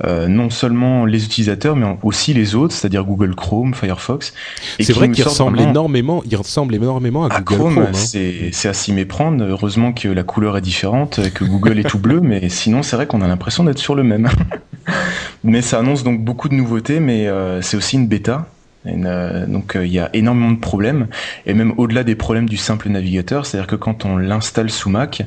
non 0.06 0.50
seulement 0.50 1.06
les 1.06 1.26
utilisateurs, 1.26 1.76
mais 1.76 1.86
aussi 2.04 2.34
les 2.34 2.56
autres, 2.56 2.74
c'est-à-dire 2.74 3.04
Google 3.04 3.36
Chrome, 3.36 3.74
Firefox. 3.74 4.34
C'est 4.80 4.94
vrai 4.94 5.10
qu'il 5.12 5.24
ressemble 5.24 5.60
énormément, 5.60 6.24
il 6.26 6.36
ressemble 6.36 6.76
énormément 6.76 7.26
à, 7.26 7.42
Google 7.42 7.44
Chrome. 7.44 7.74
Chrome 7.74 7.88
hein. 7.88 8.50
C'est 8.52 8.70
à 8.70 8.74
s'y 8.74 8.94
méprendre. 8.94 9.44
Heureusement 9.44 9.94
que 9.94 10.08
la 10.08 10.24
couleur 10.24 10.58
est 10.58 10.62
différente, 10.62 11.20
que 11.34 11.44
Google 11.44 11.80
est 11.80 11.90
tout 11.90 12.00
bleu, 12.00 12.22
mais 12.22 12.50
sinon 12.50 12.84
c'est 12.84 12.96
vrai 12.96 13.08
qu'on 13.08 13.22
a 13.22 13.28
l'impression 13.28 13.64
d'être 13.64 13.80
sur 13.80 13.96
le 13.96 14.04
même. 14.04 14.30
mais 15.44 15.62
ça 15.62 15.80
annonce 15.80 16.04
donc 16.04 16.22
beaucoup 16.22 16.50
de 16.50 16.56
nouveautés, 16.56 17.00
mais 17.00 17.28
euh, 17.28 17.62
c'est 17.62 17.78
aussi 17.78 17.96
une 17.96 18.08
bêta. 18.08 18.48
Euh, 18.86 19.46
donc 19.46 19.74
il 19.76 19.92
y 19.92 20.00
a 20.00 20.10
énormément 20.14 20.52
de 20.52 20.60
problèmes 20.60 21.08
et 21.46 21.54
même 21.54 21.74
au-delà 21.76 22.06
des 22.06 22.16
problèmes 22.16 22.48
du 22.48 22.56
simple 22.56 22.88
navigateur, 22.90 23.46
c'est-à-dire 23.46 23.68
que 23.68 23.76
quand 23.76 24.06
on 24.06 24.18
l'installe 24.18 24.70
sous 24.70 24.90
Mac, 24.90 25.24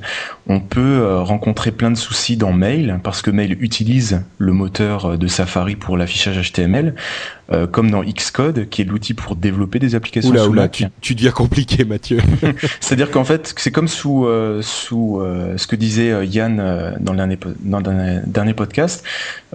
on 0.47 0.61
peut 0.61 0.81
euh, 0.81 1.21
rencontrer 1.21 1.71
plein 1.71 1.91
de 1.91 1.97
soucis 1.97 2.37
dans 2.39 2.53
Mail 2.53 2.99
parce 3.03 3.21
que 3.21 3.31
Mail 3.31 3.59
utilise 3.61 4.23
le 4.39 4.53
moteur 4.53 5.19
de 5.19 5.27
Safari 5.27 5.77
pour 5.77 5.99
l'affichage 5.99 6.51
HTML, 6.51 6.95
euh, 7.53 7.67
comme 7.67 7.91
dans 7.91 8.03
Xcode 8.03 8.69
qui 8.69 8.83
est 8.83 8.85
l'outil 8.85 9.15
pour 9.15 9.37
développer 9.37 9.79
des 9.79 9.95
applications 9.95 10.35
sous 10.35 10.53
Mac. 10.53 10.73
Tu, 10.73 10.87
tu 11.01 11.15
deviens 11.15 11.31
compliqué, 11.31 11.85
Mathieu. 11.85 12.19
c'est-à-dire 12.81 13.11
qu'en 13.11 13.25
fait, 13.25 13.55
c'est 13.57 13.71
comme 13.71 13.89
sous 13.89 14.27
sous 14.63 15.23
ce 15.57 15.67
que 15.67 15.77
disait 15.77 16.27
Yann 16.27 16.97
dans 17.01 17.13
le 17.13 17.17
dernier, 17.17 17.39
dans 17.61 17.79
le 17.81 18.23
dernier 18.27 18.55
podcast, 18.55 19.05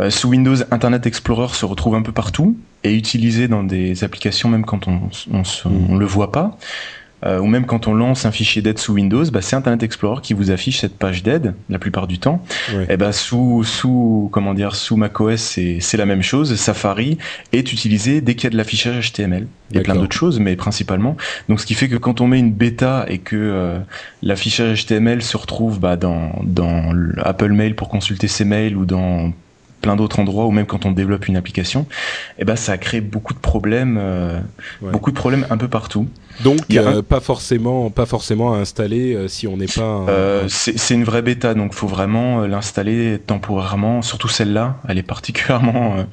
sous 0.09 0.29
Windows, 0.29 0.55
Internet 0.71 1.05
Explorer 1.05 1.53
se 1.53 1.65
retrouve 1.65 1.95
un 1.95 2.01
peu 2.01 2.11
partout 2.11 2.57
est 2.83 2.93
utilisé 2.95 3.47
dans 3.47 3.63
des 3.63 4.03
applications 4.03 4.49
même 4.49 4.65
quand 4.65 4.87
on 4.87 5.09
on, 5.65 5.97
le 5.97 6.05
voit 6.05 6.31
pas. 6.31 6.57
Euh, 7.25 7.39
ou 7.39 7.47
même 7.47 7.65
quand 7.65 7.87
on 7.87 7.93
lance 7.93 8.25
un 8.25 8.31
fichier 8.31 8.61
d'aide 8.61 8.77
sous 8.77 8.93
Windows, 8.93 9.23
bah, 9.31 9.41
c'est 9.41 9.55
Internet 9.55 9.81
Explorer 9.81 10.21
qui 10.21 10.33
vous 10.33 10.51
affiche 10.51 10.81
cette 10.81 10.97
page 10.97 11.23
d'aide 11.23 11.55
la 11.69 11.79
plupart 11.79 12.07
du 12.07 12.19
temps. 12.19 12.43
Et 12.89 12.97
bah, 12.97 13.11
sous 13.11 13.63
sous 13.63 14.29
comment 14.31 14.53
dire 14.53 14.75
sous 14.75 14.97
macOS 14.97 15.41
c'est 15.41 15.79
c'est 15.79 15.97
la 15.97 16.05
même 16.05 16.21
chose. 16.21 16.55
Safari 16.55 17.17
est 17.53 17.71
utilisé 17.73 18.21
dès 18.21 18.35
qu'il 18.35 18.45
y 18.45 18.47
a 18.47 18.51
de 18.51 18.57
l'affichage 18.57 19.11
HTML. 19.11 19.47
Il 19.71 19.77
y 19.77 19.79
a 19.79 19.83
plein 19.83 19.95
d'autres 19.95 20.15
choses, 20.15 20.39
mais 20.39 20.55
principalement. 20.55 21.17
Donc 21.49 21.59
ce 21.59 21.65
qui 21.65 21.73
fait 21.73 21.89
que 21.89 21.97
quand 21.97 22.21
on 22.21 22.27
met 22.27 22.39
une 22.39 22.53
bêta 22.53 23.05
et 23.07 23.17
que 23.17 23.35
euh, 23.35 23.79
l'affichage 24.21 24.85
HTML 24.85 25.21
se 25.21 25.37
retrouve 25.37 25.79
bah, 25.79 25.95
dans 25.95 26.31
dans 26.43 26.93
Apple 27.17 27.51
Mail 27.51 27.75
pour 27.75 27.89
consulter 27.89 28.27
ses 28.27 28.45
mails 28.45 28.77
ou 28.77 28.85
dans 28.85 29.33
plein 29.81 29.95
d'autres 29.95 30.19
endroits 30.19 30.45
ou 30.45 30.51
même 30.51 30.65
quand 30.65 30.85
on 30.85 30.91
développe 30.91 31.27
une 31.27 31.37
application, 31.37 31.85
eh 32.39 32.45
ben 32.45 32.55
ça 32.55 32.77
crée 32.77 33.01
beaucoup 33.01 33.33
de 33.33 33.39
problèmes, 33.39 33.97
euh, 33.99 34.39
beaucoup 34.81 35.11
de 35.11 35.15
problèmes 35.15 35.45
un 35.49 35.57
peu 35.57 35.67
partout. 35.67 36.07
Donc 36.43 36.59
euh, 36.71 37.01
pas 37.01 37.19
forcément, 37.19 37.89
pas 37.89 38.05
forcément 38.05 38.53
à 38.53 38.57
installer 38.57 39.15
euh, 39.15 39.27
si 39.27 39.47
on 39.47 39.57
n'est 39.57 39.67
pas. 39.67 40.05
c'est 40.47 40.93
une 40.93 41.03
vraie 41.03 41.21
bêta, 41.21 41.53
donc 41.53 41.73
faut 41.73 41.87
vraiment 41.87 42.41
l'installer 42.41 43.19
temporairement. 43.25 44.01
Surtout 44.01 44.27
celle-là, 44.27 44.77
elle 44.87 44.97
est 44.97 45.03
particulièrement 45.03 46.05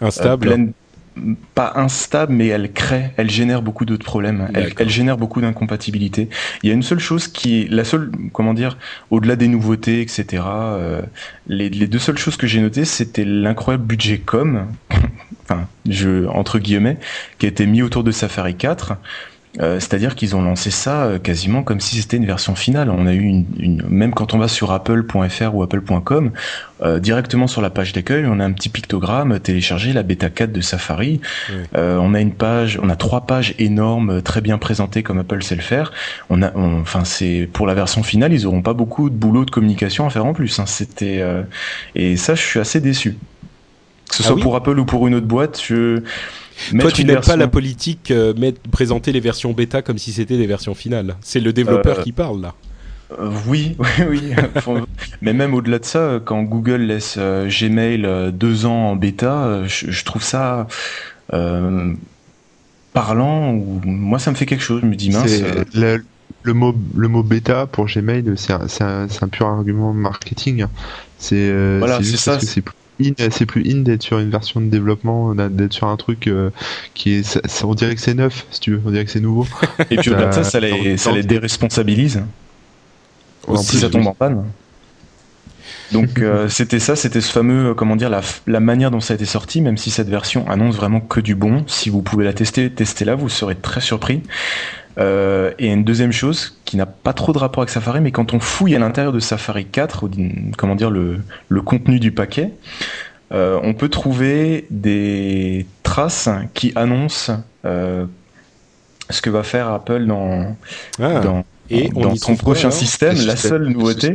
instable 0.00 0.72
pas 1.54 1.72
instable, 1.76 2.32
mais 2.32 2.46
elle 2.48 2.72
crée, 2.72 3.10
elle 3.16 3.30
génère 3.30 3.62
beaucoup 3.62 3.84
d'autres 3.84 4.04
problèmes. 4.04 4.48
Elle, 4.54 4.88
génère 4.88 5.16
beaucoup 5.16 5.40
d'incompatibilités. 5.40 6.28
Il 6.62 6.68
y 6.68 6.72
a 6.72 6.74
une 6.74 6.82
seule 6.82 6.98
chose 6.98 7.28
qui 7.28 7.62
est 7.62 7.70
la 7.70 7.84
seule, 7.84 8.10
comment 8.32 8.54
dire, 8.54 8.78
au-delà 9.10 9.36
des 9.36 9.48
nouveautés, 9.48 10.00
etc. 10.00 10.42
Euh, 10.46 11.02
les, 11.46 11.68
les, 11.68 11.86
deux 11.86 11.98
seules 11.98 12.18
choses 12.18 12.36
que 12.36 12.46
j'ai 12.46 12.60
notées, 12.60 12.84
c'était 12.84 13.24
l'incroyable 13.24 13.84
budget 13.84 14.18
com, 14.18 14.66
enfin, 15.44 15.66
je 15.88 16.26
entre 16.28 16.58
guillemets, 16.58 16.98
qui 17.38 17.46
a 17.46 17.48
été 17.48 17.66
mis 17.66 17.82
autour 17.82 18.04
de 18.04 18.10
Safari 18.10 18.54
4. 18.54 18.94
Euh, 19.60 19.80
c'est-à-dire 19.80 20.14
qu'ils 20.14 20.34
ont 20.34 20.40
lancé 20.40 20.70
ça 20.70 21.04
euh, 21.04 21.18
quasiment 21.18 21.62
comme 21.62 21.80
si 21.80 22.00
c'était 22.00 22.16
une 22.16 22.24
version 22.24 22.54
finale. 22.54 22.88
On 22.88 23.06
a 23.06 23.12
eu 23.12 23.22
une, 23.22 23.44
une, 23.58 23.82
même 23.86 24.14
quand 24.14 24.32
on 24.32 24.38
va 24.38 24.48
sur 24.48 24.72
apple.fr 24.72 25.54
ou 25.54 25.62
apple.com, 25.62 26.32
euh, 26.82 26.98
directement 26.98 27.46
sur 27.46 27.60
la 27.60 27.68
page 27.68 27.92
d'accueil, 27.92 28.24
on 28.26 28.40
a 28.40 28.44
un 28.44 28.52
petit 28.52 28.70
pictogramme 28.70 29.38
téléchargé 29.40 29.92
la 29.92 30.02
bêta 30.02 30.30
4 30.30 30.52
de 30.52 30.60
Safari. 30.62 31.20
on 31.74 32.14
a 32.14 32.20
une 32.20 32.32
page, 32.32 32.78
on 32.82 32.88
a 32.88 32.96
trois 32.96 33.26
pages 33.26 33.54
énormes, 33.58 34.22
très 34.22 34.40
bien 34.40 34.56
présentées 34.56 35.02
comme 35.02 35.18
Apple 35.18 35.42
sait 35.42 35.56
le 35.56 35.60
faire. 35.60 35.92
On 36.30 36.42
a, 36.42 36.50
enfin 36.56 37.04
c'est 37.04 37.48
pour 37.52 37.66
la 37.66 37.74
version 37.74 38.02
finale, 38.02 38.32
ils 38.32 38.46
auront 38.46 38.62
pas 38.62 38.74
beaucoup 38.74 39.10
de 39.10 39.14
boulot 39.14 39.44
de 39.44 39.50
communication 39.50 40.06
à 40.06 40.10
faire 40.10 40.24
en 40.24 40.32
plus. 40.32 40.58
Hein. 40.58 40.66
C'était 40.66 41.22
et 41.94 42.16
ça, 42.16 42.34
je 42.34 42.42
suis 42.42 42.58
assez 42.58 42.80
déçu. 42.80 43.16
Que 44.08 44.16
ce 44.16 44.22
ah 44.24 44.26
soit 44.28 44.40
pour 44.40 44.56
Apple 44.56 44.78
ou 44.78 44.84
pour 44.84 45.06
une 45.06 45.14
autre 45.14 45.26
boîte, 45.26 45.60
je 45.62 46.02
toi, 46.78 46.90
tu 46.90 47.04
n'aimes 47.04 47.20
pas 47.20 47.36
la 47.36 47.48
politique 47.48 48.10
euh, 48.10 48.34
présenter 48.70 49.12
les 49.12 49.20
versions 49.20 49.52
bêta 49.52 49.82
comme 49.82 49.98
si 49.98 50.12
c'était 50.12 50.36
des 50.36 50.46
versions 50.46 50.74
finales. 50.74 51.16
C'est 51.20 51.40
le 51.40 51.52
développeur 51.52 52.00
euh, 52.00 52.02
qui 52.02 52.12
parle 52.12 52.40
là. 52.40 52.54
Euh, 53.18 53.30
oui, 53.46 53.76
oui, 54.08 54.32
oui. 54.66 54.80
Mais 55.20 55.32
même 55.32 55.54
au-delà 55.54 55.78
de 55.78 55.84
ça, 55.84 56.20
quand 56.24 56.42
Google 56.42 56.82
laisse 56.82 57.16
euh, 57.18 57.48
Gmail 57.48 58.04
euh, 58.04 58.30
deux 58.30 58.66
ans 58.66 58.90
en 58.90 58.96
bêta, 58.96 59.64
je, 59.66 60.04
trouve 60.04 60.22
ça 60.22 60.66
parlant. 62.92 63.54
Ou 63.54 63.80
moi, 63.84 64.18
ça 64.18 64.30
me 64.30 64.36
fait 64.36 64.46
quelque 64.46 64.64
chose. 64.64 64.80
Je 64.82 64.86
me 64.86 64.96
dis 64.96 65.10
mince. 65.10 65.42
Le, 66.44 66.54
mot, 66.54 66.74
le 66.96 67.06
mot 67.06 67.22
bêta 67.22 67.66
pour 67.66 67.86
Gmail, 67.86 68.24
c'est 68.36 68.52
un, 68.52 69.06
un, 69.20 69.28
pur 69.28 69.46
argument 69.46 69.92
marketing. 69.92 70.66
C'est 71.18 71.78
voilà, 71.78 72.00
c'est 72.02 72.16
ça. 72.16 72.40
C'est 72.40 72.62
plus 72.62 72.74
in, 73.00 73.12
c'est 73.30 73.46
plus 73.46 73.64
in 73.70 73.78
d'être 73.78 74.02
sur 74.02 74.18
une 74.18 74.30
version 74.30 74.60
de 74.60 74.66
développement, 74.66 75.34
d'être 75.34 75.72
sur 75.72 75.88
un 75.88 75.96
truc 75.96 76.30
qui 76.94 77.12
est, 77.14 77.62
on 77.64 77.74
dirait 77.74 77.94
que 77.94 78.00
c'est 78.00 78.14
neuf, 78.14 78.46
si 78.50 78.60
tu 78.60 78.72
veux, 78.72 78.82
on 78.84 78.90
dirait 78.90 79.04
que 79.04 79.10
c'est 79.10 79.20
nouveau. 79.20 79.46
Et 79.90 79.96
puis 79.96 80.10
au-delà 80.10 80.26
de 80.26 80.34
ça, 80.34 80.44
ça 80.44 80.60
les, 80.60 80.96
ça 80.96 81.12
les 81.12 81.22
déresponsabilise 81.22 82.22
si 83.56 83.78
ça 83.78 83.90
tombe 83.90 84.06
en 84.06 84.14
panne. 84.14 84.44
Donc 85.92 86.18
euh, 86.18 86.48
c'était 86.48 86.78
ça, 86.78 86.96
c'était 86.96 87.20
ce 87.20 87.30
fameux, 87.30 87.70
euh, 87.70 87.74
comment 87.74 87.96
dire, 87.96 88.10
la, 88.10 88.22
la, 88.46 88.60
manière 88.60 88.90
dont 88.90 89.00
ça 89.00 89.14
a 89.14 89.16
été 89.16 89.24
sorti, 89.24 89.60
même 89.60 89.76
si 89.76 89.90
cette 89.90 90.08
version 90.08 90.48
annonce 90.48 90.76
vraiment 90.76 91.00
que 91.00 91.20
du 91.20 91.34
bon. 91.34 91.64
Si 91.66 91.90
vous 91.90 92.02
pouvez 92.02 92.24
la 92.24 92.32
tester, 92.32 92.70
testez-la, 92.70 93.14
vous 93.14 93.28
serez 93.28 93.56
très 93.56 93.80
surpris. 93.80 94.22
Euh, 94.98 95.52
et 95.58 95.68
une 95.68 95.84
deuxième 95.84 96.12
chose 96.12 96.58
qui 96.64 96.76
n'a 96.76 96.86
pas 96.86 97.12
trop 97.12 97.32
de 97.32 97.38
rapport 97.38 97.62
avec 97.62 97.70
Safari, 97.70 98.00
mais 98.00 98.10
quand 98.10 98.34
on 98.34 98.40
fouille 98.40 98.74
à 98.76 98.78
l'intérieur 98.78 99.12
de 99.12 99.20
Safari 99.20 99.64
4, 99.64 100.08
comment 100.58 100.74
dire, 100.74 100.90
le, 100.90 101.20
le 101.48 101.62
contenu 101.62 101.98
du 101.98 102.12
paquet, 102.12 102.52
euh, 103.32 103.58
on 103.62 103.72
peut 103.72 103.88
trouver 103.88 104.66
des 104.70 105.66
traces 105.82 106.28
qui 106.52 106.72
annoncent 106.76 107.32
euh, 107.64 108.04
ce 109.08 109.22
que 109.22 109.30
va 109.30 109.42
faire 109.42 109.68
Apple 109.68 110.06
dans, 110.06 110.56
ah. 111.00 111.20
dans 111.20 111.44
et 111.70 111.88
dans 111.88 112.14
son 112.16 112.36
prochain 112.36 112.70
système, 112.70 113.16
la 113.24 113.36
seule 113.36 113.68
nouveauté, 113.68 114.14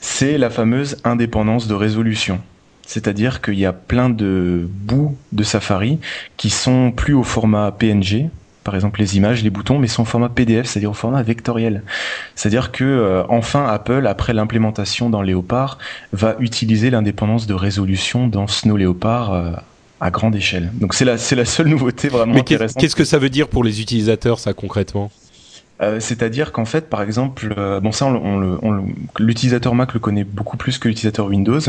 c'est 0.00 0.38
la 0.38 0.50
fameuse 0.50 0.96
indépendance 1.04 1.68
de 1.68 1.74
résolution. 1.74 2.40
C'est-à-dire 2.84 3.40
qu'il 3.42 3.58
y 3.58 3.66
a 3.66 3.72
plein 3.72 4.08
de 4.08 4.68
bouts 4.68 5.16
de 5.32 5.42
Safari 5.44 5.98
qui 6.36 6.50
sont 6.50 6.90
plus 6.90 7.14
au 7.14 7.22
format 7.22 7.70
PNG, 7.70 8.28
par 8.66 8.74
exemple 8.74 8.98
les 8.98 9.16
images, 9.16 9.44
les 9.44 9.50
boutons, 9.50 9.78
mais 9.78 9.86
sont 9.86 10.02
au 10.02 10.06
format 10.06 10.28
PDF, 10.28 10.66
c'est-à-dire 10.66 10.90
au 10.90 10.94
format 10.94 11.22
vectoriel. 11.22 11.82
C'est-à-dire 12.34 12.72
que 12.72 12.84
euh, 12.84 13.22
enfin 13.28 13.64
Apple, 13.64 14.08
après 14.08 14.34
l'implémentation 14.34 15.08
dans 15.08 15.22
Léopard, 15.22 15.78
va 16.12 16.34
utiliser 16.40 16.90
l'indépendance 16.90 17.46
de 17.46 17.54
résolution 17.54 18.26
dans 18.26 18.48
Snow 18.48 18.76
Léopard 18.76 19.32
euh, 19.32 19.52
à 20.00 20.10
grande 20.10 20.34
échelle. 20.34 20.72
Donc 20.74 20.94
c'est 20.94 21.04
la 21.04 21.16
c'est 21.16 21.36
la 21.36 21.44
seule 21.44 21.68
nouveauté 21.68 22.08
vraiment 22.08 22.34
mais 22.34 22.40
intéressante. 22.40 22.80
Qu'est-ce 22.80 22.96
que 22.96 23.04
ça 23.04 23.18
veut 23.18 23.30
dire 23.30 23.46
pour 23.46 23.62
les 23.62 23.80
utilisateurs 23.80 24.40
ça 24.40 24.52
concrètement? 24.52 25.12
Euh, 25.82 26.00
c'est-à-dire 26.00 26.52
qu'en 26.52 26.64
fait, 26.64 26.88
par 26.88 27.02
exemple, 27.02 27.54
euh, 27.58 27.80
bon 27.80 27.92
ça, 27.92 28.08
l'utilisateur 29.18 29.74
Mac 29.74 29.94
le 29.94 30.00
connaît 30.00 30.24
beaucoup 30.24 30.56
plus 30.56 30.78
que 30.78 30.88
l'utilisateur 30.88 31.26
Windows, 31.26 31.60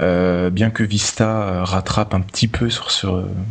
euh, 0.00 0.50
bien 0.50 0.70
que 0.70 0.82
Vista 0.82 1.64
rattrape 1.64 2.14
un 2.14 2.20
petit 2.20 2.48
peu 2.48 2.70
sur 2.70 2.90
ce, 2.90 3.06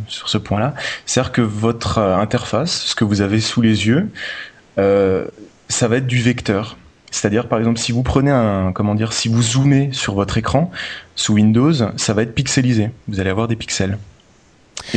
sur 0.08 0.28
ce 0.28 0.38
point-là. 0.38 0.74
C'est-à-dire 1.06 1.32
que 1.32 1.42
votre 1.42 1.98
interface, 1.98 2.82
ce 2.84 2.94
que 2.94 3.04
vous 3.04 3.20
avez 3.20 3.40
sous 3.40 3.60
les 3.60 3.86
yeux, 3.86 4.08
ça 4.76 5.88
va 5.88 5.96
être 5.96 6.06
du 6.06 6.20
vecteur. 6.20 6.76
C'est-à-dire, 7.10 7.46
par 7.46 7.60
exemple, 7.60 7.78
si 7.78 7.92
vous 7.92 8.02
prenez 8.02 8.32
un, 8.32 8.72
comment 8.72 8.96
dire, 8.96 9.12
si 9.12 9.28
vous 9.28 9.40
zoomez 9.40 9.90
sur 9.92 10.14
votre 10.14 10.36
écran 10.36 10.72
sous 11.14 11.34
Windows, 11.34 11.72
ça 11.96 12.12
va 12.12 12.22
être 12.22 12.34
pixelisé. 12.34 12.90
Vous 13.06 13.20
allez 13.20 13.30
avoir 13.30 13.46
des 13.46 13.54
pixels. 13.54 13.98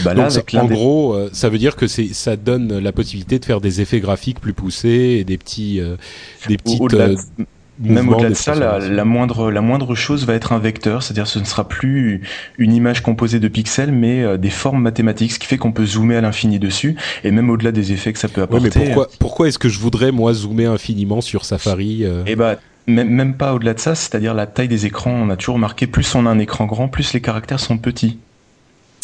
Bah 0.03 0.13
en 0.55 0.65
gros, 0.65 1.13
euh, 1.13 1.29
ça 1.33 1.49
veut 1.49 1.57
dire 1.57 1.75
que 1.75 1.87
ça 1.87 2.35
donne 2.35 2.79
la 2.79 2.91
possibilité 2.91 3.39
de 3.39 3.45
faire 3.45 3.61
des 3.61 3.81
effets 3.81 3.99
graphiques 3.99 4.39
plus 4.39 4.53
poussés 4.53 5.17
et 5.19 5.23
des 5.23 5.37
petits, 5.37 5.79
euh, 5.79 5.95
des 6.47 6.57
petites. 6.57 6.93
Euh, 6.93 7.15
même 7.79 8.09
au-delà 8.09 8.29
de 8.29 8.33
ça, 8.33 8.55
la, 8.55 9.05
moindre, 9.05 9.51
la 9.51 9.61
moindre 9.61 9.93
chose 9.93 10.25
va 10.25 10.33
être 10.33 10.51
un 10.51 10.57
vecteur, 10.57 11.03
c'est-à-dire 11.03 11.27
ce 11.27 11.37
ne 11.37 11.43
sera 11.43 11.67
plus 11.67 12.23
une 12.57 12.73
image 12.73 13.03
composée 13.03 13.39
de 13.39 13.47
pixels, 13.47 13.91
mais 13.91 14.35
des 14.39 14.49
formes 14.49 14.81
mathématiques, 14.81 15.33
ce 15.33 15.37
qui 15.39 15.45
fait 15.45 15.57
qu'on 15.57 15.71
peut 15.71 15.85
zoomer 15.85 16.15
à 16.15 16.21
l'infini 16.21 16.57
dessus, 16.57 16.95
et 17.23 17.29
même 17.29 17.51
au-delà 17.51 17.71
des 17.71 17.91
effets 17.91 18.13
que 18.13 18.19
ça 18.19 18.29
peut 18.29 18.41
apporter. 18.41 18.71
mais 18.73 18.85
pourquoi, 18.85 19.07
pourquoi 19.19 19.47
est-ce 19.47 19.59
que 19.59 19.69
je 19.69 19.77
voudrais 19.77 20.11
moi 20.11 20.33
zoomer 20.33 20.71
infiniment 20.71 21.21
sur 21.21 21.45
Safari 21.45 22.03
Eh 22.25 22.35
bah, 22.35 22.55
même, 22.87 23.09
même 23.09 23.35
pas 23.35 23.53
au-delà 23.53 23.75
de 23.75 23.79
ça, 23.79 23.93
c'est-à-dire 23.93 24.33
la 24.33 24.47
taille 24.47 24.67
des 24.67 24.87
écrans. 24.87 25.11
On 25.11 25.29
a 25.29 25.35
toujours 25.35 25.55
remarqué, 25.55 25.85
plus 25.85 26.15
on 26.15 26.25
a 26.25 26.29
un 26.31 26.39
écran 26.39 26.65
grand, 26.65 26.87
plus 26.87 27.13
les 27.13 27.21
caractères 27.21 27.59
sont 27.59 27.77
petits. 27.77 28.17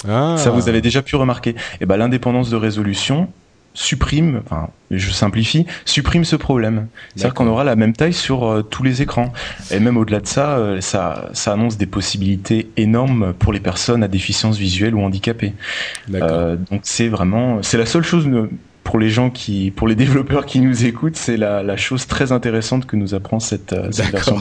Ah. 0.08 0.36
Ça, 0.38 0.52
vous 0.52 0.70
avez 0.70 0.82
déjà 0.82 1.02
pu 1.02 1.16
remarquer. 1.16 1.52
Et 1.52 1.56
eh 1.82 1.86
ben, 1.86 1.98
l'indépendance 1.98 2.50
de 2.50 2.56
résolution 2.56 3.30
supprime, 3.74 4.42
enfin, 4.46 4.70
je 4.92 5.10
simplifie, 5.12 5.66
supprime 5.86 6.26
ce 6.26 6.36
problème. 6.36 6.88
C'est-à-dire 7.16 7.34
qu'on 7.34 7.48
aura 7.48 7.64
la 7.64 7.76
même 7.76 7.94
taille 7.94 8.14
sur 8.14 8.46
euh, 8.46 8.62
tous 8.62 8.84
les 8.84 9.02
écrans. 9.02 9.34
Et 9.72 9.80
même 9.80 9.98
au-delà 9.98 10.20
de 10.20 10.28
ça, 10.28 10.58
euh, 10.58 10.82
ça, 10.82 11.30
ça 11.34 11.54
annonce 11.54 11.78
des 11.78 11.86
possibilités 11.86 12.70
énormes 12.78 13.34
pour 13.34 13.52
les 13.52 13.60
personnes 13.60 14.04
à 14.04 14.08
déficience 14.08 14.58
visuelle 14.58 14.96
ou 14.96 15.02
handicapées. 15.02 15.54
Euh, 16.14 16.56
donc 16.70 16.82
c'est 16.84 17.08
vraiment, 17.08 17.64
c'est 17.64 17.78
la 17.78 17.86
seule 17.86 18.04
chose 18.04 18.30
pour 18.84 19.00
les 19.00 19.10
gens 19.10 19.30
qui, 19.30 19.72
pour 19.72 19.88
les 19.88 19.96
développeurs 20.04 20.46
qui 20.46 20.60
nous 20.60 20.86
écoutent, 20.86 21.16
c'est 21.18 21.38
la, 21.38 21.64
la 21.64 21.78
chose 21.78 22.06
très 22.06 22.32
intéressante 22.32 22.86
que 22.86 22.96
nous 22.96 23.16
apprend 23.16 23.40
cette, 23.40 23.76
cette 23.92 24.12
version 24.12 24.40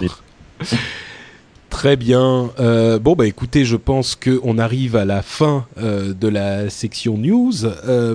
Très 1.72 1.96
bien. 1.96 2.50
Euh, 2.60 2.98
bon 2.98 3.14
bah 3.14 3.26
écoutez, 3.26 3.64
je 3.64 3.76
pense 3.76 4.14
qu'on 4.14 4.58
arrive 4.58 4.94
à 4.94 5.06
la 5.06 5.22
fin 5.22 5.66
euh, 5.78 6.12
de 6.12 6.28
la 6.28 6.68
section 6.68 7.16
news. 7.16 7.64
Euh, 7.64 8.14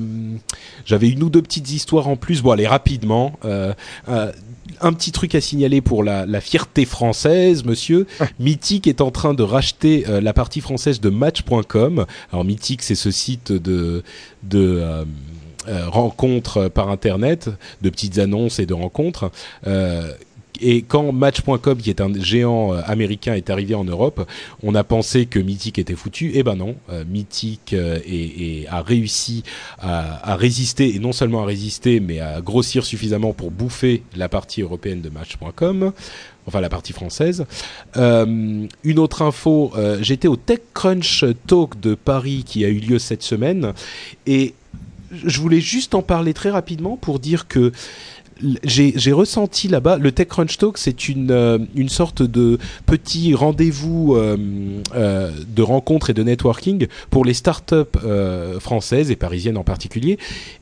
J'avais 0.86 1.10
une 1.10 1.24
ou 1.24 1.30
deux 1.30 1.42
petites 1.42 1.72
histoires 1.72 2.08
en 2.08 2.16
plus. 2.16 2.44
Bon 2.44 2.52
allez 2.52 2.68
rapidement. 2.68 3.34
Un 4.80 4.94
petit 4.94 5.12
truc 5.12 5.34
à 5.34 5.42
signaler 5.42 5.82
pour 5.82 6.04
la, 6.04 6.28
la 6.28 6.40
fierté 6.40 6.86
française, 6.86 7.66
monsieur. 7.66 8.06
Mythic 8.40 8.86
est 8.86 9.02
en 9.02 9.10
train 9.10 9.34
de 9.34 9.42
racheter 9.42 10.06
la 10.08 10.34
partie 10.34 10.62
française 10.62 11.02
de 11.02 11.10
Match.com. 11.10 12.06
Alors 12.32 12.46
Mythic, 12.46 12.84
c'est 12.84 12.96
ce 12.96 13.10
site 13.10 13.52
de 13.52 14.04
de 14.44 15.04
rencontres 15.88 16.70
par 16.70 16.90
internet, 16.90 17.50
de 17.82 17.90
petites 17.90 18.20
annonces 18.20 18.60
et 18.60 18.66
de 18.66 18.74
rencontres, 18.74 19.32
euh, 19.66 20.14
et 20.62 20.82
quand 20.82 21.12
Match.com, 21.12 21.78
qui 21.78 21.90
est 21.90 22.02
un 22.02 22.14
géant 22.20 22.74
euh, 22.74 22.82
américain, 22.86 23.34
est 23.34 23.50
arrivé 23.50 23.76
en 23.76 23.84
Europe, 23.84 24.28
on 24.64 24.76
a 24.76 24.84
pensé 24.84 25.26
que 25.26 25.40
Mythic 25.40 25.80
était 25.80 25.96
foutu. 25.96 26.32
Eh 26.34 26.44
ben 26.44 26.56
non, 26.56 26.76
euh, 26.90 27.04
Mythic 27.08 27.74
euh, 27.74 28.00
a 28.70 28.82
réussi 28.82 29.44
à, 29.80 30.36
résister, 30.36 30.96
et 30.96 31.00
non 31.00 31.12
seulement 31.12 31.44
à 31.44 31.46
résister, 31.46 32.00
mais 32.00 32.20
à 32.20 32.42
grossir 32.42 32.86
suffisamment 32.86 33.34
pour 33.34 33.52
bouffer 33.52 34.04
la 34.16 34.30
partie 34.30 34.62
européenne 34.62 35.02
de 35.02 35.10
Match.com 35.10 35.92
enfin 36.46 36.62
la 36.62 36.70
partie 36.70 36.94
française. 36.94 37.46
une 37.96 39.00
autre 39.00 39.22
info, 39.22 39.74
j'étais 40.00 40.30
au 40.30 40.38
TechCrunch 40.38 41.26
Talk 41.46 41.78
de 41.82 41.94
Paris 41.94 42.44
qui 42.46 42.64
a 42.64 42.70
eu 42.70 42.80
lieu 42.80 43.00
cette 43.00 43.22
semaine 43.22 43.74
et 44.26 44.54
je 45.12 45.40
voulais 45.40 45.62
juste 45.62 45.96
en 45.96 46.02
parler 46.02 46.34
très 46.34 46.50
rapidement 46.50 46.98
pour 46.98 47.20
dire 47.20 47.48
que 47.48 47.72
j'ai 48.64 49.12
ressenti 49.12 49.68
là-bas, 49.68 49.98
le 49.98 50.12
TechCrunch 50.12 50.58
Talk, 50.58 50.78
c'est 50.78 51.10
une, 51.10 51.32
euh, 51.32 51.58
une 51.76 51.90
sorte 51.90 52.22
de 52.22 52.58
petit 52.86 53.34
rendez-vous 53.34 54.16
euh, 54.16 54.38
euh, 54.96 55.32
de 55.48 55.62
rencontres 55.62 56.10
et 56.10 56.14
de 56.14 56.24
networking 56.24 56.88
pour 57.10 57.26
les 57.26 57.34
startups 57.34 57.84
françaises 58.60 59.12
et 59.12 59.16
parisiennes 59.16 59.58
en 59.58 59.64
particulier. 59.64 60.18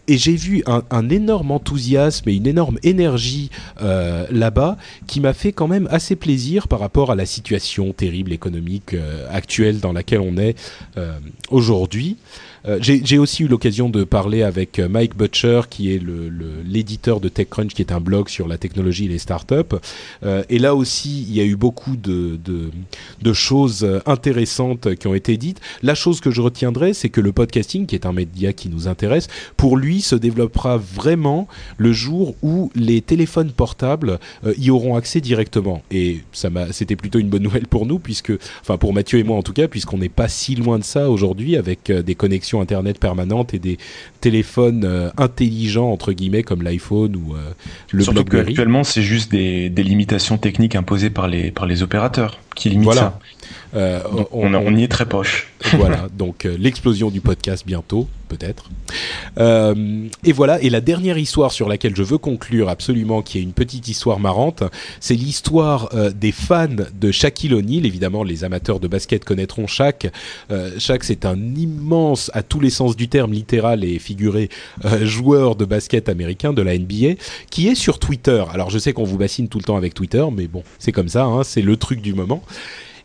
Et 0.08 0.18
j'ai 0.18 0.36
vu 0.36 0.64
un, 0.68 1.10
énorme 1.10 1.52
enthousiasme 1.52 2.30
et 2.30 2.36
une 2.36 2.48
énorme 2.48 2.78
énergie 2.84 3.50
là-bas 3.80 4.78
qui 5.08 5.20
m'a 5.20 5.34
fait 5.34 5.52
quand 5.52 5.68
même 5.68 5.88
assez 5.92 6.16
plaisir 6.16 6.68
par 6.68 6.80
rapport 6.80 7.12
à 7.12 7.16
la 7.16 7.26
situation 7.26 7.92
terrible 7.92 8.32
économique 8.32 8.96
actuelle 9.30 9.80
dans 9.80 9.94
laquelle 9.94 10.22
on 10.22 10.38
est 10.38 10.56
aujourd'hui. 11.50 12.18
J'ai 12.80 13.18
aussi 13.18 13.44
eu 13.44 13.48
l'occasion 13.48 13.90
de 13.90 14.04
parler 14.04 14.44
avec 14.44 14.80
Mike 14.80 15.16
Butcher, 15.16 15.62
qui 15.70 15.94
est 15.94 16.02
l'éditeur 16.66 17.18
le, 17.18 17.22
de 17.22 17.30
TechCrunch, 17.30 17.65
qui 17.74 17.82
est 17.82 17.92
un 17.92 18.00
blog 18.00 18.30
sur 18.30 18.48
la 18.48 18.58
technologie 18.58 19.06
et 19.06 19.10
les 19.10 19.20
startups. 19.20 19.76
Euh, 20.24 20.44
et 20.50 20.60
là 20.60 20.76
aussi, 20.76 21.24
il 21.24 21.36
y 21.36 21.42
a 21.42 21.46
eu 21.46 21.56
beaucoup 21.56 21.96
de, 21.96 22.40
choses 23.34 23.86
intéressantes 24.06 24.96
qui 24.96 25.08
ont 25.08 25.14
été 25.14 25.36
dites. 25.38 25.60
La 25.84 25.94
chose 25.94 26.22
que 26.22 26.32
je 26.32 26.42
retiendrai, 26.42 26.94
c'est 26.94 27.10
que 27.10 27.22
le 27.22 27.32
podcasting, 27.32 27.86
qui 27.86 27.96
est 27.96 28.06
un 28.06 28.14
média 28.14 28.54
qui 28.54 28.70
nous 28.70 28.88
intéresse, 28.88 29.28
pour 29.58 29.78
lui, 29.78 30.02
se 30.02 30.16
développera 30.16 30.78
vraiment 30.78 31.48
le 31.78 31.92
jour 31.92 32.36
où 32.42 32.72
les 32.76 33.02
téléphones 33.02 33.52
portables 33.52 34.20
y 34.58 34.70
auront 34.70 34.96
accès 34.96 35.20
directement. 35.20 35.84
Et 35.92 36.22
ça 36.32 36.50
c'était 36.72 36.96
plutôt 36.96 37.20
une 37.20 37.30
bonne 37.30 37.44
nouvelle 37.44 37.68
pour 37.68 37.86
nous, 37.86 38.00
puisque, 38.00 38.32
enfin 38.62 38.78
pour 38.78 38.94
Mathieu 38.94 39.20
et 39.20 39.24
moi 39.24 39.38
en 39.38 39.44
tout 39.44 39.54
cas, 39.54 39.68
puisqu'on 39.68 39.98
n'est 39.98 40.10
pas 40.10 40.30
si 40.30 40.56
loin 40.56 40.80
de 40.80 40.84
ça 40.84 41.10
aujourd'hui 41.10 41.58
avec 41.58 41.92
des 41.92 42.16
connexions 42.16 42.62
internet 42.62 43.00
permanente 43.00 43.54
et 43.54 43.60
des 43.60 43.78
téléphones 44.22 44.86
euh, 44.86 45.10
intelligents 45.18 45.92
entre 45.92 46.12
guillemets 46.14 46.44
comme 46.44 46.62
l'iPhone 46.62 47.16
ou 47.16 47.36
euh, 47.36 47.52
le 47.92 48.04
Surtout 48.04 48.24
BlackBerry. 48.24 48.52
actuellement 48.52 48.84
c'est 48.84 49.02
juste 49.02 49.32
des, 49.32 49.70
limitations 49.70 50.38
techniques 50.38 50.76
imposées 50.76 51.10
par 51.10 51.28
les 51.28 51.52
par 51.52 51.66
les 51.66 51.84
opérateurs 51.84 52.40
qui 52.56 52.70
limitent 52.70 52.94
ça. 52.94 53.20
Euh, 53.76 54.00
on, 54.32 54.54
on, 54.54 54.76
y 54.76 54.84
est 54.84 54.88
très 54.88 55.06
poche. 55.06 55.52
Voilà, 55.74 56.08
donc 56.16 56.46
euh, 56.46 56.56
l'explosion 56.60 57.10
du 57.10 57.22
podcast 57.22 57.66
bientôt, 57.66 58.08
peut-être. 58.30 58.70
Euh, 59.40 60.08
et 60.24 60.32
voilà, 60.32 60.62
et 60.62 60.70
la 60.70 60.80
dernière 60.80 61.18
histoire 61.18 61.52
sur 61.52 61.68
laquelle 61.68 61.96
je 61.96 62.04
veux 62.04 62.20
conclure 62.20 62.70
absolument, 62.70 63.24
qui 63.24 63.40
est 63.40 63.42
une 63.42 63.52
petite 63.52 63.88
histoire 63.88 64.20
marrante, 64.20 64.64
c'est 65.00 65.16
l'histoire 65.16 65.90
des 66.14 66.32
fans 66.32 66.68
de 66.94 67.12
Shaquille 67.12 67.54
O'Neal. 67.56 67.86
Évidemment, 67.86 68.24
les 68.24 68.44
amateurs 68.44 68.80
de 68.80 68.88
basket 68.88 69.26
connaîtront 69.26 69.66
Shaq. 69.66 70.12
Shaq, 70.78 71.04
c'est 71.04 71.26
un 71.26 71.40
immense, 71.56 72.30
à 72.34 72.44
tous 72.44 72.60
les 72.60 72.70
sens 72.70 72.96
du 72.96 73.08
terme, 73.08 73.34
littéral 73.34 73.84
et 73.84 73.98
figuré, 73.98 74.50
joueur 75.02 75.56
de 75.56 75.66
basket 75.66 76.10
américain 76.10 76.54
de 76.54 76.62
la 76.62 76.78
NBA, 76.78 77.16
qui 77.50 77.68
est 77.68 77.76
sur 77.76 77.98
Twitter. 77.98 78.44
Alors 78.54 78.70
je 78.70 78.78
sais 78.78 78.94
qu'on 78.94 79.04
vous 79.04 79.18
bassine 79.18 79.48
tout 79.48 79.58
le 79.58 79.64
temps 79.64 79.78
avec 79.78 79.96
Twitter, 79.96 80.26
mais 80.32 80.48
bon, 80.48 80.64
c'est 80.78 80.92
comme 80.92 81.10
ça, 81.10 81.24
hein, 81.26 81.44
c'est 81.44 81.64
le 81.64 81.76
truc 81.76 82.02
du 82.02 82.14
moment. 82.14 82.44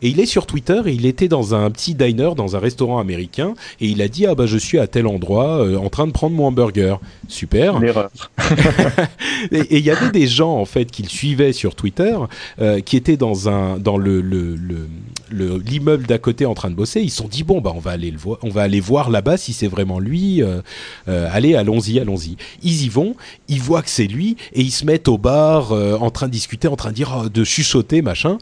Et 0.01 0.09
il 0.09 0.19
est 0.19 0.25
sur 0.25 0.45
Twitter 0.45 0.81
et 0.85 0.91
il 0.91 1.05
était 1.05 1.27
dans 1.27 1.53
un 1.55 1.69
petit 1.69 1.95
diner, 1.95 2.31
dans 2.35 2.55
un 2.55 2.59
restaurant 2.59 2.99
américain, 2.99 3.53
et 3.79 3.87
il 3.87 4.01
a 4.01 4.07
dit 4.07 4.25
ah 4.25 4.35
bah 4.35 4.45
je 4.45 4.57
suis 4.57 4.79
à 4.79 4.87
tel 4.87 5.07
endroit 5.07 5.63
euh, 5.63 5.77
en 5.77 5.89
train 5.89 6.07
de 6.07 6.11
prendre 6.11 6.35
mon 6.35 6.47
hamburger. 6.47 6.99
Super. 7.27 7.79
Et 9.51 9.77
il 9.77 9.85
y 9.85 9.91
avait 9.91 10.11
des 10.11 10.27
gens 10.27 10.55
en 10.55 10.65
fait 10.65 10.85
qui 10.85 11.03
le 11.03 11.09
suivaient 11.09 11.53
sur 11.53 11.75
Twitter, 11.75 12.15
euh, 12.59 12.79
qui 12.79 12.97
étaient 12.97 13.17
dans 13.17 13.49
un 13.49 13.77
dans 13.77 13.97
le 13.97 14.21
le, 14.21 15.59
l'immeuble 15.65 16.05
d'à 16.07 16.17
côté 16.17 16.45
en 16.45 16.53
train 16.53 16.69
de 16.69 16.75
bosser, 16.75 17.01
ils 17.01 17.09
se 17.09 17.17
sont 17.17 17.27
dit 17.27 17.43
bon 17.43 17.61
bah 17.61 17.71
on 17.73 17.79
va 17.79 17.91
aller 17.91 18.11
le 18.11 18.17
voir, 18.17 18.37
on 18.41 18.49
va 18.49 18.63
aller 18.63 18.81
voir 18.81 19.09
là-bas 19.09 19.37
si 19.37 19.53
c'est 19.53 19.67
vraiment 19.67 19.99
lui. 19.99 20.43
Euh, 20.43 20.61
allez, 21.07 21.55
allons-y, 21.55 21.99
allons-y. 21.99 22.35
Ils 22.63 22.83
y 22.83 22.89
vont, 22.89 23.15
ils 23.47 23.61
voient 23.61 23.81
que 23.81 23.89
c'est 23.89 24.07
lui 24.07 24.35
et 24.53 24.61
ils 24.61 24.71
se 24.71 24.85
mettent 24.85 25.07
au 25.07 25.17
bar 25.17 25.71
en 25.71 26.09
train 26.11 26.27
de 26.27 26.31
discuter, 26.31 26.67
en 26.67 26.75
train 26.75 26.89
de 26.89 26.95
dire 26.95 27.29
de 27.29 27.43
chuchoter 27.43 28.01
machin 28.01 28.37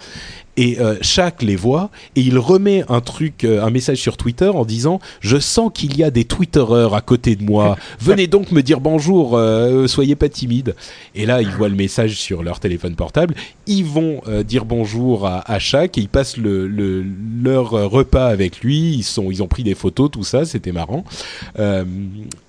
et 0.59 0.77
euh, 0.81 0.97
chaque 1.01 1.41
les 1.41 1.55
voit 1.55 1.89
et 2.17 2.21
il 2.21 2.37
remet 2.37 2.83
un 2.89 2.99
truc, 2.99 3.45
euh, 3.45 3.63
un 3.63 3.69
message 3.69 3.97
sur 3.97 4.17
Twitter 4.17 4.49
en 4.49 4.65
disant 4.65 4.99
je 5.21 5.37
sens 5.37 5.71
qu'il 5.73 5.95
y 5.97 6.03
a 6.03 6.11
des 6.11 6.25
Twittereurs 6.25 6.95
à 6.95 7.01
côté 7.01 7.37
de 7.37 7.43
moi. 7.45 7.77
Venez 8.01 8.27
donc 8.27 8.51
me 8.51 8.61
dire 8.61 8.81
bonjour, 8.81 9.37
euh, 9.37 9.87
soyez 9.87 10.17
pas 10.17 10.27
timide. 10.27 10.75
Et 11.15 11.25
là 11.25 11.41
ils 11.41 11.49
voient 11.49 11.69
le 11.69 11.77
message 11.77 12.15
sur 12.15 12.43
leur 12.43 12.59
téléphone 12.59 12.95
portable, 12.95 13.35
ils 13.67 13.85
vont 13.85 14.21
dire 14.45 14.65
bonjour 14.65 15.25
à, 15.25 15.49
à, 15.49 15.59
chaque 15.59 15.97
et 15.97 16.01
ils 16.01 16.09
passent 16.09 16.35
le, 16.35 16.67
le, 16.67 17.05
leur 17.41 17.69
repas 17.69 18.27
avec 18.27 18.59
lui. 18.59 18.95
Ils 18.95 19.03
sont, 19.03 19.31
ils 19.31 19.41
ont 19.41 19.47
pris 19.47 19.63
des 19.63 19.75
photos, 19.75 20.11
tout 20.11 20.25
ça, 20.25 20.43
c'était 20.43 20.73
marrant. 20.73 21.05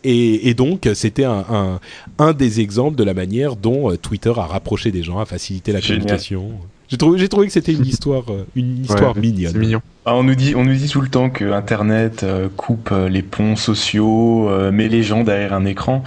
Et, 0.03 0.49
et, 0.49 0.55
donc 0.55 0.89
c'était 0.95 1.25
un, 1.25 1.45
un, 1.49 1.81
un, 2.19 2.33
des 2.33 2.61
exemples 2.61 2.97
de 2.97 3.05
la 3.05 3.15
manière 3.15 3.55
dont 3.55 3.95
Twitter 3.97 4.33
a 4.37 4.47
rapproché 4.47 4.91
des 4.91 5.05
gens, 5.05 5.21
a 5.21 5.27
facilité 5.27 5.71
la 5.71 5.81
communication. 5.81 6.59
J'ai 6.91 6.97
trouvé, 7.29 7.47
que 7.47 7.53
c'était 7.53 7.73
une 7.73 7.87
histoire, 7.87 8.25
euh, 8.31 8.45
une 8.57 8.83
histoire 8.83 9.17
mignonne. 9.17 9.57
mignon. 9.57 9.81
Ah, 10.05 10.17
on 10.17 10.25
nous 10.25 10.35
dit, 10.35 10.57
on 10.57 10.65
nous 10.65 10.75
dit 10.75 10.89
tout 10.89 11.01
le 11.01 11.09
temps 11.09 11.31
que 11.31 11.53
Internet 11.53 12.25
euh, 12.25 12.49
coupe 12.57 12.91
euh, 12.91 13.09
les 13.09 13.23
ponts 13.23 13.55
sociaux, 13.55 14.51
met 14.73 14.89
les 14.89 15.05
gens 15.05 15.23
derrière 15.23 15.55
un 15.55 15.65
écran. 15.65 16.03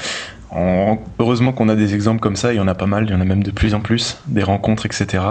heureusement 1.20 1.54
qu'on 1.54 1.70
a 1.70 1.76
des 1.76 1.96
exemples 1.96 2.20
comme 2.20 2.36
ça, 2.36 2.54
il 2.54 2.58
y 2.58 2.60
en 2.60 2.68
a 2.68 2.76
pas 2.76 2.86
mal, 2.86 3.06
il 3.06 3.12
y 3.12 3.16
en 3.16 3.22
a 3.22 3.26
même 3.26 3.44
de 3.44 3.52
plus 3.52 3.74
en 3.74 3.80
plus, 3.80 4.18
des 4.28 4.44
rencontres, 4.44 4.86
etc. 4.86 5.24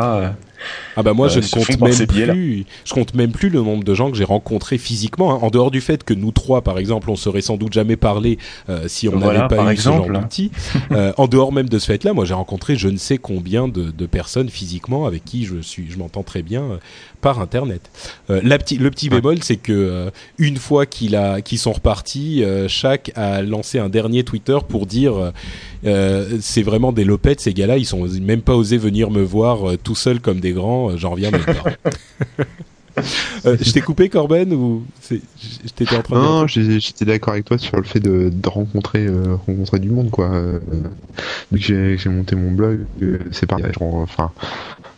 Ah 0.97 1.03
bah 1.03 1.13
moi 1.13 1.29
je 1.29 1.41
ne 1.41 1.47
compte 1.47 1.81
même 1.81 2.07
plus, 2.07 2.65
je 2.85 2.93
compte 2.93 3.15
même 3.15 3.33
plus 3.33 3.49
le 3.49 3.61
nombre 3.61 3.85
de 3.85 3.95
gens 3.95 4.11
que 4.11 4.17
j'ai 4.17 4.25
rencontrés 4.25 4.79
physiquement. 4.79 5.33
Hein. 5.33 5.39
En 5.43 5.51
dehors 5.51 5.71
du 5.71 5.81
fait 5.81 6.05
que 6.05 6.15
nous 6.15 6.33
trois, 6.33 6.63
par 6.63 6.79
exemple, 6.79 7.11
on 7.11 7.17
serait 7.17 7.43
sans 7.43 7.57
doute 7.57 7.73
jamais 7.73 7.97
parlé 7.97 8.39
si 8.87 9.09
on 9.09 9.19
n'avait 9.19 9.49
pas 9.49 9.65
eu 9.65 9.73
exemple. 9.73 10.07
ce 10.07 10.13
genre 10.13 10.21
d'outil. 10.23 10.51
en 11.17 11.27
dehors 11.27 11.53
même 11.53 11.69
de 11.69 11.79
ce 11.79 11.87
fait-là, 11.87 12.13
moi 12.13 12.25
j'ai 12.25 12.35
rencontré 12.35 12.77
je 12.77 12.89
ne 12.89 12.97
sais 12.97 13.19
combien 13.19 13.69
de, 13.69 13.91
de, 13.91 14.07
personnes 14.07 14.49
physiquement 14.49 15.07
avec 15.07 15.25
qui 15.25 15.45
je 15.45 15.61
suis, 15.61 15.91
je 15.91 15.99
m'entends 15.99 16.23
très 16.23 16.43
bien 16.43 16.79
par 17.23 17.41
internet. 17.41 17.81
Euh, 18.29 18.43
le 18.43 18.91
petit 18.91 19.09
bémol, 19.09 19.43
c'est 19.43 19.57
que 19.57 19.73
euh, 19.73 20.11
une 20.39 20.57
fois 20.57 20.85
qu'il 20.85 21.17
a, 21.17 21.41
qu'ils 21.41 21.59
sont 21.59 21.73
repartis, 21.73 22.45
euh, 22.45 22.69
chaque 22.69 23.13
a 23.15 23.41
lancé 23.41 23.79
un 23.79 23.89
dernier 23.89 24.25
Twitter 24.25 24.59
pour 24.69 24.85
dire 24.85 25.33
c'est 26.41 26.63
vraiment 26.63 26.93
des 26.93 27.05
lopettes 27.05 27.41
ces 27.41 27.55
gars-là, 27.55 27.77
ils 27.77 27.87
sont 27.87 28.07
même 28.21 28.43
pas 28.43 28.55
osé 28.55 28.77
venir 28.77 29.11
me 29.11 29.23
voir 29.23 29.77
tout 29.83 29.95
seuls 29.95 30.21
comme 30.21 30.41
des 30.41 30.52
grands, 30.55 30.97
j'en 30.97 31.11
reviens 31.11 31.31
même 31.31 31.45
pas. 31.45 32.45
je 33.45 33.73
t'ai 33.73 33.81
coupé 33.81 34.09
Corben 34.11 34.53
ou 34.53 34.85
j'étais 35.65 35.95
en 35.97 36.03
train 36.03 36.23
non, 36.23 36.47
j'étais 36.47 37.07
d'accord 37.07 37.33
avec 37.33 37.47
toi 37.47 37.57
sur 37.57 37.79
le 37.79 37.85
fait 37.85 38.01
de, 38.01 38.29
de 38.31 38.49
rencontrer 38.49 39.09
rencontrer 39.47 39.79
du 39.79 39.89
monde 39.89 40.11
quoi. 40.11 40.31
vu 41.51 41.59
que 41.59 41.97
j'ai 41.97 42.11
monté 42.11 42.37
mon 42.37 42.51
blog, 42.51 42.81
c'est 43.31 43.47
pareil. 43.47 43.65
enfin, 43.81 44.31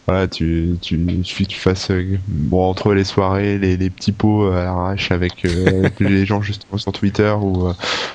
voilà, 0.06 0.28
tu, 0.28 0.76
tu, 0.82 1.24
suffit 1.24 1.44
que 1.44 1.50
tu 1.50 1.58
fasses 1.58 1.90
euh, 1.90 2.18
bon 2.28 2.68
entre 2.68 2.92
les 2.92 3.04
soirées, 3.04 3.58
les, 3.58 3.78
les 3.78 3.88
petits 3.88 4.12
pots 4.12 4.48
à 4.48 4.64
l'arrache 4.64 5.10
avec, 5.10 5.44
euh, 5.46 5.88
les 6.00 6.26
gens 6.26 6.42
justement 6.42 6.76
sur 6.76 6.92
Twitter 6.92 7.34
ou 7.40 7.68
euh, 7.68 7.72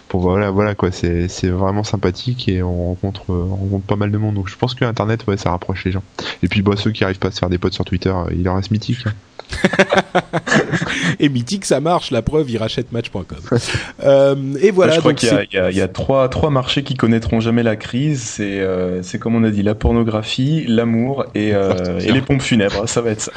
pour 0.08 0.22
voilà 0.22 0.52
voilà 0.52 0.76
quoi, 0.76 0.92
c'est 0.92 1.28
c'est 1.28 1.50
vraiment 1.50 1.84
sympathique 1.84 2.48
et 2.48 2.62
on 2.62 2.90
rencontre 2.90 3.24
on 3.30 3.56
rencontre 3.56 3.86
pas 3.86 3.96
mal 3.96 4.12
de 4.12 4.18
monde. 4.18 4.36
Donc 4.36 4.50
je 4.50 4.56
pense 4.56 4.76
que 4.76 4.86
Internet 4.86 5.26
ouais 5.28 5.38
ça 5.38 5.50
rapproche 5.50 5.84
les 5.86 5.92
gens. 5.92 6.04
Et 6.44 6.48
puis 6.48 6.62
bah 6.62 6.76
ceux 6.78 6.92
qui 6.92 7.04
arrivent 7.04 7.20
pas 7.20 7.30
à 7.30 7.32
se 7.32 7.40
faire 7.40 7.50
des 7.50 7.58
potes 7.58 7.74
sur 7.74 7.86
Twitter, 7.86 8.14
il 8.32 8.44
leur 8.44 8.56
reste 8.56 8.72
mythique. 8.72 9.00
Hein. 9.08 9.14
et 11.20 11.30
mythique, 11.30 11.66
ça 11.66 11.80
marche. 11.80 12.12
La 12.12 12.22
preuve, 12.22 12.50
il 12.50 12.58
rachète 12.58 12.92
Match.com. 12.92 13.26
Euh, 14.02 14.36
et 14.62 14.72
voilà. 14.72 14.94
je 14.94 15.00
crois 15.00 15.14
qu'il 15.14 15.30
y, 15.52 15.76
y, 15.76 15.82
a 15.82 15.88
trois, 15.88 16.30
trois 16.30 16.50
marchés 16.50 16.84
qui 16.84 16.96
connaîtront 16.96 17.42
jamais 17.42 17.64
la 17.64 17.76
crise. 17.76 18.22
C'est, 18.22 18.60
euh, 18.60 19.04
c'est 19.04 19.20
comme 19.20 19.36
on 19.36 19.44
a 19.44 19.50
dit, 19.50 19.62
la 19.62 19.76
pornographie, 19.76 20.64
l'amour 20.68 21.26
et, 21.36 21.54
euh, 21.54 22.00
et 22.00 22.12
les 22.12 22.22
pompes 22.22 22.42
funèbres. 22.42 22.88
Ça 22.88 23.02
va 23.02 23.12
être 23.12 23.22
ça. 23.22 23.32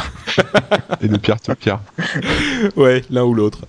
et 1.02 1.08
de 1.08 1.16
pierre 1.16 1.40
to 1.40 1.54
pierre. 1.54 1.80
ouais, 2.76 3.02
l'un 3.10 3.24
ou 3.24 3.34
l'autre. 3.34 3.60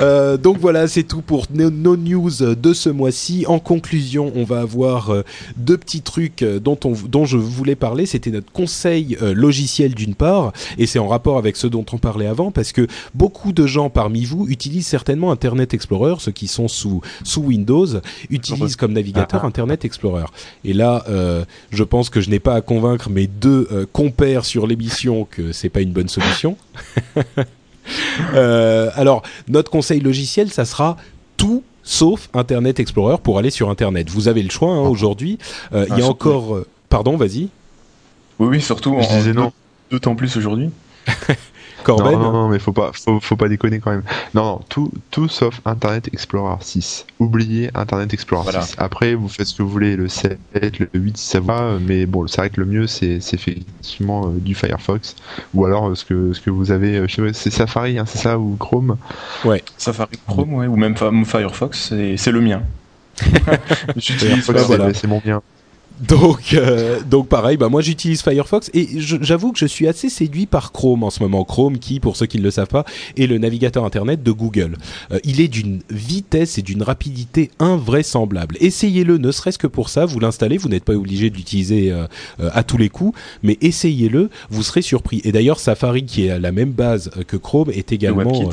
Euh, 0.00 0.36
donc 0.36 0.58
voilà, 0.58 0.88
c'est 0.88 1.04
tout 1.04 1.22
pour 1.22 1.46
nos, 1.50 1.96
news 1.96 2.30
de 2.30 2.72
ce 2.72 2.90
mois-ci. 2.90 3.44
En 3.48 3.58
conclusion, 3.58 4.30
on 4.34 4.44
va 4.44 4.60
avoir 4.60 5.12
deux 5.56 5.78
petits 5.78 6.02
trucs 6.02 6.44
dont, 6.44 6.78
on, 6.84 6.92
dont 6.92 7.24
je 7.24 7.38
voulais 7.38 7.76
parler. 7.76 8.04
C'était 8.04 8.30
notre 8.30 8.52
conseil 8.52 9.16
logiciel 9.20 9.94
d'une 9.94 10.14
part, 10.14 10.52
et 10.78 10.86
c'est 10.86 10.98
en 10.98 11.08
rapport 11.08 11.38
avec 11.38 11.56
ce 11.56 11.66
dont 11.66 11.75
on 11.92 11.98
parlait 11.98 12.26
avant, 12.26 12.50
parce 12.50 12.72
que 12.72 12.86
beaucoup 13.14 13.52
de 13.52 13.66
gens 13.66 13.90
parmi 13.90 14.24
vous 14.24 14.46
utilisent 14.48 14.86
certainement 14.86 15.30
Internet 15.30 15.74
Explorer, 15.74 16.14
ceux 16.18 16.32
qui 16.32 16.48
sont 16.48 16.68
sous, 16.68 17.00
sous 17.24 17.42
Windows, 17.42 17.86
utilisent 18.30 18.76
comme 18.76 18.92
navigateur 18.92 19.40
ah, 19.42 19.44
ah. 19.44 19.48
Internet 19.48 19.84
Explorer. 19.84 20.26
Et 20.64 20.72
là, 20.72 21.04
euh, 21.08 21.44
je 21.70 21.84
pense 21.84 22.10
que 22.10 22.20
je 22.20 22.30
n'ai 22.30 22.38
pas 22.38 22.54
à 22.54 22.60
convaincre 22.60 23.10
mes 23.10 23.26
deux 23.26 23.68
euh, 23.72 23.86
compères 23.92 24.44
sur 24.44 24.66
l'émission 24.66 25.26
que 25.30 25.52
c'est 25.52 25.68
pas 25.68 25.80
une 25.80 25.92
bonne 25.92 26.08
solution. 26.08 26.56
euh, 28.34 28.90
alors, 28.94 29.22
notre 29.48 29.70
conseil 29.70 30.00
logiciel, 30.00 30.50
ça 30.50 30.64
sera 30.64 30.96
tout 31.36 31.62
sauf 31.82 32.28
Internet 32.34 32.80
Explorer 32.80 33.18
pour 33.22 33.38
aller 33.38 33.50
sur 33.50 33.70
Internet. 33.70 34.10
Vous 34.10 34.28
avez 34.28 34.42
le 34.42 34.50
choix 34.50 34.72
hein, 34.72 34.80
aujourd'hui. 34.80 35.38
Euh, 35.72 35.86
il 35.90 35.98
y 35.98 36.02
a 36.02 36.06
ah, 36.06 36.10
encore... 36.10 36.60
pardon, 36.88 37.16
vas-y. 37.16 37.48
Oui, 38.38 38.48
oui, 38.48 38.60
surtout. 38.60 38.96
Je 39.00 39.16
disais 39.16 39.32
non. 39.32 39.52
D'autant 39.90 40.14
plus 40.14 40.36
aujourd'hui. 40.36 40.70
Non, 41.88 42.18
non, 42.18 42.32
non, 42.32 42.48
mais 42.48 42.58
faut 42.58 42.72
pas, 42.72 42.90
faut, 42.92 43.20
faut, 43.20 43.36
pas 43.36 43.48
déconner 43.48 43.78
quand 43.78 43.90
même. 43.90 44.02
Non, 44.34 44.44
non, 44.44 44.60
tout, 44.68 44.90
tout 45.10 45.28
sauf 45.28 45.60
Internet 45.64 46.08
Explorer 46.12 46.56
6. 46.60 47.06
Oubliez 47.18 47.70
Internet 47.74 48.12
Explorer 48.12 48.52
6. 48.52 48.74
Après, 48.78 49.14
vous 49.14 49.28
faites 49.28 49.46
ce 49.46 49.54
que 49.54 49.62
vous 49.62 49.70
voulez, 49.70 49.96
le 49.96 50.08
7, 50.08 50.38
le 50.78 50.88
8, 50.94 51.16
ça 51.16 51.40
va, 51.40 51.78
mais 51.80 52.06
bon, 52.06 52.26
c'est 52.26 52.38
vrai 52.38 52.50
que 52.50 52.60
le 52.60 52.66
mieux, 52.66 52.86
c'est 52.86 53.16
effectivement 53.32 54.26
euh, 54.26 54.38
du 54.38 54.54
Firefox. 54.54 55.16
Ou 55.54 55.64
alors, 55.64 55.88
euh, 55.88 55.94
ce, 55.94 56.04
que, 56.04 56.32
ce 56.32 56.40
que 56.40 56.50
vous 56.50 56.70
avez, 56.70 56.98
euh, 56.98 57.32
c'est 57.32 57.50
Safari, 57.50 57.98
hein, 57.98 58.04
c'est 58.06 58.18
ça, 58.18 58.38
ou 58.38 58.56
Chrome? 58.58 58.96
Ouais, 59.44 59.62
Safari, 59.76 60.18
Chrome, 60.26 60.54
ouais, 60.54 60.66
ou 60.66 60.76
même 60.76 60.96
Firefox, 60.96 61.92
c'est 62.16 62.32
le 62.32 62.40
mien. 62.40 62.62
J'utilise 63.96 64.44
c'est 64.94 65.06
mon 65.06 65.20
bien. 65.24 65.42
Donc, 66.08 66.52
euh, 66.52 67.00
donc 67.00 67.28
pareil, 67.28 67.56
bah 67.56 67.70
moi 67.70 67.80
j'utilise 67.80 68.20
Firefox 68.22 68.70
et 68.74 68.86
j'avoue 68.98 69.52
que 69.52 69.58
je 69.58 69.64
suis 69.64 69.88
assez 69.88 70.10
séduit 70.10 70.44
par 70.44 70.72
Chrome 70.72 71.02
en 71.02 71.10
ce 71.10 71.22
moment. 71.22 71.42
Chrome, 71.44 71.78
qui, 71.78 72.00
pour 72.00 72.16
ceux 72.16 72.26
qui 72.26 72.38
ne 72.38 72.42
le 72.42 72.50
savent 72.50 72.68
pas, 72.68 72.84
est 73.16 73.26
le 73.26 73.38
navigateur 73.38 73.84
internet 73.84 74.22
de 74.22 74.30
Google. 74.30 74.76
Euh, 75.10 75.18
il 75.24 75.40
est 75.40 75.48
d'une 75.48 75.80
vitesse 75.88 76.58
et 76.58 76.62
d'une 76.62 76.82
rapidité 76.82 77.50
invraisemblable. 77.60 78.56
Essayez-le, 78.60 79.16
ne 79.16 79.30
serait-ce 79.30 79.58
que 79.58 79.66
pour 79.66 79.88
ça. 79.88 80.04
Vous 80.04 80.20
l'installez, 80.20 80.58
vous 80.58 80.68
n'êtes 80.68 80.84
pas 80.84 80.92
obligé 80.92 81.30
de 81.30 81.36
l'utiliser 81.36 81.90
euh, 81.90 82.06
à 82.52 82.62
tous 82.62 82.76
les 82.76 82.90
coups, 82.90 83.18
mais 83.42 83.56
essayez-le, 83.62 84.28
vous 84.50 84.62
serez 84.62 84.82
surpris. 84.82 85.22
Et 85.24 85.32
d'ailleurs, 85.32 85.58
Safari, 85.58 86.04
qui 86.04 86.26
est 86.26 86.30
à 86.30 86.38
la 86.38 86.52
même 86.52 86.72
base 86.72 87.10
que 87.26 87.38
Chrome, 87.38 87.70
est 87.70 87.92
également, 87.92 88.50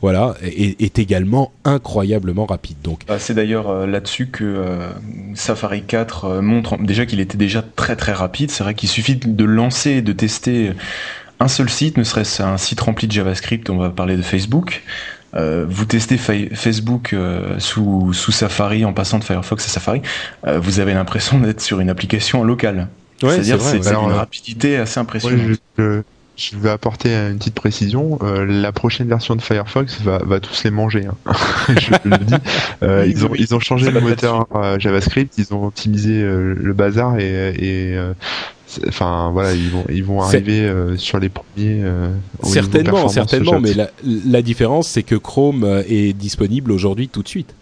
voilà, 0.00 0.34
est, 0.42 0.80
est, 0.80 0.98
également 0.98 1.52
incroyablement 1.64 2.46
rapide. 2.46 2.78
Donc, 2.82 3.02
ah, 3.08 3.18
c'est 3.18 3.34
d'ailleurs 3.34 3.86
là-dessus 3.86 4.28
que 4.28 4.78
Safari 5.34 5.82
4 5.82 6.40
montre 6.40 6.78
déjà 6.86 7.06
qu'il 7.06 7.20
était 7.20 7.38
déjà 7.38 7.62
très 7.62 7.96
très 7.96 8.12
rapide. 8.12 8.50
C'est 8.50 8.64
vrai 8.64 8.74
qu'il 8.74 8.88
suffit 8.88 9.16
de 9.16 9.44
lancer, 9.44 10.02
de 10.02 10.12
tester 10.12 10.72
un 11.40 11.48
seul 11.48 11.68
site, 11.68 11.96
ne 11.98 12.04
serait-ce 12.04 12.42
un 12.42 12.56
site 12.56 12.80
rempli 12.80 13.06
de 13.06 13.12
JavaScript, 13.12 13.68
on 13.68 13.76
va 13.76 13.90
parler 13.90 14.16
de 14.16 14.22
Facebook. 14.22 14.82
Euh, 15.34 15.66
vous 15.68 15.84
testez 15.84 16.16
Facebook 16.16 17.12
euh, 17.12 17.58
sous, 17.58 18.12
sous, 18.14 18.32
Safari 18.32 18.84
en 18.84 18.94
passant 18.94 19.18
de 19.18 19.24
Firefox 19.24 19.66
à 19.66 19.68
Safari, 19.68 20.00
euh, 20.46 20.58
vous 20.58 20.80
avez 20.80 20.94
l'impression 20.94 21.38
d'être 21.38 21.60
sur 21.60 21.80
une 21.80 21.90
application 21.90 22.42
locale. 22.42 22.88
C'est-à-dire 23.20 23.60
c'est 23.60 23.78
une 23.78 24.12
rapidité 24.12 24.76
assez 24.76 25.00
impressionnante. 25.00 25.58
je 25.78 26.02
vais 26.56 26.70
apporter 26.70 27.14
une 27.14 27.38
petite 27.38 27.54
précision. 27.54 28.18
Euh, 28.22 28.44
la 28.44 28.72
prochaine 28.72 29.08
version 29.08 29.36
de 29.36 29.42
Firefox 29.42 30.00
va, 30.00 30.18
va 30.18 30.40
tous 30.40 30.64
les 30.64 30.70
manger. 30.70 31.06
Hein. 31.06 31.32
je 31.68 31.90
le 32.04 32.18
dis. 32.18 32.34
Euh, 32.82 33.06
ils, 33.06 33.24
ont, 33.24 33.34
ils 33.34 33.54
ont 33.54 33.60
changé 33.60 33.90
le 33.90 34.00
moteur 34.00 34.46
JavaScript, 34.78 35.36
ils 35.38 35.54
ont 35.54 35.66
optimisé 35.66 36.22
le 36.22 36.72
bazar 36.72 37.18
et, 37.18 37.54
et 37.58 37.98
enfin 38.88 39.30
voilà, 39.32 39.54
ils 39.54 39.70
vont 39.70 39.84
ils 39.88 40.04
vont 40.04 40.20
arriver 40.22 40.70
sur 40.96 41.18
les 41.18 41.28
premiers. 41.28 41.82
certainement, 42.42 43.08
certainement, 43.08 43.60
mais 43.60 43.74
la, 43.74 43.90
la 44.04 44.42
différence 44.42 44.88
c'est 44.88 45.02
que 45.02 45.14
Chrome 45.14 45.82
est 45.88 46.12
disponible 46.12 46.72
aujourd'hui 46.72 47.08
tout 47.08 47.22
de 47.22 47.28
suite. 47.28 47.54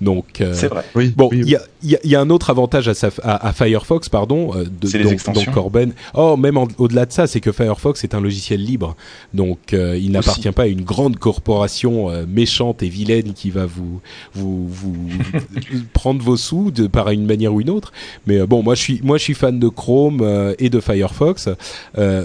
Donc, 0.00 0.40
euh, 0.40 0.52
c'est 0.54 0.68
vrai. 0.68 0.84
Oui, 0.94 1.12
bon, 1.16 1.28
il 1.32 1.48
y, 1.48 1.56
a, 1.56 1.60
y, 1.82 2.14
a, 2.14 2.20
un 2.20 2.30
autre 2.30 2.50
avantage 2.50 2.88
à, 2.88 2.92
à, 3.22 3.52
Firefox, 3.52 4.08
pardon, 4.08 4.52
euh, 4.54 4.64
de, 4.64 5.02
donc, 5.02 5.34
donc, 5.34 5.50
Corben. 5.52 5.92
Oh, 6.14 6.36
même 6.36 6.56
au-delà 6.56 7.06
de 7.06 7.12
ça, 7.12 7.26
c'est 7.26 7.40
que 7.40 7.52
Firefox 7.52 8.04
est 8.04 8.14
un 8.14 8.20
logiciel 8.20 8.62
libre, 8.62 8.96
donc 9.34 9.72
euh, 9.72 9.98
il 9.98 10.12
n'appartient 10.12 10.50
pas 10.52 10.64
à 10.64 10.66
une 10.66 10.82
grande 10.82 11.16
corporation 11.18 12.10
méchante 12.26 12.82
et 12.82 12.88
vilaine 12.88 13.32
qui 13.32 13.50
va 13.50 13.66
vous 13.66 14.00
vous, 14.34 14.68
vous 14.68 15.08
prendre 15.92 16.22
vos 16.22 16.36
sous 16.36 16.70
de 16.70 16.86
par 16.86 17.10
une 17.10 17.26
manière 17.26 17.52
ou 17.52 17.60
une 17.60 17.70
autre. 17.70 17.92
Mais 18.26 18.46
bon, 18.46 18.62
moi 18.62 18.74
je 18.74 18.80
suis 18.80 19.00
moi 19.02 19.18
je 19.18 19.24
suis 19.24 19.34
fan 19.34 19.58
de 19.58 19.68
Chrome 19.68 20.54
et 20.58 20.70
de 20.70 20.80
Firefox. 20.80 21.48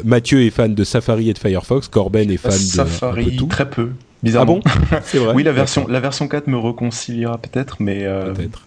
Mathieu 0.03 0.43
est 0.43 0.51
fan 0.51 0.75
de 0.75 0.83
Safari 0.83 1.29
et 1.29 1.33
de 1.33 1.39
Firefox. 1.39 1.87
Corben 1.87 2.29
est 2.29 2.37
fan 2.37 2.51
de 2.51 2.57
Safari, 2.57 3.37
très 3.49 3.69
peu. 3.69 3.89
Bizarrement. 4.23 4.61
Ah 4.65 4.79
bon 4.89 4.97
C'est 5.03 5.19
vrai. 5.19 5.33
oui, 5.35 5.43
la 5.43 5.51
version, 5.51 5.85
la 5.87 5.99
version 5.99 6.27
4 6.27 6.47
me 6.47 6.57
réconciliera 6.57 7.37
peut-être, 7.37 7.77
mais. 7.79 8.05
Euh... 8.05 8.33
Peut-être. 8.33 8.65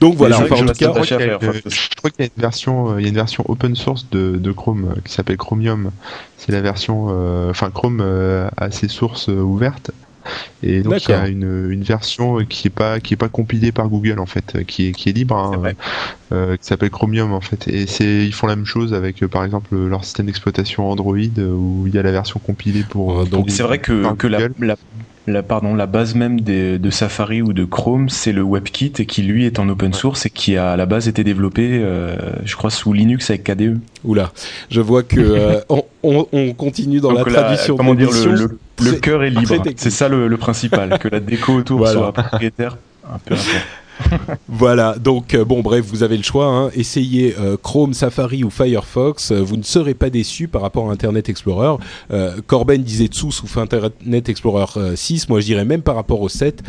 Donc 0.00 0.16
voilà, 0.16 0.38
enfin, 0.40 0.56
en 0.56 0.66
tout 0.66 0.72
cas, 0.74 0.92
je, 1.02 1.96
crois 1.96 2.10
qu'il 2.10 2.20
y 2.20 2.28
a 2.28 2.30
une 2.36 2.42
version, 2.42 2.90
euh, 2.90 3.00
il 3.00 3.04
y 3.04 3.06
a 3.06 3.08
une 3.08 3.14
version 3.14 3.44
open 3.48 3.74
source 3.74 4.08
de, 4.10 4.36
de 4.36 4.52
Chrome 4.52 4.90
euh, 4.90 5.00
qui 5.04 5.12
s'appelle 5.12 5.36
Chromium. 5.36 5.90
C'est 6.36 6.52
la 6.52 6.60
version, 6.60 7.06
euh, 7.10 7.50
enfin 7.50 7.70
Chrome 7.70 8.02
a 8.56 8.70
ses 8.70 8.88
sources 8.88 9.28
ouvertes. 9.28 9.90
Et 10.62 10.80
donc 10.80 11.04
il 11.04 11.10
y 11.10 11.14
a 11.14 11.28
une, 11.28 11.70
une, 11.70 11.82
version 11.82 12.44
qui 12.44 12.68
est 12.68 12.70
pas 12.70 13.00
qui 13.00 13.14
est 13.14 13.18
pas 13.18 13.28
compilée 13.28 13.72
par 13.72 13.88
Google 13.88 14.18
en 14.18 14.26
fait, 14.26 14.64
qui 14.66 14.88
est 14.88 14.92
qui 14.92 15.08
est 15.08 15.12
libre, 15.12 15.36
hein, 15.36 15.72
euh, 16.32 16.56
qui 16.56 16.66
s'appelle 16.66 16.90
Chromium 16.90 17.32
en 17.32 17.40
fait. 17.40 17.68
Et 17.68 17.86
c'est 17.86 18.24
ils 18.24 18.32
font 18.32 18.46
la 18.46 18.56
même 18.56 18.66
chose 18.66 18.94
avec 18.94 19.24
par 19.26 19.44
exemple 19.44 19.76
leur 19.76 20.04
système 20.04 20.26
d'exploitation 20.26 20.90
Android 20.90 21.16
où 21.16 21.84
il 21.86 21.94
y 21.94 21.98
a 21.98 22.02
la 22.02 22.12
version 22.12 22.40
compilée 22.40 22.84
pour. 22.88 23.26
donc 23.26 23.50
c'est 23.50 23.62
vrai 23.62 23.78
que, 23.78 24.14
que 24.14 24.26
la, 24.26 24.48
la, 24.60 24.76
la, 25.26 25.42
pardon, 25.42 25.74
la 25.74 25.86
base 25.86 26.14
même 26.14 26.40
des, 26.40 26.78
de 26.78 26.90
Safari 26.90 27.40
ou 27.40 27.52
de 27.52 27.64
Chrome, 27.64 28.08
c'est 28.08 28.32
le 28.32 28.42
WebKit 28.42 28.92
et 28.98 29.06
qui 29.06 29.22
lui 29.22 29.46
est 29.46 29.58
en 29.58 29.68
open 29.68 29.92
source 29.94 30.26
et 30.26 30.30
qui 30.30 30.56
a 30.56 30.72
à 30.72 30.76
la 30.76 30.86
base 30.86 31.08
été 31.08 31.24
développé, 31.24 31.80
euh, 31.82 32.16
je 32.44 32.56
crois, 32.56 32.70
sous 32.70 32.92
Linux 32.92 33.30
avec 33.30 33.44
KDE. 33.44 33.78
Oula, 34.04 34.32
je 34.70 34.80
vois 34.80 35.02
que 35.02 35.20
euh, 35.20 35.60
on, 36.02 36.26
on, 36.32 36.52
continue 36.52 37.00
dans 37.00 37.12
la, 37.12 37.24
traduction. 37.24 37.76
Comment 37.76 37.94
dire, 37.94 38.10
le, 38.10 38.34
le, 38.34 38.58
le 38.82 38.92
cœur 38.92 39.24
est 39.24 39.30
libre. 39.30 39.62
C'est 39.76 39.90
ça 39.90 40.08
le, 40.08 40.28
le, 40.28 40.36
principal, 40.36 40.98
que 40.98 41.08
la 41.08 41.20
déco 41.20 41.54
autour 41.54 41.88
soit 41.88 42.12
propriétaire. 42.12 42.76
Voilà, 44.48 44.96
donc 44.98 45.34
euh, 45.34 45.44
bon 45.44 45.60
bref, 45.60 45.84
vous 45.86 46.02
avez 46.02 46.16
le 46.16 46.22
choix. 46.22 46.46
Hein. 46.46 46.70
Essayez 46.74 47.34
euh, 47.38 47.56
Chrome, 47.56 47.94
Safari 47.94 48.44
ou 48.44 48.50
Firefox, 48.50 49.30
euh, 49.30 49.40
vous 49.40 49.56
ne 49.56 49.62
serez 49.62 49.94
pas 49.94 50.10
déçus 50.10 50.48
par 50.48 50.62
rapport 50.62 50.88
à 50.88 50.92
Internet 50.92 51.28
Explorer. 51.28 51.76
Corben 52.46 52.82
disait 52.82 53.08
dessous 53.08 53.32
sous 53.32 53.48
Internet 53.58 54.28
Explorer 54.28 54.96
6, 54.96 55.28
moi 55.28 55.40
je 55.40 55.46
dirais 55.46 55.64
même 55.64 55.82
par 55.82 55.94
rapport 55.94 56.20
au 56.20 56.28
7, 56.28 56.62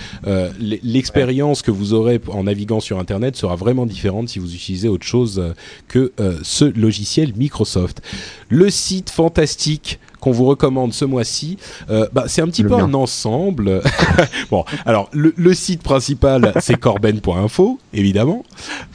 l'expérience 0.60 1.62
que 1.62 1.72
vous 1.72 1.94
aurez 1.94 2.20
en 2.28 2.44
naviguant 2.44 2.80
sur 2.80 3.00
Internet 3.00 3.36
sera 3.36 3.56
vraiment 3.56 3.86
différente 3.86 4.30
si 4.30 4.40
vous 4.40 4.54
utilisez 4.54 4.88
autre 4.88 5.06
chose 5.06 5.54
que 5.88 6.14
ce 6.44 6.66
logiciel 6.66 7.34
Microsoft. 7.36 8.02
Le 8.50 8.70
site 8.70 9.10
fantastique 9.10 10.00
qu'on 10.26 10.32
vous 10.32 10.46
recommande 10.46 10.92
ce 10.92 11.06
mois-ci, 11.06 11.58
euh, 11.92 12.08
bah, 12.12 12.24
c'est 12.26 12.42
un 12.42 12.48
petit 12.48 12.64
peu 12.64 12.74
un 12.74 12.96
ensemble. 12.96 13.84
bon, 14.50 14.66
alors 14.84 15.08
le, 15.14 15.54
site 15.54 15.84
principal 15.84 16.52
c'est 16.62 16.80
corben.info 16.80 17.78
évidemment, 17.94 18.44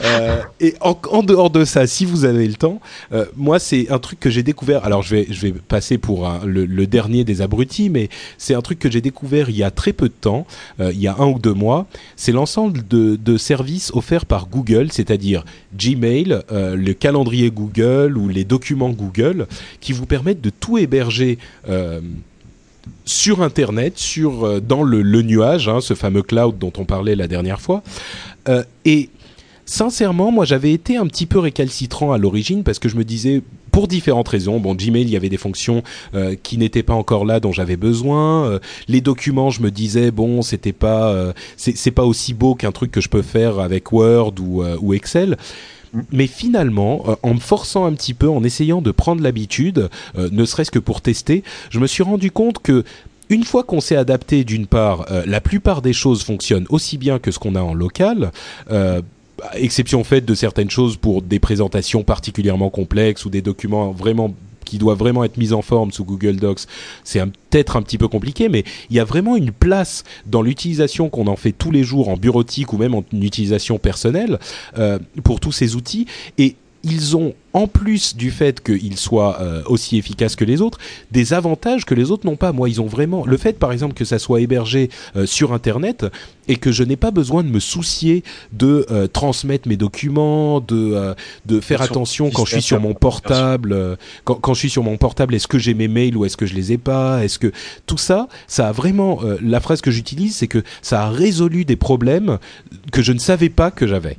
euh, 0.03 0.41
et 0.59 0.75
en, 0.81 1.23
dehors 1.23 1.51
de 1.51 1.65
ça, 1.65 1.87
si 1.87 2.05
vous 2.05 2.25
avez 2.25 2.49
le 2.49 2.55
temps, 2.55 2.81
euh, 3.13 3.27
moi 3.37 3.61
c'est 3.61 3.93
un 3.93 4.01
truc 4.01 4.19
que 4.19 4.29
j'ai 4.29 4.43
découvert. 4.43 4.85
Alors 4.85 5.03
je 5.03 5.15
vais 5.15 5.27
je 5.31 5.41
vais 5.41 5.53
passer 5.53 5.99
pour 5.99 6.29
le, 6.45 6.87
dernier 6.89 7.23
des 7.23 7.43
abrutis, 7.43 7.91
mais 7.91 8.09
c'est 8.37 8.55
un 8.55 8.61
truc 8.61 8.81
que 8.81 8.91
j'ai 8.91 9.01
découvert 9.01 9.51
il 9.51 9.57
y 9.57 9.63
a 9.63 9.71
très 9.71 9.93
peu 9.93 10.09
de 10.09 10.15
temps, 10.21 10.49
il 10.81 10.99
y 10.99 11.07
a 11.07 11.15
un 11.17 11.27
ou 11.27 11.39
deux 11.39 11.55
mois. 11.55 11.87
C'est 12.17 12.33
l'ensemble 12.33 12.83
de, 12.89 13.15
de 13.15 13.37
services 13.37 13.93
offerts 13.95 14.27
par 14.27 14.49
Google, 14.49 14.89
c'est-à-dire 14.91 15.45
Gmail, 15.79 16.43
le 16.51 16.93
calendrier 16.93 17.53
Google 17.53 18.19
ou 18.19 18.29
les 18.29 18.43
documents 18.43 18.91
Google, 18.91 19.47
qui 19.81 19.93
vous 19.93 20.07
permettent 20.07 20.41
de 20.41 20.51
tout 20.51 20.77
héberger 20.77 21.20
euh, 21.69 22.01
sur 23.05 23.43
Internet, 23.43 23.99
sur, 23.99 24.45
euh, 24.45 24.61
dans 24.61 24.83
le, 24.83 25.03
nuage, 25.23 25.69
hein, 25.69 25.81
ce 25.81 25.95
fameux 25.95 26.23
cloud 26.23 26.59
dont 26.59 26.73
on 26.79 26.85
parlait 26.85 27.17
la 27.17 27.29
dernière 27.29 27.61
fois. 27.61 27.83
Euh, 28.49 28.63
et 28.85 29.11
sincèrement, 29.67 30.33
moi 30.33 30.45
j'avais 30.45 30.73
été 30.73 30.97
un 30.97 31.07
petit 31.07 31.27
peu 31.27 31.39
récalcitrant 31.39 32.13
à 32.13 32.19
l'origine 32.19 32.65
parce 32.65 32.79
que 32.79 32.89
je 32.89 32.97
me 32.97 33.05
disais, 33.05 33.43
pour 33.71 33.87
différentes 33.87 34.29
raisons. 34.29 34.59
Bon, 34.59 34.75
Gmail, 34.75 35.03
il 35.03 35.11
y 35.11 35.17
avait 35.17 35.29
des 35.29 35.37
fonctions 35.37 35.85
qui 36.43 36.59
n'étaient 36.59 36.83
pas 36.83 36.95
encore 36.95 37.25
là, 37.25 37.39
dont 37.39 37.53
j'avais 37.53 37.77
besoin. 37.77 38.59
les 38.89 39.01
documents, 39.01 39.51
je 39.51 39.63
me 39.63 39.71
disais, 39.71 40.11
bon, 40.11 40.43
c'était 40.43 40.73
pas, 40.73 41.33
c'est 41.57 41.93
pas 41.93 42.03
aussi 42.03 42.35
beau 42.35 42.57
qu'un 42.57 42.73
truc 42.73 42.91
que 42.91 43.01
je 43.01 43.09
peux 43.09 43.23
faire 43.23 43.61
avec 43.61 43.93
Word 43.93 44.35
ou, 44.41 44.65
ou 44.81 44.93
Excel 44.93 45.37
mais 46.13 46.27
finalement, 46.27 47.05
euh, 47.09 47.15
en 47.23 47.35
me 47.35 47.41
forçant 47.41 47.85
un 47.85 47.93
petit 47.93 48.15
peu, 48.15 48.29
en 48.29 48.45
essayant 48.45 48.83
de 48.83 48.91
prendre 48.91 49.23
l'habitude, 49.23 49.89
euh, 50.17 50.29
ne 50.33 50.45
serait-ce 50.45 50.71
que 50.71 50.79
pour 50.79 51.01
tester, 51.01 51.43
je 51.71 51.79
me 51.79 51.87
suis 51.87 52.03
rendu 52.03 52.31
compte 52.31 52.61
que 52.61 52.85
une 53.29 53.45
fois 53.45 53.63
qu'on 53.63 53.81
s'est 53.81 53.97
adapté, 53.97 54.43
d'une 54.43 54.67
part, 54.67 55.07
euh, 55.11 55.23
la 55.27 55.41
plupart 55.41 55.83
des 55.83 55.93
choses 55.93 56.25
fonctionnent 56.25 56.67
aussi 56.69 56.99
bien 56.99 57.19
que 57.19 57.31
ce 57.31 57.39
qu'on 57.39 57.55
a 57.55 57.63
en 57.63 57.75
local. 57.75 58.33
exception 59.55 60.05
faite 60.05 60.27
de 60.27 60.35
certaines 60.35 60.69
choses 60.69 60.99
pour 60.99 61.23
des 61.23 61.39
présentations 61.39 62.03
particulièrement 62.03 62.69
complexes 62.69 63.25
ou 63.25 63.31
des 63.31 63.41
documents 63.41 63.91
vraiment 63.91 64.35
qui 64.71 64.79
doit 64.79 64.95
vraiment 64.95 65.25
être 65.25 65.37
mise 65.37 65.53
en 65.53 65.63
forme 65.63 65.91
sous 65.91 66.05
Google 66.05 66.37
Docs, 66.37 66.61
c'est 67.03 67.21
peut-être 67.21 67.77
un 67.77 67.83
petit 67.83 67.99
peu 67.99 68.07
compliqué, 68.07 68.49
mais 68.49 68.63
il 68.89 68.97
y 68.97 69.01
a 69.01 69.05
vraiment 69.05 69.35
une 69.35 69.51
place 69.51 70.05
dans 70.27 70.43
l'utilisation 70.43 71.09
qu'on 71.09 71.27
en 71.27 71.35
fait 71.35 71.51
tous 71.51 71.73
les 71.73 71.83
jours 71.83 72.09
en 72.09 72.17
bureautique 72.17 72.73
ou 72.73 72.79
même 72.79 72.95
en 72.95 73.05
utilisation 73.13 73.79
personnelle 73.79 74.39
euh, 74.79 75.01
pour 75.25 75.41
tous 75.41 75.51
ces 75.51 75.75
outils. 75.75 76.07
Et 76.39 76.55
ils 76.83 77.17
ont, 77.17 77.35
en 77.53 77.67
plus 77.67 78.17
du 78.17 78.31
fait 78.31 78.63
qu'ils 78.63 78.97
soient 78.97 79.41
euh, 79.41 79.63
aussi 79.67 79.99
efficaces 79.99 80.35
que 80.35 80.45
les 80.45 80.63
autres, 80.63 80.79
des 81.11 81.35
avantages 81.35 81.85
que 81.85 81.95
les 81.95 82.11
autres 82.11 82.27
n'ont 82.27 82.37
pas. 82.37 82.53
Moi, 82.53 82.71
ils 82.71 82.81
ont 82.81 82.87
vraiment 82.87 83.27
le 83.27 83.37
fait, 83.37 83.59
par 83.59 83.73
exemple, 83.73 83.95
que 83.95 84.05
ça 84.05 84.19
soit 84.19 84.41
hébergé 84.41 84.89
euh, 85.15 85.27
sur 85.27 85.53
Internet 85.53 86.07
et 86.49 86.57
que 86.57 86.73
je 86.73 86.83
n'ai 86.83 86.97
pas 86.97 87.11
besoin 87.11 87.45
de 87.45 87.49
me 87.49 87.61
soucier 87.61 88.25
de 88.53 88.87
euh, 88.91 89.07
transmettre 89.07 89.69
mes 89.69 89.77
documents, 89.77 90.61
de 90.61 91.15
de 91.47 91.61
faire 91.61 91.83
attention 91.83 92.31
quand 92.31 92.45
je 92.45 92.53
suis 92.53 92.63
sur 92.63 92.81
mon 92.81 92.95
portable. 92.95 93.99
Quand, 94.25 94.37
quand, 94.37 94.55
je 94.55 94.61
suis 94.61 94.71
sur 94.71 94.83
mon 94.83 94.97
portable, 94.97 95.35
est-ce 95.35 95.49
que 95.49 95.59
j'ai 95.59 95.75
mes 95.75 95.89
mails 95.89 96.17
ou 96.17 96.25
est-ce 96.25 96.37
que 96.37 96.47
je 96.47 96.55
les 96.55 96.73
ai 96.73 96.79
pas 96.79 97.25
Est-ce 97.25 97.39
que 97.39 97.53
tout 97.87 97.99
ça, 97.99 98.29
ça 98.47 98.69
a 98.69 98.73
vraiment 98.73 99.21
la 99.43 99.61
phrase 99.61 99.81
que 99.81 99.91
j'utilise, 99.91 100.37
c'est 100.37 100.49
que 100.49 100.63
ça 100.83 101.05
a 101.05 101.11
résolu 101.11 101.65
des 101.65 101.77
problèmes 101.77 102.39
que 102.91 103.03
je 103.03 103.13
ne 103.13 103.19
savais 103.19 103.51
pas 103.51 103.71
que 103.71 103.87
j'avais. 103.87 104.17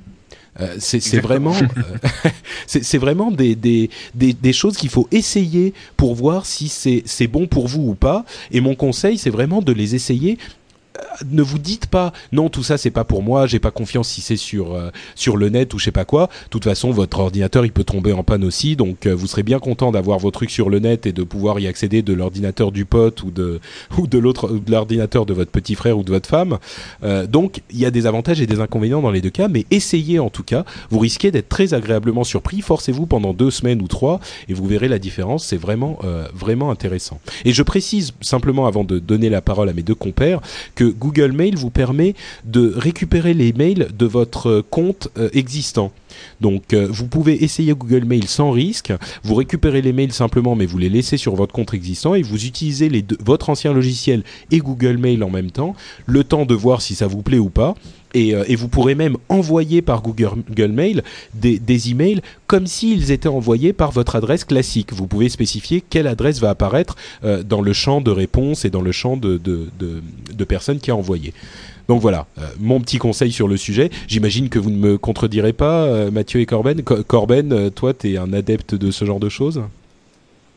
Euh, 0.59 0.75
c'est 0.79 1.19
vraiment, 1.19 1.55
euh, 1.55 2.29
c'est 2.67 2.97
vraiment 2.97 3.31
des, 3.31 3.55
des, 3.55 3.89
des, 4.15 4.33
des 4.33 4.53
choses 4.53 4.75
qu'il 4.75 4.89
faut 4.89 5.07
essayer 5.11 5.73
pour 5.95 6.13
voir 6.13 6.45
si 6.45 6.67
c'est 6.69 7.27
bon 7.27 7.47
pour 7.47 7.67
vous 7.67 7.89
ou 7.89 7.95
pas. 7.95 8.25
Et 8.51 8.59
mon 8.59 8.75
conseil, 8.75 9.17
c'est 9.17 9.29
vraiment 9.29 9.61
de 9.61 9.71
les 9.71 9.95
essayer 9.95 10.37
ne 11.29 11.41
vous 11.41 11.59
dites 11.59 11.87
pas 11.87 12.13
non 12.31 12.49
tout 12.49 12.63
ça 12.63 12.77
c'est 12.77 12.91
pas 12.91 13.03
pour 13.03 13.23
moi 13.23 13.47
j'ai 13.47 13.59
pas 13.59 13.71
confiance 13.71 14.09
si 14.09 14.21
c'est 14.21 14.37
sur 14.37 14.73
euh, 14.73 14.89
sur 15.15 15.37
le 15.37 15.49
net 15.49 15.73
ou 15.73 15.79
je 15.79 15.85
sais 15.85 15.91
pas 15.91 16.05
quoi. 16.05 16.27
De 16.45 16.49
toute 16.49 16.63
façon 16.63 16.91
votre 16.91 17.19
ordinateur 17.19 17.65
il 17.65 17.71
peut 17.71 17.83
tomber 17.83 18.13
en 18.13 18.23
panne 18.23 18.43
aussi 18.43 18.75
donc 18.75 19.05
euh, 19.05 19.15
vous 19.15 19.27
serez 19.27 19.43
bien 19.43 19.59
content 19.59 19.91
d'avoir 19.91 20.19
vos 20.19 20.31
trucs 20.31 20.51
sur 20.51 20.69
le 20.69 20.79
net 20.79 21.05
et 21.05 21.11
de 21.11 21.23
pouvoir 21.23 21.59
y 21.59 21.67
accéder 21.67 22.01
de 22.01 22.13
l'ordinateur 22.13 22.71
du 22.71 22.85
pote 22.85 23.23
ou 23.23 23.31
de 23.31 23.59
ou 23.97 24.07
de 24.07 24.17
l'autre 24.17 24.49
de 24.49 24.71
l'ordinateur 24.71 25.25
de 25.25 25.33
votre 25.33 25.51
petit 25.51 25.75
frère 25.75 25.97
ou 25.97 26.03
de 26.03 26.11
votre 26.11 26.29
femme. 26.29 26.57
Euh, 27.03 27.27
donc 27.27 27.61
il 27.71 27.79
y 27.79 27.85
a 27.85 27.91
des 27.91 28.05
avantages 28.05 28.41
et 28.41 28.47
des 28.47 28.59
inconvénients 28.59 29.01
dans 29.01 29.11
les 29.11 29.21
deux 29.21 29.29
cas 29.29 29.47
mais 29.47 29.65
essayez 29.71 30.19
en 30.19 30.29
tout 30.29 30.43
cas. 30.43 30.65
Vous 30.89 30.99
risquez 30.99 31.31
d'être 31.31 31.49
très 31.49 31.73
agréablement 31.73 32.23
surpris. 32.23 32.61
Forcez-vous 32.61 33.05
pendant 33.05 33.33
deux 33.33 33.51
semaines 33.51 33.81
ou 33.81 33.87
trois 33.87 34.19
et 34.47 34.53
vous 34.53 34.65
verrez 34.65 34.87
la 34.87 34.99
différence. 34.99 35.45
C'est 35.45 35.57
vraiment 35.57 35.99
vraiment 36.33 36.71
intéressant. 36.71 37.19
Et 37.45 37.53
je 37.53 37.63
précise 37.63 38.13
simplement 38.21 38.65
avant 38.65 38.83
de 38.83 38.99
donner 38.99 39.29
la 39.29 39.41
parole 39.41 39.69
à 39.69 39.73
mes 39.73 39.83
deux 39.83 39.95
compères 39.95 40.41
que 40.75 40.90
Google 40.91 41.31
Mail 41.31 41.55
vous 41.55 41.69
permet 41.69 42.15
de 42.45 42.73
récupérer 42.75 43.33
les 43.33 43.53
mails 43.53 43.87
de 43.97 44.05
votre 44.05 44.63
compte 44.69 45.09
euh, 45.17 45.29
existant. 45.33 45.91
Donc 46.41 46.73
euh, 46.73 46.87
vous 46.89 47.07
pouvez 47.07 47.43
essayer 47.43 47.73
Google 47.73 48.05
Mail 48.05 48.27
sans 48.27 48.51
risque, 48.51 48.93
vous 49.23 49.35
récupérez 49.35 49.81
les 49.81 49.93
mails 49.93 50.11
simplement 50.11 50.55
mais 50.55 50.65
vous 50.65 50.77
les 50.77 50.89
laissez 50.89 51.17
sur 51.17 51.35
votre 51.35 51.53
compte 51.53 51.73
existant 51.73 52.15
et 52.15 52.21
vous 52.21 52.45
utilisez 52.45 52.91
votre 53.23 53.49
ancien 53.49 53.73
logiciel 53.73 54.23
et 54.51 54.59
Google 54.59 54.97
Mail 54.97 55.23
en 55.23 55.29
même 55.29 55.51
temps, 55.51 55.75
le 56.05 56.23
temps 56.23 56.45
de 56.45 56.53
voir 56.53 56.81
si 56.81 56.95
ça 56.95 57.07
vous 57.07 57.21
plaît 57.21 57.39
ou 57.39 57.49
pas 57.49 57.75
Et, 58.13 58.29
et, 58.29 58.55
vous 58.55 58.67
pourrez 58.67 58.95
même 58.95 59.17
envoyer 59.29 59.81
par 59.81 60.01
Google, 60.01 60.71
Mail 60.71 61.03
des, 61.33 61.59
des, 61.59 61.91
emails 61.91 62.21
comme 62.47 62.67
s'ils 62.67 63.11
étaient 63.11 63.29
envoyés 63.29 63.73
par 63.73 63.91
votre 63.91 64.15
adresse 64.15 64.43
classique. 64.43 64.93
Vous 64.93 65.07
pouvez 65.07 65.29
spécifier 65.29 65.81
quelle 65.81 66.07
adresse 66.07 66.39
va 66.39 66.49
apparaître 66.49 66.95
dans 67.23 67.61
le 67.61 67.73
champ 67.73 68.01
de 68.01 68.11
réponse 68.11 68.65
et 68.65 68.69
dans 68.69 68.81
le 68.81 68.91
champ 68.91 69.17
de, 69.17 69.37
de, 69.37 70.43
personnes 70.45 70.79
qui 70.79 70.91
a 70.91 70.95
envoyé. 70.95 71.33
Donc 71.87 72.01
voilà, 72.01 72.27
euh, 72.37 72.43
mon 72.59 72.79
petit 72.79 72.97
conseil 72.97 73.31
sur 73.31 73.47
le 73.47 73.57
sujet. 73.57 73.89
J'imagine 74.07 74.49
que 74.49 74.59
vous 74.59 74.69
ne 74.69 74.77
me 74.77 74.97
contredirez 74.97 75.53
pas, 75.53 75.83
euh, 75.85 76.11
Mathieu 76.11 76.39
et 76.39 76.45
Corben. 76.45 76.81
Corben, 76.83 77.51
euh, 77.51 77.69
toi, 77.69 77.93
tu 77.93 78.13
es 78.13 78.17
un 78.17 78.33
adepte 78.33 78.75
de 78.75 78.91
ce 78.91 79.05
genre 79.05 79.19
de 79.19 79.29
choses? 79.29 79.61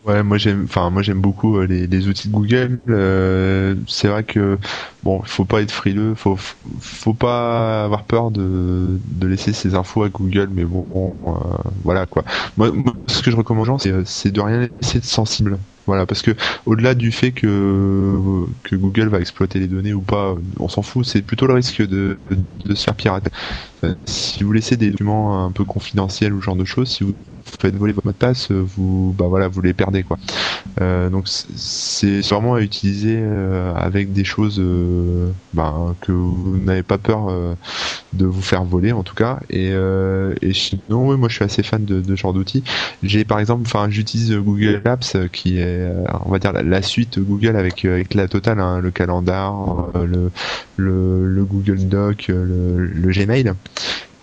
Ouais, 0.05 0.23
moi 0.23 0.37
j'aime, 0.37 0.65
enfin 0.65 0.91
moi 0.91 1.01
j'aime 1.01 1.21
beaucoup 1.23 1.59
les, 1.63 2.09
outils 2.09 2.29
de 2.29 2.33
Google. 2.35 2.79
c'est 3.89 4.09
vrai 4.09 4.23
que 4.23 4.59
bon, 5.03 5.23
faut 5.23 5.47
pas 5.47 5.63
être 5.63 5.71
frileux, 5.71 6.15
faut 6.15 6.37
faut 6.37 7.15
pas 7.15 7.85
avoir 7.85 8.05
peur 8.05 8.31
de, 8.31 9.01
de 9.03 9.27
laisser 9.27 9.55
ses 9.55 9.75
infos 9.75 10.03
à 10.03 10.11
Google, 10.11 10.51
mais 10.53 10.65
bon, 10.65 10.87
voilà 11.85 12.05
quoi. 12.05 12.23
Moi, 12.59 12.71
ce 13.07 13.23
que 13.23 13.31
je 13.31 13.37
recommande 13.37 13.63
aux 13.63 13.79
gens, 13.79 14.05
c'est 14.05 14.31
de 14.31 14.41
rien 14.43 14.69
laisser 14.83 15.01
de 15.01 15.05
sensible. 15.05 15.59
Voilà, 15.87 16.07
parce 16.07 16.23
que 16.23 16.31
au-delà 16.67 16.95
du 16.95 17.13
fait 17.13 17.33
que, 17.33 18.47
que 18.63 18.75
Google 18.77 19.09
va 19.09 19.21
exploiter 19.21 19.59
les 19.59 19.67
données 19.69 19.93
ou 19.93 20.01
pas, 20.01 20.35
on 20.59 20.69
s'en 20.69 20.83
fout, 20.83 21.05
c'est 21.07 21.21
plutôt 21.23 21.47
le 21.47 21.55
risque 21.55 21.83
de, 21.87 22.19
de, 22.65 22.75
se 22.75 22.85
faire 22.85 22.95
pirater. 22.95 23.31
Euh, 23.85 23.95
si 24.07 24.43
vous 24.45 24.53
laissez 24.53 24.77
des 24.79 24.91
documents 24.91 25.45
un 25.45 25.53
peu 25.53 25.65
confidentiels 25.65 26.33
ou 26.33 26.41
ce 26.41 26.47
genre 26.47 26.57
de 26.57 26.65
choses, 26.65 26.89
si 26.91 27.05
vous 27.05 27.15
faites 27.61 27.77
voler 27.77 27.93
votre 27.93 28.07
mot 28.07 28.13
de 28.13 28.17
passe, 28.17 28.51
vous, 28.51 29.15
bah 29.17 29.27
voilà, 29.29 29.49
vous 29.49 29.61
les 29.61 29.75
perdez 29.75 30.03
quoi. 30.03 30.19
Euh, 30.81 31.09
donc 31.11 31.29
c'est 31.29 32.21
vraiment 32.23 32.55
à 32.55 32.61
utiliser 32.61 33.19
euh, 33.21 33.73
avec 33.75 34.13
des 34.13 34.25
choses 34.25 34.59
euh, 34.59 35.31
bah, 35.53 35.95
que 36.01 36.13
vous 36.13 36.59
n'avez 36.59 36.83
pas 36.83 36.99
peur 36.99 37.29
euh, 37.29 37.55
de 38.13 38.27
vous 38.27 38.43
faire 38.43 38.65
voler 38.65 38.93
en 38.93 39.03
tout 39.03 39.15
cas. 39.15 39.41
Et, 39.51 39.73
et 40.43 40.53
sinon, 40.53 41.09
oui, 41.09 41.17
moi 41.17 41.29
je 41.29 41.37
suis 41.37 41.45
assez 41.45 41.63
fan 41.63 41.85
de, 41.85 42.03
ce 42.07 42.17
genre 42.17 42.33
d'outils. 42.33 42.65
J'ai 43.03 43.25
par 43.25 43.39
exemple, 43.39 43.63
enfin 43.67 43.89
j'utilise 43.89 44.35
Google 44.35 44.83
Apps 44.85 45.17
qui 45.33 45.59
est, 45.59 45.89
on 46.25 46.31
va 46.31 46.39
dire 46.39 46.53
la, 46.53 46.83
suite 46.83 47.19
Google 47.19 47.57
avec 47.57 47.85
avec 47.85 48.15
la 48.15 48.29
totale, 48.29 48.61
hein, 48.61 48.81
le 48.81 48.91
calendar, 48.91 49.89
le, 49.95 50.31
le, 50.77 51.27
le 51.27 51.45
Google 51.45 51.89
Doc, 51.89 52.27
le, 52.29 52.87
le 52.87 53.11
Gmail. 53.11 53.53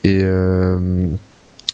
Et 0.03 0.23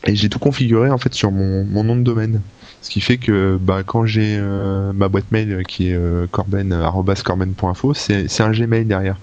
et 0.07 0.15
j'ai 0.15 0.29
tout 0.29 0.39
configuré 0.39 0.89
en 0.89 0.97
fait 0.97 1.13
sur 1.13 1.31
mon, 1.31 1.83
nom 1.83 1.95
de 1.95 2.01
domaine. 2.01 2.41
Ce 2.81 2.89
qui 2.89 3.01
fait 3.01 3.17
que 3.17 3.57
bah, 3.61 3.83
quand 3.85 4.05
j'ai 4.05 4.37
euh, 4.39 4.93
ma 4.93 5.09
boîte 5.09 5.31
mail 5.31 5.63
qui 5.67 5.89
est 5.89 5.95
euh, 5.95 6.25
corben.corben.info, 6.31 7.93
c'est 7.93 8.41
un 8.41 8.51
Gmail 8.51 8.85
derrière. 8.85 9.17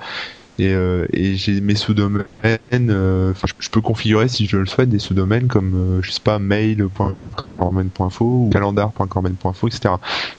Et, 0.59 0.73
euh, 0.73 1.07
et 1.13 1.35
j'ai 1.35 1.61
mes 1.61 1.75
sous-domaines, 1.75 2.29
euh, 2.73 3.33
enfin 3.33 3.49
je, 3.59 3.69
peux 3.71 3.81
configurer 3.81 4.29
si 4.29 4.47
je 4.47 4.57
le 4.57 4.67
souhaite 4.67 4.89
des 4.89 5.01
sous-domaines 5.01 5.49
comme 5.49 5.75
euh, 5.75 6.03
je 6.03 6.13
sais 6.13 6.21
pas 6.23 6.39
mail.corben.info 6.39 8.25
ou 8.25 8.51
calendar.corben.info, 8.51 9.67
etc. 9.67 9.95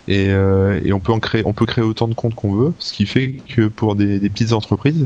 Et, 0.07 0.27
et 0.27 0.93
on 0.93 1.01
peut 1.01 1.11
en 1.11 1.19
créer, 1.19 1.43
on 1.45 1.53
peut 1.53 1.65
créer 1.65 1.83
autant 1.83 2.07
de 2.07 2.13
comptes 2.13 2.35
qu'on 2.35 2.53
veut, 2.53 2.73
ce 2.79 2.93
qui 2.93 3.05
fait 3.05 3.43
que 3.49 3.67
pour 3.67 3.95
des, 3.95 4.19
des 4.19 4.29
petites 4.29 4.53
entreprises, 4.53 5.05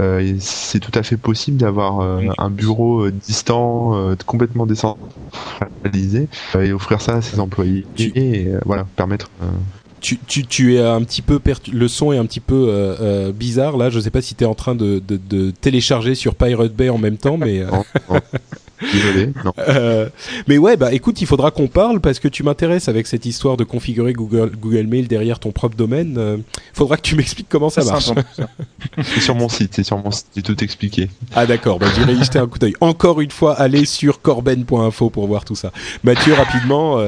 euh, 0.00 0.36
c'est 0.40 0.80
tout 0.80 0.92
à 0.94 1.02
fait 1.02 1.16
possible 1.16 1.56
d'avoir 1.56 2.00
euh, 2.00 2.20
un 2.36 2.50
bureau 2.50 3.10
distant, 3.10 4.14
complètement 4.26 4.66
décentralisé, 4.66 6.28
et 6.60 6.72
offrir 6.72 7.00
ça 7.00 7.16
à 7.16 7.22
ses 7.22 7.40
employés 7.40 7.86
et 7.96 8.48
voilà 8.66 8.86
permettre 8.96 9.30
tu, 10.04 10.18
tu, 10.18 10.44
tu, 10.44 10.76
es 10.76 10.80
un 10.80 11.02
petit 11.02 11.22
peu 11.22 11.40
le 11.72 11.88
son 11.88 12.12
est 12.12 12.18
un 12.18 12.26
petit 12.26 12.40
peu 12.40 12.66
euh, 12.68 12.94
euh, 13.00 13.32
bizarre 13.32 13.78
là. 13.78 13.88
Je 13.88 13.98
sais 13.98 14.10
pas 14.10 14.20
si 14.20 14.34
tu 14.34 14.44
es 14.44 14.46
en 14.46 14.54
train 14.54 14.74
de, 14.74 15.02
de, 15.06 15.16
de, 15.16 15.50
télécharger 15.50 16.14
sur 16.14 16.34
Pirate 16.34 16.74
Bay 16.74 16.90
en 16.90 16.98
même 16.98 17.16
temps, 17.16 17.38
mais. 17.38 17.60
Euh, 17.60 18.20
Désolé. 18.92 19.32
Non. 19.42 19.54
mais 20.46 20.58
ouais, 20.58 20.76
bah 20.76 20.92
écoute, 20.92 21.22
il 21.22 21.26
faudra 21.26 21.50
qu'on 21.50 21.68
parle 21.68 22.00
parce 22.00 22.18
que 22.18 22.28
tu 22.28 22.42
m'intéresses 22.42 22.88
avec 22.88 23.06
cette 23.06 23.24
histoire 23.24 23.56
de 23.56 23.64
configurer 23.64 24.12
Google, 24.12 24.52
Google 24.60 24.86
Mail 24.88 25.08
derrière 25.08 25.38
ton 25.38 25.52
propre 25.52 25.76
domaine. 25.76 26.20
Il 26.38 26.76
faudra 26.76 26.98
que 26.98 27.02
tu 27.02 27.16
m'expliques 27.16 27.48
comment 27.48 27.70
ça 27.70 27.82
marche. 27.82 28.10
c'est 29.02 29.20
sur 29.20 29.36
mon 29.36 29.48
site, 29.48 29.72
c'est 29.74 29.84
sur 29.84 29.96
mon 29.96 30.10
site, 30.10 30.42
tout 30.42 30.62
expliqué. 30.62 31.08
Ah 31.34 31.46
d'accord, 31.46 31.78
bah 31.78 31.86
j'irai 31.94 32.12
y 32.12 32.22
jeter 32.22 32.38
un 32.38 32.46
coup 32.46 32.58
d'œil. 32.58 32.74
Encore 32.82 33.22
une 33.22 33.30
fois, 33.30 33.54
allez 33.54 33.86
sur 33.86 34.20
corben.info 34.20 35.08
pour 35.08 35.26
voir 35.28 35.46
tout 35.46 35.56
ça. 35.56 35.72
Mathieu, 36.02 36.34
rapidement, 36.34 36.98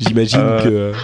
j'imagine 0.00 0.40
que 0.64 0.94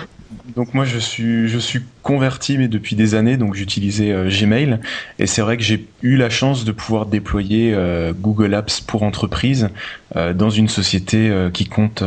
donc 0.54 0.74
moi 0.74 0.84
je 0.84 0.98
suis 0.98 1.48
je 1.48 1.58
suis 1.58 1.80
converti 2.02 2.58
mais 2.58 2.68
depuis 2.68 2.96
des 2.96 3.14
années 3.14 3.36
donc 3.36 3.54
j'utilisais 3.54 4.12
euh, 4.12 4.28
Gmail. 4.28 4.78
Et 5.18 5.26
c'est 5.26 5.40
vrai 5.40 5.56
que 5.56 5.62
j'ai 5.62 5.86
eu 6.02 6.16
la 6.16 6.28
chance 6.28 6.64
de 6.64 6.72
pouvoir 6.72 7.06
déployer 7.06 7.72
euh, 7.74 8.12
Google 8.12 8.54
Apps 8.54 8.80
pour 8.80 9.04
entreprise 9.04 9.70
euh, 10.16 10.34
dans 10.34 10.50
une 10.50 10.68
société 10.68 11.32
qui 11.52 11.66
compte 11.66 12.02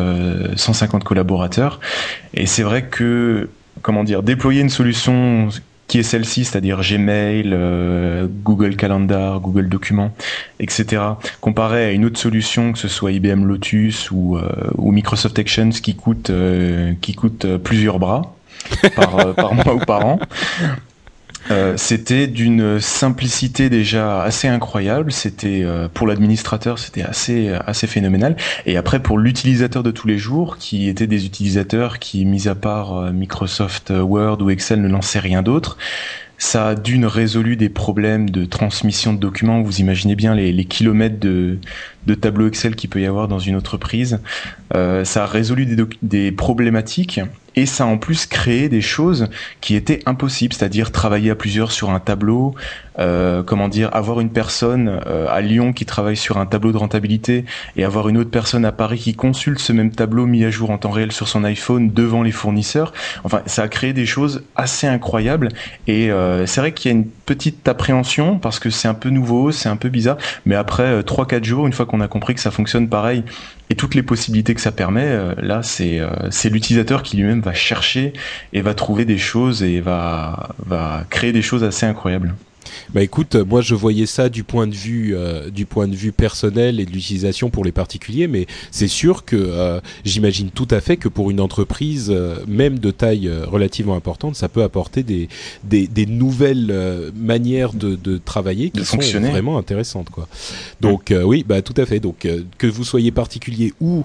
150 0.55 1.03
collaborateurs. 1.03 1.79
Et 2.33 2.45
c'est 2.45 2.63
vrai 2.63 2.83
que 2.83 3.49
comment 3.81 4.03
dire 4.03 4.23
déployer 4.23 4.61
une 4.61 4.69
solution 4.69 5.49
qui 5.87 5.99
est 5.99 6.03
celle-ci, 6.03 6.45
c'est-à-dire 6.45 6.81
Gmail, 6.81 7.57
Google 8.43 8.75
Calendar, 8.75 9.39
Google 9.39 9.69
Documents, 9.69 10.11
etc., 10.59 11.01
comparé 11.39 11.85
à 11.85 11.91
une 11.91 12.03
autre 12.05 12.19
solution, 12.19 12.73
que 12.73 12.79
ce 12.79 12.87
soit 12.87 13.11
IBM 13.13 13.45
Lotus 13.45 14.11
ou, 14.11 14.37
ou 14.77 14.91
Microsoft 14.91 15.39
Actions, 15.39 15.69
qui 15.69 15.95
coûte, 15.95 16.31
qui 17.01 17.13
coûte 17.13 17.47
plusieurs 17.63 17.99
bras, 17.99 18.37
euh, 18.83 19.33
par 19.33 19.53
mois 19.53 19.75
ou 19.75 19.79
par 19.79 20.05
an. 20.05 20.19
Euh, 21.51 21.75
c'était 21.77 22.27
d'une 22.27 22.79
simplicité 22.79 23.69
déjà 23.69 24.21
assez 24.21 24.47
incroyable. 24.47 25.11
C'était 25.11 25.61
euh, 25.63 25.87
pour 25.93 26.07
l'administrateur, 26.07 26.79
c'était 26.79 27.03
assez 27.03 27.49
assez 27.65 27.87
phénoménal. 27.87 28.35
Et 28.65 28.77
après 28.77 29.01
pour 29.01 29.17
l'utilisateur 29.17 29.83
de 29.83 29.91
tous 29.91 30.07
les 30.07 30.17
jours, 30.17 30.57
qui 30.57 30.89
étaient 30.89 31.07
des 31.07 31.25
utilisateurs 31.25 31.99
qui, 31.99 32.25
mis 32.25 32.47
à 32.47 32.55
part 32.55 33.11
Microsoft 33.11 33.91
Word 33.91 34.41
ou 34.41 34.49
Excel, 34.49 34.81
ne 34.81 34.87
lançaient 34.87 35.19
rien 35.19 35.41
d'autre. 35.41 35.77
Ça 36.39 36.69
a 36.69 36.75
d'une 36.75 37.05
résolu 37.05 37.55
des 37.55 37.69
problèmes 37.69 38.29
de 38.29 38.45
transmission 38.45 39.13
de 39.13 39.19
documents. 39.19 39.61
Vous 39.61 39.79
imaginez 39.79 40.15
bien 40.15 40.35
les, 40.35 40.65
kilomètres 40.65 41.19
de, 41.19 41.57
de 42.05 42.13
tableaux 42.13 42.47
Excel 42.47 42.75
qu'il 42.75 42.89
peut 42.91 43.01
y 43.01 43.07
avoir 43.07 43.27
dans 43.27 43.39
une 43.39 43.55
entreprise. 43.55 44.19
Euh, 44.75 45.03
ça 45.03 45.23
a 45.23 45.25
résolu 45.25 45.67
des 46.03 46.31
problématiques 46.31 47.21
et 47.57 47.65
ça 47.65 47.85
a 47.85 47.87
en 47.87 47.97
plus 47.97 48.27
créé 48.27 48.69
des 48.69 48.81
choses 48.81 49.27
qui 49.61 49.75
étaient 49.75 49.99
impossibles, 50.05 50.53
c'est-à-dire 50.53 50.91
travailler 50.91 51.31
à 51.31 51.35
plusieurs 51.35 51.71
sur 51.71 51.89
un 51.89 51.99
tableau, 51.99 52.53
euh, 52.99 53.43
comment 53.43 53.67
dire, 53.67 53.89
avoir 53.93 54.19
une 54.19 54.29
personne 54.29 54.99
euh, 55.05 55.27
à 55.29 55.41
Lyon 55.41 55.71
qui 55.73 55.85
travaille 55.85 56.17
sur 56.17 56.37
un 56.37 56.45
tableau 56.45 56.71
de 56.71 56.77
rentabilité 56.77 57.45
et 57.75 57.83
avoir 57.83 58.09
une 58.09 58.17
autre 58.17 58.31
personne 58.31 58.65
à 58.65 58.71
Paris 58.71 58.97
qui 58.97 59.13
consulte 59.13 59.59
ce 59.59 59.71
même 59.71 59.91
tableau 59.91 60.25
mis 60.25 60.43
à 60.43 60.49
jour 60.49 60.71
en 60.71 60.77
temps 60.77 60.89
réel 60.89 61.11
sur 61.11 61.27
son 61.27 61.43
iPhone 61.43 61.91
devant 61.91 62.23
les 62.23 62.31
fournisseurs. 62.31 62.93
Enfin, 63.23 63.41
ça 63.45 63.63
a 63.63 63.67
créé 63.67 63.93
des 63.93 64.05
choses 64.05 64.43
assez 64.55 64.87
incroyables 64.87 65.49
et 65.85 66.11
euh, 66.11 66.45
c'est 66.45 66.61
vrai 66.61 66.71
qu'il 66.71 66.91
y 66.91 66.93
a 66.93 66.97
une 66.97 67.07
petite 67.07 67.67
appréhension 67.67 68.39
parce 68.39 68.59
que 68.59 68.69
c'est 68.69 68.87
un 68.87 68.93
peu 68.93 69.09
nouveau, 69.09 69.51
c'est 69.51 69.69
un 69.69 69.77
peu 69.77 69.89
bizarre, 69.89 70.17
mais 70.45 70.55
après 70.55 71.01
3-4 71.01 71.43
jours, 71.43 71.67
une 71.67 71.73
fois 71.73 71.85
qu'on 71.85 72.01
a 72.01 72.07
compris 72.07 72.33
que 72.33 72.41
ça 72.41 72.51
fonctionne 72.51 72.89
pareil 72.89 73.23
et 73.69 73.75
toutes 73.75 73.95
les 73.95 74.03
possibilités 74.03 74.55
que 74.55 74.61
ça 74.61 74.71
permet, 74.71 75.17
là 75.37 75.61
c'est 75.61 75.99
c'est 76.29 76.49
l'utilisateur 76.49 77.03
qui 77.03 77.17
lui-même 77.17 77.41
va 77.41 77.53
chercher 77.53 78.13
et 78.53 78.61
va 78.61 78.73
trouver 78.73 79.03
des 79.03 79.17
choses 79.17 79.61
et 79.61 79.81
va 79.81 80.49
va 80.65 81.03
créer 81.09 81.33
des 81.33 81.41
choses 81.41 81.63
assez 81.63 81.85
incroyables. 81.85 82.33
Bah 82.93 83.01
écoute, 83.03 83.35
moi 83.35 83.61
je 83.61 83.75
voyais 83.75 84.05
ça 84.05 84.29
du 84.29 84.43
point 84.43 84.67
de 84.67 84.75
vue 84.75 85.15
euh, 85.15 85.49
du 85.49 85.65
point 85.65 85.87
de 85.87 85.95
vue 85.95 86.11
personnel 86.11 86.79
et 86.79 86.85
de 86.85 86.91
l'utilisation 86.91 87.49
pour 87.49 87.65
les 87.65 87.71
particuliers, 87.71 88.27
mais 88.27 88.47
c'est 88.71 88.87
sûr 88.87 89.25
que 89.25 89.35
euh, 89.35 89.79
j'imagine 90.05 90.49
tout 90.49 90.67
à 90.71 90.81
fait 90.81 90.97
que 90.97 91.09
pour 91.09 91.31
une 91.31 91.39
entreprise, 91.39 92.07
euh, 92.09 92.37
même 92.47 92.79
de 92.79 92.91
taille 92.91 93.29
relativement 93.45 93.95
importante, 93.95 94.35
ça 94.35 94.49
peut 94.49 94.63
apporter 94.63 95.03
des 95.03 95.29
des, 95.63 95.87
des 95.87 96.05
nouvelles 96.05 97.11
manières 97.15 97.73
de, 97.73 97.95
de 97.95 98.17
travailler 98.17 98.69
qui 98.69 98.85
sont 98.85 98.97
vraiment 98.97 99.57
intéressantes 99.57 100.09
quoi. 100.09 100.27
Donc 100.81 101.13
oui, 101.23 101.45
bah 101.47 101.61
tout 101.61 101.75
à 101.77 101.85
fait. 101.85 101.99
Donc 101.99 102.27
que 102.57 102.67
vous 102.67 102.83
soyez 102.83 103.11
particulier 103.11 103.73
ou 103.81 104.03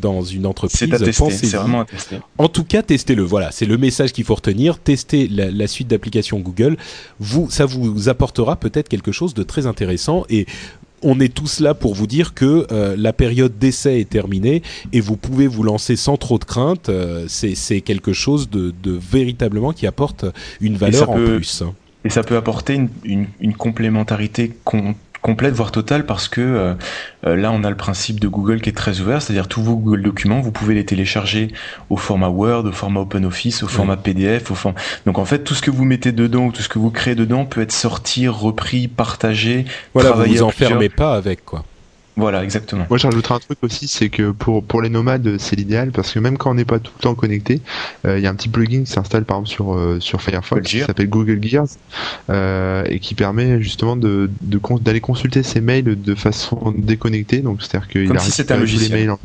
dans 0.00 0.22
une 0.22 0.46
entreprise, 0.46 0.78
c'est 0.88 1.56
vraiment 1.56 1.80
à 1.80 1.84
tester. 1.84 2.16
En 2.38 2.48
tout 2.48 2.64
cas, 2.64 2.82
testez-le. 2.82 3.22
Voilà, 3.22 3.50
c'est 3.50 3.66
le 3.66 3.78
message 3.78 4.12
qu'il 4.12 4.24
faut 4.24 4.34
retenir. 4.34 4.78
Testez 4.78 5.28
la, 5.28 5.50
la 5.50 5.66
suite 5.66 5.88
d'applications 5.88 6.38
Google. 6.40 6.76
Vous, 7.20 7.48
ça 7.50 7.66
vous 7.66 7.91
apportera 8.08 8.56
peut-être 8.56 8.88
quelque 8.88 9.12
chose 9.12 9.34
de 9.34 9.42
très 9.42 9.66
intéressant 9.66 10.24
et 10.28 10.46
on 11.02 11.20
est 11.20 11.32
tous 11.32 11.60
là 11.60 11.74
pour 11.74 11.94
vous 11.94 12.06
dire 12.06 12.34
que 12.34 12.66
euh, 12.70 12.94
la 12.96 13.12
période 13.12 13.58
d'essai 13.58 14.00
est 14.00 14.08
terminée 14.08 14.62
et 14.92 15.00
vous 15.00 15.16
pouvez 15.16 15.46
vous 15.46 15.62
lancer 15.62 15.96
sans 15.96 16.16
trop 16.16 16.38
de 16.38 16.44
crainte. 16.44 16.88
Euh, 16.88 17.24
c'est 17.28 17.80
quelque 17.80 18.12
chose 18.12 18.48
de, 18.50 18.72
véritablement 18.84 19.72
qui 19.72 19.86
apporte 19.86 20.24
une 20.60 20.76
valeur 20.76 21.10
en 21.10 21.14
plus. 21.16 21.64
Et 22.04 22.10
ça 22.10 22.22
peut 22.22 22.36
apporter 22.36 22.80
une, 23.04 23.26
complémentarité 23.56 24.52
complète, 25.22 25.54
voire 25.54 25.70
totale, 25.70 26.04
parce 26.04 26.28
que 26.28 26.76
là, 27.24 27.52
on 27.52 27.64
a 27.64 27.70
le 27.70 27.76
principe 27.76 28.20
de 28.20 28.28
Google 28.28 28.60
qui 28.60 28.68
est 28.68 28.76
très 28.76 29.00
ouvert, 29.00 29.22
c'est-à-dire 29.22 29.48
tous 29.48 29.62
vos 29.62 29.76
Google 29.76 30.02
documents, 30.02 30.40
vous 30.40 30.52
pouvez 30.52 30.74
les 30.74 30.84
télécharger 30.84 31.48
au 31.90 31.96
format 31.96 32.28
Word, 32.28 32.66
au 32.66 32.72
format 32.72 33.00
OpenOffice, 33.00 33.62
au 33.62 33.68
format 33.68 33.96
PDF, 33.96 34.50
au 34.50 34.54
format... 34.54 34.78
Donc 35.06 35.18
en 35.18 35.24
fait, 35.24 35.44
tout 35.44 35.54
ce 35.54 35.62
que 35.62 35.70
vous 35.70 35.84
mettez 35.84 36.12
dedans, 36.12 36.50
tout 36.50 36.62
ce 36.62 36.68
que 36.68 36.78
vous 36.78 36.90
créez 36.90 37.14
dedans 37.14 37.44
peut 37.44 37.62
être 37.62 37.72
sorti, 37.72 38.28
repris, 38.28 38.88
partagé, 38.88 39.64
voilà, 39.94 40.10
vous 40.10 40.24
vous 40.24 40.42
enfermez 40.42 40.88
pas 40.88 41.14
avec 41.14 41.44
quoi. 41.44 41.64
Voilà, 42.16 42.44
exactement. 42.44 42.86
Moi, 42.90 42.98
j'ajouterai 42.98 43.34
un 43.34 43.38
truc 43.38 43.58
aussi, 43.62 43.88
c'est 43.88 44.10
que 44.10 44.32
pour, 44.32 44.62
pour 44.62 44.82
les 44.82 44.90
nomades, 44.90 45.38
c'est 45.38 45.56
l'idéal 45.56 45.92
parce 45.92 46.12
que 46.12 46.18
même 46.18 46.36
quand 46.36 46.50
on 46.50 46.54
n'est 46.54 46.66
pas 46.66 46.78
tout 46.78 46.92
le 46.98 47.02
temps 47.02 47.14
connecté, 47.14 47.60
euh, 48.06 48.18
il 48.18 48.24
y 48.24 48.26
a 48.26 48.30
un 48.30 48.34
petit 48.34 48.50
plugin 48.50 48.84
qui 48.84 48.90
s'installe 48.90 49.24
par 49.24 49.38
exemple 49.38 49.50
sur, 49.50 49.74
euh, 49.74 49.98
sur 50.00 50.20
Firefox 50.20 50.62
qui 50.68 50.80
s'appelle 50.80 51.08
Google 51.08 51.42
Gears 51.42 51.68
euh, 52.28 52.84
et 52.86 52.98
qui 52.98 53.14
permet 53.14 53.62
justement 53.62 53.96
de, 53.96 54.30
d'aller 54.80 55.00
consulter 55.00 55.42
ses 55.42 55.60
mails 55.60 56.00
de 56.02 56.14
façon 56.14 56.74
déconnectée. 56.76 57.38
Donc, 57.38 57.62
c'est-à-dire 57.62 57.88
qu'il 57.88 58.08
Comme 58.08 58.18
si 58.18 58.30
c'était 58.30 58.52
un 58.52 58.58
logiciel. 58.58 58.92
mails 58.92 59.10
en 59.10 59.18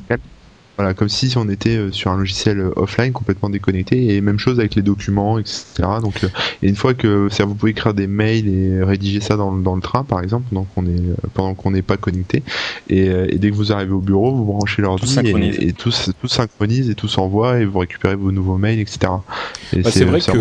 voilà, 0.77 0.93
comme 0.93 1.09
si 1.09 1.33
on 1.37 1.49
était 1.49 1.75
euh, 1.75 1.91
sur 1.91 2.11
un 2.11 2.17
logiciel 2.17 2.59
euh, 2.59 2.71
offline 2.75 3.11
complètement 3.11 3.49
déconnecté 3.49 4.15
et 4.15 4.21
même 4.21 4.37
chose 4.37 4.59
avec 4.59 4.75
les 4.75 4.83
documents, 4.83 5.39
etc. 5.39 5.65
Donc, 6.01 6.23
euh, 6.23 6.27
et 6.61 6.69
une 6.69 6.75
fois 6.75 6.93
que 6.93 7.27
vous 7.43 7.55
pouvez 7.55 7.71
écrire 7.71 7.93
des 7.93 8.07
mails 8.07 8.47
et 8.47 8.83
rédiger 8.83 9.19
ça 9.19 9.37
dans, 9.37 9.51
dans 9.51 9.75
le 9.75 9.81
train, 9.81 10.03
par 10.03 10.21
exemple, 10.21 10.45
pendant 10.49 10.67
qu'on 10.75 10.85
est 10.85 11.01
pendant 11.33 11.55
qu'on 11.55 11.71
n'est 11.71 11.81
pas 11.81 11.97
connecté, 11.97 12.43
et, 12.89 13.07
et, 13.07 13.37
dès 13.37 13.49
que 13.49 13.55
vous 13.55 13.71
arrivez 13.71 13.91
au 13.91 14.01
bureau, 14.01 14.33
vous 14.33 14.45
branchez 14.45 14.81
l'ordi 14.81 15.17
et, 15.23 15.67
et, 15.67 15.73
tout, 15.73 15.91
tout 16.21 16.27
synchronise 16.27 16.89
et 16.89 16.95
tout 16.95 17.07
s'envoie 17.07 17.59
et 17.59 17.65
vous 17.65 17.79
récupérez 17.79 18.15
vos 18.15 18.31
nouveaux 18.31 18.57
mails, 18.57 18.79
etc. 18.79 18.99
Bah, 19.73 19.91
c'est 19.91 20.05
vrai 20.05 20.19
que 20.19 20.37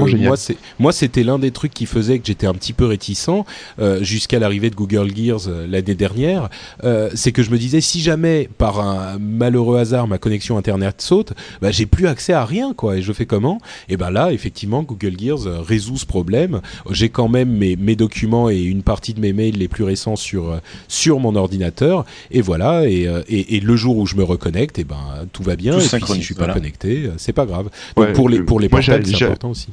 moi, 0.79 0.93
c'était 0.93 1.23
l'un 1.23 1.39
des 1.39 1.51
trucs 1.51 1.73
qui 1.73 1.87
faisait 1.87 2.19
que 2.19 2.27
j'étais 2.27 2.47
un 2.47 2.55
petit 2.55 2.73
peu 2.73 2.85
réticent 2.85 3.31
euh, 3.79 4.03
jusqu'à 4.03 4.39
l'arrivée 4.39 4.71
de 4.71 4.75
Google 4.75 5.15
Gears 5.15 5.49
l'année 5.69 5.95
dernière, 5.95 6.49
euh, 6.85 7.11
c'est 7.15 7.33
que 7.33 7.43
je 7.43 7.51
me 7.51 7.59
disais 7.59 7.81
si 7.81 8.01
jamais 8.01 8.49
par 8.59 8.81
un 8.81 9.19
malheureux 9.19 9.79
hasard 9.79 10.09
ma 10.09 10.19
connexion 10.27 10.59
internet 10.59 11.01
saute, 11.01 11.35
bah, 11.63 11.71
j'ai 11.71 11.87
plus 11.87 12.09
accès 12.09 12.33
à 12.33 12.45
rien 12.45 12.75
quoi. 12.75 12.97
Et 12.97 13.03
je 13.03 13.13
fais 13.13 13.27
comment? 13.27 13.61
Et 13.89 13.97
ben 13.97 14.11
là, 14.11 14.33
effectivement, 14.33 14.83
Google 14.83 15.15
Gears 15.17 15.47
euh, 15.47 15.61
résout 15.61 15.99
ce 15.99 16.07
problème. 16.07 16.61
J'ai 16.91 17.11
quand 17.11 17.29
même 17.29 17.51
mes, 17.51 17.77
mes 17.77 17.95
documents 17.95 18.51
et 18.51 18.61
une 18.61 18.83
partie 18.83 19.15
de 19.15 19.21
mes 19.21 19.33
mails 19.33 19.57
les 19.57 19.69
plus 19.69 19.85
récents 19.85 20.17
sur 20.17 20.51
euh, 20.51 20.59
sur 20.89 21.21
mon 21.21 21.37
ordinateur. 21.37 22.05
Et 22.33 22.41
voilà. 22.41 22.89
Et, 22.89 23.07
euh, 23.07 23.23
et, 23.29 23.57
et, 23.57 23.61
le 23.61 23.77
jour 23.77 23.97
où 23.99 24.07
je 24.07 24.17
me 24.17 24.25
reconnecte, 24.25 24.81
et 24.81 24.85
ben 24.85 25.27
tout 25.33 25.45
va 25.45 25.55
bien. 25.55 25.79
et 25.79 25.87
puis 25.87 26.07
si 26.07 26.21
je 26.21 26.25
suis 26.25 26.35
pas 26.35 26.53
connecté, 26.53 27.09
c'est 27.19 27.33
pas 27.33 27.47
grave. 27.47 27.71
Donc 27.97 28.13
pour 28.15 28.29
les 28.29 28.41
pour 28.41 28.59
les 28.59 28.69
portables, 28.69 29.07
c'est 29.07 29.23
important 29.23 29.51
aussi 29.51 29.69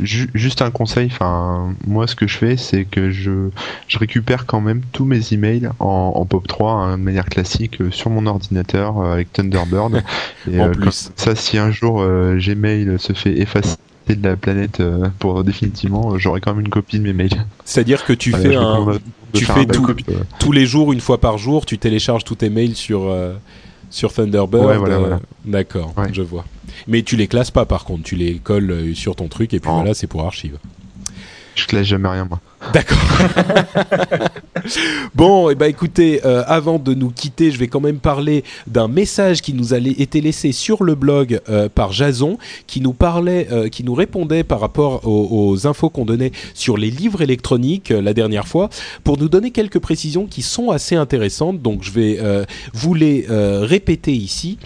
juste 0.00 0.62
un 0.62 0.70
conseil, 0.70 1.08
enfin 1.10 1.74
moi 1.86 2.06
ce 2.06 2.14
que 2.14 2.26
je 2.26 2.36
fais 2.36 2.56
c'est 2.56 2.84
que 2.84 3.10
je, 3.10 3.50
je 3.86 3.98
récupère 3.98 4.46
quand 4.46 4.60
même 4.60 4.82
tous 4.92 5.04
mes 5.04 5.32
emails 5.32 5.70
en, 5.78 6.12
en 6.14 6.24
POP3 6.24 6.70
hein, 6.70 6.98
de 6.98 7.02
manière 7.02 7.26
classique 7.26 7.80
euh, 7.80 7.90
sur 7.90 8.10
mon 8.10 8.26
ordinateur 8.26 8.98
euh, 8.98 9.12
avec 9.12 9.32
Thunderbird. 9.32 10.02
Et 10.52 10.60
en 10.60 10.68
euh, 10.68 10.70
plus. 10.70 11.10
ça 11.16 11.34
si 11.34 11.58
un 11.58 11.70
jour 11.70 12.04
Gmail 12.04 12.98
se 12.98 13.12
fait 13.12 13.38
effacer 13.38 13.76
de 14.08 14.26
la 14.26 14.36
planète 14.36 14.82
pour 15.18 15.44
définitivement 15.44 16.16
j'aurai 16.16 16.40
quand 16.40 16.54
même 16.54 16.64
une 16.64 16.70
copie 16.70 16.98
de 16.98 17.04
mes 17.04 17.12
mails. 17.12 17.44
C'est-à-dire 17.64 18.04
que 18.04 18.12
tu 18.12 18.32
fais 18.32 18.56
un 18.56 18.86
tu 19.32 19.44
fais 19.44 19.66
tous 20.38 20.52
les 20.52 20.64
jours 20.64 20.92
une 20.92 21.00
fois 21.00 21.20
par 21.20 21.36
jour, 21.36 21.66
tu 21.66 21.76
télécharges 21.76 22.24
tous 22.24 22.36
tes 22.36 22.48
mails 22.48 22.74
sur 22.74 23.14
sur 23.90 24.12
Thunderbird. 24.12 24.64
Ouais, 24.64 24.78
voilà, 24.78 24.98
voilà. 24.98 25.20
D'accord, 25.44 25.94
je 26.12 26.22
vois. 26.22 26.44
Mais 26.86 27.02
tu 27.02 27.16
les 27.16 27.26
classes 27.26 27.50
pas 27.50 27.66
par 27.66 27.84
contre, 27.84 28.04
tu 28.04 28.16
les 28.16 28.38
colles 28.38 28.70
euh, 28.70 28.94
sur 28.94 29.16
ton 29.16 29.28
truc 29.28 29.54
et 29.54 29.60
puis 29.60 29.70
voilà, 29.70 29.94
c'est 29.94 30.06
pour 30.06 30.24
archive. 30.24 30.58
Je 31.54 31.66
classe 31.66 31.86
jamais 31.86 32.08
rien 32.08 32.24
moi. 32.24 32.40
D'accord. 32.72 32.98
bon, 35.14 35.48
et 35.48 35.52
eh 35.52 35.54
ben 35.54 35.66
écoutez, 35.66 36.20
euh, 36.24 36.42
avant 36.46 36.78
de 36.78 36.92
nous 36.92 37.10
quitter, 37.10 37.50
je 37.50 37.58
vais 37.58 37.68
quand 37.68 37.80
même 37.80 37.98
parler 37.98 38.44
d'un 38.66 38.88
message 38.88 39.42
qui 39.42 39.54
nous 39.54 39.74
a 39.74 39.78
été 39.78 40.20
laissé 40.20 40.52
sur 40.52 40.82
le 40.82 40.94
blog 40.94 41.40
euh, 41.48 41.68
par 41.68 41.92
Jason, 41.92 42.36
qui 42.66 42.80
nous 42.80 42.92
parlait, 42.92 43.48
euh, 43.52 43.68
qui 43.68 43.84
nous 43.84 43.94
répondait 43.94 44.42
par 44.42 44.60
rapport 44.60 45.06
aux, 45.06 45.66
infos 45.66 45.88
qu'on 45.88 46.04
donnait 46.04 46.32
sur 46.54 46.76
les 46.76 46.90
livres 46.90 47.22
électroniques 47.22 47.90
la 47.90 48.12
dernière 48.12 48.46
fois, 48.46 48.68
pour 49.02 49.18
nous 49.18 49.28
donner 49.28 49.50
quelques 49.50 49.78
précisions 49.78 50.26
qui 50.26 50.42
sont 50.42 50.70
assez 50.70 50.94
intéressantes. 50.94 51.62
Donc 51.62 51.82
je 51.82 51.90
vais 51.90 52.18
vous 52.74 52.94
les 52.94 53.26
répéter 53.28 54.12
ici. 54.12 54.58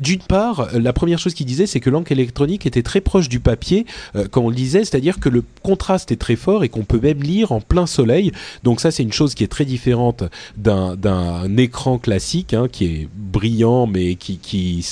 D'une 0.00 0.20
part, 0.20 0.68
la 0.72 0.92
première 0.92 1.18
chose 1.18 1.34
qu'il 1.34 1.46
disait, 1.46 1.66
c'est 1.66 1.80
que 1.80 1.90
l'encre 1.90 2.12
électronique 2.12 2.66
était 2.66 2.82
très 2.82 3.00
proche 3.00 3.28
du 3.28 3.40
papier 3.40 3.86
quand 4.30 4.42
on 4.42 4.48
le 4.48 4.56
disait, 4.56 4.84
c'est-à-dire 4.84 5.20
que 5.20 5.28
le 5.28 5.44
contraste 5.62 6.12
est 6.12 6.16
très 6.16 6.36
fort 6.36 6.64
et 6.64 6.68
qu'on 6.68 6.84
peut 6.84 7.00
même 7.00 7.22
lire 7.22 7.31
en 7.50 7.60
plein 7.60 7.86
soleil. 7.86 8.32
Donc 8.62 8.80
ça, 8.80 8.90
c'est 8.90 9.02
une 9.02 9.12
chose 9.12 9.34
qui 9.34 9.44
est 9.44 9.48
très 9.48 9.64
différente 9.64 10.24
d'un 10.56 11.56
écran 11.56 11.98
classique, 11.98 12.54
hein, 12.54 12.68
qui 12.70 12.84
est 12.84 13.08
brillant, 13.14 13.86
mais 13.86 14.14
qui, 14.14 14.38
qui, 14.38 14.84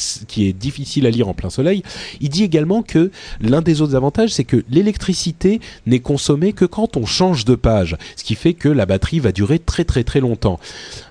est 0.47 0.53
difficile 0.53 1.07
à 1.07 1.11
lire 1.11 1.29
en 1.29 1.35
plein 1.35 1.51
soleil. 1.51 1.83
Il 2.21 2.31
dit 2.31 2.45
également 2.45 2.83
que 2.83 3.11
l'un 3.41 3.61
des 3.61 3.83
autres 3.83 3.95
avantages, 3.95 4.31
c'est 4.31 4.45
que 4.45 4.65
l'électricité 4.71 5.61
n'est 5.87 6.01
consommée 6.01 6.53
que 6.53 6.65
quand 6.65 6.97
on 6.97 7.07
change 7.07 7.45
de 7.45 7.55
page, 7.55 7.97
ce 8.17 8.25
qui 8.25 8.35
fait 8.35 8.55
que 8.55 8.69
la 8.69 8.87
batterie 8.87 9.21
va 9.21 9.33
durer 9.33 9.59
très 9.59 9.85
très 9.85 10.05
très 10.05 10.21
longtemps. 10.21 10.59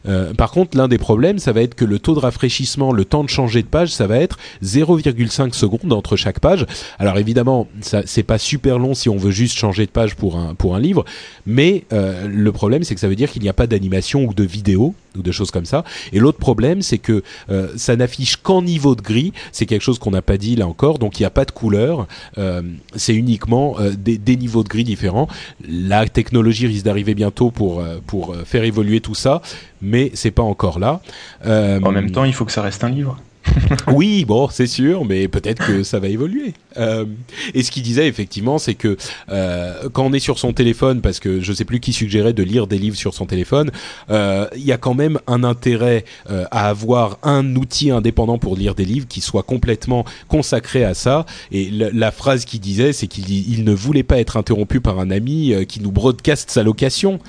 Euh, 0.07 0.33
par 0.33 0.51
contre, 0.51 0.77
l'un 0.77 0.87
des 0.87 0.97
problèmes, 0.97 1.39
ça 1.39 1.51
va 1.51 1.61
être 1.61 1.75
que 1.75 1.85
le 1.85 1.99
taux 1.99 2.15
de 2.15 2.19
rafraîchissement, 2.19 2.91
le 2.91 3.05
temps 3.05 3.23
de 3.23 3.29
changer 3.29 3.61
de 3.61 3.67
page, 3.67 3.89
ça 3.89 4.07
va 4.07 4.17
être 4.17 4.37
0,5 4.63 5.53
secondes 5.53 5.93
entre 5.93 6.15
chaque 6.15 6.39
page. 6.39 6.65
Alors 6.97 7.17
évidemment, 7.17 7.67
c'est 7.81 8.23
pas 8.23 8.37
super 8.37 8.79
long 8.79 8.93
si 8.93 9.09
on 9.09 9.17
veut 9.17 9.31
juste 9.31 9.57
changer 9.57 9.85
de 9.85 9.91
page 9.91 10.15
pour 10.15 10.37
un 10.37 10.55
pour 10.55 10.75
un 10.75 10.79
livre, 10.79 11.05
mais 11.45 11.83
euh, 11.93 12.27
le 12.27 12.51
problème, 12.51 12.83
c'est 12.83 12.95
que 12.95 13.01
ça 13.01 13.07
veut 13.07 13.15
dire 13.15 13.31
qu'il 13.31 13.41
n'y 13.41 13.49
a 13.49 13.53
pas 13.53 13.67
d'animation 13.67 14.25
ou 14.25 14.33
de 14.33 14.43
vidéo 14.43 14.93
ou 15.17 15.21
de 15.21 15.31
choses 15.31 15.51
comme 15.51 15.65
ça. 15.65 15.83
Et 16.13 16.19
l'autre 16.19 16.37
problème, 16.37 16.81
c'est 16.81 16.97
que 16.97 17.23
euh, 17.49 17.69
ça 17.75 17.95
n'affiche 17.95 18.37
qu'en 18.37 18.61
niveau 18.61 18.95
de 18.95 19.01
gris. 19.01 19.33
C'est 19.51 19.65
quelque 19.65 19.81
chose 19.81 19.99
qu'on 19.99 20.11
n'a 20.11 20.21
pas 20.21 20.37
dit 20.37 20.55
là 20.55 20.67
encore. 20.67 20.99
Donc 20.99 21.19
il 21.19 21.23
n'y 21.23 21.27
a 21.27 21.31
pas 21.31 21.45
de 21.45 21.51
couleur. 21.51 22.07
Euh, 22.37 22.61
c'est 22.95 23.15
uniquement 23.15 23.77
des, 23.97 24.35
niveaux 24.35 24.63
de 24.63 24.69
gris 24.69 24.83
différents. 24.83 25.27
La 25.67 26.07
technologie 26.07 26.67
risque 26.67 26.85
d'arriver 26.85 27.15
bientôt 27.15 27.51
pour 27.51 27.83
pour 28.05 28.35
faire 28.45 28.63
évoluer 28.63 29.01
tout 29.01 29.15
ça, 29.15 29.41
mais 29.81 30.11
c'est 30.13 30.31
pas 30.31 30.43
encore 30.43 30.79
là. 30.79 31.01
en 31.45 31.91
même 31.91 32.11
temps, 32.11 32.25
il 32.25 32.33
faut 32.33 32.45
que 32.45 32.51
ça 32.51 32.61
reste 32.61 32.83
un 32.83 32.89
livre. 32.89 33.19
oui, 33.87 34.25
bon, 34.25 34.49
c'est 34.49 34.67
sûr, 34.67 35.05
mais 35.05 35.27
peut-être 35.27 35.65
que 35.65 35.83
ça 35.83 35.99
va 35.99 36.07
évoluer. 36.07 36.53
Euh, 36.77 37.05
et 37.53 37.63
ce 37.63 37.71
qu'il 37.71 37.83
disait 37.83 38.07
effectivement, 38.07 38.57
c'est 38.57 38.75
que 38.75 38.97
euh, 39.29 39.89
quand 39.91 40.05
on 40.05 40.13
est 40.13 40.19
sur 40.19 40.39
son 40.39 40.53
téléphone, 40.53 41.01
parce 41.01 41.19
que 41.19 41.41
je 41.41 41.53
sais 41.53 41.65
plus 41.65 41.79
qui 41.79 41.93
suggérait 41.93 42.33
de 42.33 42.43
lire 42.43 42.67
des 42.67 42.77
livres 42.77 42.97
sur 42.97 43.13
son 43.13 43.25
téléphone, 43.25 43.71
euh, 44.09 44.47
il 44.55 44.63
y 44.63 44.71
a 44.71 44.77
quand 44.77 44.93
même 44.93 45.19
un 45.27 45.43
intérêt 45.43 46.05
euh, 46.29 46.45
à 46.51 46.69
avoir 46.69 47.17
un 47.23 47.55
outil 47.55 47.91
indépendant 47.91 48.37
pour 48.37 48.55
lire 48.55 48.75
des 48.75 48.85
livres 48.85 49.07
qui 49.07 49.21
soit 49.21 49.43
complètement 49.43 50.05
consacré 50.27 50.83
à 50.83 50.93
ça. 50.93 51.25
Et 51.51 51.69
la 51.71 52.11
phrase 52.11 52.45
qu'il 52.45 52.59
disait, 52.59 52.93
c'est 52.93 53.07
qu'il 53.07 53.29
il 53.29 53.63
ne 53.63 53.73
voulait 53.73 54.03
pas 54.03 54.19
être 54.19 54.37
interrompu 54.37 54.81
par 54.81 54.99
un 54.99 55.11
ami 55.11 55.53
euh, 55.53 55.63
qui 55.63 55.81
nous 55.81 55.91
broadcast 55.91 56.49
sa 56.49 56.63
location. 56.63 57.19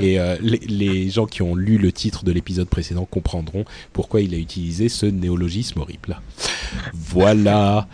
Et 0.00 0.20
euh, 0.20 0.36
les, 0.40 1.10
gens 1.10 1.26
qui 1.26 1.42
ont 1.42 1.54
lu 1.54 1.78
le 1.78 1.92
titre 1.92 2.24
de 2.24 2.32
l'épisode 2.32 2.68
précédent 2.68 3.06
comprendront 3.10 3.64
pourquoi 3.92 4.20
il 4.20 4.34
a 4.34 4.36
utilisé 4.36 4.88
ce 4.88 5.06
néologisme 5.06 5.80
horrible. 5.80 6.20
Voilà. 6.94 7.88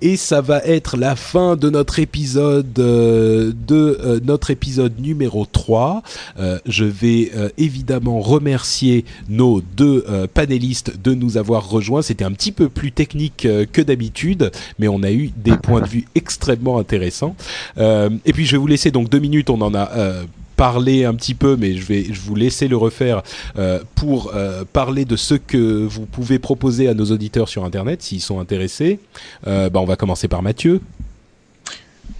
Et 0.00 0.16
ça 0.16 0.40
va 0.40 0.58
être 0.64 0.96
la 0.96 1.16
fin 1.16 1.56
de 1.56 1.70
notre 1.70 1.98
épisode 1.98 2.78
euh, 2.78 3.52
de 3.66 3.98
euh, 4.00 4.20
notre 4.24 4.50
épisode 4.50 5.00
numéro 5.00 5.46
3. 5.46 6.02
Euh, 6.38 6.58
je 6.66 6.84
vais 6.84 7.30
évidemment 7.58 8.20
remercier 8.20 9.04
nos 9.28 9.60
deux 9.60 10.04
panélistes 10.34 11.00
de 11.02 11.14
nous 11.14 11.36
avoir 11.36 11.68
rejoints. 11.68 12.02
C'était 12.02 12.24
un 12.24 12.32
petit 12.32 12.52
peu 12.52 12.68
plus 12.68 12.92
technique 12.92 13.48
que 13.72 13.82
d'habitude, 13.82 14.50
mais 14.78 14.88
on 14.88 15.02
a 15.02 15.10
eu 15.10 15.30
des 15.36 15.56
points 15.56 15.80
de 15.80 15.88
vue 15.88 16.06
extrêmement 16.14 16.78
intéressants. 16.78 17.34
et 17.78 18.32
puis 18.32 18.46
je 18.46 18.52
vais 18.52 18.58
vous 18.58 18.66
laisser 18.66 18.90
donc 18.90 19.08
deux 19.08 19.18
minutes. 19.18 19.50
On 19.50 19.60
en 19.60 19.74
a 19.74 20.24
parler 20.56 21.04
un 21.04 21.14
petit 21.14 21.34
peu, 21.34 21.56
mais 21.56 21.74
je 21.74 21.84
vais 21.84 22.04
je 22.04 22.20
vous 22.20 22.34
laisser 22.34 22.68
le 22.68 22.76
refaire 22.76 23.22
euh, 23.58 23.80
pour 23.94 24.32
euh, 24.34 24.64
parler 24.72 25.04
de 25.04 25.16
ce 25.16 25.34
que 25.34 25.84
vous 25.84 26.06
pouvez 26.06 26.38
proposer 26.38 26.88
à 26.88 26.94
nos 26.94 27.06
auditeurs 27.06 27.48
sur 27.48 27.64
Internet 27.64 28.02
s'ils 28.02 28.20
sont 28.20 28.40
intéressés. 28.40 29.00
Euh, 29.46 29.70
bah, 29.70 29.80
on 29.80 29.84
va 29.84 29.96
commencer 29.96 30.28
par 30.28 30.42
Mathieu. 30.42 30.80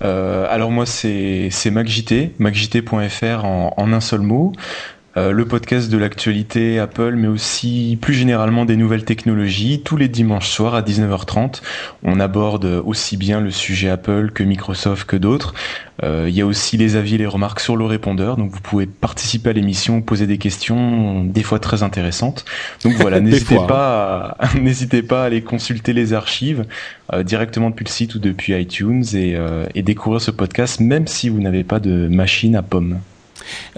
alors 0.01 0.71
moi 0.71 0.87
c'est 0.87 1.51
MacJT, 1.71 2.35
macjt.fr 2.39 3.45
en 3.45 3.93
un 3.93 4.01
seul 4.01 4.21
mot. 4.21 4.53
Euh, 5.17 5.31
le 5.31 5.45
podcast 5.45 5.91
de 5.91 5.97
l'actualité 5.97 6.81
Apple, 6.81 7.15
mais 7.15 7.29
aussi 7.29 7.97
plus 8.01 8.15
généralement 8.15 8.65
des 8.65 8.77
nouvelles 8.77 9.05
technologies. 9.05 9.81
Tous 9.85 9.97
les 9.97 10.09
dimanches 10.09 10.49
soirs 10.49 10.75
à 10.75 10.83
19h30, 10.83 11.63
on 12.03 12.19
aborde 12.19 12.65
aussi 12.85 13.17
bien 13.17 13.41
le 13.41 13.51
sujet 13.51 13.89
Apple 13.89 14.33
que 14.35 14.43
Microsoft 14.43 15.07
que 15.07 15.17
d'autres. 15.17 15.55
Euh, 16.03 16.27
il 16.29 16.35
y 16.35 16.41
a 16.41 16.47
aussi 16.47 16.77
les 16.77 16.97
avis 16.97 17.15
et 17.15 17.19
les 17.19 17.27
remarques 17.27 17.61
sur 17.61 17.77
le 17.77 17.85
répondeur, 17.85 18.37
donc 18.37 18.51
vous 18.51 18.61
pouvez 18.61 18.87
participer 18.87 19.51
à 19.51 19.53
l'émission, 19.53 20.03
poser 20.03 20.27
des 20.27 20.39
questions, 20.39 21.23
des 21.23 21.45
fois 21.45 21.61
très 21.61 21.85
intéressantes. 21.85 22.45
Donc 22.83 22.95
voilà, 22.95 23.21
n'hésitez 23.21 23.59
pas, 23.69 24.37
à, 24.41 24.55
n'hésitez 24.61 25.05
pas 25.05 25.23
à 25.23 25.27
aller 25.27 25.43
consulter 25.43 25.93
les 25.93 26.13
archives 26.13 26.65
euh, 27.13 27.23
directement 27.23 27.71
depuis 27.71 27.85
le 27.85 27.91
site 27.91 28.17
ou 28.17 28.19
depuis 28.19 28.61
iTunes 28.61 29.05
et, 29.15 29.37
et 29.77 29.83
découvrir 29.83 30.21
ce 30.21 30.33
podcast, 30.33 30.81
même 30.81 31.07
si 31.07 31.29
vous 31.29 31.41
n'avez 31.41 31.63
pas 31.63 31.79
de 31.79 32.09
machine 32.09 32.57
à 32.57 32.63
pommes. 32.63 32.99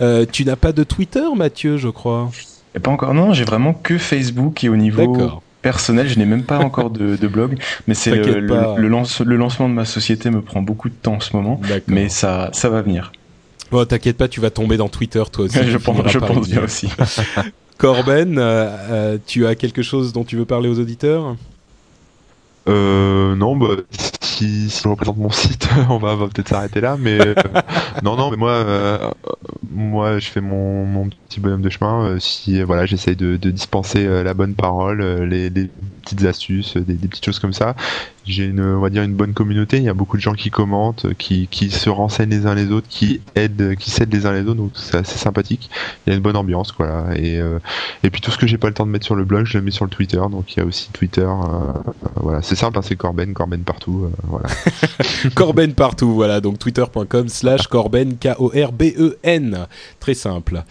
Euh, 0.00 0.26
tu 0.30 0.44
n'as 0.44 0.56
pas 0.56 0.72
de 0.72 0.84
Twitter, 0.84 1.24
Mathieu, 1.34 1.76
je 1.76 1.88
crois. 1.88 2.30
Et 2.74 2.80
pas 2.80 2.90
encore, 2.90 3.14
non, 3.14 3.32
j'ai 3.32 3.44
vraiment 3.44 3.72
que 3.72 3.98
Facebook 3.98 4.64
et 4.64 4.68
au 4.68 4.76
niveau 4.76 5.40
personnel, 5.62 6.08
je 6.08 6.18
n'ai 6.18 6.26
même 6.26 6.44
pas 6.44 6.58
encore 6.58 6.90
de, 6.90 7.26
blog, 7.26 7.58
mais 7.86 7.94
c'est 7.94 8.14
le, 8.14 8.40
le, 8.40 9.36
lancement 9.36 9.68
de 9.68 9.74
ma 9.74 9.84
société 9.84 10.30
me 10.30 10.40
prend 10.40 10.62
beaucoup 10.62 10.88
de 10.88 10.94
temps 10.94 11.14
en 11.14 11.20
ce 11.20 11.34
moment, 11.34 11.60
mais 11.88 12.08
ça, 12.08 12.50
ça 12.52 12.68
va 12.68 12.82
venir. 12.82 13.12
Bon, 13.70 13.84
t'inquiète 13.84 14.16
pas, 14.16 14.28
tu 14.28 14.40
vas 14.40 14.50
tomber 14.50 14.76
dans 14.76 14.88
Twitter 14.88 15.22
toi 15.32 15.46
aussi. 15.46 15.58
je 15.66 15.76
pense, 15.76 16.06
je 16.06 16.18
pense 16.18 16.48
bien 16.48 16.62
aussi. 16.62 16.88
Corben, 17.78 18.38
euh, 18.38 18.68
euh, 18.90 19.18
tu 19.26 19.46
as 19.46 19.54
quelque 19.54 19.82
chose 19.82 20.12
dont 20.12 20.24
tu 20.24 20.36
veux 20.36 20.44
parler 20.44 20.68
aux 20.68 20.78
auditeurs? 20.78 21.36
Euh, 22.68 23.36
non, 23.36 23.56
bah, 23.56 23.76
si, 24.20 24.70
si 24.70 24.88
représente 24.88 25.16
mon 25.16 25.30
site, 25.30 25.68
on 25.90 25.98
va, 25.98 26.16
va 26.16 26.26
peut-être 26.28 26.48
s'arrêter 26.48 26.80
là, 26.80 26.96
mais 26.98 27.18
euh, 27.18 27.34
non, 28.02 28.16
non, 28.16 28.30
mais 28.30 28.36
moi, 28.36 28.50
euh, 28.50 29.10
moi, 29.70 30.18
je 30.18 30.28
fais 30.28 30.40
mon, 30.40 30.84
mon 30.84 31.08
petit 31.28 31.40
bonhomme 31.40 31.62
de 31.62 31.70
chemin. 31.70 32.16
si 32.18 32.62
voilà, 32.62 32.86
j'essaye 32.86 33.16
de, 33.16 33.36
de, 33.36 33.50
dispenser 33.50 34.06
la 34.22 34.34
bonne 34.34 34.54
parole, 34.54 35.02
les, 35.24 35.50
les 35.50 35.68
petites 36.02 36.24
astuces, 36.24 36.76
des, 36.76 36.94
des, 36.94 37.08
petites 37.08 37.24
choses 37.24 37.38
comme 37.38 37.52
ça 37.52 37.74
j'ai 38.26 38.44
une, 38.44 38.60
on 38.60 38.80
va 38.80 38.90
dire 38.90 39.02
une 39.02 39.14
bonne 39.14 39.34
communauté. 39.34 39.76
Il 39.76 39.84
y 39.84 39.88
a 39.88 39.94
beaucoup 39.94 40.16
de 40.16 40.22
gens 40.22 40.32
qui 40.32 40.50
commentent, 40.50 41.14
qui, 41.14 41.46
qui 41.48 41.70
se 41.70 41.88
renseignent 41.88 42.30
les 42.30 42.46
uns 42.46 42.54
les 42.54 42.70
autres, 42.72 42.88
qui 42.88 43.20
aident, 43.34 43.76
qui 43.76 43.90
s'aident 43.90 44.12
les 44.12 44.26
uns 44.26 44.32
les 44.32 44.42
autres. 44.42 44.54
Donc 44.54 44.72
c'est 44.74 44.96
assez 44.96 45.18
sympathique. 45.18 45.70
Il 46.06 46.10
y 46.10 46.12
a 46.12 46.16
une 46.16 46.22
bonne 46.22 46.36
ambiance, 46.36 46.72
quoi. 46.72 47.06
Et 47.14 47.38
euh, 47.38 47.58
et 48.02 48.10
puis 48.10 48.20
tout 48.20 48.30
ce 48.30 48.38
que 48.38 48.46
j'ai 48.46 48.58
pas 48.58 48.68
le 48.68 48.74
temps 48.74 48.86
de 48.86 48.90
mettre 48.90 49.06
sur 49.06 49.14
le 49.14 49.24
blog, 49.24 49.46
je 49.46 49.58
le 49.58 49.64
mets 49.64 49.70
sur 49.70 49.84
le 49.84 49.90
Twitter. 49.90 50.20
Donc 50.30 50.52
il 50.52 50.60
y 50.60 50.62
a 50.62 50.66
aussi 50.66 50.90
Twitter. 50.92 51.22
Euh, 51.22 51.72
voilà, 52.16 52.42
c'est 52.42 52.56
simple, 52.56 52.78
hein, 52.78 52.82
c'est 52.82 52.96
Corben, 52.96 53.32
Corben 53.32 53.62
partout. 53.62 54.06
Euh, 54.06 54.16
voilà. 54.24 54.48
Corben 55.34 55.72
partout. 55.74 56.12
Voilà, 56.14 56.40
donc 56.40 56.58
twitter.com/slash 56.58 57.68
Corben 57.68 58.16
K 58.16 58.30
O 58.38 58.48
R 58.48 58.72
B 58.72 58.92
E 58.98 59.18
N. 59.22 59.66
Très 60.00 60.14
simple. 60.14 60.64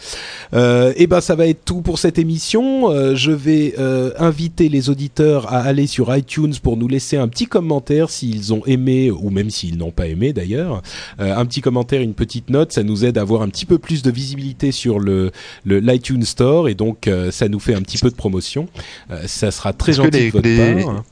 Et 0.56 1.08
ben 1.08 1.22
ça 1.22 1.36
va 1.36 1.48
être 1.48 1.66
tout 1.66 1.82
pour 1.82 2.00
cette 2.00 2.18
émission. 2.18 3.16
je 3.16 3.32
vais 3.32 3.76
inviter 4.18 4.70
les 4.70 4.90
auditeurs 4.90 5.52
à 5.52 5.60
aller 5.60 5.88
sur 5.88 6.16
iTunes 6.16 6.54
pour 6.62 6.78
nous 6.78 6.88
laisser 6.88 7.18
un 7.18 7.28
petit 7.28 7.46
commentaire 7.46 8.10
s'ils 8.10 8.54
ont 8.54 8.64
aimé 8.66 9.12
ou 9.12 9.30
même 9.30 9.50
s'ils 9.50 9.78
n'ont 9.78 9.92
pas 9.92 10.08
aimé 10.08 10.34
d'ailleurs. 10.34 10.82
Euh, 11.20 11.36
un 11.36 11.46
petit 11.46 11.62
commentaire, 11.62 12.02
une 12.02 12.14
petite 12.14 12.50
note, 12.50 12.72
ça 12.72 12.84
nous 12.84 13.06
aide 13.06 13.18
à 13.18 13.22
avoir 13.22 13.42
un 13.42 13.50
petit 13.50 13.66
peu 13.66 13.78
plus 13.78 14.02
de 14.02 14.12
visibilité 14.12 14.72
sur 14.72 15.00
le 15.00 15.32
l'iTunes 15.66 16.24
Store 16.24 16.70
et 16.70 16.76
donc 16.76 17.08
euh, 17.08 17.32
ça 17.32 17.48
nous 17.48 17.60
fait 17.60 17.74
un 17.74 17.82
petit 17.82 17.98
peu 17.98 18.10
de 18.10 18.16
promotion. 18.16 18.68
Euh, 19.12 19.24
ça 19.28 19.52
sera 19.52 19.74
très 19.74 19.94
gentil 19.94 20.32
de 20.32 20.32
votre 20.32 20.84
part. 20.84 21.04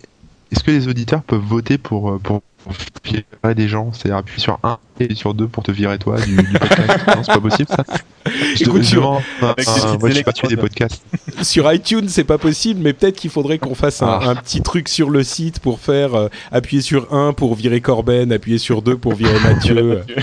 Est-ce 0.52 0.64
que 0.64 0.72
les 0.72 0.88
auditeurs 0.88 1.24
peuvent 1.24 1.42
voter 1.42 1.78
pour 1.78 2.20
pour 2.20 2.42
virer 3.04 3.56
des 3.56 3.68
gens, 3.68 3.92
c'est 3.94 4.12
appuyer 4.12 4.40
sur 4.40 4.60
un 4.64 4.78
et 5.00 5.16
sur 5.16 5.34
deux 5.34 5.48
pour 5.48 5.64
te 5.64 5.72
virer 5.72 5.98
toi 5.98 6.20
du, 6.22 6.36
podcast. 6.36 7.08
non, 7.08 7.24
c'est 7.24 7.34
pas 7.34 7.40
possible 7.40 7.70
ça. 7.70 7.84
Je 8.56 8.64
Écoute, 8.64 8.84
sur... 8.84 9.22
moi, 9.42 9.56
je 9.58 10.12
suis 10.12 10.24
pas 10.24 10.34
tué 10.34 10.48
des 10.48 10.58
podcasts. 10.58 11.04
sur 11.42 11.72
iTunes, 11.72 12.08
c'est 12.08 12.24
pas 12.24 12.38
possible, 12.38 12.80
mais 12.82 12.94
peut-être 12.94 13.18
qu'il 13.18 13.30
faudrait 13.30 13.58
qu'on 13.58 13.76
fasse 13.76 14.02
un, 14.02 14.20
ah. 14.22 14.36
petit 14.36 14.62
truc 14.62 14.90
sur 14.90 15.10
le 15.10 15.24
site 15.24 15.60
pour 15.60 15.80
faire 15.80 16.16
euh, 16.16 16.28
appuyer 16.52 16.82
sur 16.82 17.14
un 17.14 17.34
pour 17.34 17.56
virer 17.56 17.82
Corben, 17.82 18.32
appuyer 18.32 18.58
sur 18.58 18.82
deux 18.82 18.98
pour 18.98 19.16
virer 19.16 19.40
Mathieu. 19.40 20.04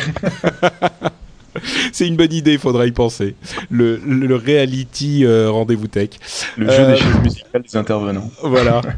c'est 1.93 2.07
une 2.07 2.17
bonne 2.17 2.33
idée, 2.33 2.53
il 2.55 2.59
faudra 2.59 2.87
y 2.87 2.93
penser. 2.93 3.35
Le, 3.71 3.97
le, 3.97 4.37
reality 4.37 5.25
euh, 5.25 5.51
rendez-vous 5.51 5.89
tech. 5.89 6.11
Le 6.57 6.71
jeu 6.71 6.77
des 6.77 6.93
euh, 6.93 6.97
chaises 6.97 7.23
musicales 7.23 7.63
des 7.63 7.77
intervenants. 7.77 8.31
Voilà. 8.43 8.81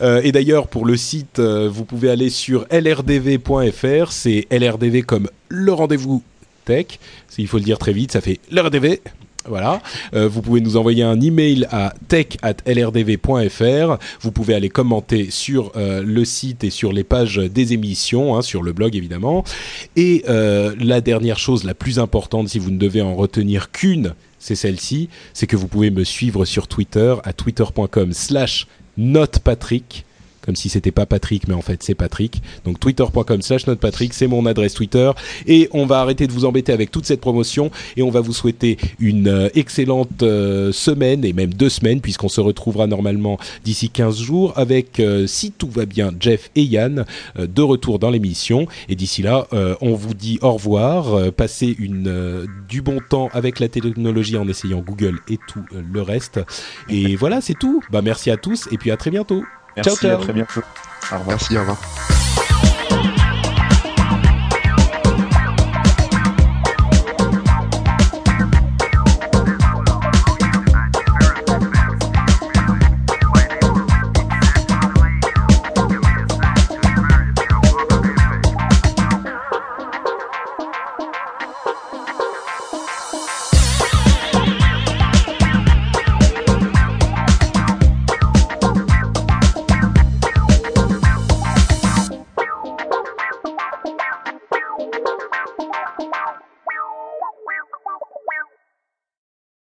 Euh, 0.00 0.20
et 0.22 0.32
d'ailleurs, 0.32 0.68
pour 0.68 0.86
le 0.86 0.96
site, 0.96 1.40
vous 1.40 1.84
pouvez 1.84 2.10
aller 2.10 2.30
sur 2.30 2.66
lrdv.fr. 2.70 4.12
C'est 4.12 4.46
LRDV 4.50 5.02
comme 5.02 5.28
le 5.48 5.72
rendez-vous 5.72 6.22
tech. 6.64 6.86
Il 7.36 7.46
faut 7.46 7.58
le 7.58 7.64
dire 7.64 7.78
très 7.78 7.92
vite, 7.92 8.12
ça 8.12 8.20
fait 8.20 8.38
LRDV. 8.50 9.00
Voilà. 9.46 9.80
Euh, 10.14 10.28
vous 10.28 10.42
pouvez 10.42 10.60
nous 10.60 10.76
envoyer 10.76 11.02
un 11.02 11.20
email 11.20 11.66
à 11.70 11.94
tech@lrdv.fr. 12.08 13.96
Vous 14.20 14.32
pouvez 14.32 14.54
aller 14.54 14.68
commenter 14.68 15.30
sur 15.30 15.72
euh, 15.76 16.02
le 16.04 16.24
site 16.24 16.64
et 16.64 16.70
sur 16.70 16.92
les 16.92 17.04
pages 17.04 17.36
des 17.36 17.72
émissions, 17.72 18.36
hein, 18.36 18.42
sur 18.42 18.62
le 18.62 18.72
blog 18.72 18.96
évidemment. 18.96 19.44
Et 19.96 20.24
euh, 20.28 20.74
la 20.78 21.00
dernière 21.00 21.38
chose, 21.38 21.64
la 21.64 21.74
plus 21.74 21.98
importante, 21.98 22.48
si 22.48 22.58
vous 22.58 22.70
ne 22.70 22.78
devez 22.78 23.00
en 23.00 23.14
retenir 23.14 23.70
qu'une, 23.70 24.14
c'est 24.38 24.56
celle-ci, 24.56 25.08
c'est 25.32 25.46
que 25.46 25.56
vous 25.56 25.68
pouvez 25.68 25.90
me 25.90 26.04
suivre 26.04 26.44
sur 26.44 26.68
Twitter 26.68 27.14
à 27.24 27.32
twitter.com/slash 27.32 28.66
notepatrick 28.96 30.04
comme 30.48 30.56
si 30.56 30.70
c'était 30.70 30.92
pas 30.92 31.04
Patrick, 31.04 31.46
mais 31.46 31.52
en 31.52 31.60
fait 31.60 31.82
c'est 31.82 31.94
Patrick. 31.94 32.40
Donc 32.64 32.80
twitter.com 32.80 33.42
slash 33.42 33.66
Patrick, 33.66 34.14
c'est 34.14 34.26
mon 34.26 34.46
adresse 34.46 34.72
Twitter. 34.72 35.10
Et 35.46 35.68
on 35.72 35.84
va 35.84 36.00
arrêter 36.00 36.26
de 36.26 36.32
vous 36.32 36.46
embêter 36.46 36.72
avec 36.72 36.90
toute 36.90 37.04
cette 37.04 37.20
promotion 37.20 37.70
et 37.98 38.02
on 38.02 38.08
va 38.08 38.22
vous 38.22 38.32
souhaiter 38.32 38.78
une 38.98 39.28
euh, 39.28 39.50
excellente 39.54 40.22
euh, 40.22 40.72
semaine 40.72 41.22
et 41.26 41.34
même 41.34 41.52
deux 41.52 41.68
semaines 41.68 42.00
puisqu'on 42.00 42.30
se 42.30 42.40
retrouvera 42.40 42.86
normalement 42.86 43.38
d'ici 43.62 43.90
15 43.90 44.22
jours 44.22 44.54
avec, 44.56 45.00
euh, 45.00 45.26
si 45.26 45.52
tout 45.52 45.68
va 45.68 45.84
bien, 45.84 46.12
Jeff 46.18 46.50
et 46.56 46.62
Yann 46.62 47.04
de 47.36 47.62
retour 47.62 47.98
dans 47.98 48.08
l'émission. 48.08 48.66
Et 48.88 48.94
d'ici 48.94 49.20
là, 49.20 49.48
on 49.82 49.94
vous 49.94 50.14
dit 50.14 50.38
au 50.40 50.52
revoir, 50.52 51.30
passez 51.32 51.76
une, 51.78 52.46
du 52.70 52.80
bon 52.80 53.00
temps 53.06 53.28
avec 53.34 53.60
la 53.60 53.68
technologie 53.68 54.38
en 54.38 54.48
essayant 54.48 54.80
Google 54.80 55.18
et 55.28 55.38
tout 55.46 55.64
le 55.70 56.00
reste. 56.00 56.40
Et 56.88 57.16
voilà, 57.16 57.42
c'est 57.42 57.58
tout. 57.58 57.82
Bah 57.90 58.00
merci 58.00 58.30
à 58.30 58.38
tous 58.38 58.66
et 58.72 58.78
puis 58.78 58.90
à 58.90 58.96
très 58.96 59.10
bientôt. 59.10 59.44
Merci, 59.84 60.00
ciao, 60.00 60.10
ciao. 60.10 60.20
à 60.20 60.24
très 60.24 60.32
bientôt. 60.32 60.60
Au 61.12 61.18
revoir. 61.18 61.36
Merci, 61.36 61.56
au 61.56 61.60
revoir. 61.60 61.78